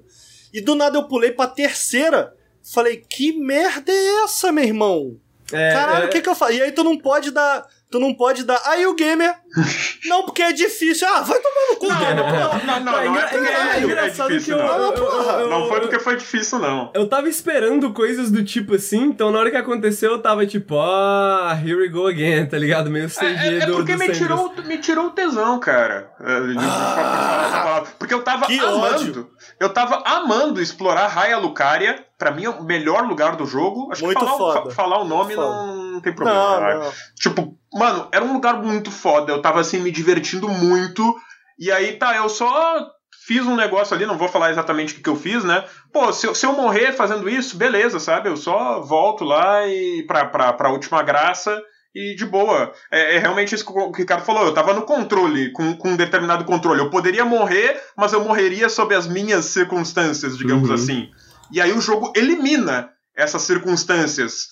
[0.51, 2.35] e do nada eu pulei pra terceira,
[2.73, 5.17] falei, que merda é essa, meu irmão?
[5.51, 6.53] É, Caralho, é- o que que eu faço?
[6.53, 7.67] E aí tu não pode dar.
[7.91, 8.61] Tu não pode dar.
[8.65, 9.34] Aí o gamer.
[10.07, 11.05] não, porque é difícil.
[11.07, 12.15] Ah, vai tomar no cu, gamer.
[12.15, 14.93] não, não, não, É não é é é, engraçado que eu- não.
[14.93, 16.89] Eu- Não foi porque foi difícil, não.
[16.93, 20.80] Eu tava esperando coisas do tipo assim, então na hora que aconteceu eu tava tipo,
[20.80, 22.89] ah, here we go again, tá ligado?
[22.89, 26.11] Meio CG É, é do, porque do me tirou, me tirou o tesão, cara.
[26.22, 27.91] É.
[27.97, 28.80] Porque eu tava Que amando.
[28.95, 29.30] ódio.
[29.59, 32.05] Eu tava amando explorar Raia Lucaria.
[32.18, 33.91] Pra mim é o melhor lugar do jogo.
[33.91, 34.69] Acho Muito que falar, o- foda.
[34.69, 35.47] fa- falar o nome Foda.
[35.47, 36.59] não, não tem problema.
[36.59, 36.91] Não, não.
[37.15, 39.31] Tipo, mano, era um lugar muito foda.
[39.31, 41.15] Eu tava assim me divertindo muito.
[41.59, 42.88] E aí, tá, eu só
[43.26, 45.63] fiz um negócio ali, não vou falar exatamente o que, que eu fiz, né?
[45.93, 48.30] Pô, se, eu- se eu morrer fazendo isso, beleza, sabe?
[48.30, 51.61] Eu só volto lá e pra, pra, pra última graça
[51.93, 52.73] e de boa.
[52.91, 54.45] É, é realmente isso que o Ricardo falou.
[54.45, 56.80] Eu tava no controle, com, com um determinado controle.
[56.80, 60.76] Eu poderia morrer, mas eu morreria sob as minhas circunstâncias, digamos Uhum.
[60.76, 61.09] assim.
[61.51, 64.47] E aí o jogo elimina essas circunstâncias.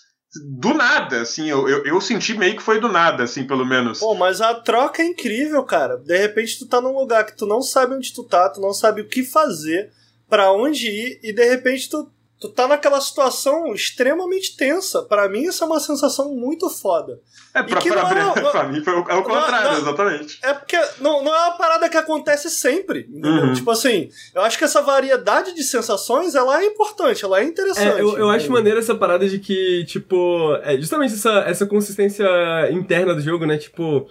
[0.59, 3.99] Do nada, assim, eu, eu, eu senti meio que foi do nada, assim, pelo menos.
[3.99, 5.97] Pô, mas a troca é incrível, cara.
[5.97, 8.71] De repente tu tá num lugar que tu não sabe onde tu tá, tu não
[8.71, 9.91] sabe o que fazer,
[10.29, 15.03] pra onde ir, e de repente tu, tu tá naquela situação extremamente tensa.
[15.03, 17.19] Pra mim isso é uma sensação muito foda.
[17.53, 19.77] É, pra, pra, não é- pra, não- pra mim foi o, é o contrário, não-
[19.79, 20.39] exatamente.
[20.43, 23.07] É porque não, não é uma parada que acontece sempre?
[23.11, 23.53] Uhum.
[23.53, 27.97] Tipo assim, eu acho que essa variedade de sensações, ela é importante, ela é interessante.
[27.97, 32.25] É, eu, eu acho maneiro essa parada de que, tipo, é justamente essa, essa consistência
[32.71, 33.57] interna do jogo, né?
[33.57, 34.07] Tipo,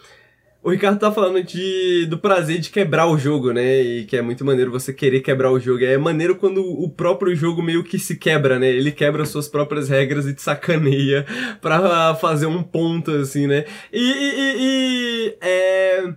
[0.62, 3.80] o Ricardo tá falando de, do prazer de quebrar o jogo, né?
[3.80, 5.84] E que é muito maneiro você querer quebrar o jogo.
[5.84, 8.68] É maneiro quando o próprio jogo meio que se quebra, né?
[8.68, 11.24] Ele quebra suas próprias regras e te sacaneia
[11.62, 13.64] pra fazer um ponto, assim, né?
[13.92, 13.98] E.
[14.10, 16.12] e- e- é,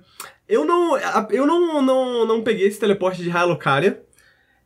[0.50, 0.98] eu não.
[1.30, 4.02] Eu não, não, não peguei esse teleporte de Halocaria.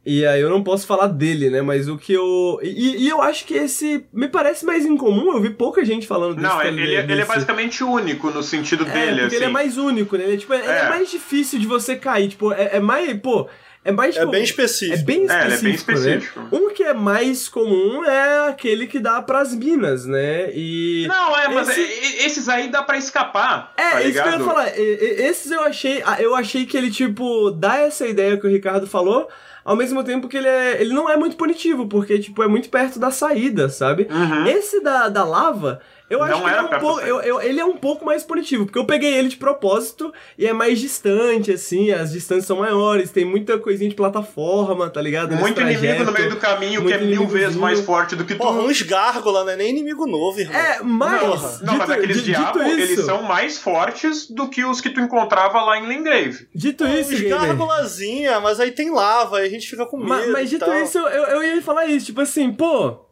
[0.06, 1.62] E aí eu não posso falar dele, né?
[1.64, 2.60] Mas o que eu.
[2.62, 6.36] E, e eu acho que esse me parece mais incomum, eu vi pouca gente falando
[6.36, 9.36] desse Não, ele, ele é basicamente único no sentido É, dele, assim.
[9.36, 10.26] ele é mais único, né?
[10.26, 10.90] Ele é, tipo, é, ele é É.
[10.90, 12.28] mais difícil de você cair.
[12.30, 13.20] Tipo, é, é mais.
[13.20, 13.48] Pô,
[13.84, 14.16] é mais.
[14.16, 15.06] É tipo, bem É específico.
[15.06, 16.18] bem É, específico, ele é bem né?
[16.20, 16.48] específico.
[16.56, 20.52] Um que é mais comum é aquele que dá pras minas, né?
[20.54, 21.08] E.
[21.08, 21.84] Não, é, mas Esse- é-
[22.24, 23.74] é- esses aí dá pra escapar.
[23.76, 24.68] É, tá isso que eu ia falar.
[24.78, 26.04] Esses eu achei.
[26.06, 29.28] ah, Eu achei que ele, tipo, dá essa ideia que o Ricardo falou,
[29.66, 32.70] ao mesmo tempo que ele, é, ele não é muito punitivo, porque, tipo, é muito
[32.70, 34.08] perto da saída, sabe?
[34.12, 34.46] Uhum.
[34.46, 37.60] Esse da, da lava, Eu acho Não que ele é, um pouco, eu, eu- ele
[37.60, 41.52] é um pouco mais punitivo, porque eu peguei ele de propósito e é mais distante,
[41.52, 45.30] assim, as distâncias são maiores, tem muita coisinha de plataforma, tá ligado?
[45.32, 46.06] Nesse Muito inimigo trajeto.
[46.06, 48.38] no meio do caminho, que é mil vezes mais forte do que tu.
[48.38, 50.56] Porra, uns gárgula, não é nem inimigo novo, irmão.
[50.56, 51.62] É, mas.
[51.62, 54.92] Não, mas dito- aqueles di- dito diabos, eles são mais fortes do que os que
[54.92, 56.48] tu encontrava lá em Lingrave.
[56.54, 60.10] Dito isso, Uns gárgulazinha, mas aí tem lava, aí a gente fica com medo.
[60.10, 60.76] Ma- Mas, e dito tal.
[60.76, 63.05] isso, eu, eu ia falar isso, tipo assim, pô.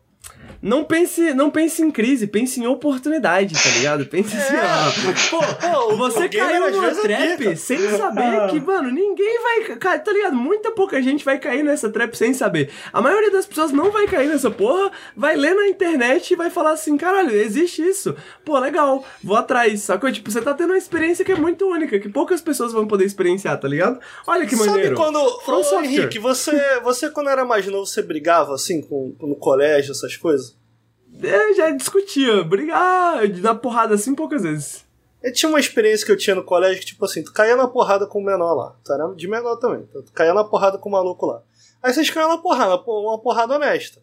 [0.64, 4.06] Não pense, não pense em crise, pense em oportunidade, tá ligado?
[4.06, 5.30] Pense assim, ó.
[5.30, 9.76] Pô, Pô, você caiu numa é trap sem saber que, mano, ninguém vai.
[10.00, 10.38] Tá ligado?
[10.38, 12.72] Muita pouca gente vai cair nessa trap sem saber.
[12.94, 16.50] A maioria das pessoas não vai cair nessa porra, vai ler na internet e vai
[16.50, 18.16] falar assim: caralho, existe isso.
[18.46, 19.82] Pô, legal, vou atrás.
[19.82, 20.10] Sacou?
[20.14, 23.04] Tipo, você tá tendo uma experiência que é muito única, que poucas pessoas vão poder
[23.04, 24.00] experienciar, tá ligado?
[24.26, 24.82] Olha que maneiro.
[24.82, 25.42] Sabe quando.
[25.42, 25.82] From Ô.
[25.82, 30.53] Henrique, você, você quando era mais novo, você brigava assim com, no colégio, essas coisas?
[31.24, 34.86] É, já discutia, brigar, dar porrada assim poucas vezes.
[35.22, 37.68] Eu tinha uma experiência que eu tinha no colégio que, tipo assim, tu caía na
[37.68, 38.76] porrada com o menor lá.
[38.84, 39.86] Tu era de menor também.
[39.90, 41.42] então Tu caía na porrada com o maluco lá.
[41.82, 44.02] Aí vocês caíram na porrada, uma porrada honesta.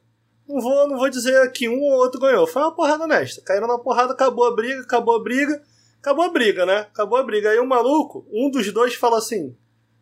[0.48, 2.46] Não vou, não vou dizer que um ou outro ganhou.
[2.46, 3.42] Foi uma porrada honesta.
[3.42, 5.62] Caíram na porrada, acabou a briga, acabou a briga.
[6.00, 6.78] Acabou a briga, né?
[6.78, 7.50] Acabou a briga.
[7.50, 9.54] Aí o maluco, um dos dois fala assim: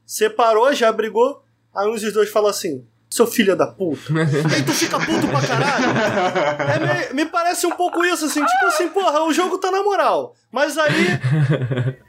[0.06, 1.42] separou, já brigou.
[1.74, 4.00] Aí um dos dois fala assim: seu filho da puta.
[4.54, 5.84] Aí tu fica puto pra caralho.
[6.70, 9.82] É, me, me parece um pouco isso, assim, tipo assim, porra, o jogo tá na
[9.82, 10.34] moral.
[10.52, 11.18] Mas aí.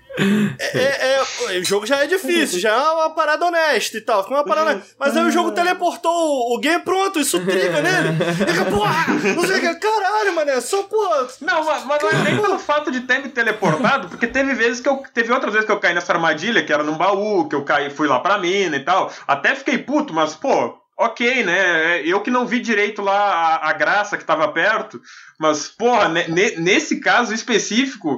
[0.60, 1.19] É, é-
[1.56, 4.22] é- o jogo já é difícil, já é uma parada honesta e tal.
[4.24, 4.95] Fica uma parada honesta.
[5.00, 8.18] Mas aí o jogo teleportou o, o game pronto, isso triga nele.
[8.34, 9.76] Fica, porra, não sei o que.
[9.76, 11.28] Caralho, mané, só porra.
[11.40, 14.82] Não, mas, mas não é nem pelo fato de ter me teleportado, porque teve vezes
[14.82, 15.02] que eu.
[15.14, 17.90] Teve outras vezes que eu caí nessa armadilha, que era num baú, que eu caí,
[17.90, 19.10] fui lá pra mina e tal.
[19.26, 22.02] Até fiquei puto, mas, pô, ok, né?
[22.06, 23.16] Eu que não vi direito lá
[23.56, 25.02] a, a graça que tava perto.
[25.40, 28.18] Mas, porra, ne- ne- nesse caso específico.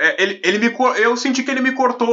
[0.00, 2.08] é, Ele, ele me, eu senti que ele me cortou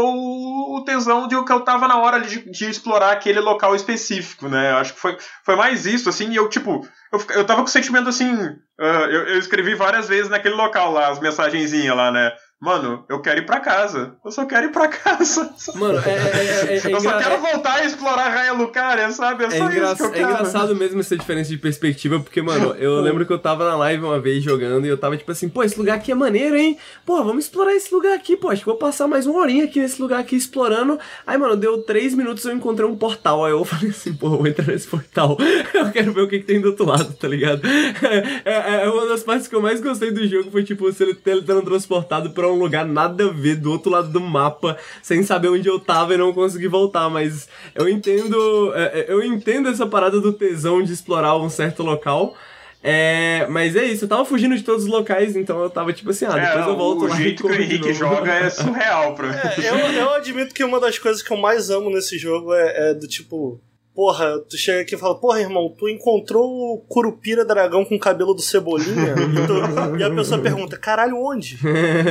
[0.76, 4.72] o tesão de que eu tava na hora de, de explorar aquele local específico, né?
[4.74, 7.72] Acho que foi, foi mais isso, assim, e eu, tipo, eu, eu tava com o
[7.72, 8.32] sentimento assim.
[8.80, 12.32] ah, eu, eu escrevi várias vezes naquele local lá, as mensagenzinhas lá, né?
[12.62, 14.16] Mano, eu quero ir pra casa.
[14.24, 15.50] Eu só quero ir pra casa.
[15.76, 19.10] Mano, é, é, é, é, é eu só quero voltar e explorar a Raia Lucaria,
[19.12, 19.46] sabe?
[19.46, 20.30] É É, só isso que eu é quero.
[20.32, 24.04] engraçado mesmo essa diferença de perspectiva, porque, mano, eu lembro que eu tava na live
[24.04, 26.78] uma vez jogando e eu tava tipo assim, pô, esse lugar aqui é maneiro, hein?
[27.06, 29.80] Pô, vamos explorar esse lugar aqui, pô, acho que vou passar mais uma horinha aqui
[29.80, 31.00] nesse lugar aqui explorando.
[31.26, 34.46] Aí, mano, deu três minutos eu encontrei um portal, aí eu falei assim, pô, vou
[34.46, 35.38] entrar nesse portal.
[35.74, 37.62] Eu quero ver o que, que tem do outro lado, tá ligado?
[37.66, 41.16] É, é- é uma das partes que eu mais gostei do jogo, foi tipo, ser
[41.16, 45.68] teletransportado pra um lugar nada a ver, do outro lado do mapa, sem saber onde
[45.68, 50.20] eu tava e não conseguir voltar, mas eu entendo, é, é, eu entendo essa parada
[50.20, 52.36] do tesão de explorar um certo local.
[52.82, 56.12] É, mas é isso, eu tava fugindo de todos os locais, então eu tava tipo
[56.12, 58.50] assim, ah, depois É, eu volto o lá e jeito que o Henrique joga é
[58.50, 59.36] surreal pra mim.
[59.36, 62.92] É, eu, eu admito que uma das coisas que eu mais amo nesse jogo é,
[62.92, 63.60] é do tipo.
[64.00, 68.00] Porra, tu chega aqui e fala, porra, irmão, tu encontrou o Curupira dragão com o
[68.00, 69.14] cabelo do Cebolinha?
[69.14, 71.60] E, tu- e a pessoa pergunta, caralho, onde?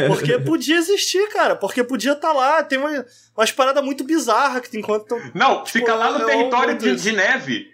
[0.07, 1.57] Porque podia existir, cara.
[1.57, 2.63] Porque podia estar lá.
[2.63, 5.17] Tem uma, umas paradas muito bizarras que tu encontra.
[5.35, 7.69] Não, fica lá no é território de, de neve.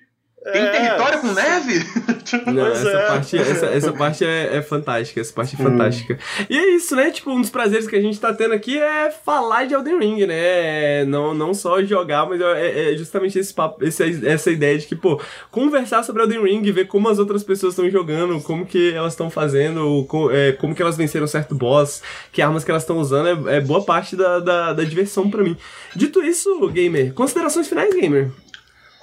[0.53, 0.71] Tem É.
[0.71, 1.79] território com neve?
[2.47, 3.77] Não, Pois essa, é, parte, essa, é.
[3.77, 6.19] essa parte é, é fantástica, essa parte é fantástica.
[6.51, 7.11] E é isso, né?
[7.11, 10.27] Tipo, um dos prazeres que a gente tá tendo aqui é falar de Elden Ring,
[10.27, 11.05] né?
[11.07, 14.95] Não, não só jogar, mas é, é justamente esse papo, esse, essa ideia de que,
[14.97, 19.13] pô, conversar sobre Elden Ring, ver como as outras pessoas estão jogando, como que elas
[19.13, 22.99] estão fazendo, co- é, como que elas venceram certo boss, que armas que elas estão
[22.99, 25.57] usando, é, é boa parte da, da, da diversão pra mim.
[25.95, 28.31] Dito isso, gamer, considerações finais, gamer?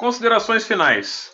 [0.02, 1.30] Considerações finais.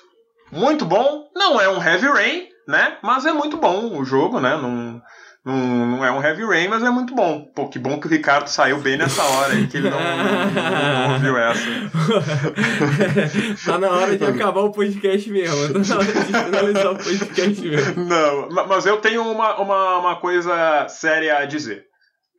[0.52, 1.30] Muito bom.
[1.34, 2.98] Não é um Heavy Rain, né?
[3.02, 4.58] Mas é muito bom o jogo, né?
[4.62, 5.02] Não,
[5.46, 5.56] não,
[5.88, 7.46] não é um Heavy Rain, mas é muito bom.
[7.56, 11.08] Pô, que bom que o Ricardo saiu bem nessa hora aí, que ele não, não-
[11.08, 11.62] não ouviu essa.
[13.66, 15.82] tá na hora de acabar o podcast mesmo.
[15.86, 18.04] Tá na hora de finalizar o podcast mesmo.
[18.06, 21.86] Não, ma- mas eu tenho uma, uma, uma coisa séria a dizer.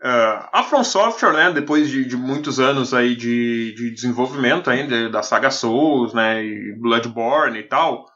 [0.02, 5.10] Ah, a From Software, né, depois de, de muitos anos aí de, de desenvolvimento ainda
[5.10, 8.06] da saga Souls, né, e Bloodborne e tal,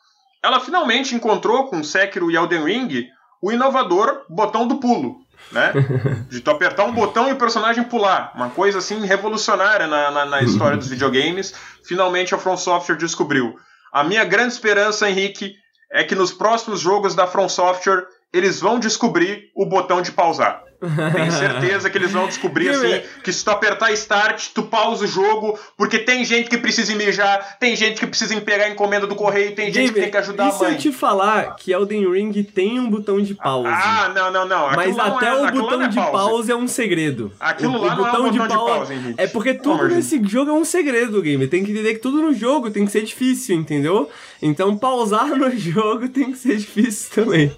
[0.42, 3.06] ela finalmente encontrou com Sekiro e Elden Ring
[3.40, 5.16] o inovador botão do pulo,
[5.50, 5.72] né?
[6.30, 8.32] De tu apertar um botão e o personagem pular.
[8.36, 11.52] Uma coisa assim revolucionária na, na, na história dos videogames.
[11.84, 13.56] Finalmente a From Software descobriu.
[13.92, 15.54] A minha grande esperança, Henrique,
[15.90, 20.62] é que nos próximos jogos da From Software eles vão descobrir o botão de pausar.
[21.14, 25.08] Tenho certeza que eles vão descobrir assim que se tu apertar start, tu pausa o
[25.08, 29.14] jogo, porque tem gente que precisa mijar, tem gente que precisa pegar a encomenda do
[29.14, 30.58] correio, tem gente que tem que ajudar a mãe.
[30.58, 33.68] se eu te falar que Elden Ring tem um botão de pausa?
[33.70, 34.66] Ah, não, não, não.
[34.66, 37.32] Aquilo mas até é, o botão é de pausa é um segredo.
[37.38, 39.88] Aquilo o, lá o não é um botão de pausa, de pausa É porque tudo
[39.88, 41.46] nesse jogo é um segredo, game.
[41.46, 44.10] Tem que entender que tudo no jogo tem que ser difícil, entendeu?
[44.40, 47.52] Então pausar no jogo tem que ser difícil também.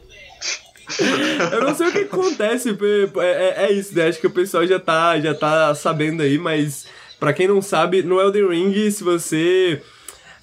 [1.53, 4.09] Eu não sei o que acontece, é, é, é, isso, né?
[4.09, 6.87] Acho que o pessoal já tá, já tá sabendo aí, mas
[7.19, 9.83] para quem não sabe, no Elden Ring, se você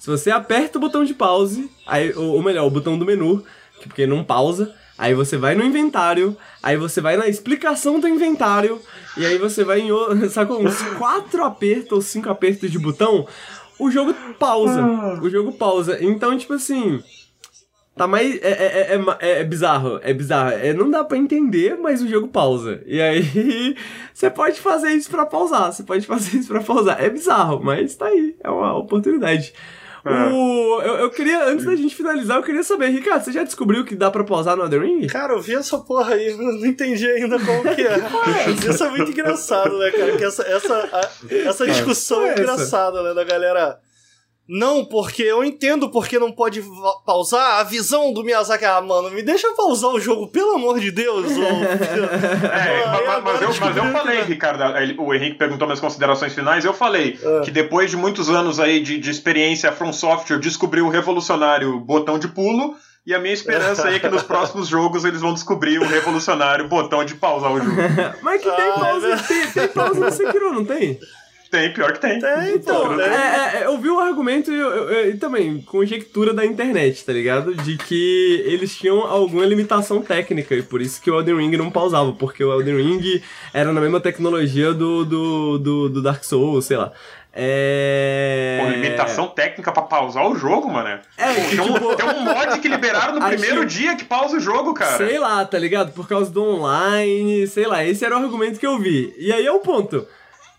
[0.02, 3.44] se você aperta o botão de pause, aí, ou, ou melhor, o botão do menu,
[3.84, 8.80] porque não pausa, aí você vai no inventário, aí você vai na explicação do inventário,
[9.16, 9.90] e aí você vai em,
[10.28, 13.28] sabe, uns quatro apertos ou cinco apertos de botão,
[13.78, 14.84] o jogo pausa.
[15.22, 15.96] O jogo pausa.
[16.00, 17.00] Então, tipo assim,
[17.94, 18.40] Tá mais.
[18.40, 20.52] É, é, é, é, bizarro, é bizarro.
[20.52, 22.82] É, não dá pra entender, mas o jogo pausa.
[22.86, 23.76] E aí,
[24.14, 25.72] você pode fazer isso pra pausar.
[25.72, 27.02] Você pode fazer isso pra pausar.
[27.02, 28.34] É bizarro, mas tá aí.
[28.42, 29.52] É uma oportunidade.
[30.04, 33.84] O, eu, eu queria, antes da gente finalizar, eu queria saber, Ricardo, você já descobriu
[33.84, 35.06] que dá pra pausar no Elden Ring?
[35.06, 37.98] Cara, eu vi essa porra aí, não entendi ainda como que é.
[38.68, 40.16] Isso é muito engraçado, né, cara?
[40.16, 43.78] Que essa, essa, a, essa discussão é engraçada, né, da galera
[44.48, 46.62] não, porque eu entendo porque não pode
[47.06, 48.64] pausar a visão do Miyazaki.
[48.64, 51.30] Ah, mano, me deixa pausar o jogo, pelo amor de Deus.
[51.36, 51.42] Ou...
[51.42, 54.22] é, mas, mas, eu, mas eu falei.
[54.22, 54.62] Ricardo,
[55.00, 57.40] o Henrique perguntou minhas considerações finais, eu falei é.
[57.40, 62.18] que depois de muitos anos aí de, de experiência From Software, descobriu o revolucionário botão
[62.18, 62.74] de pulo,
[63.06, 66.68] e a minha esperança aí é que nos próximos jogos eles vão descobrir o revolucionário
[66.68, 67.76] botão de pausar o jogo.
[68.22, 70.98] mas que tem ah, pausa, é tem, tem pausa no Sekiro, não tem?
[71.52, 72.18] Tem, pior que tem.
[72.18, 72.98] Tem, então.
[72.98, 77.04] É, é, é, eu vi o argumento e, eu, eu, e, também conjectura da internet,
[77.04, 77.54] tá ligado?
[77.54, 81.70] De que eles tinham alguma limitação técnica e por isso que o Elden Ring não
[81.70, 83.22] pausava, porque o Elden Ring
[83.52, 86.90] era na mesma tecnologia do, do, do, do Dark Souls, sei lá.
[87.34, 88.58] É.
[88.62, 91.00] Pô, limitação técnica pra pausar o jogo, mano.
[91.18, 94.38] É, Pô, tem, tipo, um, tem um mod que liberaram no primeiro dia que pausa
[94.38, 94.96] o jogo, cara.
[94.96, 95.92] Sei lá, tá ligado?
[95.92, 97.84] Por causa do online, sei lá.
[97.84, 99.14] Esse era o argumento que eu vi.
[99.18, 100.06] E aí é o ponto.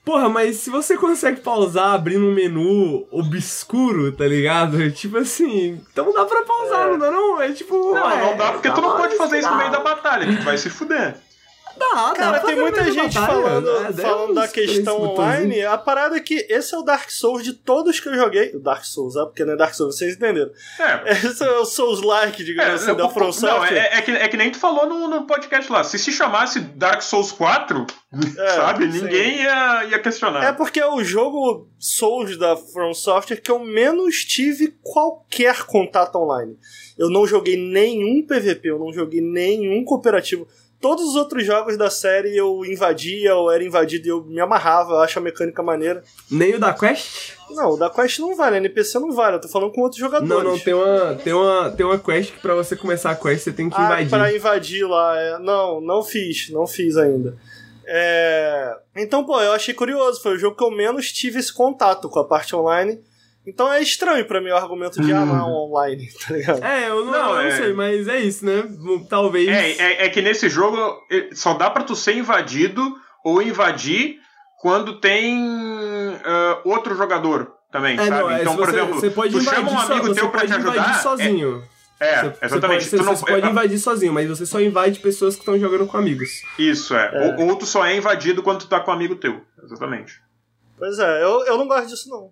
[0.04, 4.78] Porra, mas se você consegue pausar abrindo um menu obscuro, tá ligado?
[4.92, 6.92] Tipo assim, então dá pra pausar, é.
[6.92, 7.42] não dá não?
[7.42, 7.94] É tipo.
[7.94, 10.44] Não, é, não dá porque tu não pode fazer isso no meio da batalha, tu
[10.44, 11.16] vai se fuder.
[11.76, 13.94] Dá, Cara, tem muita gente batalha, falando, né?
[13.94, 15.64] falando da questão online.
[15.64, 18.56] A parada é que esse é o Dark Souls de todos que eu joguei.
[18.56, 20.52] O Dark Souls, é porque não é Dark Souls, vocês entenderam.
[20.80, 21.14] É.
[21.24, 23.72] Esse é o Souls-like, digamos é, assim, da From Software.
[23.72, 25.84] Não, é, é, que, é que nem tu falou no, no podcast lá.
[25.84, 27.86] Se se chamasse Dark Souls 4,
[28.38, 28.92] é, sabe?
[28.92, 29.02] Sim.
[29.02, 30.44] Ninguém ia, ia questionar.
[30.44, 36.16] É porque é o jogo Souls da From Software que eu menos tive qualquer contato
[36.18, 36.58] online.
[36.98, 40.48] Eu não joguei nenhum PVP, eu não joguei nenhum cooperativo
[40.84, 44.92] todos os outros jogos da série eu invadia ou era invadido e eu me amarrava,
[44.92, 46.04] eu acho a mecânica maneira.
[46.30, 47.36] Nem o da Quest?
[47.52, 49.98] Não, o da Quest não vale, a NPC não vale, eu tô falando com outros
[49.98, 50.30] jogadores.
[50.30, 53.44] Não, não, tem uma, tem uma, tem uma quest que pra você começar a quest
[53.44, 54.10] você tem que ah, invadir.
[54.10, 55.40] pra invadir lá, é...
[55.40, 57.38] não, não fiz, não fiz ainda.
[57.86, 58.76] É...
[58.94, 62.20] Então, pô, eu achei curioso, foi o jogo que eu menos tive esse contato com
[62.20, 63.00] a parte online.
[63.46, 66.64] Então é estranho pra mim o argumento de ah, não, online, tá ligado?
[66.64, 67.50] É, eu não, não, eu é...
[67.50, 68.64] não sei, mas é isso, né?
[69.10, 69.50] Talvez.
[69.50, 70.78] É, é, é, que nesse jogo
[71.34, 72.82] só dá pra tu ser invadido
[73.24, 74.20] ou invadir
[74.62, 78.10] quando tem uh, outro jogador também, é, sabe?
[78.12, 80.48] Não, é, então, por você, exemplo, você pode tu chama um amigo so, teu pra
[80.48, 81.02] te ajudar.
[81.02, 81.64] sozinho.
[82.00, 82.86] É, você, exatamente.
[82.86, 85.86] Você pode, você, você pode invadir sozinho, mas você só invade pessoas que estão jogando
[85.86, 86.44] com amigos.
[86.58, 87.12] Isso, é.
[87.14, 87.36] é.
[87.38, 89.42] Ou, ou, tu só é invadido quando tu tá com um amigo teu.
[89.62, 90.22] Exatamente.
[90.78, 92.32] Pois é, eu, eu não gosto disso, não.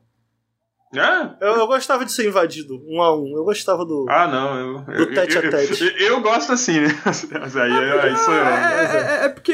[0.94, 1.46] É?
[1.46, 3.34] Eu, eu, gostava de ser invadido, um a um.
[3.38, 4.06] Eu gostava do.
[4.10, 4.86] Ah, não.
[4.90, 5.84] Eu, do tete a tete.
[5.98, 6.90] Eu, eu, gosto assim, né?
[7.32, 8.46] Mas aí, é, aí sou eu.
[8.46, 9.54] É, é, é, porque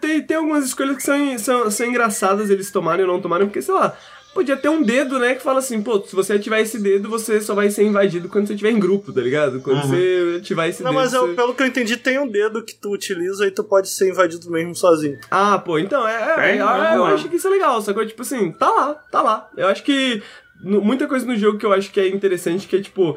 [0.00, 3.62] tem, tem algumas escolhas que são, são, são engraçadas eles tomarem ou não tomarem, porque,
[3.62, 3.96] sei lá,
[4.34, 7.40] podia ter um dedo, né, que fala assim, pô, se você ativar esse dedo, você
[7.40, 9.60] só vai ser invadido quando você estiver em grupo, tá ligado?
[9.60, 9.88] Quando uhum.
[9.88, 10.96] você ativar esse não, dedo.
[10.96, 11.34] Não, mas eu, você...
[11.34, 14.50] pelo que eu entendi, tem um dedo que tu utiliza e tu pode ser invadido
[14.50, 15.18] mesmo sozinho.
[15.30, 18.04] Ah, pô, então, é, é, é eu, eu acho que isso é legal, sacou?
[18.04, 19.48] Tipo assim, tá lá, tá lá.
[19.56, 20.20] Eu acho que
[20.64, 23.16] muita coisa no jogo que eu acho que é interessante, que é tipo.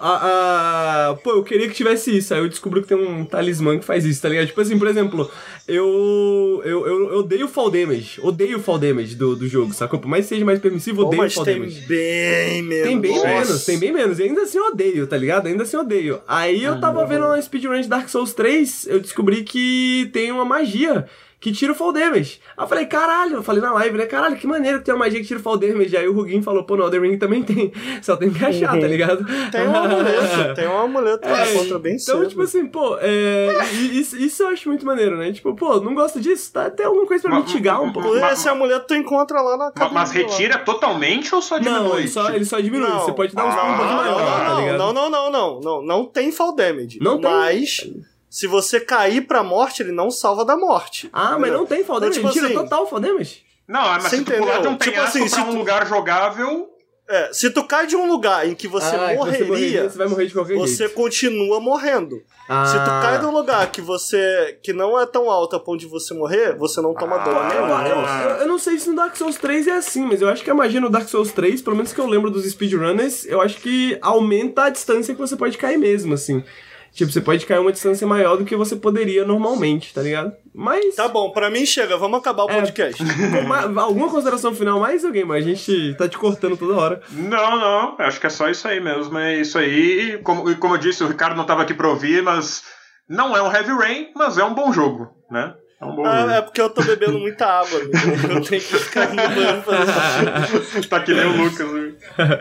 [0.00, 2.32] A, a, pô, eu queria que tivesse isso.
[2.32, 4.46] Aí eu descobri que tem um talismã que faz isso, tá ligado?
[4.46, 5.28] Tipo assim, por exemplo,
[5.66, 6.62] eu.
[6.64, 8.20] Eu, eu, eu odeio fall damage.
[8.22, 9.98] Odeio fall damage do, do jogo, sacou?
[9.98, 11.80] Por mais que seja mais permissivo, odeio mas fall tem damage.
[11.80, 12.86] bem menos.
[12.86, 13.28] Tem bem Nossa.
[13.28, 14.18] menos, tem bem menos.
[14.20, 15.48] E ainda assim eu odeio, tá ligado?
[15.48, 16.20] Ainda assim eu odeio.
[16.28, 20.44] Aí eu tava vendo uma speedrun de Dark Souls 3, eu descobri que tem uma
[20.44, 21.06] magia
[21.40, 22.40] que tira o fall damage.
[22.56, 24.06] Aí eu falei, caralho, eu falei na live, né?
[24.06, 25.96] Caralho, que maneiro que tem uma magia que tira o fall damage.
[25.96, 27.72] Aí o Rugin falou, pô, no Elden Ring também tem.
[28.02, 29.24] Só tem que achar, tá ligado?
[29.52, 32.28] Tem um amuleto, tem um amuleto lá É, contra bem Então, cedo.
[32.28, 33.52] tipo assim, pô, é,
[33.92, 35.30] isso, isso eu acho muito maneiro, né?
[35.32, 36.68] Tipo, pô, não gosto disso, tá?
[36.70, 38.08] Tem alguma coisa pra Mas- mitigar um pouco.
[38.18, 40.14] Mas- esse amuleto tu encontra lá na cabine Mas lá.
[40.16, 41.78] retira totalmente ou só diminui?
[41.88, 42.88] Não, ele só, ele só diminui.
[42.88, 42.98] Não.
[43.04, 44.78] Você pode dar uns Ah, pulos um pouquinho não, maior, não, tá ligado?
[44.78, 45.82] Não, não, não, não, não.
[45.82, 46.98] Não tem fall damage.
[47.00, 47.30] Não tem.
[47.30, 47.86] Mas,
[48.30, 51.08] se você cair pra morte, ele não salva da morte.
[51.12, 52.14] Ah, mas não tem fall Então, damage.
[52.20, 53.42] tipo ele tira assim, total fall damage?
[53.66, 54.62] Não, mas Você se tu pular entendeu?
[54.62, 56.68] de um Tipo assim, pra se um tu- lugar jogável...
[57.10, 60.06] É, se tu cai de um lugar em que você Ah, que morreria, Você vai
[60.08, 60.94] morrer de qualquer você jeito.
[60.94, 62.16] continua morrendo.
[62.46, 65.58] Ah, Se tu cai de um lugar que você que não é tão alto a
[65.60, 67.86] ponto de você morrer, você não toma dano Ah, Eu, nenhum.
[68.06, 70.44] eu, eu- eu não sei se no Dark Souls 3 é assim, mas eu acho
[70.44, 73.40] que a magia no Dark Souls 3, pelo menos que eu lembro dos speedrunners, eu
[73.40, 76.44] acho que aumenta a distância que você pode cair mesmo, assim.
[76.98, 80.32] Tipo, você pode cair uma distância maior do que você poderia normalmente, tá ligado?
[80.52, 80.96] Mas.
[80.96, 82.54] Tá bom, pra mim chega, vamos acabar o É.
[82.56, 82.98] podcast.
[83.06, 87.00] com ma- alguma consideração final mais alguém, mas a gente tá te cortando toda hora.
[87.12, 90.14] Não, não, acho que é só isso aí mesmo, é isso aí.
[90.14, 92.64] E como, e como eu disse, o Ricardo não tava aqui pra ouvir, mas
[93.08, 95.54] não é um Heavy Rain, mas é um bom jogo, né?
[95.80, 97.78] É um bom Ah, é porque eu tô bebendo muita água.
[97.78, 97.92] amigo.
[98.34, 99.92] Eu tenho que ficar no banheiro fazer
[100.72, 100.88] xixi.
[100.90, 101.72] Tá que nem o Lucas.
[101.72, 101.92] né?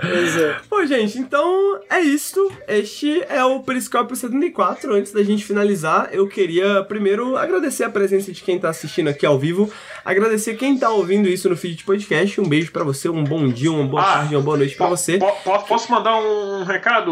[0.01, 0.55] Pois é.
[0.67, 2.51] Bom, gente, então é isto.
[2.67, 4.91] Este é o Periscópio 74.
[4.91, 9.23] Antes da gente finalizar, eu queria primeiro agradecer a presença de quem tá assistindo aqui
[9.25, 9.71] ao vivo.
[10.03, 12.41] Agradecer quem tá ouvindo isso no feed de podcast.
[12.41, 14.87] Um beijo pra você, um bom dia, uma boa Ah, tarde, uma boa noite pra
[14.87, 15.19] você.
[15.19, 17.11] po- po- posso mandar um recado?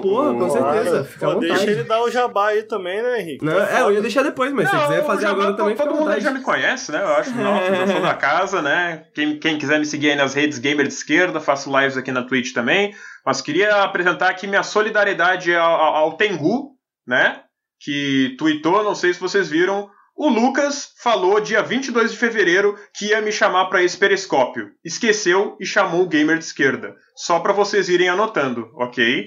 [0.00, 1.04] Porra, com certeza.
[1.04, 3.44] fica à Pô, deixa ele dar o jabá aí também, né, Henrique?
[3.44, 5.94] Não, Tá é, eu ia deixar depois, mas se você quiser fazer agora também, Todo
[5.94, 7.00] mundo já me conhece, né?
[7.02, 7.30] Eu acho.
[7.36, 9.04] Não, eu sou da casa, né?
[9.14, 12.22] Quem, quem quiser me seguir aí nas redes Gamer de Esquerda, faço lives aqui na
[12.22, 12.94] Twitch também.
[13.24, 16.76] Mas queria apresentar aqui minha solidariedade ao, ao, ao Tengu,
[17.06, 17.40] né?
[17.80, 19.90] Que tweetou, não sei se vocês viram.
[20.16, 24.70] O Lucas falou dia 22 de fevereiro que ia me chamar para esse periscópio.
[24.82, 26.94] Esqueceu e chamou o Gamer de Esquerda.
[27.14, 29.26] Só para vocês irem anotando, ok?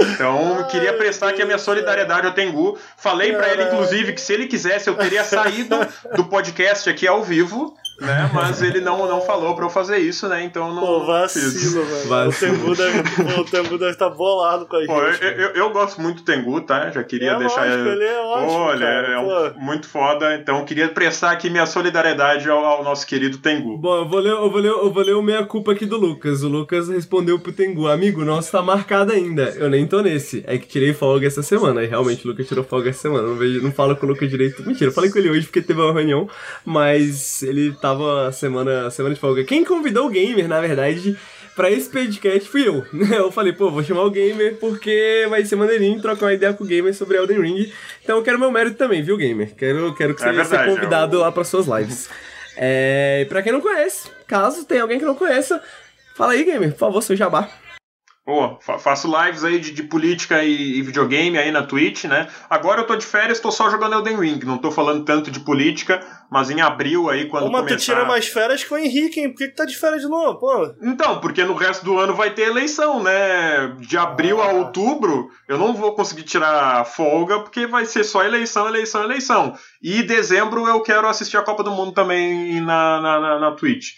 [0.00, 2.78] Então, Ai, queria prestar aqui a minha solidariedade ao Tengu.
[2.96, 5.76] Falei pra ele, inclusive, que se ele quisesse, eu teria saído
[6.14, 8.30] do podcast aqui ao vivo, né?
[8.32, 10.42] Mas ele não, não falou pra eu fazer isso, né?
[10.44, 10.80] Então não.
[10.84, 12.08] Pô, vacilo, velho.
[12.08, 12.52] Vacilo.
[12.54, 14.88] O Tembu deve pô, o Tembu deve estar bolado com a gente.
[14.88, 16.90] Pô, eu, eu, eu gosto muito do Tengu, tá?
[16.90, 19.08] Já queria é deixar lógico, ele é ótimo, Olha, cara.
[19.08, 20.34] é um- muito foda.
[20.36, 23.76] Então, queria prestar aqui minha solidariedade ao, ao nosso querido Tengu.
[23.78, 26.42] Bom, eu vou, ler, eu, vou ler, eu vou ler o meia-culpa aqui do Lucas.
[26.42, 29.54] O Lucas respondeu pro Tengu, amigo, nosso tá marcado ainda.
[29.56, 30.44] Eu nem tô nesse.
[30.46, 31.82] É que tirei folga essa semana.
[31.82, 33.26] E realmente o Lucas tirou folga essa semana.
[33.28, 34.62] Não, vejo, não falo com o Lucas direito.
[34.66, 36.28] Mentira, eu falei com ele hoje porque teve uma reunião.
[36.64, 39.44] Mas ele tava semana, semana de folga.
[39.44, 41.16] Quem convidou o gamer, na verdade,
[41.54, 42.84] pra esse podcast fui eu.
[43.14, 46.64] Eu falei, pô, vou chamar o gamer porque vai ser maneirinho trocar uma ideia com
[46.64, 47.72] o gamer sobre Elden Ring.
[48.02, 49.54] Então eu quero meu mérito também, viu, gamer?
[49.54, 52.08] Quero, quero que É você seja verdade, convidado é o- lá para suas lives.
[52.56, 55.62] É, e pra quem não conhece, caso tenha alguém que não conheça,
[56.16, 57.48] fala aí, gamer, por favor, seu jabá.
[58.26, 62.26] Pô, fa- faço lives aí de, de política e, e videogame aí na Twitch, né?
[62.50, 64.40] Agora eu tô de férias, tô só jogando Elden Ring.
[64.44, 67.76] Não tô falando tanto de política, mas em abril aí, quando Ô, mas começar...
[67.76, 69.28] tu tira mais férias com o Henrique, hein?
[69.30, 70.40] Por que, que tá de férias de novo?
[70.40, 73.68] Pô, Então, porque no resto do ano vai ter eleição, né?
[73.78, 74.54] De abril a Ah.
[74.54, 79.54] outubro, eu não vou conseguir tirar folga, porque vai ser só eleição, eleição, eleição.
[79.80, 83.50] E em dezembro eu quero assistir a Copa do Mundo também na, na, na, na
[83.52, 83.90] Twitch.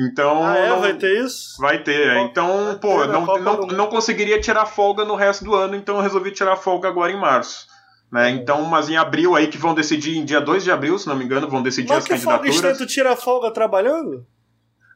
[0.00, 0.44] Então.
[0.44, 0.68] ah, é?
[0.68, 1.60] não- Vai ter isso?
[1.60, 5.54] Vai ter, Vai então, ter pô, não, não, não conseguiria tirar folga no resto do
[5.54, 7.66] ano, então eu resolvi tirar folga agora em março.
[8.10, 8.30] Né?
[8.30, 11.14] Então, mas em abril aí que vão decidir, em dia 2 de abril, se não
[11.14, 12.54] me engano, vão decidir Mas as que folga candidaturas.
[12.56, 14.26] estranha, tu tira folga trabalhando?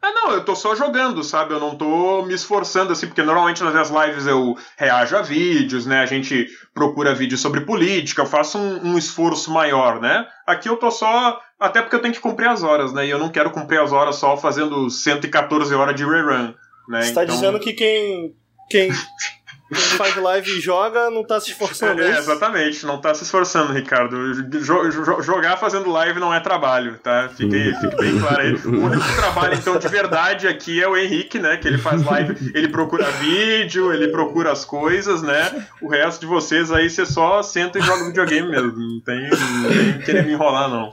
[0.07, 1.55] Ah, não, eu tô só jogando, sabe?
[1.55, 5.87] Eu não tô me esforçando assim, porque normalmente nas minhas lives eu reajo a vídeos,
[5.87, 6.01] né?
[6.03, 10.27] A gente procura vídeos sobre política, eu faço um, um esforço maior, né?
[10.47, 11.41] Aqui eu tô só.
[11.59, 13.07] Até porque eu tenho que cumprir as horas, né?
[13.07, 16.53] E eu não quero cumprir as horas só fazendo 114 horas de rerun.
[16.87, 17.01] Né?
[17.01, 18.35] Você tá Então- dizendo que quem,
[18.69, 18.91] quem,
[19.69, 23.25] quem faz live e joga não tá se esforçando, é É, exatamente, não tá se
[23.25, 24.35] esforçando, Ricardo.
[24.61, 27.29] Jo- jo- jogar fazendo live não é trabalho, tá?
[27.35, 28.53] Fique, fique bem claro aí.
[28.65, 31.57] O único que trabalha, então, de verdade aqui é o Henrique, né?
[31.57, 35.67] Que ele faz live, ele procura vídeo, ele procura as coisas, né?
[35.81, 38.73] O resto de vocês aí, você só senta e joga videogame mesmo.
[38.77, 40.91] Não tem, não tem que querer me enrolar, não.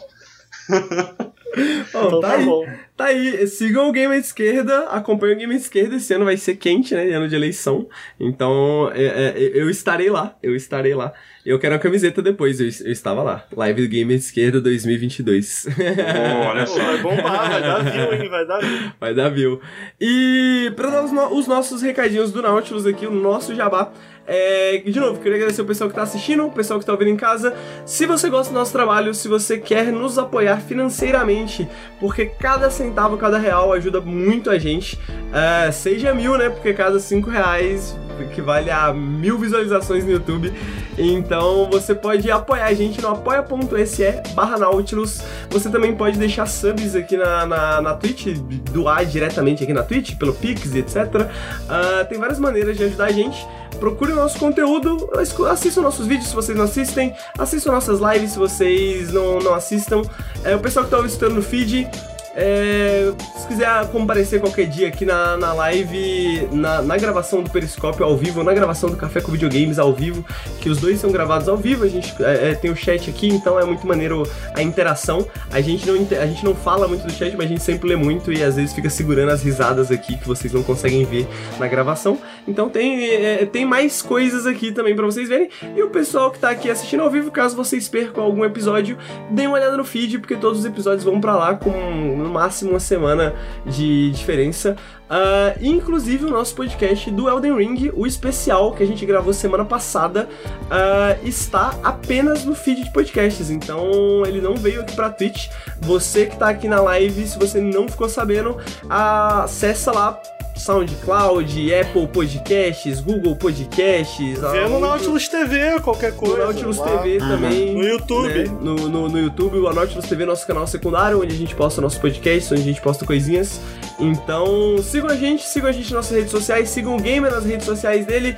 [1.93, 2.65] Bom, Então tá, tá aí, bom.
[2.97, 6.37] tá aí, sigam o Game à Esquerda, acompanhem o Game à Esquerda, esse ano vai
[6.37, 7.87] ser quente, né, ano de eleição,
[8.19, 11.11] então é, é, eu estarei lá, eu estarei lá.
[11.43, 15.65] Eu quero a camiseta depois, eu, eu estava lá, Live do Game à Esquerda 2022.
[15.75, 16.77] Pô, olha só.
[16.77, 18.29] vai bombar, vai dar view, hein?
[18.29, 18.91] Vai dar view.
[18.99, 19.61] Vai dar view.
[19.99, 23.91] E pra dar os, no- os nossos recadinhos do Nautilus aqui, o nosso jabá,
[24.27, 27.09] É, de novo, queria agradecer o pessoal que está assistindo, o pessoal que está ouvindo
[27.09, 27.55] em casa.
[27.85, 31.67] Se você gosta do nosso trabalho, se você quer nos apoiar financeiramente,
[31.99, 34.97] porque cada centavo, cada real ajuda muito a gente.
[35.33, 36.49] É, seja mil, né?
[36.49, 40.53] Porque cada cinco reais equivale a mil visualizações no YouTube.
[40.97, 45.21] Então você pode apoiar a gente no apoia.se barra Nautilus.
[45.49, 48.27] Você também pode deixar subs aqui na, na, na Twitch,
[48.71, 50.95] doar diretamente aqui na Twitch, pelo Pix, etc.
[50.95, 51.27] Uh,
[51.69, 53.47] ah, tem várias maneiras de ajudar a gente
[53.81, 55.09] procure o nosso conteúdo,
[55.49, 60.03] assistam nossos vídeos se vocês não assistem, assistam nossas lives se vocês não, não assistam.
[60.43, 61.89] É, o pessoal que está visitando no feed,
[62.35, 68.05] é, se quiser comparecer qualquer dia aqui na, na live, na, na, gravação do Periscópio
[68.05, 70.23] ao vivo, na gravação do Café com Videogames ao vivo,
[70.61, 73.27] que os dois são gravados ao vivo, a gente é, é, tem o chat aqui,
[73.27, 74.23] então é muito maneiro
[74.55, 75.27] a interação.
[75.51, 77.95] A gente, não, a gente não fala muito do chat, mas a gente sempre lê
[77.95, 81.27] muito e às vezes fica segurando as risadas aqui que vocês não conseguem ver
[81.59, 82.17] na gravação.
[82.47, 85.49] Então tem, é, tem mais coisas aqui também para vocês verem.
[85.75, 88.97] E o pessoal que tá aqui assistindo ao vivo, caso vocês percam algum episódio,
[89.29, 92.71] deem uma olhada no feed, porque todos os episódios vão para lá com no máximo
[92.71, 93.33] uma semana
[93.65, 94.75] de diferença.
[95.09, 99.65] Uh, inclusive o nosso podcast do Elden Ring, o especial que a gente gravou semana
[99.65, 100.29] passada,
[100.67, 103.49] uh, está apenas no feed de podcasts.
[103.49, 105.49] Então ele não veio aqui pra Twitch.
[105.81, 110.21] Você que tá aqui na live, se você não ficou sabendo, uh, acessa lá
[110.61, 114.39] SoundCloud, Apple Podcasts, Google Podcasts.
[114.39, 116.37] Vê no Nautilus TV, qualquer coisa.
[116.37, 116.97] No Nautilus lá.
[116.97, 117.29] TV uhum.
[117.29, 117.73] também.
[117.73, 118.27] No YouTube.
[118.27, 118.57] Né?
[118.61, 121.81] No, no, no, YouTube, o Nautilus TV é nosso canal secundário, onde a gente posta
[121.81, 123.59] nossos podcasts, onde a gente posta coisinhas.
[123.99, 127.45] Então, sigam a gente, sigam a gente nas nossas redes sociais, sigam o Gamer nas
[127.45, 128.37] redes sociais dele.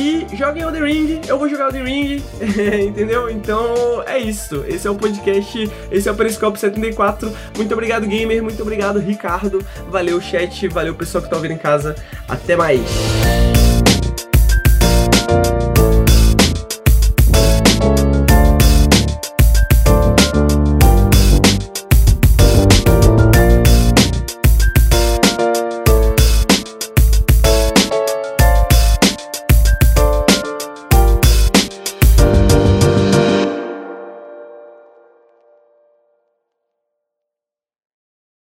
[0.00, 2.22] E joguem Elden Ring, eu vou jogar Elden Ring,
[2.88, 3.28] entendeu?
[3.28, 4.64] Então é isso.
[4.66, 7.30] Esse é o podcast, esse é o Periscope 74.
[7.54, 8.42] Muito obrigado, gamer.
[8.42, 9.62] Muito obrigado, Ricardo.
[9.90, 10.68] Valeu, chat.
[10.68, 11.94] Valeu, pessoal que tá ouvindo em casa.
[12.26, 13.59] Até mais.